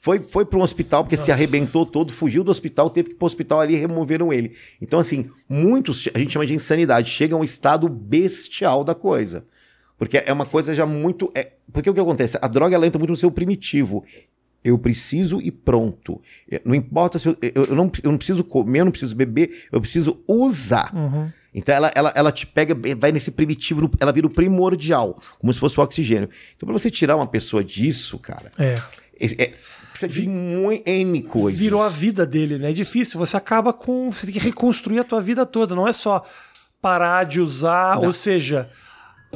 foi, 0.00 0.20
foi 0.20 0.44
para 0.44 0.58
um 0.58 0.62
hospital 0.62 1.04
porque 1.04 1.16
se 1.16 1.22
Nossa. 1.22 1.32
arrebentou 1.32 1.84
todo, 1.86 2.12
fugiu 2.12 2.42
do 2.44 2.50
hospital, 2.50 2.90
teve 2.90 3.10
que 3.10 3.14
ir 3.14 3.18
para 3.18 3.24
o 3.24 3.26
hospital 3.26 3.60
ali 3.60 3.74
e 3.74 3.78
removeram 3.78 4.32
ele. 4.32 4.56
Então, 4.80 4.98
assim, 4.98 5.28
muitos, 5.48 6.08
a 6.14 6.18
gente 6.18 6.32
chama 6.32 6.46
de 6.46 6.54
insanidade, 6.54 7.10
chega 7.10 7.34
a 7.34 7.38
um 7.38 7.44
estado 7.44 7.88
bestial 7.88 8.84
da 8.84 8.94
coisa. 8.94 9.44
Porque 9.98 10.18
é 10.24 10.32
uma 10.32 10.46
coisa 10.46 10.74
já 10.74 10.84
muito. 10.84 11.30
É, 11.34 11.52
porque 11.72 11.88
o 11.88 11.94
que 11.94 12.00
acontece? 12.00 12.36
A 12.42 12.48
droga 12.48 12.74
ela 12.74 12.86
entra 12.86 12.98
muito 12.98 13.10
no 13.10 13.16
seu 13.16 13.30
primitivo. 13.30 14.04
Eu 14.64 14.78
preciso 14.78 15.40
e 15.40 15.50
pronto. 15.50 16.20
É, 16.50 16.60
Não 16.64 16.74
importa 16.74 17.18
se 17.18 17.28
eu, 17.28 17.36
eu, 17.40 17.64
eu 17.66 17.74
não, 17.76 17.90
eu 18.02 18.10
não 18.10 18.18
preciso 18.18 18.42
comer, 18.44 18.80
eu 18.80 18.84
não 18.84 18.92
preciso 18.92 19.14
beber, 19.14 19.66
eu 19.70 19.80
preciso 19.80 20.20
usar. 20.26 20.92
Uhum. 20.94 21.30
Então 21.54 21.74
ela, 21.74 21.90
ela, 21.94 22.12
ela 22.16 22.32
te 22.32 22.46
pega, 22.46 22.74
vai 22.96 23.12
nesse 23.12 23.30
primitivo, 23.30 23.90
ela 24.00 24.12
vira 24.12 24.26
o 24.26 24.30
primordial, 24.30 25.20
como 25.38 25.52
se 25.52 25.60
fosse 25.60 25.78
o 25.78 25.82
oxigênio. 25.82 26.28
Então, 26.56 26.66
pra 26.66 26.72
você 26.72 26.90
tirar 26.90 27.16
uma 27.16 27.26
pessoa 27.26 27.62
disso, 27.62 28.18
cara, 28.18 28.50
É. 28.58 28.76
é, 29.20 29.52
precisa 29.92 30.12
de 30.12 30.28
muito 30.28 30.82
N 30.88 31.22
coisas. 31.22 31.58
Virou 31.60 31.82
a 31.82 31.88
vida 31.88 32.26
dele, 32.26 32.58
né? 32.58 32.70
É 32.70 32.72
difícil. 32.72 33.18
Você 33.20 33.36
acaba 33.36 33.72
com. 33.72 34.10
Você 34.10 34.26
tem 34.26 34.32
que 34.34 34.38
reconstruir 34.40 34.98
a 34.98 35.04
tua 35.04 35.20
vida 35.20 35.46
toda. 35.46 35.74
Não 35.74 35.86
é 35.86 35.92
só 35.92 36.24
parar 36.80 37.24
de 37.24 37.40
usar, 37.40 37.96
Não. 37.96 38.06
ou 38.06 38.12
seja, 38.12 38.68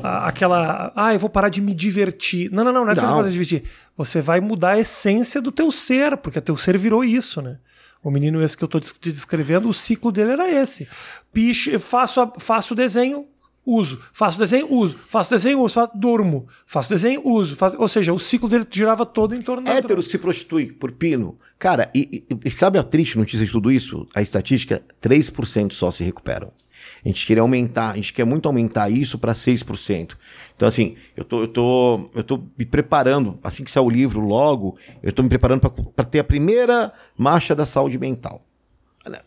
aquela. 0.02 0.92
Ah, 0.94 1.12
eu 1.14 1.18
vou 1.18 1.30
parar 1.30 1.48
de 1.48 1.60
me 1.60 1.74
divertir. 1.74 2.50
Não, 2.50 2.64
não, 2.64 2.72
não, 2.72 2.84
não 2.84 2.92
é 2.92 2.94
que 2.94 3.00
você 3.00 3.06
Não. 3.06 3.14
parar 3.16 3.26
de 3.28 3.32
divertir. 3.32 3.62
Você 3.96 4.20
vai 4.20 4.40
mudar 4.40 4.72
a 4.72 4.78
essência 4.78 5.40
do 5.40 5.50
teu 5.52 5.70
ser, 5.72 6.16
porque 6.16 6.38
o 6.38 6.42
teu 6.42 6.56
ser 6.56 6.76
virou 6.76 7.04
isso, 7.04 7.40
né? 7.40 7.58
O 8.02 8.10
menino 8.10 8.42
esse 8.42 8.56
que 8.56 8.62
eu 8.62 8.68
tô 8.68 8.78
des- 8.78 8.92
te 8.92 9.10
descrevendo, 9.10 9.68
o 9.68 9.72
ciclo 9.72 10.12
dele 10.12 10.32
era 10.32 10.48
esse. 10.50 10.86
Piche, 11.32 11.78
faço, 11.78 12.32
faço 12.38 12.74
o 12.74 12.76
desenho, 12.76 13.26
uso. 13.66 14.00
Faço 14.12 14.38
desenho, 14.38 14.72
uso. 14.72 14.96
Faço 15.08 15.30
desenho, 15.30 15.60
uso. 15.60 15.74
Faço, 15.74 15.90
durmo. 15.94 16.46
Faço 16.64 16.88
desenho, 16.88 17.20
uso. 17.26 17.56
Faço- 17.56 17.76
ou 17.80 17.88
seja, 17.88 18.12
o 18.12 18.18
ciclo 18.18 18.48
dele 18.48 18.66
girava 18.70 19.04
todo 19.04 19.34
em 19.34 19.42
torno 19.42 19.64
da 19.64 19.72
Hétero 19.72 19.88
droga. 19.88 20.02
se 20.02 20.16
prostitui 20.18 20.72
por 20.72 20.92
pino. 20.92 21.36
Cara, 21.58 21.90
e, 21.94 22.24
e- 22.30 22.38
e 22.46 22.50
sabe 22.50 22.78
a 22.78 22.82
triste 22.82 23.18
notícia 23.18 23.44
de 23.44 23.50
tudo 23.50 23.72
isso? 23.72 24.06
A 24.14 24.22
estatística, 24.22 24.82
3% 25.02 25.72
só 25.72 25.90
se 25.90 26.04
recuperam. 26.04 26.52
A 27.04 27.08
gente 27.08 27.26
queria 27.26 27.40
aumentar, 27.42 27.90
a 27.90 27.94
gente 27.96 28.12
quer 28.12 28.24
muito 28.24 28.46
aumentar 28.46 28.88
isso 28.90 29.18
para 29.18 29.32
6%. 29.34 30.16
Então, 30.54 30.68
assim, 30.68 30.94
eu 31.16 31.24
tô, 31.24 31.40
eu, 31.40 31.48
tô, 31.48 32.10
eu 32.14 32.22
tô 32.22 32.44
me 32.56 32.64
preparando, 32.64 33.38
assim 33.42 33.64
que 33.64 33.70
sair 33.70 33.82
o 33.82 33.90
livro 33.90 34.20
logo, 34.20 34.76
eu 35.02 35.10
tô 35.12 35.22
me 35.22 35.28
preparando 35.28 35.60
para 35.68 36.04
ter 36.04 36.20
a 36.20 36.24
primeira 36.24 36.92
marcha 37.18 37.54
da 37.56 37.66
saúde 37.66 37.98
mental. 37.98 38.45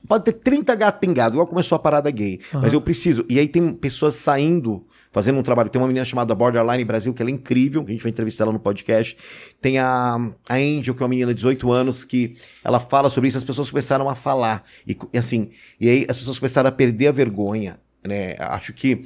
Pode 0.08 0.26
ter 0.26 0.34
30 0.34 0.76
gatos 0.76 1.00
pingados, 1.00 1.34
igual 1.34 1.48
começou 1.48 1.76
a 1.76 1.80
parada 1.80 2.10
gay. 2.12 2.40
Uhum. 2.54 2.62
Mas 2.62 2.74
eu 2.74 2.82
preciso. 2.82 3.26
E 3.30 3.40
aí 3.40 3.48
tem 3.48 3.74
pessoas 3.74 4.16
saindo, 4.16 4.86
fazendo 5.12 5.40
um 5.40 5.44
trabalho. 5.44 5.70
Tem 5.70 5.82
uma 5.82 5.88
menina 5.88 6.06
chamada 6.06 6.34
Borderline 6.36 6.84
Brasil, 6.84 7.14
que 7.14 7.22
ela 7.22 7.30
é 7.30 7.34
incrível, 7.34 7.84
que 7.84 7.92
a 7.92 7.94
gente 7.94 8.04
vai 8.04 8.12
entrevistar 8.12 8.44
ela 8.44 8.54
no 8.54 8.60
podcast. 8.60 9.16
Tem 9.62 9.80
a, 9.80 10.16
a 10.48 10.56
Angel, 10.56 10.94
que 10.94 11.02
é 11.02 11.04
uma 11.04 11.10
menina 11.10 11.30
de 11.30 11.36
18 11.36 11.72
anos, 11.72 12.04
que 12.04 12.36
ela 12.64 12.80
fala 12.80 13.10
sobre 13.10 13.30
isso, 13.30 13.38
as 13.38 13.44
pessoas 13.44 13.70
começaram 13.70 14.10
a 14.10 14.16
falar. 14.16 14.64
E 14.88 14.98
assim, 15.18 15.50
e 15.80 15.90
aí 15.90 16.06
as 16.10 16.18
pessoas 16.18 16.40
começaram 16.40 16.70
a 16.70 16.72
perder 16.72 17.08
a 17.08 17.12
vergonha. 17.12 17.80
Né? 18.06 18.36
Acho 18.40 18.74
que. 18.74 19.04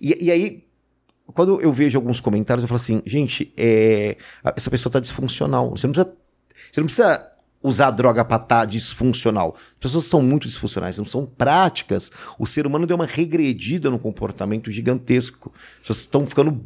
E, 0.00 0.26
e 0.26 0.30
aí, 0.30 0.64
quando 1.34 1.60
eu 1.60 1.72
vejo 1.72 1.98
alguns 1.98 2.20
comentários, 2.20 2.62
eu 2.62 2.68
falo 2.68 2.80
assim, 2.80 3.02
gente, 3.04 3.52
é, 3.56 4.16
essa 4.56 4.70
pessoa 4.70 4.92
tá 4.92 5.00
disfuncional. 5.00 5.70
Você 5.70 5.86
não 5.86 5.92
precisa. 5.92 6.16
Você 6.72 6.80
não 6.80 6.86
precisa 6.86 7.37
usar 7.62 7.90
droga 7.90 8.24
para 8.24 8.42
estar 8.42 8.60
tá 8.60 8.64
disfuncional. 8.64 9.54
As 9.56 9.80
pessoas 9.80 10.04
são 10.06 10.22
muito 10.22 10.46
disfuncionais, 10.46 10.98
não 10.98 11.04
são 11.04 11.26
práticas. 11.26 12.10
O 12.38 12.46
ser 12.46 12.66
humano 12.66 12.86
deu 12.86 12.96
uma 12.96 13.06
regredida 13.06 13.90
no 13.90 13.98
comportamento 13.98 14.70
gigantesco. 14.70 15.52
As 15.54 15.80
pessoas 15.80 15.98
estão 15.98 16.26
ficando 16.26 16.60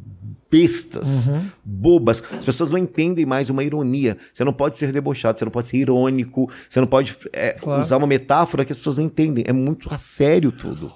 bestas, 0.51 1.29
uhum. 1.29 1.47
bobas. 1.65 2.23
As 2.31 2.45
pessoas 2.45 2.71
não 2.71 2.79
entendem 2.79 3.25
mais 3.25 3.49
uma 3.49 3.65
ironia. 3.65 4.19
Você 4.35 4.45
não 4.45 4.53
pode 4.53 4.77
ser 4.77 4.93
debochado, 4.93 5.39
você 5.39 5.45
não 5.47 5.53
pode 5.53 5.69
ser 5.69 5.79
irônico, 5.79 6.51
você 6.69 6.79
não 6.79 6.87
pode 6.87 7.17
é, 7.33 7.53
claro. 7.53 7.81
usar 7.81 7.97
uma 7.97 8.07
metáfora 8.07 8.65
que 8.65 8.73
as 8.73 8.79
pessoas 8.79 8.99
não 8.99 9.05
entendem. 9.05 9.45
É 9.47 9.53
muito 9.53 9.93
a 9.93 9.97
sério 9.97 10.53
tudo. 10.53 10.93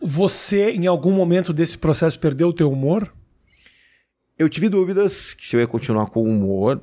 Você, 0.00 0.70
em 0.70 0.86
algum 0.86 1.10
momento 1.10 1.52
desse 1.52 1.76
processo, 1.76 2.18
perdeu 2.18 2.48
o 2.48 2.52
teu 2.52 2.70
humor? 2.70 3.12
Eu 4.38 4.48
tive 4.48 4.68
dúvidas 4.68 5.36
se 5.38 5.56
eu 5.56 5.60
ia 5.60 5.66
continuar 5.66 6.06
com 6.06 6.22
o 6.22 6.24
humor 6.24 6.80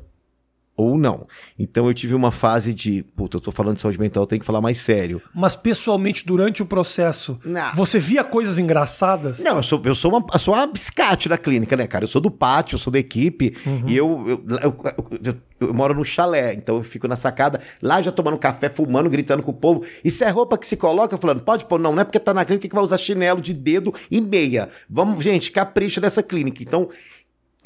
ou 0.77 0.97
não. 0.97 1.27
Então 1.57 1.87
eu 1.87 1.93
tive 1.93 2.13
uma 2.13 2.31
fase 2.31 2.73
de, 2.73 3.03
puta, 3.15 3.37
eu 3.37 3.41
tô 3.41 3.51
falando 3.51 3.75
de 3.75 3.81
saúde 3.81 3.99
mental, 3.99 4.23
eu 4.23 4.27
tenho 4.27 4.39
que 4.39 4.45
falar 4.45 4.61
mais 4.61 4.77
sério. 4.77 5.21
Mas 5.33 5.55
pessoalmente, 5.55 6.25
durante 6.25 6.61
o 6.61 6.65
processo, 6.65 7.39
não. 7.43 7.73
você 7.73 7.99
via 7.99 8.23
coisas 8.23 8.59
engraçadas? 8.59 9.39
Não, 9.39 9.57
eu 9.57 9.63
sou, 9.63 9.81
eu 9.83 9.95
sou, 9.95 10.11
uma, 10.11 10.25
eu 10.31 10.39
sou 10.39 10.53
uma 10.53 10.67
biscate 10.67 11.27
da 11.27 11.37
clínica, 11.37 11.75
né, 11.75 11.87
cara? 11.87 12.03
Eu 12.05 12.07
sou 12.07 12.21
do 12.21 12.31
pátio, 12.31 12.75
eu 12.75 12.79
sou 12.79 12.93
da 12.93 12.99
equipe, 12.99 13.57
uhum. 13.65 13.83
e 13.87 13.97
eu 13.97 14.27
eu, 14.27 14.43
eu, 14.61 14.77
eu, 15.23 15.35
eu, 15.59 15.73
moro 15.73 15.93
no 15.93 16.05
chalé, 16.05 16.53
então 16.53 16.77
eu 16.77 16.83
fico 16.83 17.07
na 17.07 17.15
sacada, 17.15 17.59
lá 17.81 18.01
já 18.01 18.11
tomando 18.11 18.37
café, 18.37 18.69
fumando, 18.69 19.09
gritando 19.09 19.41
com 19.41 19.51
o 19.51 19.53
povo. 19.53 19.83
Isso 20.03 20.23
é 20.23 20.29
roupa 20.29 20.57
que 20.57 20.67
se 20.67 20.77
coloca, 20.77 21.17
falando, 21.17 21.41
pode 21.41 21.65
pôr? 21.65 21.79
Não, 21.79 21.93
não 21.93 22.01
é 22.01 22.05
porque 22.05 22.19
tá 22.19 22.33
na 22.33 22.45
clínica 22.45 22.67
que 22.67 22.75
vai 22.75 22.83
usar 22.83 22.97
chinelo 22.97 23.41
de 23.41 23.53
dedo 23.53 23.93
e 24.11 24.21
meia. 24.21 24.69
Vamos, 24.89 25.23
gente, 25.23 25.51
capricha 25.51 26.01
nessa 26.01 26.21
clínica. 26.21 26.61
Então, 26.61 26.89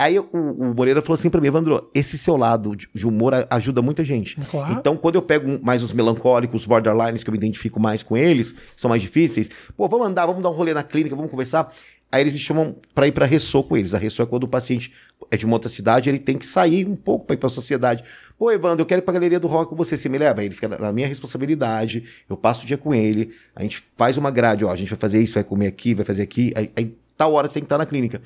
Aí 0.01 0.17
o, 0.17 0.27
o, 0.33 0.73
Moreira 0.73 0.99
falou 0.99 1.13
assim 1.13 1.29
pra 1.29 1.39
mim, 1.39 1.45
Evandro, 1.45 1.87
esse 1.93 2.17
seu 2.17 2.35
lado 2.35 2.75
de 2.75 3.05
humor 3.05 3.33
ajuda 3.51 3.83
muita 3.83 4.03
gente. 4.03 4.35
Claro. 4.49 4.73
Então, 4.73 4.97
quando 4.97 5.13
eu 5.13 5.21
pego 5.21 5.63
mais 5.63 5.83
os 5.83 5.93
melancólicos, 5.93 6.61
os 6.61 6.67
borderlines, 6.67 7.23
que 7.23 7.29
eu 7.29 7.31
me 7.31 7.37
identifico 7.37 7.79
mais 7.79 8.01
com 8.01 8.17
eles, 8.17 8.51
são 8.75 8.89
mais 8.89 8.99
difíceis, 8.99 9.47
pô, 9.77 9.87
vamos 9.87 10.07
andar, 10.07 10.25
vamos 10.25 10.41
dar 10.41 10.49
um 10.49 10.53
rolê 10.53 10.73
na 10.73 10.81
clínica, 10.81 11.15
vamos 11.15 11.29
conversar. 11.29 11.71
Aí 12.11 12.21
eles 12.21 12.33
me 12.33 12.39
chamam 12.39 12.75
para 12.95 13.07
ir 13.07 13.11
para 13.11 13.27
Ressô 13.27 13.61
com 13.61 13.77
eles. 13.77 13.93
A 13.93 13.99
Ressô 13.99 14.23
é 14.23 14.25
quando 14.25 14.45
o 14.45 14.47
paciente 14.47 14.91
é 15.29 15.37
de 15.37 15.45
uma 15.45 15.53
outra 15.53 15.69
cidade, 15.69 16.09
ele 16.09 16.17
tem 16.17 16.35
que 16.35 16.47
sair 16.47 16.87
um 16.87 16.95
pouco 16.95 17.27
para 17.27 17.35
ir 17.35 17.37
para 17.37 17.47
a 17.47 17.51
sociedade. 17.51 18.03
Pô, 18.39 18.51
Evandro, 18.51 18.81
eu 18.81 18.87
quero 18.87 19.01
ir 19.01 19.05
para 19.05 19.13
galeria 19.13 19.39
do 19.39 19.47
rock 19.47 19.69
com 19.69 19.75
você, 19.75 19.95
você 19.95 20.09
me 20.09 20.17
leva? 20.17 20.41
Aí 20.41 20.47
ele 20.47 20.55
fica 20.55 20.67
na 20.67 20.91
minha 20.91 21.07
responsabilidade, 21.07 22.05
eu 22.27 22.35
passo 22.35 22.63
o 22.63 22.65
dia 22.65 22.75
com 22.77 22.91
ele, 22.95 23.35
a 23.55 23.61
gente 23.61 23.83
faz 23.95 24.17
uma 24.17 24.31
grade, 24.31 24.65
ó, 24.65 24.71
a 24.71 24.75
gente 24.75 24.89
vai 24.89 24.97
fazer 24.97 25.21
isso, 25.21 25.35
vai 25.35 25.43
comer 25.43 25.67
aqui, 25.67 25.93
vai 25.93 26.03
fazer 26.03 26.23
aqui, 26.23 26.51
aí, 26.55 26.71
aí 26.75 26.97
tal 27.15 27.33
hora 27.33 27.47
você 27.47 27.53
tem 27.53 27.61
que 27.61 27.65
estar 27.65 27.77
na 27.77 27.85
clínica. 27.85 28.19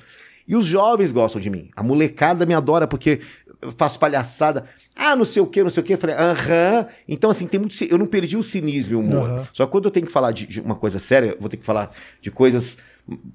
E 0.46 0.54
os 0.54 0.64
jovens 0.64 1.12
gostam 1.12 1.40
de 1.40 1.50
mim. 1.50 1.70
A 1.74 1.82
molecada 1.82 2.46
me 2.46 2.54
adora 2.54 2.86
porque 2.86 3.20
eu 3.60 3.72
faço 3.76 3.98
palhaçada. 3.98 4.64
Ah, 4.94 5.16
não 5.16 5.24
sei 5.24 5.42
o 5.42 5.46
que, 5.46 5.62
não 5.62 5.70
sei 5.70 5.82
o 5.82 5.86
que. 5.86 5.94
Eu 5.94 5.98
falei, 5.98 6.16
aham. 6.16 6.86
Então, 7.08 7.30
assim, 7.30 7.46
tem 7.46 7.58
muito. 7.58 7.74
Eu 7.84 7.98
não 7.98 8.06
perdi 8.06 8.36
o 8.36 8.42
cinismo 8.42 8.94
e 8.94 8.96
o 8.96 9.00
humor. 9.00 9.28
Uhum. 9.28 9.42
Só 9.52 9.66
que 9.66 9.72
quando 9.72 9.86
eu 9.86 9.90
tenho 9.90 10.06
que 10.06 10.12
falar 10.12 10.32
de, 10.32 10.46
de, 10.46 10.60
uma 10.60 10.76
coisa 10.76 10.98
séria, 10.98 11.34
eu 11.34 11.40
vou 11.40 11.48
ter 11.48 11.56
que 11.56 11.64
falar 11.64 11.90
de 12.20 12.30
coisas 12.30 12.78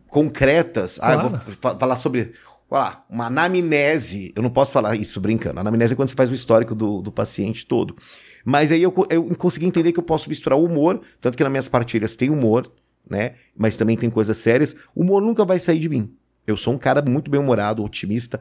concretas. 0.08 0.98
Claro. 0.98 1.20
Ah, 1.20 1.24
eu 1.24 1.56
vou 1.62 1.80
falar 1.80 1.96
sobre. 1.96 2.34
Lá, 2.70 3.04
uma 3.10 3.26
anamnese. 3.26 4.32
Eu 4.34 4.42
não 4.42 4.50
posso 4.50 4.72
falar 4.72 4.96
isso 4.96 5.20
brincando. 5.20 5.60
A 5.60 5.62
anamnese 5.62 5.92
é 5.92 5.96
quando 5.96 6.08
você 6.08 6.16
faz 6.16 6.30
o 6.30 6.34
histórico 6.34 6.74
do, 6.74 7.02
do 7.02 7.12
paciente 7.12 7.66
todo. 7.66 7.98
Mas 8.46 8.72
aí 8.72 8.82
eu, 8.82 8.94
eu 9.10 9.24
consegui 9.36 9.66
entender 9.66 9.92
que 9.92 10.00
eu 10.00 10.04
posso 10.04 10.30
misturar 10.30 10.58
o 10.58 10.64
humor, 10.64 11.02
tanto 11.20 11.38
que 11.38 11.44
nas 11.44 11.52
minhas 11.52 11.68
partilhas 11.68 12.16
tem 12.16 12.30
humor, 12.30 12.72
né? 13.08 13.34
Mas 13.56 13.76
também 13.76 13.98
tem 13.98 14.10
coisas 14.10 14.38
sérias. 14.38 14.74
O 14.96 15.02
humor 15.02 15.22
nunca 15.22 15.44
vai 15.44 15.60
sair 15.60 15.80
de 15.80 15.90
mim. 15.90 16.16
Eu 16.46 16.58
sou 16.58 16.74
um 16.74 16.78
cara 16.78 17.02
muito 17.02 17.30
bem-humorado, 17.30 17.84
otimista. 17.84 18.40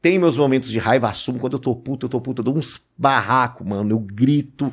Tem 0.00 0.18
meus 0.18 0.36
momentos 0.36 0.70
de 0.70 0.78
raiva, 0.78 1.08
assumo. 1.08 1.38
Quando 1.38 1.54
eu 1.54 1.58
tô 1.58 1.74
puto, 1.76 2.06
eu 2.06 2.10
tô 2.10 2.20
puto, 2.20 2.40
eu 2.40 2.44
dou 2.44 2.56
uns 2.56 2.80
barracos, 2.98 3.66
mano. 3.66 3.90
Eu 3.90 3.98
grito. 3.98 4.72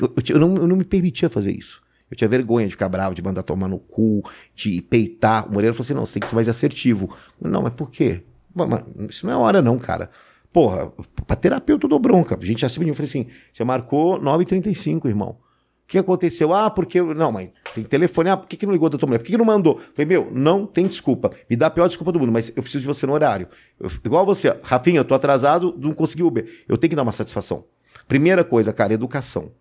Eu, 0.00 0.12
eu, 0.28 0.38
não, 0.40 0.56
eu 0.56 0.66
não 0.66 0.76
me 0.76 0.84
permitia 0.84 1.30
fazer 1.30 1.52
isso. 1.52 1.82
Eu 2.10 2.16
tinha 2.16 2.28
vergonha 2.28 2.66
de 2.66 2.72
ficar 2.72 2.88
bravo, 2.88 3.14
de 3.14 3.22
mandar 3.22 3.42
tomar 3.42 3.68
no 3.68 3.78
cu, 3.78 4.22
de 4.54 4.82
peitar. 4.82 5.48
O 5.48 5.52
Moreira 5.52 5.72
falou 5.72 5.84
assim: 5.84 5.94
não, 5.94 6.04
você 6.04 6.14
tem 6.14 6.22
que 6.22 6.28
ser 6.28 6.34
mais 6.34 6.48
assertivo. 6.48 7.14
Não, 7.40 7.62
mas 7.62 7.72
por 7.72 7.90
quê? 7.90 8.22
Mas, 8.54 8.84
isso 9.10 9.26
não 9.26 9.32
é 9.32 9.36
hora, 9.36 9.62
não, 9.62 9.78
cara. 9.78 10.10
Porra, 10.52 10.92
pra 11.26 11.34
terapeuta 11.34 11.86
eu 11.86 11.90
dou 11.90 11.98
bronca. 11.98 12.38
A 12.40 12.44
gente 12.44 12.60
já 12.60 12.68
se 12.68 12.80
eu 12.80 12.94
falei 12.94 13.08
assim: 13.08 13.26
você 13.52 13.64
marcou 13.64 14.20
9h35, 14.20 15.06
irmão. 15.06 15.38
O 15.84 15.86
que 15.86 15.98
aconteceu? 15.98 16.52
Ah, 16.54 16.70
porque. 16.70 17.00
Não, 17.00 17.30
mãe, 17.30 17.52
tem 17.74 17.84
telefone. 17.84 18.30
Ah, 18.30 18.36
por 18.36 18.48
que, 18.48 18.56
que 18.56 18.66
não 18.66 18.72
ligou 18.72 18.88
da 18.88 18.96
tua 18.96 19.06
mulher? 19.06 19.18
Por 19.18 19.26
que, 19.26 19.32
que 19.32 19.38
não 19.38 19.44
mandou? 19.44 19.78
Falei, 19.94 20.06
meu, 20.06 20.28
não 20.32 20.66
tem 20.66 20.86
desculpa. 20.86 21.30
Me 21.48 21.56
dá 21.56 21.66
a 21.66 21.70
pior 21.70 21.86
desculpa 21.86 22.10
do 22.10 22.18
mundo, 22.18 22.32
mas 22.32 22.50
eu 22.56 22.62
preciso 22.62 22.82
de 22.82 22.86
você 22.86 23.06
no 23.06 23.12
horário. 23.12 23.46
Eu, 23.78 23.90
igual 24.04 24.24
você, 24.24 24.58
Rafinha, 24.62 25.00
eu 25.00 25.04
tô 25.04 25.14
atrasado, 25.14 25.74
não 25.78 25.92
consegui 25.92 26.22
Uber. 26.22 26.46
Eu 26.66 26.78
tenho 26.78 26.90
que 26.90 26.96
dar 26.96 27.02
uma 27.02 27.12
satisfação. 27.12 27.64
Primeira 28.08 28.42
coisa, 28.42 28.72
cara, 28.72 28.94
educação 28.94 29.52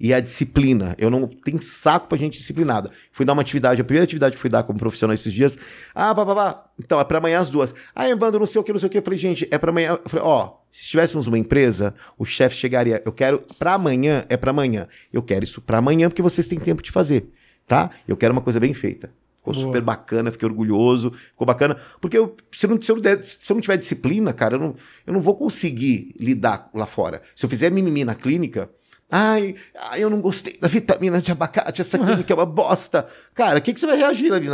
e 0.00 0.14
a 0.14 0.20
disciplina. 0.20 0.96
Eu 0.98 1.10
não 1.10 1.26
tenho 1.26 1.60
saco 1.60 2.08
pra 2.08 2.16
gente 2.16 2.38
disciplinada. 2.38 2.90
Fui 3.12 3.26
dar 3.26 3.34
uma 3.34 3.42
atividade, 3.42 3.82
a 3.82 3.84
primeira 3.84 4.04
atividade 4.04 4.34
que 4.34 4.40
fui 4.40 4.48
dar 4.48 4.62
como 4.62 4.78
profissional 4.78 5.14
esses 5.14 5.32
dias. 5.32 5.58
Ah, 5.94 6.14
papá, 6.14 6.64
então 6.78 6.98
é 6.98 7.04
pra 7.04 7.18
amanhã 7.18 7.38
as 7.38 7.50
duas. 7.50 7.74
Ah, 7.94 8.08
Evandro, 8.08 8.40
não 8.40 8.46
sei 8.46 8.58
o 8.58 8.64
que, 8.64 8.72
não 8.72 8.78
sei 8.78 8.86
o 8.86 8.90
que. 8.90 8.98
Eu 8.98 9.02
falei, 9.02 9.18
gente, 9.18 9.46
é 9.50 9.58
pra 9.58 9.70
amanhã. 9.70 9.98
Eu 10.02 10.10
falei, 10.10 10.24
ó, 10.24 10.54
se 10.72 10.88
tivéssemos 10.88 11.26
uma 11.26 11.36
empresa, 11.36 11.94
o 12.16 12.24
chefe 12.24 12.56
chegaria, 12.56 13.02
eu 13.04 13.12
quero 13.12 13.44
pra 13.58 13.74
amanhã, 13.74 14.24
é 14.30 14.36
pra 14.38 14.50
amanhã. 14.50 14.88
Eu 15.12 15.22
quero 15.22 15.44
isso 15.44 15.60
pra 15.60 15.78
amanhã 15.78 16.08
porque 16.08 16.22
vocês 16.22 16.48
têm 16.48 16.58
tempo 16.58 16.82
de 16.82 16.90
fazer, 16.90 17.30
tá? 17.66 17.90
Eu 18.08 18.16
quero 18.16 18.32
uma 18.32 18.42
coisa 18.42 18.58
bem 18.58 18.72
feita. 18.72 19.12
Ficou 19.36 19.54
Boa. 19.54 19.66
super 19.66 19.80
bacana, 19.80 20.30
fiquei 20.30 20.46
orgulhoso, 20.46 21.12
ficou 21.12 21.46
bacana. 21.46 21.76
Porque 21.98 22.16
eu, 22.16 22.36
se, 22.52 22.66
eu 22.66 22.70
não, 22.70 22.80
se, 22.80 22.92
eu, 22.92 22.98
se 23.22 23.50
eu 23.50 23.54
não 23.54 23.60
tiver 23.60 23.78
disciplina, 23.78 24.34
cara, 24.34 24.56
eu 24.56 24.58
não, 24.58 24.74
eu 25.06 25.12
não 25.14 25.20
vou 25.20 25.34
conseguir 25.34 26.14
lidar 26.20 26.70
lá 26.74 26.84
fora. 26.84 27.22
Se 27.34 27.46
eu 27.46 27.50
fizer 27.50 27.70
mimimi 27.70 28.04
na 28.04 28.14
clínica, 28.14 28.70
Ai, 29.10 29.54
ai, 29.90 30.02
eu 30.02 30.10
não 30.10 30.20
gostei 30.20 30.56
da 30.60 30.68
vitamina 30.68 31.20
de 31.20 31.32
abacate, 31.32 31.80
essa 31.80 31.98
clínica 31.98 32.32
é 32.32 32.36
uma 32.36 32.46
bosta. 32.46 33.06
Cara, 33.34 33.58
o 33.58 33.62
que, 33.62 33.72
que 33.72 33.80
você 33.80 33.86
vai 33.86 33.96
reagir 33.96 34.32
ali. 34.32 34.48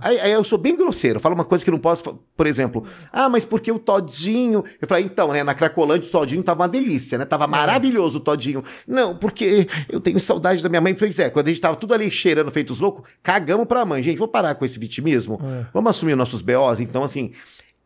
Aí, 0.00 0.18
aí, 0.18 0.32
eu 0.32 0.42
sou 0.42 0.58
bem 0.58 0.76
grosseiro, 0.76 1.20
falo 1.20 1.34
uma 1.34 1.44
coisa 1.44 1.64
que 1.64 1.70
não 1.70 1.78
posso, 1.78 2.18
por 2.36 2.46
exemplo, 2.46 2.84
ah, 3.12 3.28
mas 3.28 3.44
porque 3.44 3.70
o 3.70 3.78
Todinho. 3.78 4.64
Eu 4.80 4.88
falei, 4.88 5.04
então, 5.04 5.32
né, 5.32 5.42
na 5.42 5.54
Cracolândia 5.54 6.08
o 6.08 6.10
Todinho 6.10 6.42
tava 6.42 6.62
uma 6.62 6.68
delícia, 6.68 7.16
né? 7.16 7.24
Tava 7.24 7.46
maravilhoso 7.46 8.18
o 8.18 8.20
Todinho. 8.20 8.62
Não, 8.86 9.16
porque 9.16 9.68
eu 9.88 10.00
tenho 10.00 10.18
saudade 10.18 10.62
da 10.62 10.68
minha 10.68 10.80
mãe. 10.80 10.94
Pois 10.94 11.18
é, 11.18 11.30
quando 11.30 11.46
a 11.46 11.50
gente 11.50 11.60
tava 11.60 11.76
tudo 11.76 11.94
ali 11.94 12.10
cheirando, 12.10 12.50
feitos 12.50 12.80
loucos, 12.80 13.08
cagamos 13.22 13.66
pra 13.66 13.84
mãe. 13.84 14.02
Gente, 14.02 14.18
vou 14.18 14.28
parar 14.28 14.54
com 14.56 14.64
esse 14.64 14.78
vitimismo. 14.78 15.40
É. 15.42 15.66
Vamos 15.72 15.90
assumir 15.90 16.16
nossos 16.16 16.42
BOs. 16.42 16.80
Então, 16.80 17.04
assim, 17.04 17.32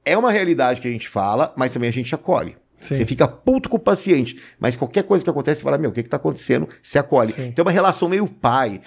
é 0.04 0.16
uma 0.16 0.32
realidade 0.32 0.80
que 0.80 0.88
a 0.88 0.90
gente 0.90 1.09
fala, 1.09 1.52
mas 1.56 1.72
também 1.72 1.90
a 1.90 1.92
gente 1.92 2.14
acolhe. 2.14 2.56
Sim. 2.79 2.95
Você 2.95 3.07
fica 3.07 3.26
puto 3.26 3.68
com 3.68 3.76
o 3.76 3.81
paciente, 3.81 4.41
mas 4.59 4.76
qualquer 4.76 5.03
coisa 5.03 5.24
que 5.24 5.31
acontece, 5.31 5.61
você 5.61 5.64
fala, 5.64 5.76
meu, 5.76 5.91
o 5.91 5.93
que 5.93 6.03
que 6.03 6.09
tá 6.09 6.16
acontecendo? 6.16 6.68
Se 6.83 6.99
acolhe. 6.99 7.33
Sim. 7.33 7.53
Tem 7.53 7.62
uma 7.62 7.70
relação 7.70 8.09
meio 8.09 8.26
pai. 8.26 8.81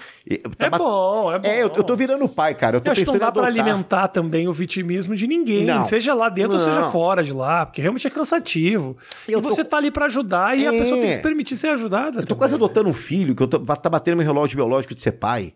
Tá 0.58 0.68
é 0.68 0.70
bat... 0.70 0.80
bom, 0.80 1.32
é 1.32 1.40
bom. 1.40 1.48
É, 1.48 1.58
eu, 1.58 1.72
eu 1.76 1.84
tô 1.84 1.96
virando 1.96 2.28
pai, 2.30 2.56
cara. 2.56 2.78
Eu 2.78 2.82
tô 2.82 2.90
eu 2.90 2.92
acho 2.94 3.04
que 3.04 3.12
não 3.12 3.20
dá 3.20 3.32
pra 3.32 3.46
alimentar 3.46 4.08
também 4.08 4.48
o 4.48 4.54
vitimismo 4.54 5.16
de 5.16 5.28
ninguém, 5.28 5.66
não. 5.66 5.86
seja 5.86 6.14
lá 6.14 6.30
dentro 6.30 6.58
não. 6.58 6.60
ou 6.60 6.72
seja 6.72 6.90
fora 6.90 7.24
de 7.24 7.34
lá, 7.34 7.66
porque 7.66 7.82
realmente 7.82 8.08
é 8.08 8.10
cansativo. 8.10 8.98
Eu 9.28 9.40
e 9.40 9.42
tô... 9.42 9.50
você 9.50 9.64
tá 9.64 9.78
ali 9.78 9.92
para 9.92 10.06
ajudar 10.06 10.58
e 10.58 10.66
é. 10.66 10.70
a 10.70 10.72
pessoa 10.72 10.98
tem 11.00 11.10
que 11.10 11.16
se 11.16 11.22
permitir 11.22 11.56
ser 11.56 11.68
ajudada. 11.70 12.20
Eu 12.20 12.22
tô 12.22 12.28
também, 12.28 12.38
quase 12.38 12.56
adotando 12.56 12.90
um 12.90 12.94
filho, 12.94 13.36
que 13.36 13.44
eu 13.44 13.48
tô, 13.48 13.60
tá 13.60 13.90
batendo 13.90 14.18
meu 14.18 14.26
relógio 14.26 14.56
biológico 14.56 14.96
de 14.96 15.02
ser 15.02 15.14
pai. 15.14 15.54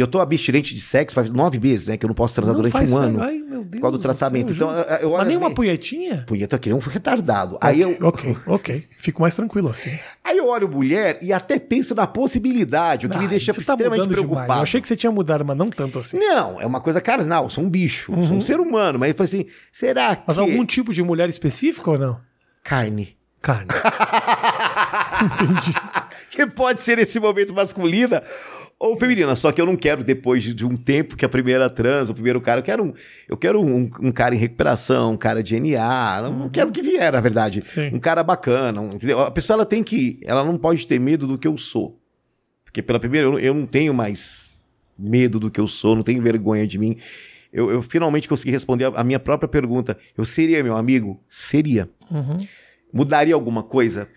Eu 0.00 0.06
tô 0.06 0.20
abstinente 0.20 0.76
de 0.76 0.80
sexo 0.80 1.12
faz 1.12 1.28
nove 1.28 1.58
meses, 1.58 1.88
né? 1.88 1.96
Que 1.96 2.04
eu 2.04 2.08
não 2.08 2.14
posso 2.14 2.32
transar 2.32 2.54
não 2.54 2.62
durante 2.62 2.92
um 2.92 2.96
ano. 2.96 3.20
Ai, 3.20 3.38
meu 3.38 3.64
Deus. 3.64 3.68
Por 3.72 3.80
causa 3.80 3.96
do 3.98 4.02
tratamento. 4.02 4.54
Céu, 4.54 4.70
então, 4.70 4.96
eu, 4.96 5.10
eu 5.10 5.18
Mas 5.18 5.26
nem 5.26 5.36
uma 5.36 5.50
punhetinha? 5.52 6.24
Punheta 6.24 6.56
que 6.56 6.68
nem 6.68 6.78
um 6.78 6.80
retardado. 6.80 7.56
Okay, 7.56 7.68
aí 7.68 7.80
eu. 7.80 7.96
Ok, 8.02 8.36
ok. 8.46 8.84
Fico 8.96 9.22
mais 9.22 9.34
tranquilo 9.34 9.68
assim. 9.68 9.98
Aí 10.22 10.38
eu 10.38 10.46
olho 10.46 10.68
mulher 10.68 11.18
e 11.20 11.32
até 11.32 11.58
penso 11.58 11.96
na 11.96 12.06
possibilidade, 12.06 13.06
o 13.06 13.10
que 13.10 13.16
ah, 13.16 13.20
me 13.20 13.26
deixa 13.26 13.52
tá 13.52 13.60
extremamente 13.60 14.06
preocupado. 14.06 14.42
Demais. 14.42 14.58
Eu 14.58 14.62
achei 14.62 14.80
que 14.80 14.86
você 14.86 14.94
tinha 14.94 15.10
mudado, 15.10 15.44
mas 15.44 15.56
não 15.56 15.66
tanto 15.68 15.98
assim. 15.98 16.16
Não, 16.16 16.60
é 16.60 16.66
uma 16.66 16.80
coisa 16.80 17.00
carnal. 17.00 17.44
Eu 17.44 17.50
sou 17.50 17.64
um 17.64 17.68
bicho. 17.68 18.12
Uhum. 18.12 18.22
Sou 18.22 18.36
um 18.36 18.40
ser 18.40 18.60
humano. 18.60 19.00
Mas 19.00 19.10
eu 19.10 19.16
falei 19.16 19.28
assim, 19.28 19.46
será 19.72 20.14
que. 20.14 20.22
Mas 20.28 20.38
algum 20.38 20.64
tipo 20.64 20.94
de 20.94 21.02
mulher 21.02 21.28
específica 21.28 21.90
ou 21.90 21.98
não? 21.98 22.20
Carne. 22.62 23.16
Carne. 23.42 23.68
Entendi. 25.24 25.74
que 26.30 26.46
pode 26.46 26.82
ser 26.82 26.98
nesse 26.98 27.18
momento 27.18 27.52
masculina 27.52 28.22
ou 28.78 28.98
feminina. 28.98 29.34
Só 29.34 29.50
que 29.50 29.60
eu 29.60 29.66
não 29.66 29.76
quero, 29.76 30.04
depois 30.04 30.42
de, 30.42 30.64
um 30.64 30.76
tempo 30.76 31.16
que 31.16 31.24
a 31.24 31.28
primeira 31.28 31.68
trans, 31.68 32.08
o 32.08 32.14
primeiro 32.14 32.40
cara, 32.40 32.60
eu 32.60 32.64
quero 32.64 32.84
um, 32.84 32.92
eu 33.28 33.36
quero 33.36 33.60
um, 33.60 33.90
um 34.00 34.12
cara 34.12 34.34
em 34.34 34.38
recuperação, 34.38 35.12
um 35.12 35.16
cara 35.16 35.42
de 35.42 35.58
NA, 35.58 36.22
não 36.22 36.42
uhum. 36.42 36.48
quero 36.48 36.70
que 36.70 36.82
vier, 36.82 37.12
na 37.12 37.20
verdade. 37.20 37.62
Sim. 37.64 37.90
Um 37.92 37.98
cara 37.98 38.22
bacana, 38.22 38.82
entendeu? 38.82 39.20
A 39.20 39.30
pessoa 39.30 39.56
ela 39.56 39.66
tem 39.66 39.82
que, 39.82 40.20
ela 40.24 40.44
não 40.44 40.56
pode 40.56 40.86
ter 40.86 40.98
medo 40.98 41.26
do 41.26 41.36
que 41.36 41.48
eu 41.48 41.58
sou. 41.58 41.98
Porque 42.64 42.82
pela 42.82 43.00
primeira, 43.00 43.26
eu, 43.26 43.38
eu 43.38 43.54
não 43.54 43.66
tenho 43.66 43.92
mais 43.92 44.50
medo 44.98 45.40
do 45.40 45.50
que 45.50 45.60
eu 45.60 45.66
sou, 45.66 45.96
não 45.96 46.02
tenho 46.02 46.22
vergonha 46.22 46.66
de 46.66 46.78
mim. 46.78 46.96
Eu, 47.52 47.70
eu 47.70 47.82
finalmente 47.82 48.28
consegui 48.28 48.50
responder 48.50 48.84
a, 48.84 48.88
a, 49.00 49.04
minha 49.04 49.18
própria 49.18 49.48
pergunta. 49.48 49.96
Eu 50.16 50.24
seria 50.24 50.62
meu 50.62 50.76
amigo? 50.76 51.20
Seria. 51.28 51.88
Uhum. 52.10 52.36
Mudaria 52.92 53.34
alguma 53.34 53.62
coisa? 53.62 54.08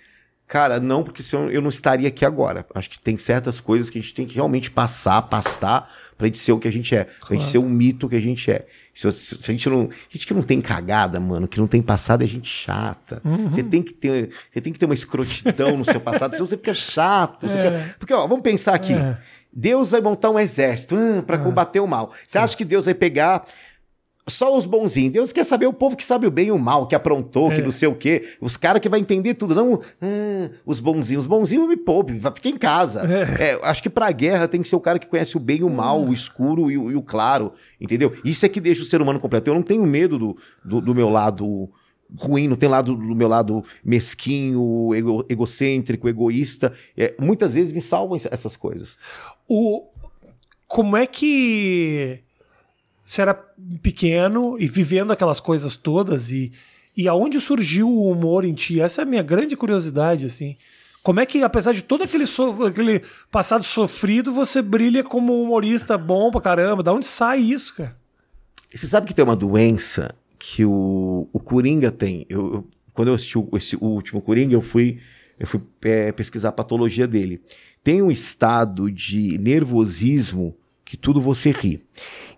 Cara, 0.52 0.82
não, 0.82 1.02
porque 1.02 1.24
senão 1.24 1.49
eu 1.49 1.62
não 1.62 1.70
estaria 1.70 2.10
aqui 2.10 2.26
agora. 2.26 2.66
Acho 2.76 2.89
que 2.89 2.99
tem 2.99 3.18
certas 3.18 3.62
coisas 3.62 3.89
que 3.89 3.97
a 3.97 4.02
gente 4.02 4.14
tem 4.14 4.28
que 4.28 4.36
realmente 4.36 4.70
passar, 4.70 5.22
pastar, 5.22 5.89
pra 6.18 6.28
gente 6.28 6.39
ser 6.39 6.52
o 6.52 6.60
que 6.60 6.68
a 6.68 6.72
gente 6.72 6.93
é. 6.93 7.06
Claro. 7.06 7.20
Pra 7.26 7.36
gente 7.36 7.45
ser 7.45 7.58
o 7.58 7.64
mito 7.64 8.10
que 8.10 8.18
a 8.18 8.20
gente 8.20 8.52
é. 8.52 8.68
Se, 8.93 9.10
se, 9.14 9.41
se, 9.41 9.49
a 9.49 9.54
gente 9.54 9.70
não. 9.70 9.84
A 9.84 10.10
gente 10.10 10.28
que 10.28 10.34
não 10.34 10.41
tem 10.41 10.60
cagada, 10.60 11.22
mano, 11.22 11.47
que 11.47 11.58
não 11.58 11.68
tem 11.68 11.82
passado, 11.82 12.22
é 12.26 12.28
gente 12.28 12.49
chata. 12.49 13.22
Uhum. 13.24 13.49
Você 13.49 13.64
tem 13.64 13.82
que 13.82 13.93
ter. 13.93 14.32
Você 14.52 14.60
tem 14.60 14.74
que 14.74 14.78
ter 14.78 14.84
uma 14.84 14.93
escrotidão 14.93 15.78
no 15.78 15.86
seu 15.86 16.02
passado, 16.02 16.34
senão 16.36 16.45
você 16.45 16.58
fica 16.58 16.74
chato. 16.74 17.47
Você 17.47 17.58
é. 17.58 17.72
fica... 17.72 17.95
Porque, 17.97 18.14
ó, 18.14 18.28
vamos 18.28 18.43
pensar 18.43 18.76
aqui. 18.76 18.91
É. 18.91 19.18
Deus 19.54 19.89
vai 19.89 20.02
montar 20.02 20.32
um 20.32 20.39
exército 20.39 20.95
uh, 20.95 21.24
para 21.24 21.38
é. 21.38 21.39
combater 21.39 21.80
o 21.80 21.88
mal. 21.88 22.12
Você 22.28 22.38
acha 22.38 22.58
que 22.58 22.66
Deus 22.66 22.84
vai 22.84 22.93
pegar 22.93 23.47
só 24.32 24.58
os 24.58 24.66
bonzinhos. 24.66 25.12
Deus 25.12 25.32
quer 25.32 25.44
saber 25.44 25.68
o 25.68 25.74
povo 25.74 25.96
que 25.96 26.06
sabe 26.06 26.26
o 26.26 26.32
bem 26.32 26.48
e 26.48 26.52
o 26.52 26.58
mal, 26.58 26.88
que 26.88 26.96
aprontou, 26.96 27.52
é. 27.52 27.56
que 27.56 27.62
não 27.62 27.72
sei 27.72 27.88
o 27.88 27.96
quê. 27.96 28.24
Os 28.40 28.58
caras 28.58 28.82
que 28.82 28.90
vai 28.90 29.00
entender 29.00 29.34
tudo. 29.36 29.54
Não 29.54 29.80
ah, 30.02 30.50
os 30.66 30.80
bonzinhos. 30.80 31.24
Os 31.24 31.28
bonzinhos 31.28 31.68
me 31.68 31.78
poupe, 31.78 32.20
fica 32.36 32.50
em 32.50 32.58
casa. 32.58 33.02
É. 33.08 33.52
É, 33.52 33.60
acho 33.64 33.84
que 33.84 33.90
pra 33.90 34.12
guerra 34.12 34.48
tem 34.48 34.62
que 34.62 34.68
ser 34.68 34.76
o 34.76 34.82
cara 34.82 34.98
que 34.98 35.08
conhece 35.08 35.38
o 35.38 35.40
bem 35.40 35.60
e 35.60 35.64
o 35.64 35.70
mal, 35.70 36.04
o 36.04 36.14
escuro 36.14 36.72
e 36.72 36.78
o, 36.78 36.92
e 36.92 36.96
o, 36.96 37.02
claro. 37.02 37.54
Entendeu? 37.80 38.14
Isso 38.24 38.46
é 38.46 38.50
que 38.50 38.60
deixa 38.60 38.82
o 38.82 38.86
ser 38.86 39.02
humano 39.02 39.20
completo. 39.20 39.50
Eu 39.50 39.56
não 39.56 39.64
tenho 39.64 39.86
medo 39.86 40.18
do, 40.18 40.38
do, 40.64 40.82
do 40.82 40.96
meu 40.96 41.10
lado 41.10 41.70
ruim, 42.18 42.48
não 42.48 42.56
tem 42.56 42.68
lado 42.68 42.96
do 42.96 43.16
meu 43.16 43.28
lado 43.28 43.64
mesquinho, 43.84 44.94
ego, 44.94 45.26
egocêntrico, 45.30 46.10
egoísta. 46.10 46.74
É, 46.98 47.16
muitas 47.20 47.54
vezes 47.54 47.72
me 47.72 47.82
salvam 47.82 48.18
essas 48.18 48.56
coisas. 48.56 48.98
O, 49.48 49.88
como 50.68 50.98
é 50.98 51.06
que 51.06 52.24
você 53.12 53.24
era 53.24 53.34
pequeno 53.82 54.55
e 54.57 54.68
vivendo 54.68 55.12
aquelas 55.12 55.41
coisas 55.41 55.76
todas 55.76 56.32
e, 56.32 56.49
e 56.95 57.09
aonde 57.09 57.41
surgiu 57.41 57.89
o 57.89 58.09
humor 58.09 58.45
em 58.45 58.53
ti? 58.53 58.80
Essa 58.80 59.01
é 59.01 59.03
a 59.03 59.05
minha 59.05 59.22
grande 59.22 59.53
curiosidade, 59.57 60.24
assim. 60.24 60.55
Como 61.03 61.20
é 61.20 61.26
que, 61.26 61.43
apesar 61.43 61.74
de 61.74 61.82
todo 61.82 62.05
aquele, 62.05 62.26
so, 62.26 62.64
aquele 62.64 63.01
passado 63.30 63.66
sofrido, 63.66 64.32
você 64.32 64.62
brilha 64.62 65.03
como 65.03 65.34
um 65.34 65.43
humorista 65.43 65.97
bom 65.97 66.32
pra 66.32 66.39
caramba? 66.39 66.82
Da 66.82 66.93
onde 66.93 67.05
sai 67.05 67.41
isso, 67.41 67.76
cara? 67.76 67.97
Você 68.74 68.88
sabe 68.88 69.07
que 69.07 69.14
tem 69.14 69.26
uma 69.26 69.36
doença 69.36 70.16
que 70.39 70.64
o, 70.64 71.28
o 71.34 71.39
Coringa 71.41 71.91
tem. 71.91 72.26
Eu, 72.30 72.53
eu 72.53 72.68
quando 72.93 73.09
eu 73.09 73.16
assisti 73.16 73.38
o, 73.38 73.49
esse, 73.55 73.76
o 73.76 73.88
último 73.88 74.22
Coringa, 74.22 74.53
eu 74.53 74.62
fui, 74.62 75.01
eu 75.38 75.45
fui 75.45 75.59
é, 75.84 76.14
pesquisar 76.14 76.47
a 76.47 76.53
patologia 76.53 77.09
dele. 77.09 77.41
Tem 77.84 78.01
um 78.01 78.09
estado 78.09 78.89
de 78.89 79.38
nervosismo 79.38 80.55
que 80.92 80.98
tudo 80.98 81.22
você 81.22 81.52
ri. 81.52 81.82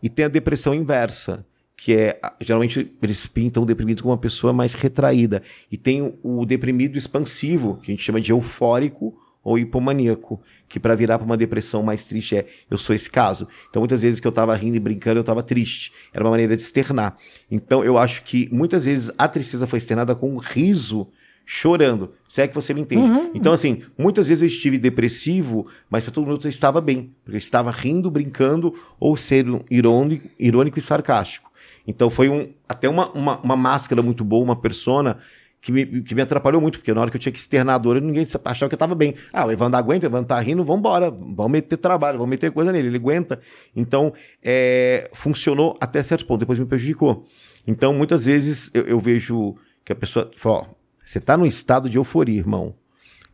E 0.04 0.08
tem 0.08 0.26
a 0.26 0.28
depressão 0.28 0.76
inversa, 0.76 1.43
que 1.76 1.95
é 1.95 2.22
geralmente 2.39 2.95
eles 3.01 3.26
pintam 3.26 3.64
o 3.64 3.66
deprimido 3.66 4.04
como 4.04 4.12
uma 4.12 4.18
pessoa 4.20 4.54
mais 4.54 4.76
retraída. 4.76 5.41
E 5.72 5.76
tem 5.76 6.20
o 6.22 6.45
deprimido 6.45 6.95
expansivo, 6.95 7.80
que 7.82 7.91
a 7.91 7.95
gente 7.95 8.04
chama 8.04 8.22
de 8.22 8.32
eufórico 8.32 9.18
ou 9.43 9.58
hipomaníaco, 9.58 10.39
que 10.70 10.80
para 10.80 10.93
virar 10.93 11.18
para 11.18 11.26
uma 11.26 11.36
depressão 11.36 11.82
mais 11.82 12.06
triste 12.06 12.36
é 12.36 12.45
eu 12.70 12.78
sou 12.78 12.95
esse 12.95 13.10
caso. 13.10 13.47
Então 13.72 13.82
muitas 13.82 14.04
vezes 14.04 14.20
que 14.20 14.28
eu 14.28 14.30
estava 14.30 14.56
rindo 14.56 14.78
e 14.78 14.80
brincando, 14.80 15.18
eu 15.18 15.22
estava 15.22 15.41
triste. 15.41 15.91
Era 16.14 16.24
uma 16.24 16.30
maneira 16.30 16.56
de 16.56 16.62
externar. 16.62 17.18
Então 17.49 17.84
eu 17.84 17.97
acho 17.97 18.24
que 18.24 18.47
muitas 18.51 18.86
vezes 18.86 19.12
a 19.18 19.28
tristeza 19.28 19.66
foi 19.66 19.80
externada 19.80 20.14
com 20.14 20.32
um 20.32 20.38
riso 20.38 21.08
chorando. 21.46 22.14
Se 22.28 22.41
é 22.41 22.48
que 22.48 22.56
você 22.56 22.74
me 22.74 22.82
entende. 22.82 23.10
Uhum. 23.10 23.32
Então, 23.34 23.54
assim, 23.54 23.84
muitas 23.98 24.28
vezes 24.28 24.41
eu 24.41 24.48
estive 24.48 24.78
depressivo, 24.78 25.68
mas 25.89 26.04
para 26.04 26.14
todo 26.14 26.26
mundo 26.26 26.41
eu 26.44 26.50
estava 26.50 26.82
bem. 26.82 27.14
Porque 27.24 27.36
eu 27.36 27.39
estava 27.39 27.72
rindo, 27.72 28.10
brincando, 28.10 28.74
ou 29.00 29.16
sendo 29.18 29.64
irônico, 29.70 30.30
irônico 30.39 30.80
e 30.80 30.82
sarcástico. 30.82 31.52
Então 31.86 32.10
foi 32.10 32.30
um, 32.30 32.50
até 32.68 32.88
uma, 32.88 33.12
uma, 33.12 33.39
uma 33.39 33.56
máscara 33.56 34.02
muito 34.02 34.24
boa, 34.24 34.44
uma 34.44 34.56
persona 34.56 35.18
que 35.62 35.72
me, 35.72 36.02
que 36.02 36.14
me 36.14 36.22
atrapalhou 36.22 36.62
muito, 36.62 36.80
porque 36.80 36.94
na 36.94 37.02
hora 37.02 37.10
que 37.10 37.16
eu 37.16 37.22
tinha 37.22 37.32
que 37.32 37.39
externar 37.39 37.76
a 37.76 37.78
dor, 37.78 38.02
ninguém 38.02 38.28
achava 38.44 38.70
que 38.70 38.74
eu 38.74 38.76
estava 38.76 38.94
bem. 38.94 39.16
Ah, 39.32 39.46
o 39.46 39.52
Evandro 39.52 39.78
aguenta, 39.78 40.06
o 40.06 40.10
Evandro 40.10 40.28
tá 40.28 40.39
rindo, 40.39 40.64
vamos 40.64 40.80
embora, 40.80 41.10
vamos 41.10 41.52
meter 41.52 41.78
trabalho, 41.78 42.18
vamos 42.18 42.30
meter 42.30 42.52
coisa 42.52 42.72
nele, 42.72 42.89
ele 42.89 42.98
aguenta. 42.98 43.39
Então, 43.74 44.14
é, 44.44 45.10
funcionou 45.14 45.78
até 45.80 46.04
certo 46.04 46.26
ponto, 46.26 46.41
depois 46.41 46.60
me 46.60 46.66
prejudicou. 46.66 47.26
Então, 47.66 47.94
muitas 47.94 48.26
vezes 48.26 48.70
eu, 48.74 48.84
eu 48.84 49.00
vejo 49.00 49.56
que 49.86 49.94
a 49.94 49.96
pessoa 49.96 50.30
fala, 50.36 50.56
ó, 50.56 50.66
você 51.04 51.18
está 51.18 51.38
num 51.38 51.45
estado 51.45 51.89
de 51.89 51.97
euforia, 51.97 52.38
irmão. 52.38 52.76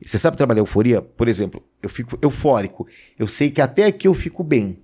Você 0.03 0.17
sabe 0.17 0.37
trabalhar 0.37 0.61
euforia? 0.61 1.01
Por 1.01 1.27
exemplo, 1.27 1.61
eu 1.83 1.89
fico 1.89 2.17
eufórico. 2.21 2.87
Eu 3.17 3.27
sei 3.27 3.51
que 3.51 3.61
até 3.61 3.85
aqui 3.85 4.07
eu 4.07 4.13
fico 4.13 4.43
bem. 4.43 4.79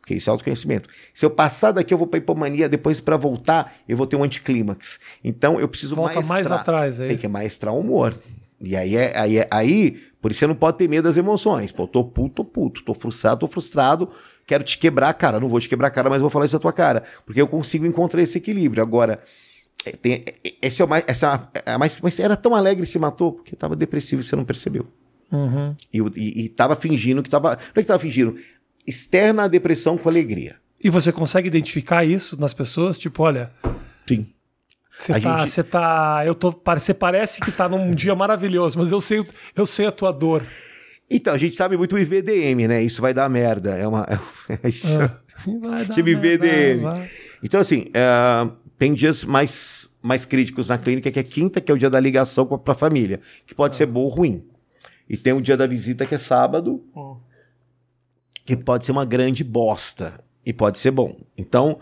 Porque 0.00 0.14
isso 0.14 0.28
é 0.28 0.32
autoconhecimento. 0.32 0.88
Se 1.14 1.24
eu 1.24 1.30
passar 1.30 1.72
daqui, 1.72 1.94
eu 1.94 1.98
vou 1.98 2.06
para 2.06 2.18
hipomania, 2.18 2.68
depois 2.68 3.00
para 3.00 3.16
voltar, 3.16 3.74
eu 3.88 3.96
vou 3.96 4.06
ter 4.06 4.16
um 4.16 4.24
anticlímax. 4.24 4.98
Então 5.22 5.60
eu 5.60 5.68
preciso 5.68 5.94
Volta 5.94 6.14
maestrar. 6.16 6.28
mais 6.28 6.50
atrás, 6.50 7.00
é 7.00 7.08
Tem 7.08 7.16
que 7.16 7.28
maestrar 7.28 7.72
o 7.72 7.78
humor. 7.78 8.14
E 8.60 8.76
aí, 8.76 8.96
é, 8.96 9.12
aí, 9.18 9.38
é, 9.38 9.48
aí, 9.50 10.00
por 10.20 10.30
isso 10.30 10.40
você 10.40 10.46
não 10.46 10.54
pode 10.54 10.78
ter 10.78 10.88
medo 10.88 11.04
das 11.04 11.16
emoções. 11.16 11.72
Pô, 11.72 11.86
tô 11.86 12.04
puto, 12.04 12.34
tô 12.36 12.44
puto, 12.44 12.84
tô 12.84 12.94
frustrado, 12.94 13.40
tô 13.40 13.48
frustrado, 13.48 14.08
quero 14.46 14.62
te 14.62 14.78
quebrar 14.78 15.08
a 15.08 15.14
cara. 15.14 15.40
Não 15.40 15.48
vou 15.48 15.58
te 15.60 15.68
quebrar 15.68 15.88
a 15.88 15.90
cara, 15.90 16.10
mas 16.10 16.20
vou 16.20 16.30
falar 16.30 16.46
isso 16.46 16.56
na 16.56 16.60
tua 16.60 16.72
cara. 16.72 17.02
Porque 17.24 17.40
eu 17.40 17.48
consigo 17.48 17.86
encontrar 17.86 18.22
esse 18.22 18.38
equilíbrio. 18.38 18.82
Agora, 18.82 19.20
tem, 19.90 20.24
é, 20.26 20.34
esse 20.62 20.80
é 20.80 20.84
o 20.84 20.88
mais, 20.88 21.04
essa 21.06 21.50
é 21.66 21.72
a 21.72 21.78
mais, 21.78 22.00
mas 22.00 22.18
era 22.20 22.36
tão 22.36 22.54
alegre 22.54 22.84
e 22.84 22.86
se 22.86 22.98
matou 22.98 23.32
porque 23.32 23.54
estava 23.54 23.74
depressivo 23.74 24.20
e 24.20 24.24
você 24.24 24.36
não 24.36 24.44
percebeu. 24.44 24.86
Uhum. 25.32 25.74
E, 25.92 25.98
e, 26.16 26.44
e 26.44 26.48
tava 26.50 26.76
fingindo 26.76 27.22
que 27.22 27.30
tava. 27.30 27.50
Não 27.50 27.56
é 27.76 27.80
que 27.80 27.84
tava 27.84 27.98
fingindo. 27.98 28.34
Externa 28.86 29.44
a 29.44 29.48
depressão 29.48 29.96
com 29.96 30.08
alegria. 30.08 30.56
E 30.82 30.90
você 30.90 31.10
consegue 31.10 31.46
identificar 31.46 32.04
isso 32.04 32.38
nas 32.38 32.52
pessoas? 32.52 32.98
Tipo, 32.98 33.22
olha. 33.22 33.50
Sim. 34.06 34.26
Você 34.90 35.20
tá, 35.20 35.38
gente... 35.38 35.50
você 35.50 35.62
tá. 35.62 36.22
Eu 36.26 36.34
tô. 36.34 36.50
Você 36.50 36.92
parece 36.92 37.40
que 37.40 37.50
tá 37.50 37.68
num 37.68 37.94
dia 37.94 38.14
maravilhoso, 38.14 38.78
mas 38.78 38.90
eu 38.92 39.00
sei, 39.00 39.24
eu 39.56 39.64
sei 39.64 39.86
a 39.86 39.90
tua 39.90 40.12
dor. 40.12 40.44
Então, 41.10 41.32
a 41.34 41.38
gente 41.38 41.56
sabe 41.56 41.76
muito 41.76 41.94
o 41.94 41.98
IVDM, 41.98 42.68
né? 42.68 42.82
Isso 42.82 43.00
vai 43.00 43.14
dar 43.14 43.28
merda. 43.28 43.70
É 43.70 43.86
uma. 43.86 44.06
É 44.62 44.68
isso. 44.68 45.00
Ah, 45.00 45.18
vai 45.60 45.84
dar 45.86 45.94
Time 45.94 46.14
merda, 46.14 46.46
IVDM. 46.46 46.82
Vai. 46.82 47.10
Então, 47.42 47.60
assim, 47.60 47.86
uh, 47.88 48.52
tem 48.82 48.94
dias 48.94 49.24
mais, 49.24 49.88
mais 50.02 50.24
críticos 50.24 50.68
na 50.68 50.76
clínica, 50.76 51.08
que 51.08 51.20
é 51.20 51.22
quinta, 51.22 51.60
que 51.60 51.70
é 51.70 51.74
o 51.74 51.78
dia 51.78 51.88
da 51.88 52.00
ligação 52.00 52.44
para 52.44 52.72
a 52.72 52.76
família, 52.76 53.20
que 53.46 53.54
pode 53.54 53.76
ser 53.76 53.86
bom 53.86 54.00
ou 54.00 54.08
ruim. 54.08 54.44
E 55.08 55.16
tem 55.16 55.32
o 55.32 55.40
dia 55.40 55.56
da 55.56 55.68
visita, 55.68 56.04
que 56.04 56.16
é 56.16 56.18
sábado, 56.18 56.82
que 58.44 58.56
pode 58.56 58.84
ser 58.84 58.90
uma 58.90 59.04
grande 59.04 59.44
bosta 59.44 60.18
e 60.44 60.52
pode 60.52 60.80
ser 60.80 60.90
bom. 60.90 61.16
Então, 61.38 61.78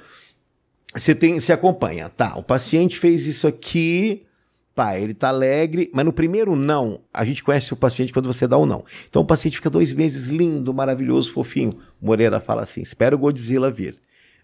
você 0.95 1.15
tem, 1.15 1.41
se 1.41 1.55
acompanha, 1.55 2.11
tá? 2.11 2.37
O 2.37 2.43
paciente 2.43 2.99
fez 2.99 3.27
isso 3.27 3.47
aqui, 3.47 4.27
pá, 4.75 4.99
ele 4.99 5.15
tá 5.15 5.29
alegre, 5.29 5.91
mas 5.95 6.05
no 6.05 6.13
primeiro 6.13 6.55
não, 6.55 7.01
a 7.15 7.25
gente 7.25 7.43
conhece 7.43 7.73
o 7.73 7.79
paciente 7.79 8.13
quando 8.13 8.31
você 8.31 8.47
dá 8.47 8.59
o 8.59 8.65
um 8.65 8.67
não. 8.67 8.85
Então 9.09 9.23
o 9.23 9.27
paciente 9.27 9.57
fica 9.57 9.71
dois 9.71 9.95
meses 9.95 10.29
lindo, 10.29 10.75
maravilhoso, 10.75 11.33
fofinho. 11.33 11.73
Moreira 11.99 12.41
fala 12.41 12.63
assim: 12.65 12.83
espera 12.83 13.17
o 13.17 13.19
Godzilla 13.19 13.71
vir. 13.71 13.99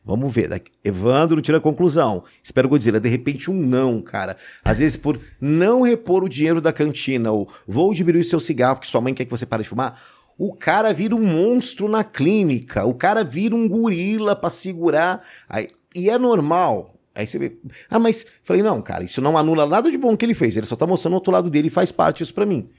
Vamos 0.07 0.33
ver. 0.33 0.63
Evandro 0.85 1.43
tira 1.43 1.59
a 1.59 1.61
conclusão. 1.61 2.23
Espero 2.41 2.69
Godzilla. 2.69 3.01
De 3.01 3.09
repente, 3.09 3.51
um 3.51 3.55
não, 3.55 4.01
cara. 4.01 4.37
Às 4.65 4.79
vezes, 4.79 4.97
por 4.97 5.21
não 5.41 5.83
repor 5.83 6.23
o 6.23 6.29
dinheiro 6.29 6.61
da 6.61 6.73
cantina, 6.73 7.33
ou 7.33 7.49
vou 7.67 7.93
diminuir 7.93 8.23
seu 8.23 8.39
cigarro 8.39 8.77
porque 8.77 8.89
sua 8.89 9.01
mãe 9.01 9.13
quer 9.13 9.25
que 9.25 9.31
você 9.33 9.45
pare 9.45 9.65
de 9.65 9.69
fumar. 9.69 10.01
O 10.39 10.55
cara 10.55 10.93
vira 10.95 11.17
um 11.17 11.27
monstro 11.27 11.89
na 11.89 12.05
clínica. 12.05 12.85
O 12.85 12.95
cara 12.95 13.25
vira 13.25 13.57
um 13.57 13.69
gorila 13.69 14.37
para 14.37 14.49
segurar. 14.49 15.25
Aí, 15.49 15.71
e 15.93 16.09
é 16.09 16.17
normal. 16.17 16.95
Aí 17.13 17.27
você 17.27 17.37
vê. 17.37 17.57
Ah, 17.91 17.99
mas. 17.99 18.25
Falei, 18.45 18.63
não, 18.63 18.81
cara, 18.81 19.03
isso 19.03 19.21
não 19.21 19.37
anula 19.37 19.67
nada 19.67 19.91
de 19.91 19.99
bom 19.99 20.17
que 20.17 20.25
ele 20.25 20.35
fez. 20.35 20.57
Ele 20.57 20.67
só 20.67 20.77
tá 20.77 20.87
mostrando 20.87 21.15
o 21.15 21.17
outro 21.17 21.33
lado 21.33 21.51
dele 21.51 21.67
e 21.67 21.71
faz 21.71 21.91
parte 21.91 22.19
disso 22.19 22.33
para 22.33 22.47
mim. 22.47 22.71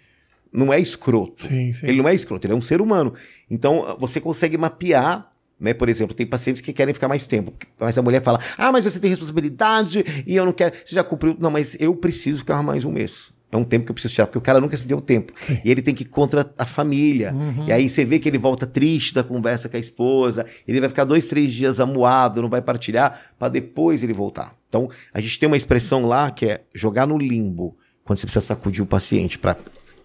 Não 0.54 0.72
é 0.72 0.80
escroto. 0.80 1.44
Sim, 1.44 1.74
sim. 1.74 1.88
Ele 1.88 2.02
não 2.02 2.08
é 2.08 2.16
escroto, 2.16 2.48
ele 2.48 2.54
é 2.54 2.56
um 2.56 2.62
ser 2.62 2.80
humano. 2.80 3.14
Então, 3.52 3.98
você 4.00 4.22
consegue 4.22 4.58
mapear 4.58 5.30
né? 5.60 5.74
Por 5.74 5.90
exemplo, 5.90 6.16
tem 6.16 6.26
pacientes 6.26 6.62
que 6.62 6.72
querem 6.72 6.94
ficar 6.94 7.08
mais 7.08 7.28
tempo, 7.28 7.54
mas 7.80 7.98
a 7.98 8.02
mulher 8.02 8.24
fala: 8.24 8.40
Ah, 8.58 8.72
mas 8.72 8.86
você 8.86 9.00
tem 9.00 9.10
responsabilidade 9.10 10.04
e 10.26 10.36
eu 10.36 10.46
não 10.46 10.54
quero. 10.54 10.76
Você 10.86 10.96
já 10.96 11.04
cumpriu. 11.04 11.36
Não, 11.40 11.52
mas 11.52 11.76
eu 11.80 11.96
preciso 11.96 12.40
ficar 12.40 12.62
mais 12.62 12.86
um 12.86 12.92
mês. 12.92 13.36
É 13.50 13.56
um 13.56 13.64
tempo 13.64 13.86
que 13.86 13.92
eu 13.92 13.94
preciso 13.94 14.14
tirar, 14.14 14.28
porque 14.28 14.38
o 14.38 14.42
cara 14.42 14.60
nunca 14.60 14.76
se 14.76 14.86
deu 14.86 15.00
tempo. 15.00 15.32
Sim. 15.40 15.60
E 15.64 15.72
ele 15.72 15.82
tem 15.82 15.96
que 15.96 16.04
ir 16.04 16.08
contra 16.08 16.54
a 16.58 16.66
família. 16.66 17.34
Uhum. 17.34 17.66
E 17.66 17.72
aí 17.72 17.90
você 17.90 18.04
vê 18.04 18.20
que 18.20 18.28
ele 18.28 18.38
volta 18.38 18.68
triste 18.68 19.14
da 19.14 19.24
conversa 19.24 19.70
com 19.70 19.78
a 19.78 19.80
esposa, 19.80 20.46
ele 20.68 20.82
vai 20.82 20.90
ficar 20.90 21.06
dois, 21.06 21.30
três 21.30 21.54
dias 21.54 21.80
amuado, 21.80 22.42
não 22.42 22.50
vai 22.50 22.62
partilhar, 22.62 23.18
para 23.40 23.48
depois 23.48 24.04
ele 24.04 24.12
voltar. 24.12 24.54
Então, 24.68 24.90
a 25.14 25.22
gente 25.22 25.40
tem 25.40 25.48
uma 25.48 25.56
expressão 25.56 26.06
lá 26.06 26.30
que 26.30 26.46
é 26.46 26.62
jogar 26.76 27.08
no 27.08 27.18
limbo, 27.18 27.78
quando 28.04 28.20
você 28.20 28.26
precisa 28.26 28.46
sacudir 28.46 28.84
o 28.84 28.88
paciente 28.88 29.40
para 29.40 29.58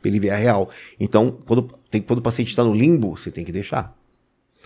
ele 0.05 0.21
ver 0.21 0.31
a 0.31 0.37
real. 0.37 0.71
Então, 1.01 1.37
quando, 1.45 1.69
tem, 1.91 2.01
quando 2.01 2.21
o 2.21 2.23
paciente 2.23 2.49
está 2.49 2.63
no 2.63 2.73
limbo, 2.73 3.17
você 3.17 3.29
tem 3.29 3.45
que 3.45 3.51
deixar. 3.51 3.93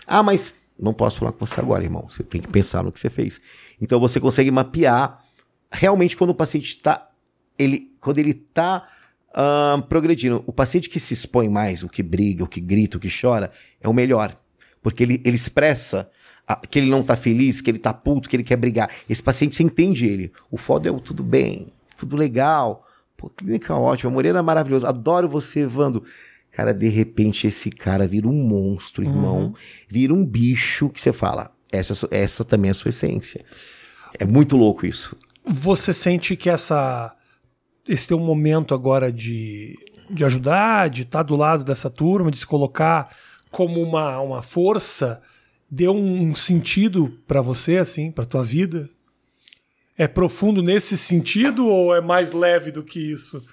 Ah, 0.05 0.21
mas 0.21 0.53
não 0.79 0.93
posso 0.93 1.19
falar 1.19 1.31
com 1.31 1.45
você 1.45 1.59
agora, 1.59 1.83
irmão. 1.83 2.07
Você 2.09 2.23
tem 2.23 2.41
que 2.41 2.47
pensar 2.47 2.83
no 2.83 2.91
que 2.91 2.99
você 2.99 3.09
fez. 3.09 3.41
Então 3.81 3.99
você 3.99 4.19
consegue 4.19 4.51
mapear 4.51 5.23
realmente 5.71 6.15
quando 6.15 6.31
o 6.31 6.35
paciente 6.35 6.65
está. 6.65 7.09
Ele, 7.57 7.91
quando 7.99 8.19
ele 8.19 8.31
está 8.31 8.87
uh, 9.37 9.81
progredindo. 9.83 10.43
O 10.45 10.53
paciente 10.53 10.89
que 10.89 10.99
se 10.99 11.13
expõe 11.13 11.49
mais, 11.49 11.83
o 11.83 11.89
que 11.89 12.03
briga, 12.03 12.43
o 12.43 12.47
que 12.47 12.61
grita, 12.61 12.97
o 12.97 12.99
que 12.99 13.09
chora, 13.09 13.51
é 13.81 13.87
o 13.87 13.93
melhor. 13.93 14.35
Porque 14.81 15.03
ele, 15.03 15.21
ele 15.25 15.35
expressa 15.35 16.09
que 16.69 16.79
ele 16.79 16.89
não 16.89 17.03
tá 17.03 17.15
feliz, 17.17 17.59
que 17.59 17.69
ele 17.69 17.79
tá 17.79 17.93
puto, 17.93 18.29
que 18.29 18.35
ele 18.35 18.43
quer 18.43 18.55
brigar. 18.55 18.89
Esse 19.09 19.21
paciente, 19.21 19.55
você 19.55 19.63
entende 19.63 20.05
ele. 20.05 20.31
O 20.49 20.57
foda 20.57 20.87
é 20.87 20.91
o 20.91 20.99
tudo 20.99 21.23
bem, 21.23 21.67
tudo 21.97 22.15
legal. 22.15 22.85
Pô, 23.17 23.29
clínica 23.29 23.75
ótima, 23.75 24.11
Moreira 24.11 24.39
é 24.39 24.41
maravilhoso. 24.41 24.87
Adoro 24.87 25.27
você, 25.27 25.65
Vando. 25.65 26.03
Cara, 26.57 26.73
de 26.73 26.89
repente 26.89 27.45
esse 27.45 27.69
cara 27.69 28.07
vira 28.07 28.27
um 28.27 28.33
monstro, 28.33 29.03
irmão. 29.03 29.41
Uhum. 29.41 29.53
Vira 29.87 30.11
um 30.11 30.25
bicho 30.25 30.89
que 30.89 30.99
você 30.99 31.13
fala. 31.13 31.51
Essa, 31.71 32.07
essa 32.09 32.43
também 32.43 32.69
é 32.69 32.71
a 32.71 32.73
sua 32.73 32.89
essência. 32.89 33.45
É 34.17 34.25
muito 34.25 34.57
louco 34.57 34.83
isso. 34.83 35.15
Você 35.45 35.93
sente 35.93 36.35
que 36.35 36.49
essa 36.49 37.15
esse 37.87 38.07
teu 38.07 38.17
momento 38.17 38.73
agora 38.73 39.11
de, 39.11 39.77
de 40.09 40.25
ajudar, 40.25 40.89
de 40.89 41.03
estar 41.03 41.19
tá 41.19 41.23
do 41.23 41.35
lado 41.35 41.63
dessa 41.63 41.91
turma, 41.91 42.31
de 42.31 42.37
se 42.37 42.47
colocar 42.47 43.15
como 43.51 43.79
uma, 43.79 44.19
uma 44.19 44.41
força, 44.41 45.21
deu 45.69 45.93
um 45.93 46.33
sentido 46.33 47.19
para 47.27 47.39
você, 47.39 47.77
assim, 47.77 48.09
para 48.09 48.25
tua 48.25 48.41
vida? 48.41 48.89
É 49.95 50.07
profundo 50.07 50.63
nesse 50.63 50.97
sentido 50.97 51.67
ou 51.67 51.95
é 51.95 52.01
mais 52.01 52.31
leve 52.31 52.71
do 52.71 52.81
que 52.81 52.99
isso? 52.99 53.45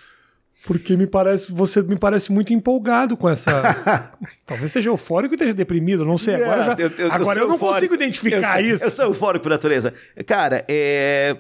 Porque 0.66 0.96
me 0.96 1.06
parece, 1.06 1.52
você 1.52 1.82
me 1.82 1.98
parece 1.98 2.32
muito 2.32 2.52
empolgado 2.52 3.16
com 3.16 3.28
essa. 3.28 4.14
Talvez 4.46 4.72
seja 4.72 4.88
eufórico 4.88 5.34
e 5.34 5.36
esteja 5.36 5.52
deprimido, 5.52 6.04
não 6.04 6.16
sei. 6.16 6.36
Agora, 6.36 6.64
já... 6.64 6.76
eu, 6.78 6.90
eu, 6.98 7.12
agora 7.12 7.38
eu, 7.38 7.42
eu 7.42 7.48
não 7.48 7.54
eufórico. 7.56 7.74
consigo 7.74 7.94
identificar 7.94 8.62
eu, 8.62 8.74
isso. 8.74 8.84
Eu 8.84 8.90
sou 8.90 9.04
eufórico 9.04 9.42
por 9.42 9.50
natureza. 9.50 9.92
Cara, 10.26 10.64
é. 10.66 11.36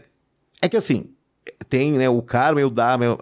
É 0.60 0.68
que 0.68 0.76
assim, 0.76 1.10
tem 1.68 1.92
né, 1.92 2.08
o 2.08 2.20
karma 2.20 2.60
e 2.60 2.64
o 2.64 2.70
dharma. 2.70 3.18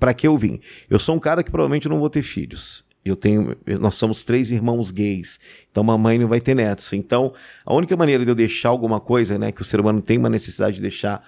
Para 0.00 0.14
que 0.14 0.26
eu 0.26 0.36
vim? 0.36 0.60
Eu 0.88 0.98
sou 0.98 1.14
um 1.14 1.20
cara 1.20 1.42
que 1.42 1.50
provavelmente 1.50 1.88
não 1.88 2.00
vou 2.00 2.10
ter 2.10 2.22
filhos. 2.22 2.84
Eu 3.04 3.16
tenho, 3.16 3.56
nós 3.80 3.94
somos 3.94 4.24
três 4.24 4.50
irmãos 4.50 4.90
gays, 4.90 5.38
então 5.70 5.82
mamãe 5.82 6.18
não 6.18 6.28
vai 6.28 6.40
ter 6.40 6.54
netos. 6.54 6.92
Então, 6.92 7.32
a 7.64 7.72
única 7.72 7.96
maneira 7.96 8.24
de 8.24 8.30
eu 8.30 8.34
deixar 8.34 8.68
alguma 8.68 9.00
coisa, 9.00 9.38
né, 9.38 9.52
que 9.52 9.62
o 9.62 9.64
ser 9.64 9.80
humano 9.80 10.02
tem 10.02 10.18
uma 10.18 10.28
necessidade 10.28 10.76
de 10.76 10.82
deixar 10.82 11.24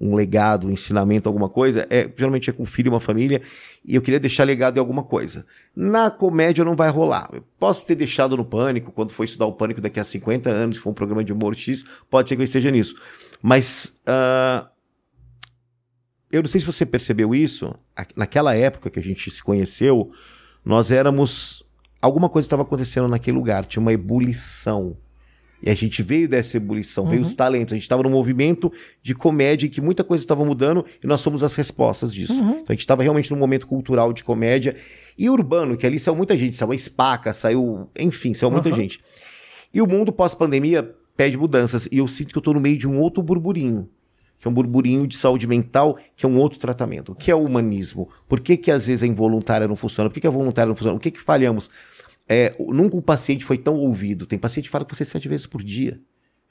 um 0.00 0.14
legado, 0.14 0.66
um 0.66 0.70
ensinamento, 0.70 1.28
alguma 1.28 1.48
coisa, 1.48 1.86
é 1.90 2.08
geralmente 2.16 2.50
é 2.50 2.52
com 2.52 2.62
um 2.62 2.66
filho 2.66 2.90
uma 2.90 3.00
família, 3.00 3.42
e 3.84 3.94
eu 3.94 4.02
queria 4.02 4.20
deixar 4.20 4.44
legado 4.44 4.76
em 4.76 4.80
alguma 4.80 5.02
coisa. 5.02 5.44
Na 5.74 6.10
comédia 6.10 6.64
não 6.64 6.76
vai 6.76 6.90
rolar. 6.90 7.28
Eu 7.32 7.44
posso 7.58 7.86
ter 7.86 7.94
deixado 7.94 8.36
no 8.36 8.44
Pânico, 8.44 8.92
quando 8.92 9.12
for 9.12 9.24
estudar 9.24 9.46
o 9.46 9.52
Pânico 9.52 9.80
daqui 9.80 9.98
a 9.98 10.04
50 10.04 10.48
anos, 10.50 10.76
se 10.76 10.82
for 10.82 10.90
um 10.90 10.94
programa 10.94 11.24
de 11.24 11.32
humor 11.32 11.54
X, 11.54 11.84
pode 12.08 12.28
ser 12.28 12.36
que 12.36 12.42
eu 12.42 12.44
esteja 12.44 12.70
nisso. 12.70 12.94
Mas 13.42 13.92
uh, 14.06 14.68
eu 16.30 16.42
não 16.42 16.48
sei 16.48 16.60
se 16.60 16.66
você 16.66 16.84
percebeu 16.84 17.34
isso, 17.34 17.74
naquela 18.14 18.54
época 18.54 18.90
que 18.90 18.98
a 18.98 19.02
gente 19.02 19.30
se 19.30 19.42
conheceu, 19.42 20.12
nós 20.64 20.90
éramos. 20.90 21.64
Alguma 22.00 22.28
coisa 22.28 22.46
estava 22.46 22.62
acontecendo 22.62 23.08
naquele 23.08 23.36
lugar, 23.36 23.64
tinha 23.64 23.80
uma 23.80 23.92
ebulição. 23.92 24.96
E 25.62 25.68
a 25.68 25.74
gente 25.74 26.02
veio 26.02 26.28
dessa 26.28 26.56
ebulição, 26.56 27.04
uhum. 27.04 27.10
veio 27.10 27.22
os 27.22 27.34
talentos. 27.34 27.72
A 27.72 27.76
gente 27.76 27.82
estava 27.82 28.02
num 28.02 28.10
movimento 28.10 28.72
de 29.02 29.14
comédia 29.14 29.68
que 29.68 29.80
muita 29.80 30.04
coisa 30.04 30.22
estava 30.22 30.44
mudando 30.44 30.84
e 31.02 31.06
nós 31.06 31.20
somos 31.20 31.42
as 31.42 31.54
respostas 31.54 32.14
disso. 32.14 32.34
Uhum. 32.34 32.50
Então 32.50 32.66
a 32.68 32.72
gente 32.72 32.80
estava 32.80 33.02
realmente 33.02 33.30
num 33.30 33.38
momento 33.38 33.66
cultural 33.66 34.12
de 34.12 34.22
comédia. 34.22 34.76
E 35.16 35.28
urbano, 35.28 35.76
que 35.76 35.86
ali 35.86 35.98
saiu 35.98 36.14
muita 36.14 36.36
gente, 36.36 36.54
saiu 36.54 36.70
a 36.70 36.74
Espaca, 36.74 37.32
saiu. 37.32 37.88
Enfim, 37.98 38.34
saiu 38.34 38.50
muita 38.50 38.68
uhum. 38.68 38.74
gente. 38.74 39.00
E 39.74 39.82
o 39.82 39.86
mundo 39.86 40.12
pós-pandemia 40.12 40.94
pede 41.16 41.36
mudanças. 41.36 41.88
E 41.90 41.98
eu 41.98 42.06
sinto 42.06 42.28
que 42.28 42.38
eu 42.38 42.40
estou 42.40 42.54
no 42.54 42.60
meio 42.60 42.78
de 42.78 42.86
um 42.86 43.00
outro 43.00 43.22
burburinho 43.22 43.88
que 44.38 44.46
é 44.46 44.50
um 44.50 44.54
burburinho 44.54 45.06
de 45.06 45.16
saúde 45.16 45.46
mental, 45.46 45.98
que 46.16 46.24
é 46.24 46.28
um 46.28 46.38
outro 46.38 46.58
tratamento. 46.58 47.12
O 47.12 47.14
que 47.14 47.30
é 47.30 47.34
o 47.34 47.42
humanismo? 47.42 48.08
Por 48.28 48.40
que, 48.40 48.56
que 48.56 48.70
às 48.70 48.86
vezes 48.86 49.02
a 49.02 49.06
involuntária 49.06 49.66
não 49.66 49.74
funciona? 49.74 50.08
Por 50.08 50.14
que, 50.14 50.20
que 50.20 50.26
a 50.26 50.30
voluntária 50.30 50.68
não 50.68 50.76
funciona? 50.76 50.96
O 50.96 51.00
que, 51.00 51.10
que 51.10 51.20
falhamos? 51.20 51.68
É, 52.28 52.54
nunca 52.58 52.96
o 52.96 53.02
paciente 53.02 53.44
foi 53.44 53.58
tão 53.58 53.76
ouvido. 53.76 54.26
Tem 54.26 54.38
paciente 54.38 54.66
que 54.66 54.70
fala 54.70 54.84
com 54.84 54.94
você 54.94 55.04
sete 55.04 55.28
vezes 55.28 55.46
por 55.46 55.62
dia. 55.62 56.00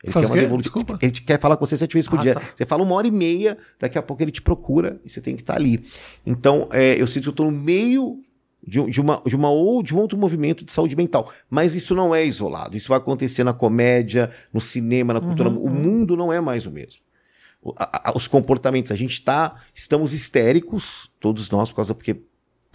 Ele 0.03 0.13
Faz 0.13 0.29
quer, 0.29 0.47
uma 0.47 0.57
Desculpa. 0.57 0.97
Ele 1.01 1.11
quer 1.11 1.39
falar 1.39 1.57
com 1.57 1.65
você 1.65 1.75
sete 1.77 1.93
vezes 1.93 2.07
por 2.07 2.19
ah, 2.19 2.21
dia. 2.21 2.33
Tá. 2.35 2.41
Você 2.55 2.65
fala 2.65 2.83
uma 2.83 2.95
hora 2.95 3.07
e 3.07 3.11
meia, 3.11 3.57
daqui 3.79 3.97
a 3.97 4.01
pouco 4.01 4.21
ele 4.21 4.31
te 4.31 4.41
procura 4.41 4.99
e 5.03 5.09
você 5.09 5.21
tem 5.21 5.35
que 5.35 5.41
estar 5.41 5.55
ali. 5.55 5.85
Então, 6.25 6.67
é, 6.71 6.99
eu 6.99 7.07
sinto 7.07 7.23
que 7.23 7.29
eu 7.29 7.31
estou 7.31 7.51
no 7.51 7.57
meio 7.57 8.19
de, 8.65 8.83
de, 8.89 9.01
uma, 9.01 9.21
de, 9.25 9.35
uma, 9.35 9.49
ou 9.49 9.81
de 9.81 9.95
um 9.95 9.99
outro 9.99 10.17
movimento 10.17 10.63
de 10.63 10.71
saúde 10.71 10.95
mental. 10.95 11.31
Mas 11.49 11.75
isso 11.75 11.95
não 11.95 12.13
é 12.13 12.25
isolado. 12.25 12.77
Isso 12.77 12.89
vai 12.89 12.97
acontecer 12.97 13.43
na 13.43 13.53
comédia, 13.53 14.31
no 14.53 14.61
cinema, 14.61 15.13
na 15.13 15.21
cultura. 15.21 15.49
Uhum, 15.49 15.57
o 15.57 15.65
uhum. 15.65 15.73
mundo 15.73 16.15
não 16.15 16.31
é 16.31 16.39
mais 16.39 16.65
o 16.65 16.71
mesmo 16.71 17.01
os 18.15 18.27
comportamentos. 18.27 18.91
A 18.91 18.95
gente 18.95 19.13
está, 19.13 19.55
estamos 19.73 20.13
histéricos, 20.13 21.11
todos 21.19 21.49
nós, 21.49 21.69
por 21.69 21.77
causa 21.77 21.93
porque 21.93 22.21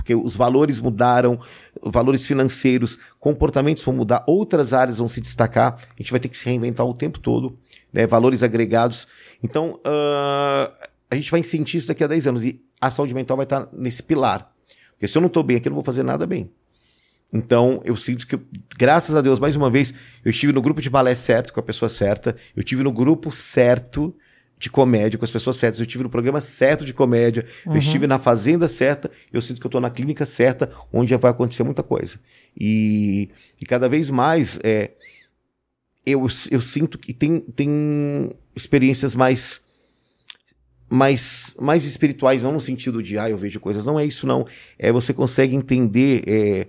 porque 0.03 0.16
os 0.16 0.34
valores 0.34 0.80
mudaram, 0.80 1.38
valores 1.80 2.26
financeiros, 2.26 2.98
comportamentos 3.20 3.84
vão 3.84 3.94
mudar, 3.94 4.24
outras 4.26 4.72
áreas 4.72 4.98
vão 4.98 5.07
se 5.07 5.20
destacar, 5.20 5.74
a 5.74 6.03
gente 6.03 6.11
vai 6.11 6.18
ter 6.18 6.28
que 6.28 6.36
se 6.36 6.44
reinventar 6.44 6.84
o 6.84 6.92
tempo 6.92 7.20
todo, 7.20 7.57
né? 7.92 8.05
valores 8.05 8.42
agregados. 8.42 9.07
Então, 9.40 9.80
uh, 9.86 10.74
a 11.09 11.14
gente 11.14 11.30
vai 11.30 11.40
sentir 11.44 11.78
isso 11.78 11.86
daqui 11.86 12.03
a 12.03 12.09
10 12.09 12.26
anos 12.26 12.44
e 12.44 12.61
a 12.80 12.90
saúde 12.90 13.14
mental 13.14 13.36
vai 13.36 13.44
estar 13.44 13.68
nesse 13.72 14.03
pilar. 14.03 14.53
Porque 14.90 15.07
se 15.07 15.16
eu 15.16 15.20
não 15.20 15.28
estou 15.28 15.44
bem 15.44 15.59
aqui, 15.59 15.68
eu 15.68 15.70
não 15.70 15.76
vou 15.76 15.84
fazer 15.84 16.03
nada 16.03 16.26
bem. 16.26 16.50
Então, 17.32 17.80
eu 17.84 17.96
sinto 17.96 18.26
que, 18.26 18.36
graças 18.76 19.14
a 19.14 19.20
Deus, 19.20 19.38
mais 19.38 19.55
uma 19.55 19.70
vez, 19.70 19.94
eu 20.24 20.32
estive 20.32 20.53
no 20.53 20.61
grupo 20.61 20.82
de 20.82 20.90
balé 20.90 21.14
certo, 21.14 21.53
com 21.53 21.61
a 21.61 21.62
pessoa 21.62 21.88
certa, 21.88 22.34
eu 22.57 22.61
estive 22.61 22.82
no 22.82 22.90
grupo 22.90 23.30
certo, 23.30 24.14
de 24.62 24.70
comédia 24.70 25.18
com 25.18 25.24
as 25.24 25.30
pessoas 25.30 25.56
certas. 25.56 25.80
Eu 25.80 25.86
estive 25.86 26.04
no 26.04 26.08
programa 26.08 26.40
certo 26.40 26.84
de 26.84 26.94
comédia, 26.94 27.44
uhum. 27.66 27.72
eu 27.72 27.78
estive 27.80 28.06
na 28.06 28.20
fazenda 28.20 28.68
certa, 28.68 29.10
eu 29.32 29.42
sinto 29.42 29.60
que 29.60 29.66
eu 29.66 29.68
estou 29.68 29.80
na 29.80 29.90
clínica 29.90 30.24
certa, 30.24 30.70
onde 30.92 31.10
já 31.10 31.16
vai 31.16 31.32
acontecer 31.32 31.64
muita 31.64 31.82
coisa. 31.82 32.20
E, 32.56 33.28
e 33.60 33.66
cada 33.66 33.88
vez 33.88 34.08
mais 34.08 34.60
é, 34.62 34.92
eu, 36.06 36.28
eu 36.48 36.62
sinto 36.62 36.96
que 36.96 37.12
tem, 37.12 37.40
tem 37.40 38.30
experiências 38.54 39.16
mais 39.16 39.60
mais, 40.88 41.56
mais 41.58 41.84
espirituais, 41.84 42.42
não 42.42 42.52
no 42.52 42.60
sentido 42.60 43.02
de, 43.02 43.18
ah, 43.18 43.28
eu 43.28 43.38
vejo 43.38 43.58
coisas. 43.58 43.84
Não 43.84 43.98
é 43.98 44.04
isso, 44.04 44.26
não. 44.26 44.46
É 44.78 44.92
você 44.92 45.12
consegue 45.12 45.56
entender. 45.56 46.22
É, 46.26 46.66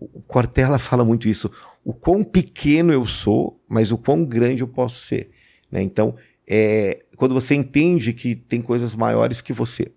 o 0.00 0.22
Cortella 0.22 0.78
fala 0.80 1.04
muito 1.04 1.28
isso. 1.28 1.52
O 1.84 1.92
quão 1.92 2.24
pequeno 2.24 2.92
eu 2.92 3.06
sou, 3.06 3.62
mas 3.68 3.92
o 3.92 3.98
quão 3.98 4.24
grande 4.24 4.62
eu 4.62 4.68
posso 4.68 5.04
ser. 5.04 5.30
Né? 5.70 5.82
Então, 5.82 6.16
é, 6.48 7.04
quando 7.18 7.34
você 7.34 7.56
entende 7.56 8.12
que 8.12 8.36
tem 8.36 8.62
coisas 8.62 8.94
maiores 8.94 9.40
que 9.40 9.52
você, 9.52 9.90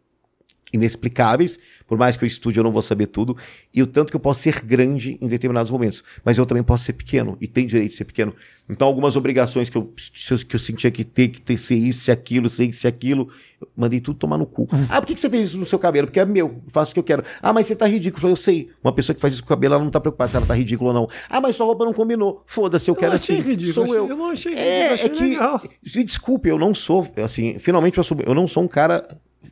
inexplicáveis, 0.73 1.59
por 1.87 1.97
mais 1.97 2.15
que 2.15 2.23
eu 2.23 2.27
estude, 2.27 2.57
eu 2.57 2.63
não 2.63 2.71
vou 2.71 2.81
saber 2.81 3.07
tudo, 3.07 3.35
e 3.73 3.81
o 3.81 3.87
tanto 3.87 4.09
que 4.09 4.15
eu 4.15 4.19
posso 4.19 4.41
ser 4.41 4.61
grande 4.61 5.17
em 5.21 5.27
determinados 5.27 5.71
momentos, 5.71 6.03
mas 6.23 6.37
eu 6.37 6.45
também 6.45 6.63
posso 6.63 6.85
ser 6.85 6.93
pequeno, 6.93 7.37
e 7.41 7.47
tem 7.47 7.65
direito 7.65 7.91
de 7.91 7.97
ser 7.97 8.05
pequeno. 8.05 8.33
Então, 8.69 8.87
algumas 8.87 9.17
obrigações 9.17 9.69
que 9.69 9.77
eu, 9.77 9.93
que 10.47 10.55
eu 10.55 10.59
sentia 10.59 10.89
que 10.89 11.03
ter, 11.03 11.27
que 11.27 11.41
ter, 11.41 11.57
ser 11.57 11.75
isso, 11.75 12.01
ser 12.01 12.13
aquilo, 12.13 12.47
ser 12.47 12.65
isso, 12.65 12.79
ser 12.79 12.87
aquilo, 12.87 13.27
eu 13.59 13.67
mandei 13.75 13.99
tudo 13.99 14.17
tomar 14.17 14.37
no 14.37 14.45
cu. 14.45 14.61
Uhum. 14.71 14.85
Ah, 14.87 15.01
por 15.01 15.07
que, 15.07 15.19
você 15.19 15.29
fez 15.29 15.49
isso 15.49 15.57
no 15.57 15.65
seu 15.65 15.77
cabelo? 15.77 16.07
Porque 16.07 16.21
é 16.21 16.25
meu, 16.25 16.47
eu 16.47 16.71
faço 16.71 16.91
o 16.91 16.93
que 16.93 16.99
eu 16.99 17.03
quero. 17.03 17.23
Ah, 17.41 17.51
mas 17.51 17.67
você 17.67 17.75
tá 17.75 17.85
ridículo. 17.85 18.17
Eu, 18.17 18.21
falei, 18.21 18.33
eu 18.33 18.37
sei, 18.37 18.69
uma 18.81 18.93
pessoa 18.93 19.13
que 19.13 19.19
faz 19.19 19.33
isso 19.33 19.43
com 19.43 19.47
o 19.47 19.49
cabelo, 19.49 19.73
ela 19.73 19.83
não 19.83 19.91
tá 19.91 19.99
preocupada 19.99 20.31
se 20.31 20.37
ela 20.37 20.45
tá 20.45 20.53
ridícula 20.53 20.91
ou 20.91 20.93
não. 20.93 21.07
Ah, 21.29 21.41
mas 21.41 21.57
sua 21.57 21.65
roupa 21.65 21.83
não 21.83 21.93
combinou. 21.93 22.43
Foda-se, 22.45 22.89
eu, 22.89 22.95
eu 22.95 22.99
quero 22.99 23.13
assim. 23.13 23.35
Ridículo, 23.41 23.87
sou 23.87 23.93
eu. 23.93 24.07
Eu 24.07 24.15
não 24.15 24.29
achei 24.29 24.53
é, 24.53 24.93
ridículo, 24.93 25.01
é, 25.01 25.05
é 25.05 25.09
que, 25.09 25.23
legal. 25.23 25.61
desculpe, 25.83 26.47
eu 26.47 26.57
não 26.57 26.73
sou, 26.73 27.11
assim, 27.23 27.59
finalmente 27.59 27.97
eu, 27.97 28.03
sou, 28.05 28.17
eu 28.25 28.33
não 28.33 28.47
sou 28.47 28.63
um 28.63 28.67
cara 28.67 29.05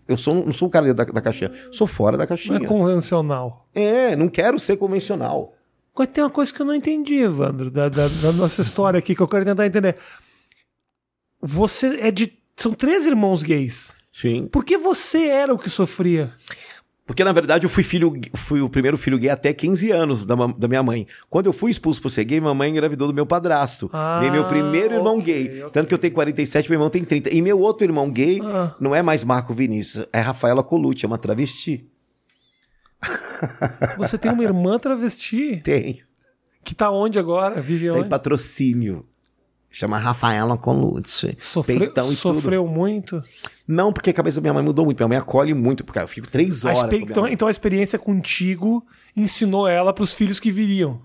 eu 0.08 0.18
sou, 0.18 0.36
não 0.36 0.54
sou 0.54 0.68
o 0.68 0.72
cara 0.72 0.94
da, 0.94 1.04
da 1.04 1.22
caixinha, 1.22 1.52
sou 1.72 1.88
fora 1.88 2.18
da 2.18 2.28
caixinha. 2.28 2.60
Não 2.60 2.66
é 2.66 2.68
convencional. 2.68 3.68
É, 3.74 4.16
não 4.16 4.28
quero 4.28 4.60
ser 4.60 4.78
convencional. 4.78 5.54
Agora 5.94 6.08
tem 6.08 6.24
uma 6.24 6.30
coisa 6.30 6.54
que 6.54 6.62
eu 6.62 6.66
não 6.66 6.74
entendi, 6.74 7.16
Evandro, 7.16 7.70
da, 7.70 7.90
da, 7.90 8.08
da 8.08 8.32
nossa 8.34 8.62
história 8.62 8.98
aqui, 8.98 9.16
que 9.16 9.22
eu 9.22 9.28
quero 9.28 9.46
tentar 9.46 9.66
entender. 9.66 9.98
Você 11.42 12.00
é 12.00 12.12
de. 12.12 12.34
São 12.56 12.74
três 12.74 13.06
irmãos 13.06 13.42
gays. 13.42 13.96
Sim. 14.12 14.48
Por 14.48 14.66
que 14.66 14.78
você 14.78 15.28
era 15.28 15.54
o 15.54 15.58
que 15.58 15.70
sofria? 15.70 16.34
Porque, 17.10 17.24
na 17.24 17.32
verdade, 17.32 17.66
eu 17.66 17.70
fui 17.72 17.82
filho, 17.82 18.14
fui 18.36 18.62
o 18.62 18.70
primeiro 18.70 18.96
filho 18.96 19.18
gay 19.18 19.32
até 19.32 19.52
15 19.52 19.90
anos 19.90 20.28
da, 20.28 20.36
da 20.36 20.68
minha 20.68 20.84
mãe. 20.84 21.08
Quando 21.28 21.48
eu 21.48 21.54
fui 21.54 21.72
expulso 21.72 22.00
por 22.00 22.12
ser 22.12 22.24
gay, 22.24 22.40
minha 22.40 22.54
mãe 22.54 22.70
engravidou 22.70 23.08
do 23.08 23.14
meu 23.16 23.26
padrasto. 23.26 23.90
Ah, 23.92 24.22
meu 24.32 24.46
primeiro 24.46 24.94
irmão 24.94 25.18
okay, 25.18 25.48
gay. 25.48 25.58
Okay. 25.58 25.72
Tanto 25.72 25.88
que 25.88 25.94
eu 25.96 25.98
tenho 25.98 26.14
47, 26.14 26.70
meu 26.70 26.76
irmão 26.76 26.88
tem 26.88 27.04
30. 27.04 27.34
E 27.34 27.42
meu 27.42 27.60
outro 27.60 27.84
irmão 27.84 28.12
gay 28.12 28.40
ah. 28.44 28.76
não 28.80 28.94
é 28.94 29.02
mais 29.02 29.24
Marco 29.24 29.56
Vinícius, 29.56 30.06
é 30.14 30.20
Rafaela 30.20 30.62
Colucci, 30.62 31.04
é 31.04 31.08
uma 31.08 31.18
travesti. 31.18 31.90
Você 33.98 34.16
tem 34.16 34.32
uma 34.32 34.44
irmã 34.44 34.78
travesti? 34.78 35.62
Tenho. 35.64 35.98
Que 36.64 36.76
tá 36.76 36.92
onde 36.92 37.18
agora? 37.18 37.60
Vive 37.60 37.90
Tem 37.90 38.08
patrocínio. 38.08 39.04
Chama 39.72 40.00
Rafaela 40.00 40.58
Colucci. 40.58 41.36
Sofre... 41.40 41.92
Sofreu 42.16 42.64
tudo. 42.64 42.74
muito? 42.74 43.24
Não, 43.68 43.94
porque 43.94 44.10
a 44.10 44.14
cabeça 44.14 44.38
da 44.38 44.42
minha 44.42 44.54
mãe 44.54 44.64
mudou 44.64 44.84
muito. 44.84 44.98
Minha 44.98 45.08
mãe 45.10 45.18
acolhe 45.18 45.54
muito, 45.54 45.84
porque 45.84 46.00
eu 46.00 46.08
fico 46.08 46.28
três 46.28 46.66
horas. 46.66 46.84
A 46.84 46.96
então, 46.96 47.28
então 47.28 47.48
a 47.48 47.52
experiência 47.52 48.00
contigo 48.00 48.84
ensinou 49.16 49.68
ela 49.68 49.94
para 49.94 50.04
os 50.04 50.12
filhos 50.14 50.40
que 50.40 50.52
viriam. 50.52 51.00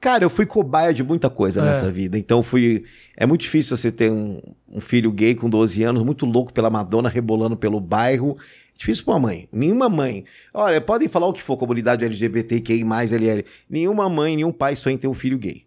Cara, 0.00 0.24
eu 0.24 0.30
fui 0.30 0.46
cobaia 0.46 0.94
de 0.94 1.02
muita 1.02 1.28
coisa 1.28 1.60
É. 1.60 1.64
nessa 1.64 1.90
vida. 1.90 2.18
Então 2.18 2.42
fui. 2.42 2.84
É 3.16 3.26
muito 3.26 3.42
difícil 3.42 3.76
você 3.76 3.90
ter 3.90 4.10
um, 4.10 4.40
um 4.72 4.80
filho 4.80 5.10
gay 5.10 5.34
com 5.34 5.48
12 5.48 5.82
anos, 5.82 6.02
muito 6.02 6.24
louco 6.24 6.52
pela 6.52 6.70
Madonna, 6.70 7.08
rebolando 7.08 7.56
pelo 7.56 7.80
bairro. 7.80 8.36
Difícil 8.76 9.04
pra 9.04 9.14
uma 9.14 9.20
mãe. 9.20 9.48
Nenhuma 9.52 9.88
mãe. 9.88 10.24
Olha, 10.52 10.80
podem 10.80 11.08
falar 11.08 11.26
o 11.26 11.32
que 11.32 11.42
for, 11.42 11.56
comunidade 11.56 12.04
LGBTQI, 12.04 12.82
LL. 12.82 13.44
Nenhuma 13.68 14.08
mãe, 14.08 14.36
nenhum 14.36 14.52
pai 14.52 14.76
sonha 14.76 14.94
em 14.94 14.98
ter 14.98 15.08
um 15.08 15.14
filho 15.14 15.38
gay. 15.38 15.64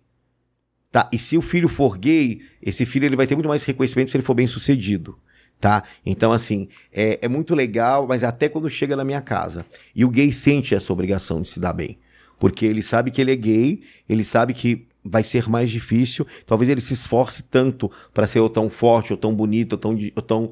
Tá? 0.91 1.07
E 1.13 1.19
se 1.19 1.37
o 1.37 1.41
filho 1.41 1.67
for 1.67 1.97
gay, 1.97 2.41
esse 2.61 2.85
filho 2.85 3.05
ele 3.05 3.15
vai 3.15 3.27
ter 3.27 3.35
muito 3.35 3.47
mais 3.47 3.63
reconhecimento 3.63 4.09
se 4.09 4.17
ele 4.17 4.23
for 4.23 4.33
bem 4.33 4.47
sucedido. 4.47 5.17
Tá? 5.59 5.83
Então, 6.05 6.31
assim, 6.31 6.67
é, 6.91 7.19
é 7.21 7.27
muito 7.27 7.53
legal, 7.53 8.07
mas 8.07 8.23
até 8.23 8.47
quando 8.47 8.69
chega 8.69 8.95
na 8.95 9.03
minha 9.03 9.21
casa. 9.21 9.65
E 9.93 10.05
o 10.05 10.09
gay 10.09 10.31
sente 10.31 10.73
essa 10.73 10.91
obrigação 10.91 11.41
de 11.41 11.49
se 11.49 11.59
dar 11.59 11.73
bem. 11.73 11.99
Porque 12.39 12.65
ele 12.65 12.81
sabe 12.81 13.11
que 13.11 13.19
ele 13.19 13.33
é 13.33 13.35
gay, 13.35 13.81
ele 14.07 14.23
sabe 14.23 14.53
que 14.53 14.87
vai 15.03 15.23
ser 15.23 15.49
mais 15.49 15.69
difícil. 15.69 16.25
Talvez 16.45 16.69
ele 16.69 16.81
se 16.81 16.93
esforce 16.93 17.43
tanto 17.43 17.91
para 18.13 18.25
ser 18.25 18.39
ou 18.39 18.49
tão 18.49 18.69
forte, 18.69 19.11
ou 19.11 19.17
tão 19.17 19.35
bonito, 19.35 19.73
ou 19.73 19.77
tão, 19.77 19.97
ou 20.15 20.21
tão 20.21 20.51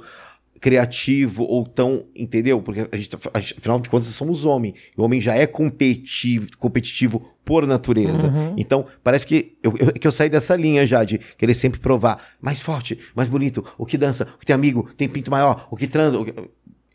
criativo, 0.60 1.44
ou 1.44 1.66
tão. 1.66 2.06
Entendeu? 2.16 2.62
Porque 2.62 2.88
a 2.92 2.96
gente, 2.98 3.10
tá- 3.10 3.18
afinal 3.34 3.80
de 3.80 3.90
contas, 3.90 4.08
somos 4.08 4.46
homem. 4.46 4.74
O 4.98 5.04
homem 5.04 5.20
já 5.22 5.36
é 5.36 5.46
competitivo, 5.48 6.48
competitivo 6.58 7.22
por 7.46 7.66
natureza. 7.66 8.32
Então, 8.58 8.86
parece 9.04 9.26
que 9.26 9.58
eu, 9.64 9.74
eu- 9.78 9.94
que 9.94 10.06
eu 10.08 10.12
saí 10.12 10.30
dessa 10.30 10.56
linha 10.56 10.86
já 10.86 11.04
de 11.04 11.18
querer 11.18 11.54
sempre 11.56 11.80
provar 11.80 12.22
mais 12.42 12.60
forte, 12.62 12.98
mais 13.16 13.30
bonito, 13.30 13.64
o 13.78 13.86
que 13.86 13.98
dança, 13.98 14.28
o 14.36 14.40
que 14.40 14.46
tem 14.46 14.54
amigo, 14.54 14.90
tem 14.98 15.08
pinto 15.08 15.32
maior, 15.32 15.68
o 15.72 15.78
que 15.78 15.88
transa. 15.88 16.18
o 16.20 16.26
que- 16.26 16.34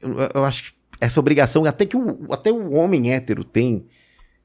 eu, 0.02 0.16
eu 0.34 0.44
acho 0.44 0.64
que 0.64 0.70
essa 1.00 1.18
obrigação, 1.18 1.64
até 1.64 1.84
que 1.86 1.96
o, 1.96 2.26
até 2.30 2.52
o 2.52 2.72
homem 2.74 3.12
hétero 3.12 3.42
tem, 3.44 3.84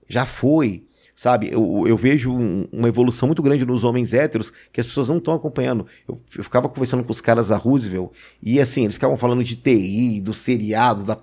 já 0.08 0.26
foi. 0.26 0.87
Sabe, 1.20 1.50
eu, 1.52 1.84
eu 1.88 1.98
vejo 1.98 2.32
um- 2.32 2.68
uma 2.72 2.88
evolução 2.88 3.28
muito 3.28 3.42
grande 3.42 3.66
nos 3.66 3.84
homens 3.84 4.14
héteros 4.14 4.54
que 4.72 4.80
as 4.80 4.86
pessoas 4.86 5.10
não 5.10 5.18
estão 5.18 5.34
acompanhando. 5.34 5.88
Eu, 6.08 6.22
eu 6.38 6.44
ficava 6.44 6.70
conversando 6.70 7.04
com 7.04 7.12
os 7.12 7.20
caras 7.20 7.48
da 7.48 7.58
Roosevelt 7.58 8.12
e 8.42 8.62
assim, 8.62 8.84
eles 8.84 8.94
ficavam 8.94 9.18
falando 9.18 9.44
de 9.44 9.56
TI, 9.56 10.22
do 10.22 10.32
seriado, 10.32 11.04
da... 11.04 11.18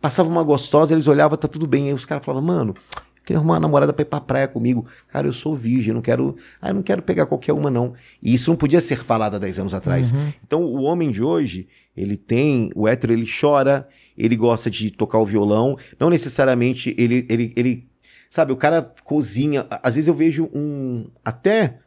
passava 0.00 0.28
uma 0.28 0.42
gostosa, 0.42 0.92
eles 0.92 1.06
olhavam, 1.06 1.38
tá 1.38 1.46
tudo 1.46 1.64
bem. 1.64 1.86
Aí 1.86 1.94
os 1.94 2.04
caras 2.04 2.24
falavam, 2.26 2.44
mano, 2.44 2.74
eu 2.96 3.02
queria 3.24 3.38
arrumar 3.38 3.54
uma 3.54 3.60
namorada 3.60 3.92
pra 3.92 4.02
ir 4.02 4.06
pra 4.06 4.20
praia 4.20 4.48
comigo. 4.48 4.84
Cara, 5.12 5.28
eu 5.28 5.32
sou 5.32 5.54
virgem, 5.54 5.94
não 5.94 6.02
quero. 6.02 6.34
Ah, 6.60 6.70
eu 6.70 6.74
não 6.74 6.82
quero 6.82 7.00
pegar 7.00 7.26
qualquer 7.26 7.52
uma, 7.52 7.70
não. 7.70 7.94
E 8.20 8.34
isso 8.34 8.50
não 8.50 8.56
podia 8.56 8.80
ser 8.80 8.98
falado 9.04 9.36
há 9.36 9.38
10 9.38 9.60
anos 9.60 9.74
atrás. 9.74 10.12
Então, 10.44 10.64
o 10.64 10.82
homem 10.82 11.12
de 11.12 11.22
hoje, 11.22 11.68
ele 11.96 12.16
tem. 12.16 12.68
O 12.74 12.88
hétero, 12.88 13.12
ele 13.12 13.28
chora, 13.40 13.88
ele 14.18 14.34
gosta 14.36 14.68
de 14.68 14.90
tocar 14.90 15.18
o 15.18 15.26
violão. 15.26 15.76
Não 16.00 16.10
necessariamente 16.10 16.92
ele. 16.98 17.24
ele, 17.28 17.52
ele 17.56 17.85
sabe, 18.30 18.52
o 18.52 18.56
cara 18.56 18.82
cozinha. 19.04 19.66
Às 19.82 19.94
vezes 19.94 20.08
eu 20.08 20.14
vejo 20.14 20.50
um. 20.54 21.06
Até. 21.24 21.78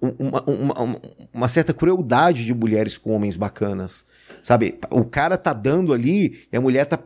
um- 0.00 0.14
Uma, 0.18 0.42
uma, 0.42 0.98
uma- 1.32 1.48
certa 1.48 1.72
crueldade 1.72 2.44
de 2.44 2.52
mulheres 2.54 2.98
com 2.98 3.12
homens 3.12 3.36
bacanas. 3.36 4.04
Sabe? 4.42 4.78
O 4.90 5.04
cara 5.04 5.36
tá 5.38 5.52
dando 5.52 5.92
ali 5.92 6.46
e 6.52 6.56
a 6.56 6.60
mulher 6.60 6.86
tá 6.86 6.98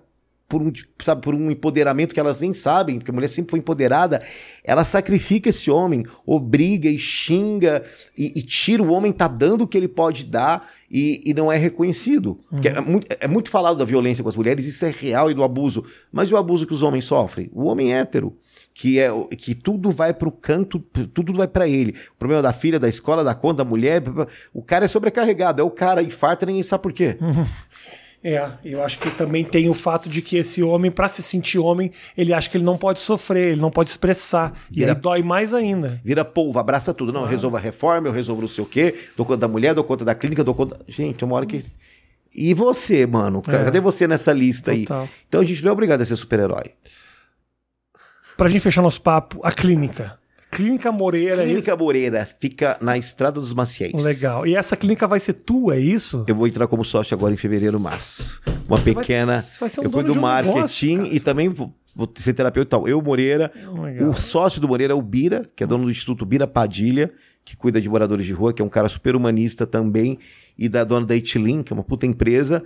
por 0.49 0.62
um, 0.62 0.72
sabe, 1.03 1.22
por 1.22 1.35
um 1.35 1.51
empoderamento 1.51 2.14
que 2.14 2.20
elas 2.20 2.41
nem 2.41 2.55
sabem, 2.55 2.99
porque 2.99 3.11
a 3.11 3.14
mulher 3.14 3.27
sempre 3.27 3.51
foi 3.51 3.59
empoderada, 3.59 4.22
ela 4.62 4.85
sacrifica 4.85 5.49
esse 5.51 5.68
homem, 5.72 6.05
obriga 6.24 6.89
e 6.89 6.97
xinga 6.97 7.83
e, 8.16 8.33
e 8.37 8.43
tira 8.45 8.81
o 8.81 8.93
homem, 8.93 9.11
tá 9.11 9.27
dando 9.27 9.62
o 9.64 9.66
que 9.66 9.77
ele 9.77 9.89
pode 9.89 10.24
dar 10.24 10.70
e, 10.89 11.20
e 11.27 11.35
não 11.35 11.51
é 11.51 11.57
reconhecido. 11.57 12.39
Que 12.62 12.68
É, 12.68 12.81
muito, 12.81 13.09
é 13.18 13.27
muito 13.27 13.51
falado 13.51 13.77
da 13.77 13.85
violência 13.85 14.22
com 14.22 14.29
as 14.29 14.37
mulheres, 14.37 14.66
isso 14.66 14.87
é 14.87 14.91
real 14.97 15.29
e 15.33 15.35
do 15.35 15.43
abuso. 15.43 15.83
Mas 16.12 16.31
e 16.31 16.35
o 16.35 16.37
abuso 16.37 16.64
que 16.64 16.72
os 16.74 16.83
homens 16.83 17.05
sofrem? 17.07 17.51
O 17.53 17.64
homem 17.64 17.93
hétero. 17.93 18.37
Que 18.79 18.99
é 19.01 19.11
o- 19.11 19.24
que 19.27 19.55
tudo 19.55 19.91
vai 19.91 20.12
pro 20.12 20.31
canto, 20.31 20.79
tudo 20.79 21.33
vai 21.33 21.49
pra 21.49 21.66
ele. 21.66 21.95
O 22.12 22.16
problema 22.18 22.43
da 22.43 22.53
filha, 22.53 22.79
da 22.79 22.89
escola, 22.89 23.24
da 23.24 23.35
conta, 23.35 23.59
da 23.59 23.64
mulher, 23.64 24.03
o 24.53 24.61
cara 24.62 24.85
é 24.85 24.89
sobrecarregado. 24.89 25.62
É 25.62 25.64
o 25.64 25.70
cara 25.70 26.03
infarta, 26.03 26.45
ninguém 26.45 26.62
sabe 26.62 26.83
por 26.83 26.93
quê. 26.93 27.16
É, 28.24 28.45
eu 28.64 28.83
acho 28.83 28.99
que 28.99 29.09
também 29.11 29.45
tem 29.45 29.68
o 29.68 29.74
fato 29.74 30.09
de 30.09 30.20
que 30.20 30.37
esse 30.37 30.61
homem, 30.61 30.91
pra 30.91 31.07
se 31.07 31.22
sentir 31.22 31.61
homem, 31.61 31.93
ele 32.18 32.33
acha 32.33 32.51
que 32.51 32.57
ele 32.57 32.64
não 32.64 32.77
pode 32.77 32.99
sofrer, 33.01 33.53
ele 33.53 33.61
não 33.61 33.70
pode 33.70 33.89
expressar. 33.91 34.53
E 34.68 34.81
Vira- 34.81 34.95
aí 34.95 34.99
dói 34.99 35.22
mais 35.22 35.55
ainda. 35.55 36.01
Vira 36.03 36.24
polvo, 36.24 36.59
abraça 36.59 36.93
tudo. 36.93 37.12
Não, 37.12 37.20
eu 37.20 37.27
resolvo 37.29 37.57
a 37.57 37.61
reforma, 37.61 38.09
eu 38.09 38.12
resolvo 38.12 38.41
não 38.41 38.49
sei 38.49 38.64
o 38.64 38.66
quê, 38.66 38.97
dou 39.16 39.24
conta 39.24 39.37
da 39.39 39.47
mulher, 39.49 39.74
dou 39.74 39.85
conta 39.85 40.05
da 40.05 40.12
clínica, 40.12 40.43
dou 40.43 40.55
conta. 40.55 40.77
Gente, 40.89 41.24
uma 41.24 41.37
hora 41.37 41.47
que. 41.47 41.64
E 42.35 42.53
você, 42.53 43.07
mano? 43.07 43.45
É. 43.47 43.51
Cadê 43.64 43.79
você 43.79 44.09
nessa 44.09 44.33
lista 44.33 44.74
Total. 44.74 45.03
aí? 45.03 45.09
Então 45.29 45.41
a 45.41 45.45
gente 45.45 45.62
não 45.62 45.68
é 45.68 45.72
obrigado 45.72 46.01
a 46.01 46.05
ser 46.05 46.16
super-herói. 46.16 46.72
Pra 48.37 48.49
gente 48.49 48.61
fechar 48.61 48.82
nosso 48.82 49.01
papo, 49.01 49.41
a 49.43 49.51
clínica. 49.51 50.18
Clínica 50.51 50.91
Moreira, 50.93 51.43
é 51.43 51.47
Clínica 51.47 51.76
Moreira 51.76 52.28
fica 52.41 52.78
na 52.80 52.97
Estrada 52.97 53.41
dos 53.41 53.53
Maciéis. 53.53 54.03
Legal. 54.03 54.47
E 54.47 54.55
essa 54.57 54.76
clínica 54.76 55.07
vai 55.07 55.18
ser 55.20 55.34
tua, 55.34 55.76
é 55.76 55.80
isso? 55.80 56.24
Eu 56.26 56.34
vou 56.34 56.47
entrar 56.47 56.66
como 56.66 56.84
sócio 56.84 57.14
agora 57.14 57.34
em 57.34 57.37
fevereiro, 57.37 57.78
março. 57.80 58.41
Uma 58.68 58.78
Você 58.78 58.93
vai- 58.93 59.03
pequena. 59.05 59.45
você 59.49 59.59
vai 59.61 59.68
ser 59.68 59.80
um 59.80 59.84
eu 59.84 59.91
cuido 59.91 60.14
do 60.14 60.20
marketing 60.20 60.97
negócio, 60.97 61.14
e 61.16 61.20
também 61.20 61.49
vou, 61.49 61.74
vou 61.95 62.11
ser 62.16 62.32
terapeuta 62.32 62.68
e 62.68 62.70
tal. 62.70 62.89
Eu, 62.89 63.03
Moreira. 63.03 63.51
Legal. 63.82 64.09
O 64.11 64.16
sócio 64.16 64.61
do 64.61 64.68
Moreira 64.68 64.93
é 64.93 64.97
o 64.97 65.03
Bira, 65.03 65.43
que 65.55 65.62
é 65.64 65.66
dono 65.66 65.84
do 65.84 65.91
Instituto 65.91 66.24
Bira 66.24 66.47
Padilha, 66.47 67.12
que 67.45 67.57
cuida 67.57 67.80
de 67.80 67.89
moradores 67.89 68.24
de 68.24 68.32
rua, 68.32 68.53
que 68.53 68.62
é 68.62 68.64
um 68.64 68.68
cara 68.68 68.89
super 68.89 69.14
humanista 69.14 69.66
também, 69.66 70.18
e 70.59 70.68
da 70.68 70.84
dona 70.84 71.05
da 71.07 71.14
Itlin, 71.14 71.62
que 71.62 71.72
é 71.72 71.74
uma 71.74 71.84
puta 71.84 72.07
empresa. 72.07 72.62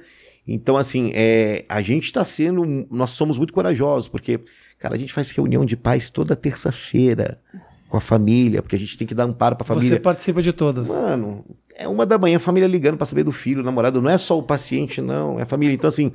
Então, 0.53 0.77
assim, 0.77 1.13
é, 1.15 1.65
a 1.69 1.81
gente 1.81 2.13
tá 2.13 2.25
sendo. 2.25 2.87
Nós 2.91 3.13
somos 3.13 3.39
muito 3.39 3.53
corajosos, 3.53 4.09
porque, 4.09 4.41
cara, 4.79 4.97
a 4.97 4.99
gente 4.99 5.13
faz 5.13 5.31
reunião 5.31 5.65
de 5.65 5.77
pais 5.77 6.11
toda 6.11 6.35
terça-feira 6.35 7.41
com 7.89 7.97
a 7.97 8.01
família, 8.01 8.61
porque 8.61 8.75
a 8.75 8.79
gente 8.79 8.99
tem 8.99 9.07
que 9.07 9.15
dar 9.15 9.25
amparo 9.25 9.55
pra 9.55 9.65
família. 9.65 9.89
Você 9.91 10.01
participa 10.01 10.43
de 10.43 10.53
todas. 10.53 10.89
Mano, 10.89 11.45
é 11.77 11.87
uma 11.87 12.05
da 12.05 12.19
manhã, 12.19 12.37
a 12.37 12.41
família 12.41 12.67
ligando 12.67 12.97
pra 12.97 13.07
saber 13.07 13.23
do 13.23 13.31
filho, 13.31 13.63
namorado. 13.63 14.03
Não 14.03 14.11
é 14.11 14.19
só 14.19 14.37
o 14.37 14.43
paciente, 14.43 15.01
não. 15.01 15.39
É 15.39 15.43
a 15.43 15.47
família. 15.47 15.73
Então, 15.73 15.89
assim, 15.89 16.13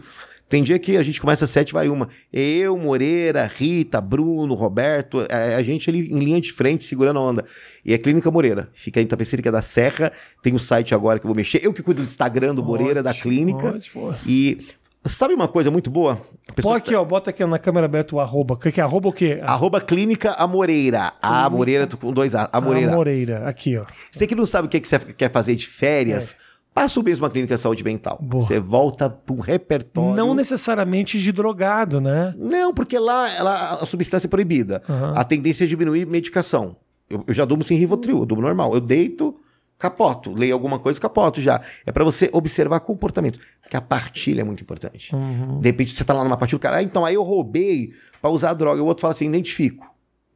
tem 0.48 0.64
dia 0.64 0.78
que 0.78 0.96
a 0.96 1.04
gente 1.04 1.20
começa 1.20 1.46
às 1.46 1.52
sete, 1.52 1.74
vai 1.74 1.90
uma. 1.90 2.08
Eu, 2.32 2.78
Moreira, 2.78 3.46
Rita, 3.46 4.00
Bruno, 4.00 4.54
Roberto, 4.54 5.26
é 5.30 5.56
a 5.56 5.64
gente 5.64 5.90
ali 5.90 6.08
em 6.12 6.20
linha 6.20 6.40
de 6.40 6.54
frente, 6.54 6.84
segurando 6.84 7.18
a 7.20 7.22
onda. 7.22 7.46
E 7.84 7.94
é 7.94 7.98
Clínica 7.98 8.30
Moreira. 8.30 8.70
Fica 8.74 9.02
em 9.02 9.08
Tapecerica 9.08 9.52
da 9.52 9.62
Serra. 9.62 10.12
Tem 10.42 10.54
o 10.54 10.60
site 10.60 10.94
agora 10.94 11.20
que 11.20 11.26
eu 11.26 11.30
vou 11.30 11.36
mexer. 11.36 11.62
Eu 11.66 11.74
que 11.74 11.82
cuido 11.82 12.02
do 12.02 12.06
Instagram 12.06 12.54
do 12.54 12.64
Moreira, 12.64 13.02
da 13.02 13.10
Ótimo, 13.10 13.24
clínica. 13.24 13.68
ótimo. 13.68 14.16
E 14.26 14.68
sabe 15.08 15.34
uma 15.34 15.48
coisa 15.48 15.72
muito 15.72 15.90
boa? 15.90 16.22
A 16.48 16.62
Pô, 16.62 16.74
aqui, 16.74 16.94
ó, 16.96 17.04
bota 17.04 17.32
aqui 17.32 17.44
na 17.46 17.58
câmera 17.60 17.86
aberta 17.86 18.16
o 18.16 18.20
arroba. 18.20 18.56
Que 18.58 18.72
que 18.72 18.80
é 18.80 18.84
arroba 18.84 19.10
o 19.10 19.14
quê? 19.14 19.40
Arroba 19.44 19.82
Clínica 19.82 20.32
A 20.32 20.46
Moreira. 20.46 21.14
A 21.22 21.50
Moreira 21.50 21.88
com 21.88 22.14
dois 22.14 22.36
A. 22.36 22.48
A 22.54 22.62
Moreira. 22.62 22.92
A 22.92 22.96
Moreira. 22.96 23.50
Aqui, 23.50 23.78
ó. 23.78 23.86
Você 24.12 24.28
que 24.28 24.36
não 24.36 24.46
sabe 24.46 24.68
o 24.68 24.70
que, 24.70 24.80
que 24.80 24.88
você 24.88 25.00
quer 25.00 25.32
fazer 25.32 25.56
de 25.56 25.66
férias, 25.68 26.36
passa 26.76 27.00
o 27.00 27.04
mesmo 27.04 27.24
uma 27.24 27.32
clínica 27.32 27.56
de 27.56 27.62
saúde 27.62 27.86
mental. 27.86 28.20
Boa. 28.22 28.44
Você 28.44 28.60
volta 28.60 29.10
para 29.10 29.34
um 29.34 29.40
repertório. 29.40 30.14
Não 30.14 30.36
necessariamente 30.36 31.18
de 31.18 31.32
drogado, 31.32 32.02
né? 32.02 32.36
Não, 32.38 32.74
porque 32.74 33.00
lá, 33.00 33.42
lá 33.42 33.76
a 33.76 33.86
substância 33.86 34.28
é 34.28 34.30
proibida. 34.30 34.84
Aham. 34.90 35.14
A 35.16 35.24
tendência 35.24 35.64
é 35.64 35.68
diminuir 35.68 36.06
medicação. 36.06 36.76
Eu, 37.10 37.24
eu 37.26 37.34
já 37.34 37.46
durmo 37.46 37.64
sem 37.64 37.78
Rivotril, 37.78 38.18
eu 38.18 38.26
durmo 38.26 38.44
normal. 38.44 38.74
Eu 38.74 38.82
deito, 38.82 39.40
capoto. 39.80 40.34
Leio 40.34 40.54
alguma 40.54 40.78
coisa, 40.78 41.00
capoto 41.00 41.40
já. 41.40 41.62
É 41.86 41.94
para 41.94 42.04
você 42.04 42.30
observar 42.34 42.82
comportamento. 42.82 43.40
Porque 43.62 43.78
a 43.78 43.82
partilha 43.82 44.42
é 44.42 44.44
muito 44.44 44.62
importante. 44.62 45.16
Uhum. 45.16 45.62
De 45.62 45.70
repente 45.70 45.96
você 45.96 46.04
tá 46.04 46.14
lá 46.14 46.26
numa 46.26 46.36
partilha, 46.36 46.58
o 46.58 46.60
cara, 46.60 46.78
ah, 46.78 46.84
então 46.84 47.06
aí 47.06 47.16
eu 47.16 47.24
roubei 47.24 47.94
para 48.22 48.30
usar 48.30 48.54
droga. 48.54 48.84
O 48.84 48.86
outro 48.86 49.02
fala 49.02 49.14
assim, 49.14 49.30
identifico. 49.30 49.95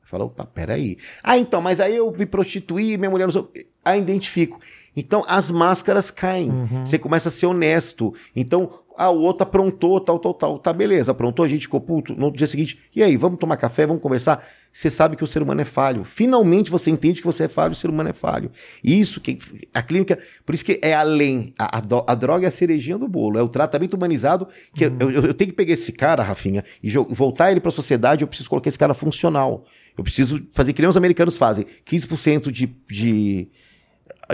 Fala, 0.10 0.26
opa, 0.26 0.44
peraí. 0.44 0.98
Ah, 1.24 1.38
então, 1.38 1.62
mas 1.62 1.80
aí 1.80 1.96
eu 1.96 2.12
me 2.12 2.26
prostituí, 2.26 2.98
minha 2.98 3.12
mulher 3.12 3.26
não 3.26 3.32
sou. 3.32 3.52
Ah, 3.86 3.96
identifico. 3.96 4.60
Então 4.96 5.24
as 5.28 5.52
máscaras 5.52 6.10
caem. 6.10 6.50
Uhum. 6.50 6.86
Você 6.86 6.98
começa 6.98 7.30
a 7.30 7.32
ser 7.32 7.46
honesto. 7.46 8.14
Então, 8.36 8.72
ah, 8.98 9.10
o 9.12 9.22
outro 9.22 9.44
aprontou, 9.44 10.02
tal, 10.02 10.20
tal, 10.20 10.34
tal. 10.34 10.60
Tá, 10.60 10.74
beleza, 10.74 11.12
aprontou, 11.12 11.46
a 11.46 11.48
gente 11.48 11.62
ficou 11.62 11.80
puto. 11.80 12.14
No 12.16 12.26
outro 12.26 12.38
dia 12.40 12.48
seguinte, 12.48 12.80
e 12.94 13.02
aí, 13.04 13.16
vamos 13.16 13.40
tomar 13.40 13.56
café, 13.56 13.86
vamos 13.86 14.02
conversar? 14.02 14.44
Você 14.74 14.90
sabe 14.90 15.16
que 15.16 15.24
o 15.24 15.28
ser 15.28 15.42
humano 15.42 15.62
é 15.62 15.66
falho. 15.66 16.04
Finalmente 16.04 16.70
você 16.70 16.92
entende 16.92 17.22
que 17.22 17.26
você 17.28 17.44
é 17.44 17.48
falho, 17.48 17.72
o 17.72 17.76
ser 17.76 17.90
humano 17.90 18.10
é 18.10 18.14
falho. 18.14 18.52
E 18.84 19.00
Isso 19.00 19.22
que 19.22 19.38
a 19.74 19.82
clínica, 19.82 20.20
por 20.46 20.54
isso 20.54 20.66
que 20.66 20.80
é 20.84 20.94
além. 20.94 21.54
A, 21.58 21.78
a, 21.78 21.82
a 22.12 22.16
droga 22.16 22.46
é 22.46 22.50
a 22.50 22.52
cerejinha 22.52 22.98
do 22.98 23.08
bolo, 23.08 23.38
é 23.40 23.42
o 23.44 23.48
tratamento 23.48 23.94
humanizado. 23.96 24.48
Que 24.76 24.86
eu, 24.86 24.96
eu- 25.00 25.26
eu 25.28 25.34
tenho 25.34 25.52
que 25.52 25.56
pegar 25.56 25.74
esse 25.74 25.92
cara, 25.92 26.22
Rafinha, 26.22 26.64
e 26.84 26.90
voltar 26.92 27.52
ele 27.52 27.60
para 27.62 27.70
a 27.70 27.72
sociedade. 27.72 28.24
Eu 28.24 28.28
preciso 28.28 28.50
colocar 28.50 28.68
esse 28.70 28.78
cara 28.78 28.94
funcional. 28.94 29.64
Eu 30.00 30.04
preciso 30.04 30.42
fazer 30.54 30.72
que 30.72 30.82
nem 30.82 30.90
os 30.90 30.96
americanos 30.98 31.36
fazem: 31.36 31.66
15% 31.86 32.50
de, 32.52 32.68
de, 32.90 33.48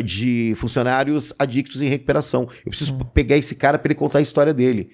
de 0.03 0.53
funcionários 0.57 1.33
adictos 1.39 1.81
em 1.81 1.87
recuperação. 1.87 2.47
Eu 2.63 2.69
preciso 2.69 2.97
pegar 3.05 3.35
esse 3.35 3.55
cara 3.55 3.79
para 3.79 3.87
ele 3.87 3.95
contar 3.99 4.19
a 4.19 4.21
história 4.21 4.53
dele. 4.53 4.91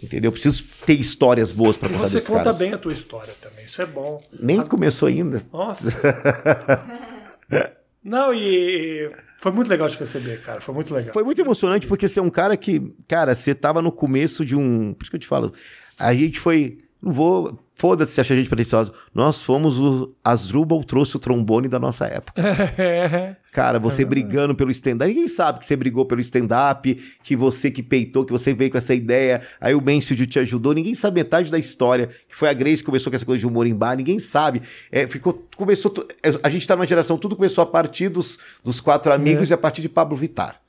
Entendeu? 0.00 0.28
Eu 0.28 0.32
preciso 0.32 0.64
ter 0.86 0.94
histórias 0.94 1.50
boas 1.52 1.76
para 1.76 1.88
E 1.88 1.92
contar 1.92 2.08
você 2.08 2.20
conta 2.20 2.44
caras. 2.44 2.56
bem 2.58 2.72
a 2.72 2.78
tua 2.78 2.94
história 2.94 3.34
também. 3.42 3.64
Isso 3.64 3.82
é 3.82 3.86
bom. 3.86 4.18
Nem 4.40 4.62
começou 4.64 5.08
ainda. 5.08 5.42
Nossa. 5.52 5.90
Não, 8.02 8.32
e 8.32 9.10
foi 9.38 9.52
muito 9.52 9.68
legal 9.68 9.88
te 9.88 9.98
receber, 9.98 10.40
cara. 10.42 10.60
Foi 10.60 10.74
muito 10.74 10.94
legal. 10.94 11.12
Foi 11.12 11.22
muito 11.22 11.40
emocionante 11.40 11.86
porque 11.86 12.08
você 12.08 12.20
é 12.20 12.22
um 12.22 12.30
cara 12.30 12.56
que, 12.56 12.94
cara, 13.06 13.34
você 13.34 13.54
tava 13.54 13.82
no 13.82 13.92
começo 13.92 14.44
de 14.44 14.56
um. 14.56 14.94
Por 14.94 15.02
isso 15.02 15.10
que 15.10 15.16
eu 15.16 15.20
te 15.20 15.26
falo. 15.26 15.52
A 15.98 16.14
gente 16.14 16.40
foi 16.40 16.78
Não 17.02 17.12
vou. 17.12 17.58
Foda-se 17.74 18.12
se 18.12 18.20
acha 18.20 18.32
a 18.32 18.36
gente 18.36 18.48
pretensiosa. 18.48 18.92
Nós 19.12 19.40
fomos 19.40 19.78
o. 19.78 20.14
Asdrubal 20.22 20.84
trouxe 20.84 21.16
o 21.16 21.18
trombone 21.18 21.66
da 21.66 21.78
nossa 21.78 22.06
época. 22.06 22.40
É. 22.78 23.34
Cara, 23.50 23.78
você 23.78 24.04
brigando 24.04 24.54
pelo 24.54 24.70
stand-up. 24.70 25.08
Ninguém 25.12 25.26
sabe 25.26 25.58
que 25.58 25.66
você 25.66 25.74
brigou 25.74 26.06
pelo 26.06 26.20
stand-up, 26.20 26.94
que 27.22 27.34
você 27.34 27.70
que 27.70 27.82
peitou, 27.82 28.24
que 28.24 28.32
você 28.32 28.54
veio 28.54 28.70
com 28.70 28.78
essa 28.78 28.94
ideia. 28.94 29.40
Aí 29.60 29.74
o 29.74 29.80
Mansfield 29.80 30.26
te 30.26 30.38
ajudou. 30.38 30.72
Ninguém 30.72 30.94
sabe 30.94 31.20
metade 31.20 31.50
da 31.50 31.58
história. 31.58 32.06
Que 32.06 32.36
foi 32.36 32.48
a 32.48 32.52
Grace 32.52 32.78
que 32.78 32.84
começou 32.84 33.10
com 33.10 33.16
essa 33.16 33.26
coisa 33.26 33.40
de 33.40 33.46
humor 33.46 33.66
em 33.66 33.74
bar. 33.74 33.96
Ninguém 33.96 34.20
sabe. 34.20 34.62
É, 34.90 35.08
ficou, 35.08 35.46
começou. 35.56 35.92
é, 36.22 36.30
A 36.42 36.48
gente 36.48 36.66
tá 36.66 36.76
numa 36.76 36.86
geração, 36.86 37.18
tudo 37.18 37.34
começou 37.34 37.62
a 37.62 37.66
partir 37.66 38.08
dos, 38.08 38.38
dos 38.62 38.80
quatro 38.80 39.12
amigos 39.12 39.50
e 39.50 39.54
a 39.54 39.58
partir 39.58 39.82
de 39.82 39.88
Pablo 39.88 40.16
Vittar. 40.16 40.61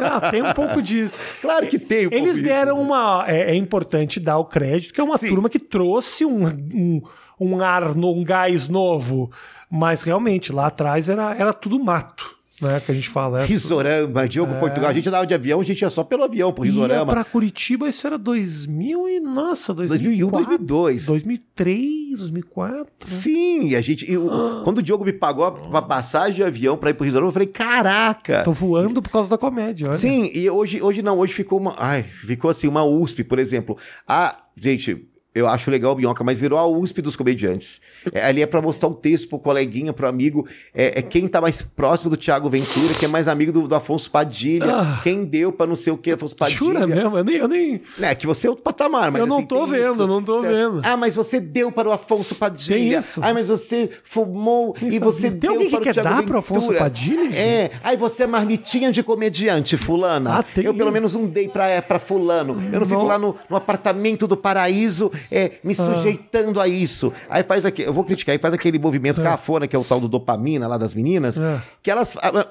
Não, 0.00 0.30
tem 0.30 0.42
um 0.42 0.52
pouco 0.52 0.80
disso. 0.82 1.18
Claro 1.40 1.66
que 1.66 1.78
tem. 1.78 2.06
um 2.06 2.10
Eles 2.12 2.36
disso, 2.36 2.42
deram 2.42 2.76
né? 2.76 2.82
uma. 2.82 3.24
É, 3.26 3.52
é 3.52 3.54
importante 3.54 4.18
dar 4.18 4.38
o 4.38 4.44
crédito, 4.44 4.92
que 4.92 5.00
é 5.00 5.04
uma 5.04 5.18
Sim. 5.18 5.28
turma 5.28 5.48
que 5.48 5.58
trouxe 5.58 6.24
um, 6.24 6.46
um, 6.46 7.02
um 7.38 7.60
ar, 7.60 7.96
um 7.96 8.24
gás 8.24 8.68
novo. 8.68 9.30
Mas 9.70 10.02
realmente, 10.02 10.52
lá 10.52 10.66
atrás 10.66 11.08
era, 11.08 11.34
era 11.34 11.52
tudo 11.52 11.82
mato, 11.82 12.33
né? 12.60 12.80
Que 12.80 12.92
a 12.92 12.94
gente 12.94 13.08
fala. 13.08 13.38
Era 13.38 13.46
Risorama, 13.46 14.28
Diogo 14.28 14.54
Portugal. 14.60 14.90
A 14.90 14.92
gente 14.92 15.08
andava 15.08 15.26
de 15.26 15.34
avião, 15.34 15.60
a 15.60 15.64
gente 15.64 15.80
ia 15.82 15.90
só 15.90 16.04
pelo 16.04 16.22
avião 16.24 16.52
pro 16.52 16.64
Risorama. 16.64 17.00
Ia 17.00 17.06
pra 17.06 17.24
Curitiba, 17.24 17.88
isso 17.88 18.06
era 18.06 18.16
2000 18.18 19.08
e... 19.08 19.20
Nossa, 19.20 19.74
2001, 19.74 20.30
2004, 20.30 20.58
2002. 20.66 21.06
2003, 21.06 22.18
2004. 22.18 22.86
Sim, 23.00 23.74
a 23.74 23.80
gente. 23.80 24.10
e 24.10 24.16
o- 24.16 24.30
Ah. 24.30 24.60
Quando 24.64 24.78
o 24.78 24.82
Diogo 24.82 25.04
me 25.04 25.12
pagou 25.12 25.44
a, 25.44 25.78
a 25.78 25.82
passagem 25.82 26.36
de 26.36 26.42
avião 26.44 26.76
pra 26.76 26.90
ir 26.90 26.94
pro 26.94 27.04
Risorama, 27.04 27.28
eu 27.28 27.32
falei, 27.32 27.48
caraca! 27.48 28.42
Tô 28.42 28.52
voando 28.52 29.00
por 29.02 29.10
causa 29.10 29.28
da 29.28 29.38
comédia, 29.38 29.88
olha. 29.88 29.98
Sim, 29.98 30.30
e 30.34 30.48
hoje, 30.48 30.80
hoje 30.82 31.02
não, 31.02 31.18
hoje 31.18 31.32
ficou 31.32 31.58
uma. 31.58 31.74
Ai, 31.78 32.02
ficou 32.02 32.50
assim, 32.50 32.68
uma 32.68 32.84
USP, 32.84 33.24
por 33.24 33.38
exemplo. 33.38 33.76
Ah, 34.06 34.36
gente. 34.60 35.06
Eu 35.34 35.48
acho 35.48 35.68
legal 35.70 35.92
o 35.92 35.94
Bionca, 35.96 36.22
mas 36.22 36.38
virou 36.38 36.58
a 36.58 36.66
USP 36.66 37.02
dos 37.02 37.16
comediantes. 37.16 37.80
É, 38.12 38.24
ali 38.26 38.40
é 38.40 38.46
pra 38.46 38.62
mostrar 38.62 38.88
o 38.88 38.94
texto 38.94 39.28
pro 39.28 39.38
coleguinha, 39.38 39.92
pro 39.92 40.06
amigo. 40.06 40.46
É, 40.72 41.00
é 41.00 41.02
quem 41.02 41.26
tá 41.26 41.40
mais 41.40 41.60
próximo 41.60 42.08
do 42.08 42.16
Thiago 42.16 42.48
Ventura, 42.48 42.94
quem 42.94 43.08
é 43.08 43.10
mais 43.10 43.26
amigo 43.26 43.50
do, 43.50 43.66
do 43.66 43.74
Afonso 43.74 44.08
Padilha. 44.10 44.66
Ah. 44.76 45.00
Quem 45.02 45.24
deu 45.24 45.50
pra 45.50 45.66
não 45.66 45.74
sei 45.74 45.92
o 45.92 45.96
que, 45.98 46.12
Afonso 46.12 46.36
Padilha. 46.36 46.58
Jura 46.58 46.86
mesmo? 46.86 47.18
Eu 47.18 47.24
nem... 47.24 47.36
Eu 47.36 47.48
nem... 47.48 47.80
É, 48.00 48.14
que 48.14 48.26
você 48.28 48.46
é 48.46 48.50
outro 48.50 48.62
patamar, 48.62 49.10
mas 49.10 49.20
Eu 49.20 49.26
não 49.26 49.38
assim, 49.38 49.46
tô 49.46 49.66
vendo, 49.66 50.02
eu 50.02 50.06
não 50.06 50.22
tô 50.22 50.40
Tem- 50.40 50.50
vendo. 50.52 50.80
Ah, 50.84 50.96
mas 50.96 51.16
você 51.16 51.40
deu 51.40 51.72
para 51.72 51.88
o 51.88 51.92
Afonso 51.92 52.36
Padilha. 52.36 52.76
Tem 52.76 52.94
isso. 52.94 53.20
Ah, 53.20 53.34
mas 53.34 53.48
você 53.48 53.90
fumou 54.04 54.76
Nem 54.80 54.92
e 54.94 54.98
você 55.00 55.22
sabia. 55.22 55.30
Tem 55.32 55.40
deu 55.40 55.50
alguém 55.50 55.66
que 55.66 55.70
para 55.72 55.80
o 55.80 55.84
quer 55.84 55.92
Thiago 55.94 56.08
dar 56.10 56.14
Ventura. 56.20 56.28
pro 56.28 56.38
Afonso 56.38 56.74
Padilha? 56.74 57.36
É. 57.36 57.70
Aí 57.82 57.96
você 57.96 58.22
é 58.22 58.26
marmitinha 58.28 58.92
de 58.92 59.02
comediante, 59.02 59.76
fulana. 59.76 60.38
Ah, 60.38 60.42
tem 60.44 60.64
eu 60.64 60.72
pelo 60.74 60.92
menos 60.92 61.12
não 61.14 61.26
dei 61.26 61.48
pra, 61.48 61.82
pra 61.82 61.98
fulano. 61.98 62.52
Eu 62.72 62.78
não, 62.80 62.86
fico 62.86 63.00
Não. 63.00 63.06
lá 63.06 63.18
no, 63.18 63.34
no 63.50 63.56
apartamento 63.56 64.28
do 64.28 64.36
paraíso 64.36 65.10
é, 65.30 65.52
me 65.62 65.72
Ah. 65.72 65.74
sujeitando 65.74 66.60
a 66.60 66.68
isso. 66.68 67.12
Aí 67.28 67.42
faz 67.42 67.64
aqui, 67.64 67.82
eu 67.82 67.92
vou 67.92 68.04
criticar, 68.04 68.32
aí 68.32 68.38
faz 68.38 68.54
aquele 68.54 68.78
movimento 68.78 69.22
cafona, 69.22 69.66
que 69.66 69.74
é 69.74 69.78
o 69.78 69.84
tal 69.84 70.00
do 70.00 70.08
dopamina 70.08 70.66
lá 70.66 70.76
das 70.78 70.94
meninas, 70.94 71.38
É. 71.38 71.60
que 71.82 71.90
elas... 71.90 72.16
ah, 72.18 72.30
ah, 72.34 72.46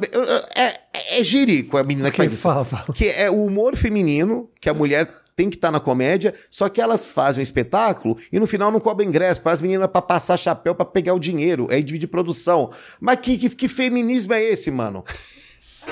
É, 0.56 0.68
é, 1.18 1.20
é 1.20 1.24
jirico 1.24 1.78
a 1.78 1.84
menina 1.84 2.10
que, 2.12 2.18
faz 2.18 2.32
isso. 2.34 2.42
fala, 2.42 2.64
fala. 2.66 2.86
Que 2.94 3.08
é 3.10 3.30
o 3.30 3.46
humor 3.46 3.76
feminino, 3.76 4.50
que 4.62 4.70
a 4.70 4.74
mulher 4.74 5.10
tem 5.36 5.50
que 5.50 5.56
estar 5.56 5.72
na 5.72 5.80
comédia, 5.80 6.32
só 6.52 6.70
que 6.70 6.80
elas 6.80 7.12
fazem 7.12 7.42
um 7.42 7.44
espetáculo 7.44 8.16
e 8.32 8.40
no 8.40 8.46
final 8.46 8.72
não 8.72 8.80
cobram 8.80 9.08
ingresso, 9.08 9.42
para 9.42 9.52
as 9.52 9.62
meninas 9.62 9.88
para 9.90 10.02
passar 10.02 10.38
chapéu 10.38 10.76
para 10.76 10.86
pegar 10.86 11.16
o 11.16 11.20
dinheiro, 11.20 11.68
aí 11.72 11.82
dividir 11.82 12.06
produção. 12.08 12.70
Mas 13.02 13.18
que, 13.20 13.38
que, 13.38 13.50
que 13.50 13.68
feminismo 13.68 14.32
é 14.34 14.44
esse, 14.44 14.70
mano? 14.70 15.04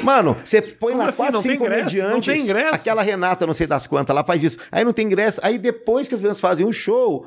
Mano, 0.03 0.35
você 0.43 0.61
põe 0.61 0.91
Como 0.93 1.03
lá 1.03 1.09
assim? 1.09 1.17
quatro, 1.17 1.33
Não 1.35 1.41
cinco 1.41 1.63
comediantes. 1.63 2.03
Não 2.03 2.21
tem 2.21 2.41
ingresso? 2.41 2.75
Aquela 2.75 3.01
Renata, 3.03 3.45
não 3.45 3.53
sei 3.53 3.67
das 3.67 3.85
quantas, 3.85 4.13
ela 4.13 4.23
faz 4.23 4.43
isso. 4.43 4.57
Aí 4.71 4.83
não 4.83 4.93
tem 4.93 5.05
ingresso. 5.05 5.39
Aí 5.43 5.57
depois 5.57 6.07
que 6.07 6.15
as 6.15 6.19
meninas 6.21 6.39
fazem 6.39 6.65
um 6.65 6.73
show. 6.73 7.25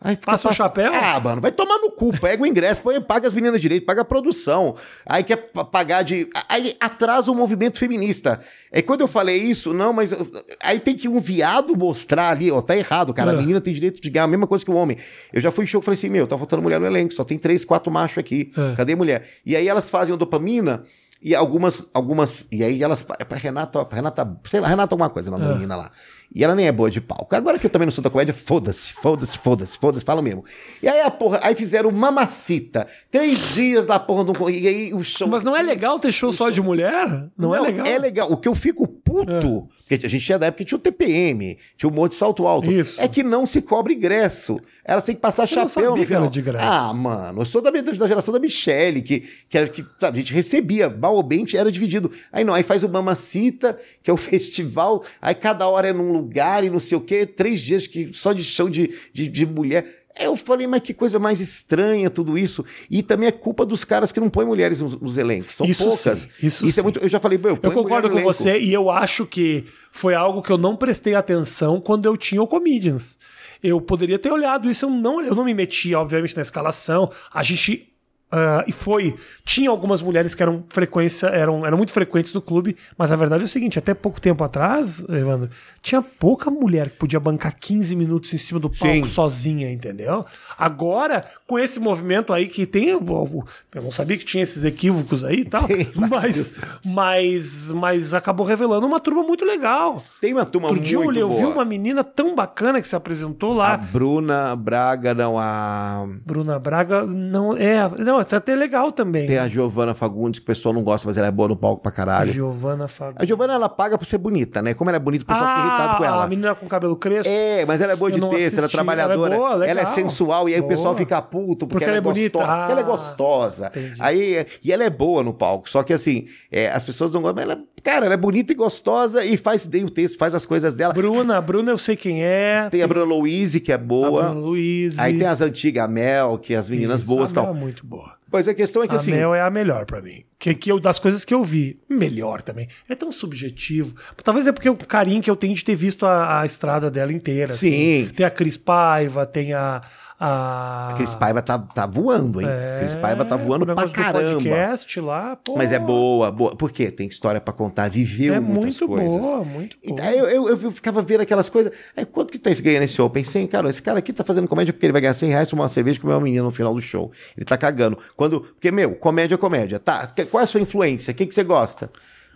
Aí 0.00 0.16
fica 0.16 0.26
Passa 0.32 0.50
o 0.50 0.52
chapéu? 0.52 0.92
Ah, 0.92 1.18
mano, 1.18 1.40
vai 1.40 1.50
tomar 1.50 1.78
no 1.78 1.90
cu. 1.90 2.12
Pega 2.18 2.42
o 2.42 2.46
ingresso, 2.46 2.82
põe, 2.82 3.00
paga 3.00 3.26
as 3.26 3.34
meninas 3.34 3.58
direito, 3.58 3.86
paga 3.86 4.02
a 4.02 4.04
produção. 4.04 4.74
Aí 5.06 5.24
quer 5.24 5.36
pa- 5.36 5.64
pagar 5.64 6.02
de. 6.02 6.28
Aí 6.46 6.74
atrasa 6.78 7.30
o 7.30 7.34
movimento 7.34 7.78
feminista. 7.78 8.38
É 8.70 8.82
quando 8.82 9.00
eu 9.00 9.08
falei 9.08 9.36
isso, 9.36 9.72
não, 9.72 9.94
mas. 9.94 10.12
eu- 10.12 10.30
Aí 10.62 10.78
tem 10.78 10.94
que 10.94 11.08
um 11.08 11.20
viado 11.20 11.74
mostrar 11.74 12.30
ali, 12.30 12.50
ó, 12.50 12.60
tá 12.60 12.76
errado, 12.76 13.14
cara. 13.14 13.30
A 13.30 13.34
É. 13.34 13.36
menina 13.38 13.62
tem 13.62 13.72
direito 13.72 14.02
de 14.02 14.10
ganhar 14.10 14.24
a 14.24 14.28
mesma 14.28 14.46
coisa 14.46 14.62
que 14.62 14.70
o 14.70 14.74
homem. 14.74 14.98
Eu 15.32 15.40
já 15.40 15.50
fui 15.50 15.64
em 15.64 15.66
show 15.66 15.80
e 15.80 15.84
falei 15.84 15.96
assim, 15.96 16.10
meu, 16.10 16.26
tá 16.26 16.36
faltando 16.36 16.60
mulher 16.60 16.78
no 16.78 16.84
elenco, 16.86 17.14
só 17.14 17.24
tem 17.24 17.38
três, 17.38 17.64
quatro 17.64 17.90
machos 17.90 18.18
aqui. 18.18 18.52
É. 18.56 18.74
Cadê 18.76 18.94
mulher? 18.94 19.26
E 19.46 19.56
aí 19.56 19.66
elas 19.66 19.88
fazem 19.88 20.12
o 20.14 20.18
dopamina. 20.18 20.84
E 21.24 21.34
algumas, 21.34 21.86
algumas, 21.94 22.46
e 22.52 22.62
aí 22.62 22.82
elas, 22.82 23.02
é 23.18 23.24
pra 23.24 23.38
Renata, 23.38 23.82
pra 23.86 23.96
Renata, 23.96 24.36
sei 24.44 24.60
lá, 24.60 24.68
Renata 24.68 24.94
alguma 24.94 25.08
coisa, 25.08 25.30
da 25.30 25.42
É. 25.42 25.54
menina 25.54 25.74
lá. 25.74 25.90
E 26.32 26.42
ela 26.42 26.54
nem 26.54 26.66
é 26.66 26.72
boa 26.72 26.90
de 26.90 27.00
palco. 27.00 27.34
Agora 27.34 27.58
que 27.58 27.66
eu 27.66 27.70
também 27.70 27.86
não 27.86 27.92
sou 27.92 28.02
da 28.02 28.10
comédia, 28.10 28.34
foda-se, 28.34 28.92
foda-se, 28.92 29.38
foda-se, 29.38 29.78
foda-se, 29.78 30.04
fala 30.04 30.20
mesmo. 30.20 30.44
E 30.82 30.88
aí 30.88 31.00
a 31.00 31.10
porra, 31.10 31.40
aí 31.42 31.54
fizeram 31.54 31.90
mamacita. 31.90 32.86
Três 33.10 33.54
dias 33.54 33.86
da 33.86 33.98
porra 34.00 34.24
do. 34.24 34.50
E 34.50 34.66
aí 34.66 34.94
o 34.94 35.02
show. 35.04 35.28
Mas 35.28 35.42
não 35.42 35.56
é 35.56 35.62
legal 35.62 35.98
ter 35.98 36.12
show 36.12 36.32
só 36.32 36.50
de 36.50 36.60
mulher? 36.60 37.28
Não, 37.38 37.54
é 37.54 37.60
legal? 37.60 37.86
É 37.86 37.98
legal. 37.98 38.32
O 38.32 38.36
que 38.36 38.48
eu 38.48 38.54
fico 38.54 38.86
puto, 38.86 39.68
porque 39.86 40.06
a 40.06 40.08
gente 40.08 40.24
tinha 40.24 40.38
da 40.38 40.46
época 40.46 40.64
que 40.64 40.68
tinha 40.68 40.78
o 40.78 40.80
TPM, 40.80 41.56
tinha 41.76 41.88
o 41.88 41.92
Monte 41.92 42.12
de 42.12 42.16
Salto 42.16 42.46
Alto. 42.46 42.72
Isso. 42.72 43.00
É 43.00 43.06
que 43.06 43.22
não 43.22 43.46
se 43.46 43.62
cobra 43.62 43.92
ingresso. 43.92 44.58
Elas 44.84 45.04
têm 45.04 45.14
que 45.14 45.20
passar 45.20 45.48
Eu 45.50 45.56
não 45.56 45.68
chapéu 45.68 45.96
no 45.96 46.04
final. 46.04 46.30
Ah, 46.58 46.92
mano, 46.92 47.42
eu 47.42 47.46
sou 47.46 47.60
da, 47.60 47.70
da 47.70 48.08
geração 48.08 48.32
da 48.32 48.40
Michelle, 48.40 49.02
que, 49.02 49.20
que, 49.48 49.66
que 49.68 49.86
sabe, 49.98 50.18
a 50.18 50.20
gente 50.20 50.32
recebia, 50.32 50.90
mal 50.90 51.14
ou 51.14 51.22
bem, 51.22 51.44
era 51.54 51.70
dividido. 51.70 52.10
Aí 52.32 52.42
não, 52.42 52.54
aí 52.54 52.62
faz 52.62 52.82
o 52.82 52.88
Mamacita, 52.88 53.78
que 54.02 54.10
é 54.10 54.12
o 54.12 54.16
festival, 54.18 55.04
aí 55.22 55.34
cada 55.34 55.68
hora 55.68 55.88
é 55.88 55.92
num 55.92 56.12
lugar 56.12 56.23
e 56.64 56.70
não 56.70 56.80
sei 56.80 56.96
o 56.96 57.00
quê, 57.00 57.26
três 57.26 57.60
dias 57.60 57.86
que 57.86 58.10
só 58.12 58.32
de 58.32 58.42
show 58.44 58.68
de, 58.68 58.92
de, 59.12 59.28
de 59.28 59.46
mulher. 59.46 60.02
Eu 60.18 60.36
falei, 60.36 60.64
mas 60.66 60.80
que 60.80 60.94
coisa 60.94 61.18
mais 61.18 61.40
estranha 61.40 62.08
tudo 62.08 62.38
isso. 62.38 62.64
E 62.88 63.02
também 63.02 63.26
é 63.28 63.32
culpa 63.32 63.66
dos 63.66 63.84
caras 63.84 64.12
que 64.12 64.20
não 64.20 64.30
põem 64.30 64.46
mulheres 64.46 64.80
nos, 64.80 64.96
nos 65.00 65.18
elencos. 65.18 65.56
São 65.56 65.66
Isso 65.66 65.84
poucas. 65.84 66.28
sim, 66.38 66.46
isso 66.48 66.66
é 66.66 66.70
sim. 66.70 66.82
muito. 66.82 67.00
Eu 67.00 67.08
já 67.08 67.18
falei, 67.18 67.36
põe 67.36 67.50
Eu 67.50 67.56
concordo 67.56 68.08
com 68.08 68.14
no 68.16 68.22
você 68.22 68.50
elenco. 68.50 68.64
e 68.64 68.72
eu 68.72 68.90
acho 68.90 69.26
que 69.26 69.64
foi 69.90 70.14
algo 70.14 70.40
que 70.40 70.52
eu 70.52 70.58
não 70.58 70.76
prestei 70.76 71.16
atenção 71.16 71.80
quando 71.80 72.06
eu 72.06 72.16
tinha 72.16 72.40
o 72.40 72.46
Comedians. 72.46 73.18
Eu 73.60 73.80
poderia 73.80 74.18
ter 74.18 74.30
olhado 74.30 74.70
isso, 74.70 74.84
eu 74.84 74.90
não, 74.90 75.20
eu 75.20 75.34
não 75.34 75.44
me 75.44 75.52
metia, 75.54 75.98
obviamente, 75.98 76.36
na 76.36 76.42
escalação. 76.42 77.10
A 77.32 77.42
gente. 77.42 77.92
Ah, 78.36 78.64
e 78.66 78.72
foi. 78.72 79.14
Tinha 79.44 79.70
algumas 79.70 80.02
mulheres 80.02 80.34
que 80.34 80.42
eram 80.42 80.64
frequência, 80.68 81.28
eram, 81.28 81.64
eram 81.64 81.76
muito 81.76 81.92
frequentes 81.92 82.34
no 82.34 82.42
clube, 82.42 82.76
mas 82.98 83.12
a 83.12 83.16
verdade 83.16 83.42
é 83.42 83.44
o 83.44 83.48
seguinte: 83.48 83.78
até 83.78 83.94
pouco 83.94 84.20
tempo 84.20 84.42
atrás, 84.42 85.04
Evandro, 85.08 85.50
tinha 85.80 86.02
pouca 86.02 86.50
mulher 86.50 86.90
que 86.90 86.96
podia 86.96 87.20
bancar 87.20 87.54
15 87.56 87.94
minutos 87.94 88.34
em 88.34 88.38
cima 88.38 88.58
do 88.58 88.68
palco 88.68 88.92
Sim. 88.92 89.04
sozinha, 89.06 89.70
entendeu? 89.70 90.24
Agora, 90.58 91.24
com 91.46 91.58
esse 91.60 91.78
movimento 91.78 92.32
aí 92.32 92.48
que 92.48 92.66
tem. 92.66 92.88
Eu 92.88 93.46
não 93.74 93.90
sabia 93.92 94.18
que 94.18 94.24
tinha 94.24 94.42
esses 94.42 94.64
equívocos 94.64 95.22
aí 95.24 95.40
e 95.40 95.44
tal, 95.44 95.68
Tem 95.68 95.86
mas, 95.94 96.60
mas, 96.84 97.72
mas 97.72 98.14
acabou 98.14 98.44
revelando 98.44 98.84
uma 98.84 98.98
turma 98.98 99.22
muito 99.22 99.44
legal. 99.44 100.02
Tem 100.20 100.32
uma 100.32 100.44
turma 100.44 100.68
Outro 100.68 100.82
dia 100.82 100.96
eu, 100.96 101.04
muito 101.04 101.10
olhei, 101.10 101.22
eu 101.22 101.30
vi 101.30 101.42
boa. 101.42 101.54
uma 101.54 101.64
menina 101.64 102.02
tão 102.02 102.34
bacana 102.34 102.80
que 102.80 102.88
se 102.88 102.96
apresentou 102.96 103.52
A 103.52 103.54
lá. 103.54 103.76
Bruna 103.76 104.56
Braga, 104.56 105.14
não, 105.14 105.38
a. 105.38 106.04
Bruna 106.24 106.58
Braga 106.58 107.06
não 107.06 107.56
é. 107.56 107.88
Não, 107.98 108.23
é 108.32 108.36
até 108.36 108.54
legal 108.54 108.90
também. 108.92 109.26
Tem 109.26 109.38
a 109.38 109.48
Giovana 109.48 109.94
Fagundes, 109.94 110.38
que 110.40 110.44
o 110.44 110.46
pessoal 110.46 110.72
não 110.74 110.82
gosta, 110.82 111.06
mas 111.08 111.16
ela 111.18 111.26
é 111.26 111.30
boa 111.30 111.48
no 111.48 111.56
palco 111.56 111.82
pra 111.82 111.90
caralho. 111.92 112.32
Giovana 112.32 112.86
Fábio. 112.88 113.16
A 113.18 113.24
Giovana, 113.24 113.54
ela 113.54 113.68
paga 113.68 113.98
por 113.98 114.06
ser 114.06 114.18
bonita, 114.18 114.62
né? 114.62 114.74
Como 114.74 114.88
ela 114.90 114.96
é 114.96 115.00
bonita, 115.00 115.24
o 115.24 115.26
pessoal 115.26 115.48
fica 115.48 115.60
irritado 115.66 115.96
com 115.96 116.02
Ah, 116.02 116.06
ela. 116.06 116.24
a 116.24 116.26
menina 116.28 116.54
com 116.54 116.66
cabelo 116.66 116.96
crespo. 116.96 117.28
É, 117.32 117.64
mas 117.66 117.80
ela 117.80 117.92
é 117.92 117.96
boa 117.96 118.10
de 118.10 118.20
texto, 118.30 118.58
ela 118.58 118.66
é 118.66 118.70
trabalhadora, 118.70 119.34
Ela 119.34 119.34
é 119.34 119.38
boa, 119.56 119.66
ela 119.66 119.80
é 119.80 119.86
sensual, 119.86 120.48
e 120.48 120.54
aí 120.54 120.60
o 120.60 120.68
pessoal 120.68 120.94
Boa. 120.94 120.98
fica 120.98 121.20
puto 121.22 121.66
porque, 121.66 121.84
Porque 121.84 121.84
ela 121.84 121.92
é 121.94 121.98
ela 121.98 121.98
é 121.98 122.00
bonita. 122.00 122.38
gostosa. 122.38 122.56
Porque 122.58 122.72
ela 122.72 122.80
é 122.80 122.84
Ah, 122.84 122.86
gostosa. 122.86 123.66
entendi. 123.74 123.96
Aí, 124.00 124.46
e 124.62 124.72
ela 124.72 124.84
é 124.84 124.90
boa 124.90 125.22
no 125.22 125.34
palco. 125.34 125.68
Só 125.68 125.82
que 125.82 125.92
assim, 125.92 126.26
é, 126.50 126.68
as 126.70 126.84
pessoas 126.84 127.12
não 127.12 127.22
gostam, 127.22 127.44
mas 127.46 127.52
ela, 127.56 127.62
cara, 127.82 128.06
ela 128.06 128.14
é 128.14 128.18
bonita 128.18 128.52
e 128.52 128.54
gostosa 128.56 129.24
e 129.24 129.36
faz 129.36 129.66
bem 129.66 129.84
o 129.84 129.90
texto, 129.90 130.18
faz 130.18 130.34
as 130.34 130.46
coisas 130.46 130.74
dela. 130.74 130.92
Bruna, 130.94 131.40
Bruna 131.40 131.70
eu 131.70 131.78
sei 131.78 131.96
quem 131.96 132.22
é. 132.24 132.68
Tem 132.70 132.82
a 132.82 132.86
Bruna 132.88 133.04
Louise, 133.06 133.60
que 133.60 133.72
é 133.72 133.74
a 133.74 133.78
boa. 133.78 134.24
Bruna 134.30 134.40
Luiz. 134.40 134.98
Aí 134.98 135.18
tem 135.18 135.26
as 135.26 135.40
antigas, 135.40 135.84
a 135.84 135.88
Mel, 135.88 136.38
que 136.38 136.54
as 136.54 136.68
meninas 136.70 137.02
boas 137.02 137.30
e 137.30 137.32
A 137.32 137.34
tal. 137.36 137.44
Mel 137.44 137.54
é 137.54 137.58
muito 137.58 137.86
boa. 137.86 138.13
Mas 138.30 138.48
a 138.48 138.54
questão 138.54 138.82
é 138.82 138.88
que 138.88 138.94
a 138.94 138.96
assim. 138.96 139.12
Mel 139.12 139.34
é 139.34 139.40
a 139.40 139.50
melhor 139.50 139.84
pra 139.86 140.00
mim. 140.00 140.24
Que, 140.38 140.54
que 140.54 140.70
eu, 140.70 140.80
das 140.80 140.98
coisas 140.98 141.24
que 141.24 141.32
eu 141.32 141.42
vi, 141.42 141.80
melhor 141.88 142.42
também. 142.42 142.68
É 142.88 142.94
tão 142.94 143.12
subjetivo. 143.12 143.94
Talvez 144.22 144.46
é 144.46 144.52
porque 144.52 144.68
o 144.68 144.76
carinho 144.76 145.22
que 145.22 145.30
eu 145.30 145.36
tenho 145.36 145.54
de 145.54 145.64
ter 145.64 145.74
visto 145.74 146.04
a, 146.04 146.40
a 146.40 146.46
estrada 146.46 146.90
dela 146.90 147.12
inteira. 147.12 147.52
Sim. 147.52 148.04
assim. 148.04 148.14
Tem 148.14 148.26
a 148.26 148.30
Cris 148.30 148.56
Paiva, 148.56 149.24
tem 149.24 149.52
a. 149.52 149.82
a... 150.24 150.90
A 150.90 150.94
Cris 150.94 151.14
Paiva 151.14 151.42
tá, 151.42 151.58
tá 151.58 151.86
voando, 151.86 152.40
hein? 152.40 152.46
É, 152.48 152.78
Cris 152.80 152.94
Paiva 152.94 153.24
tá 153.24 153.36
o 153.36 153.38
voando 153.38 153.64
pra 153.66 153.88
caramba. 153.88 154.34
podcast 154.34 155.00
lá, 155.00 155.36
pô, 155.36 155.56
Mas 155.56 155.72
é 155.72 155.78
boa, 155.78 156.30
boa. 156.30 156.54
Por 156.56 156.70
quê? 156.70 156.90
Tem 156.90 157.06
história 157.06 157.40
pra 157.40 157.52
contar, 157.52 157.88
viveu 157.90 158.34
É 158.34 158.40
muitas 158.40 158.80
muito 158.80 158.86
coisas. 158.88 159.20
boa, 159.20 159.44
muito 159.44 159.76
boa. 159.78 159.92
Então, 159.92 160.06
eu, 160.10 160.28
eu, 160.48 160.60
eu 160.62 160.70
ficava 160.72 161.02
vendo 161.02 161.20
aquelas 161.20 161.48
coisas. 161.48 161.72
Aí, 161.96 162.04
quanto 162.04 162.30
que 162.32 162.38
tá 162.38 162.50
esse 162.50 162.62
ganhando 162.62 162.84
esse 162.84 162.94
show? 162.94 163.06
Eu 163.06 163.10
Pensei, 163.10 163.46
cara, 163.46 163.68
esse 163.68 163.82
cara 163.82 163.98
aqui 163.98 164.12
tá 164.12 164.24
fazendo 164.24 164.46
comédia 164.48 164.72
porque 164.72 164.86
ele 164.86 164.92
vai 164.92 165.00
ganhar 165.02 165.14
100 165.14 165.28
reais 165.30 165.48
tomar 165.48 165.62
uma 165.64 165.68
cerveja 165.68 165.98
e 165.98 166.00
comer 166.00 166.14
uma 166.14 166.20
menina 166.20 166.42
no 166.44 166.50
final 166.50 166.74
do 166.74 166.80
show. 166.80 167.10
Ele 167.36 167.44
tá 167.44 167.56
cagando. 167.56 167.98
Quando, 168.16 168.40
porque, 168.40 168.70
meu, 168.70 168.94
comédia 168.94 169.34
é 169.34 169.38
comédia. 169.38 169.78
Tá, 169.78 170.06
que- 170.06 170.24
qual 170.26 170.40
é 170.40 170.44
a 170.44 170.46
sua 170.46 170.60
influência? 170.60 171.12
O 171.12 171.14
que, 171.14 171.26
que 171.26 171.34
você 171.34 171.42
gosta? 171.44 171.90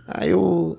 Aí 0.06 0.30
eu. 0.30 0.78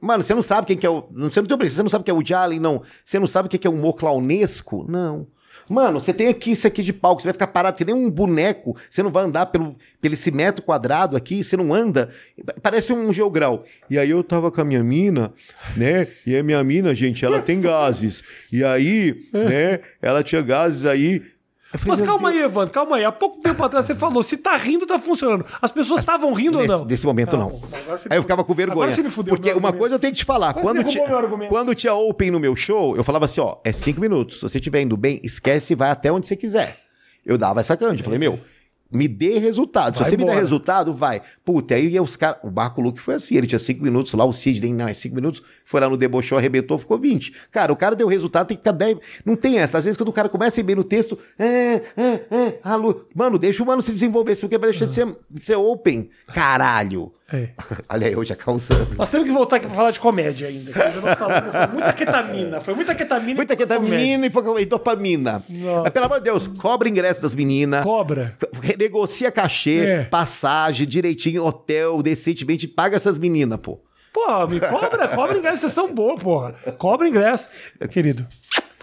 Mano, 0.00 0.22
você 0.22 0.34
não 0.34 0.42
sabe 0.42 0.66
quem 0.66 0.76
que 0.76 0.86
é 0.86 0.90
o. 0.90 1.04
Você 1.12 1.40
não 1.40 1.46
tem 1.46 1.54
obrigação, 1.54 1.76
você 1.78 1.82
não 1.82 1.88
sabe 1.90 2.04
quem 2.04 2.14
é 2.14 2.18
o 2.18 2.24
Jalen, 2.24 2.60
não. 2.60 2.82
Você 3.04 3.18
não 3.18 3.26
sabe 3.26 3.46
o 3.46 3.50
que 3.50 3.66
é 3.66 3.70
o 3.70 3.72
humor 3.72 3.94
clownesco? 3.94 4.84
Não. 4.88 5.26
Mano, 5.68 6.00
você 6.00 6.12
tem 6.12 6.28
aqui 6.28 6.52
isso 6.52 6.66
aqui 6.66 6.82
de 6.82 6.92
palco, 6.92 7.22
você 7.22 7.28
vai 7.28 7.32
ficar 7.32 7.46
parado, 7.46 7.76
que 7.76 7.84
nem 7.84 7.94
um 7.94 8.10
boneco, 8.10 8.76
você 8.90 9.02
não 9.02 9.10
vai 9.10 9.24
andar 9.24 9.46
pelo, 9.46 9.76
pelo 10.00 10.14
esse 10.14 10.30
metro 10.30 10.62
quadrado 10.62 11.16
aqui, 11.16 11.42
você 11.42 11.56
não 11.56 11.72
anda, 11.72 12.10
parece 12.62 12.92
um 12.92 13.12
geograu. 13.12 13.64
E 13.88 13.98
aí 13.98 14.10
eu 14.10 14.22
tava 14.22 14.50
com 14.50 14.60
a 14.60 14.64
minha 14.64 14.82
mina, 14.82 15.32
né? 15.76 16.06
E 16.26 16.36
a 16.36 16.42
minha 16.42 16.62
mina, 16.62 16.94
gente, 16.94 17.24
ela 17.24 17.40
tem 17.40 17.60
gases. 17.60 18.22
E 18.52 18.62
aí, 18.62 19.28
né, 19.32 19.80
ela 20.00 20.22
tinha 20.22 20.42
gases 20.42 20.84
aí, 20.84 21.22
falei, 21.78 21.96
Mas 21.98 22.02
calma 22.02 22.30
Deus. 22.30 22.40
aí, 22.42 22.44
Evandro, 22.48 22.72
calma 22.72 22.96
aí. 22.96 23.04
Há 23.04 23.12
pouco 23.12 23.38
tempo 23.40 23.62
atrás 23.64 23.86
você 23.86 23.94
falou, 23.94 24.22
se 24.22 24.36
tá 24.36 24.56
rindo, 24.56 24.86
tá 24.86 24.98
funcionando. 24.98 25.44
As 25.60 25.72
pessoas 25.72 26.00
estavam 26.00 26.32
rindo 26.32 26.58
Nesse, 26.58 26.72
ou 26.72 26.78
não? 26.80 26.84
Nesse 26.86 27.06
momento, 27.06 27.36
Ah, 27.36 27.38
não. 27.38 27.60
Aí 28.10 28.16
eu 28.18 28.22
ficava 28.22 28.44
com 28.44 28.54
vergonha. 28.54 28.74
Agora 28.84 28.94
você 28.94 29.02
me 29.02 29.10
fudeu 29.10 29.34
porque 29.34 29.48
uma 29.50 29.56
argumento. 29.56 29.78
coisa 29.78 29.94
eu 29.94 29.98
tenho 29.98 30.12
que 30.12 30.18
te 30.18 30.24
falar. 30.24 30.50
Agora 30.50 30.64
Quando 30.64 30.84
tinha, 30.84 31.04
quando 31.48 31.74
tinha 31.74 31.94
open 31.94 32.30
no 32.30 32.40
meu 32.40 32.54
show, 32.56 32.96
eu 32.96 33.04
falava 33.04 33.24
assim, 33.24 33.40
ó, 33.40 33.56
é 33.64 33.72
cinco 33.72 34.00
minutos. 34.00 34.36
Se 34.36 34.42
você 34.42 34.58
estiver 34.58 34.82
indo 34.82 34.96
bem, 34.96 35.20
esquece 35.22 35.72
e 35.72 35.76
vai 35.76 35.90
até 35.90 36.10
onde 36.12 36.26
você 36.26 36.36
quiser. 36.36 36.78
Eu 37.24 37.38
dava 37.38 37.60
essa 37.60 37.76
canja. 37.76 38.00
Eu 38.00 38.04
falei, 38.04 38.18
meu, 38.18 38.38
me 38.92 39.08
dê 39.08 39.38
resultado. 39.38 39.96
Se 39.96 40.02
Vai 40.02 40.10
você 40.10 40.16
me 40.16 40.22
der 40.24 40.30
embora. 40.30 40.40
resultado, 40.40 40.94
vai. 40.94 41.20
Puta, 41.44 41.74
aí 41.74 41.98
os 41.98 42.14
caras... 42.16 42.36
O 42.44 42.50
Marco 42.50 42.80
Luque 42.80 43.00
foi 43.00 43.14
assim, 43.14 43.36
ele 43.36 43.46
tinha 43.46 43.58
cinco 43.58 43.82
minutos 43.82 44.12
lá, 44.12 44.24
o 44.24 44.32
Sidney, 44.32 44.72
não, 44.72 44.86
é 44.86 44.94
cinco 44.94 45.16
minutos. 45.16 45.42
Foi 45.64 45.80
lá 45.80 45.88
no 45.88 45.96
debochou, 45.96 46.36
arrebentou, 46.36 46.78
ficou 46.78 46.98
20. 46.98 47.32
Cara, 47.50 47.72
o 47.72 47.76
cara 47.76 47.96
deu 47.96 48.06
resultado, 48.06 48.48
tem 48.48 48.56
que 48.56 48.62
ficar 48.62 48.72
10... 48.72 48.98
Não 49.24 49.34
tem 49.34 49.58
essa. 49.58 49.78
Às 49.78 49.84
vezes 49.84 49.96
quando 49.96 50.10
o 50.10 50.12
cara 50.12 50.28
começa 50.28 50.58
a 50.58 50.62
ir 50.62 50.64
bem 50.64 50.76
no 50.76 50.84
texto, 50.84 51.18
é, 51.38 51.80
é, 51.96 52.10
é, 52.30 52.58
alô. 52.62 53.06
Mano, 53.14 53.38
deixa 53.38 53.62
o 53.62 53.66
mano 53.66 53.80
se 53.80 53.92
desenvolver, 53.92 54.36
porque 54.38 54.58
vai 54.58 54.70
deixar 54.70 54.86
de 54.86 54.92
ser, 54.92 55.06
de 55.30 55.44
ser 55.44 55.56
open. 55.56 56.10
Caralho. 56.32 57.10
É. 57.32 57.48
Olha 57.88 58.10
eu 58.10 58.24
já 58.24 58.36
causando. 58.36 58.94
Nós 58.96 59.08
temos 59.10 59.26
que 59.26 59.32
voltar 59.32 59.56
aqui 59.56 59.66
pra 59.66 59.74
falar 59.74 59.90
de 59.90 59.98
comédia 60.00 60.48
ainda. 60.48 60.70
que 60.70 61.16
falamos. 61.16 61.50
Foi 61.52 61.66
muita 61.72 61.92
ketamina. 61.92 62.60
Foi 62.60 62.74
muita 62.74 62.94
ketamina. 62.94 63.34
Muita 63.34 63.54
e 63.54 63.56
ketamina 63.56 64.26
e 64.26 64.62
e 64.62 64.66
dopamina. 64.66 65.42
Nossa. 65.48 65.82
Mas 65.82 65.90
pelo 65.90 66.04
amor 66.04 66.18
de 66.18 66.24
Deus, 66.24 66.46
cobra 66.46 66.88
ingresso 66.88 67.22
das 67.22 67.34
meninas. 67.34 67.82
Cobra. 67.82 68.36
Negocia 68.78 69.32
cachê, 69.32 69.86
É. 69.86 70.02
passagem, 70.04 70.86
direitinho, 70.86 71.44
hotel, 71.44 72.02
decentemente, 72.02 72.68
paga 72.68 72.96
essas 72.96 73.18
meninas, 73.18 73.58
pô. 73.60 73.80
Pô, 74.14 74.46
me 74.46 74.60
cobra, 74.60 75.08
cobra 75.08 75.36
ingresso. 75.36 75.62
Vocês 75.62 75.72
são 75.72 75.92
boa, 75.92 76.14
porra. 76.14 76.52
Cobra 76.78 77.08
ingresso. 77.08 77.48
Querido. 77.90 78.24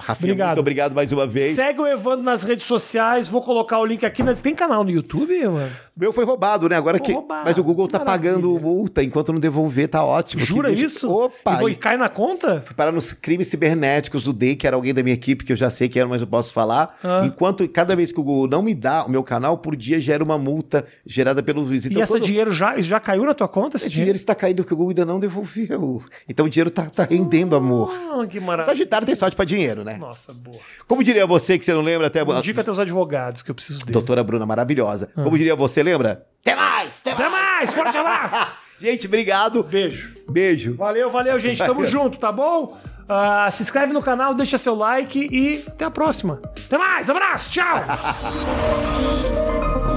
Rafinha, 0.01 0.31
Obrigado. 0.33 0.47
muito 0.49 0.59
obrigado 0.59 0.95
mais 0.95 1.11
uma 1.11 1.25
vez. 1.27 1.55
Segue 1.55 1.79
o 1.81 1.87
Evandro 1.87 2.23
nas 2.25 2.43
redes 2.43 2.65
sociais. 2.65 3.29
Vou 3.29 3.41
colocar 3.41 3.79
o 3.79 3.85
link 3.85 4.05
aqui. 4.05 4.23
Tem 4.41 4.53
canal 4.55 4.83
no 4.83 4.89
YouTube, 4.89 5.37
mano? 5.47 5.69
Meu 5.95 6.11
foi 6.11 6.25
roubado, 6.25 6.67
né? 6.67 6.75
Agora 6.75 6.97
Pô, 6.97 7.03
que. 7.05 7.11
roubado. 7.13 7.43
Mas 7.45 7.57
o 7.57 7.63
Google 7.63 7.87
tá 7.87 7.99
Maravilha. 7.99 8.31
pagando 8.33 8.59
multa 8.59 9.03
enquanto 9.03 9.31
não 9.31 9.39
devolver, 9.39 9.87
tá 9.87 10.03
ótimo. 10.03 10.43
Jura 10.43 10.69
Que 10.69 10.75
deixa- 10.75 10.95
isso? 10.97 11.11
Opa! 11.13 11.53
E, 11.53 11.59
vou- 11.59 11.69
e 11.69 11.75
cai 11.75 11.97
na 11.97 12.09
conta? 12.09 12.63
Para 12.75 12.91
nos 12.91 13.13
crimes 13.13 13.47
cibernéticos 13.47 14.23
do 14.23 14.33
Day, 14.33 14.55
que 14.55 14.65
era 14.65 14.75
alguém 14.75 14.93
da 14.93 15.03
minha 15.03 15.13
equipe, 15.13 15.43
que 15.45 15.53
eu 15.53 15.57
já 15.57 15.69
sei 15.69 15.87
que 15.87 15.99
era, 15.99 16.07
mas 16.07 16.21
eu 16.21 16.27
posso 16.27 16.51
falar. 16.53 16.97
Ah. 17.03 17.21
Enquanto 17.25 17.67
cada 17.69 17.95
vez 17.95 18.11
que 18.11 18.19
o 18.19 18.23
Google 18.23 18.47
não 18.47 18.61
me 18.61 18.73
dá 18.73 19.05
o 19.05 19.09
meu 19.11 19.23
canal, 19.23 19.57
por 19.57 19.75
dia 19.75 19.99
gera 20.01 20.23
uma 20.23 20.37
multa 20.37 20.85
gerada 21.05 21.43
pelo 21.43 21.67
juiz. 21.67 21.85
Então, 21.85 21.99
e 21.99 22.03
esse 22.03 22.11
quando- 22.11 22.23
dinheiro 22.23 22.51
já, 22.51 22.79
já 22.81 22.99
caiu 22.99 23.23
na 23.25 23.33
tua 23.33 23.47
conta? 23.47 23.77
Esse, 23.77 23.85
Esse 23.87 23.95
dinheiro 23.95 24.15
está 24.15 24.33
caindo 24.33 24.63
que 24.63 24.73
o 24.73 24.75
Google 24.77 24.89
ainda 24.91 25.05
não 25.05 25.19
devolveu. 25.19 26.03
Então 26.27 26.45
o 26.45 26.49
dinheiro 26.49 26.69
tá, 26.71 26.83
tá 26.85 27.03
rendendo, 27.03 27.55
amor. 27.55 27.93
Ah, 27.93 28.25
que 28.25 28.39
maravilha. 28.39 28.65
Sagitário 28.73 29.05
tem 29.05 29.15
sorte 29.15 29.35
pra 29.35 29.45
dinheiro, 29.45 29.83
né? 29.83 29.90
Nossa, 29.97 30.33
boa. 30.33 30.57
Como 30.87 31.03
diria 31.03 31.25
você, 31.25 31.57
que 31.57 31.65
você 31.65 31.73
não 31.73 31.81
lembra 31.81 32.07
até. 32.07 32.21
Indica 32.21 32.63
teus 32.63 32.79
advogados 32.79 33.41
que 33.41 33.51
eu 33.51 33.55
preciso 33.55 33.79
dele. 33.79 33.93
Doutora 33.93 34.23
Bruna, 34.23 34.45
maravilhosa. 34.45 35.09
Como 35.15 35.37
diria 35.37 35.55
você, 35.55 35.83
lembra? 35.83 36.25
Até 36.41 36.55
mais! 36.55 36.99
Até 37.01 37.11
Até 37.11 37.29
mais! 37.29 37.51
mais, 37.61 37.73
forte 37.73 37.95
abraço. 37.97 38.51
Gente, 38.79 39.07
obrigado. 39.07 39.63
Beijo. 39.63 40.15
Beijo. 40.29 40.75
Valeu, 40.75 41.09
valeu, 41.09 41.39
gente. 41.39 41.59
Tamo 41.59 41.85
junto, 41.85 42.17
tá 42.17 42.31
bom? 42.31 42.77
Ah, 43.07 43.49
se 43.51 43.61
inscreve 43.61 43.93
no 43.93 44.01
canal, 44.01 44.33
deixa 44.33 44.57
seu 44.57 44.73
like 44.73 45.27
e 45.31 45.63
até 45.67 45.85
a 45.85 45.91
próxima. 45.91 46.41
Até 46.65 46.77
mais, 46.77 47.09
abraço, 47.09 47.51
tchau! 47.51 47.77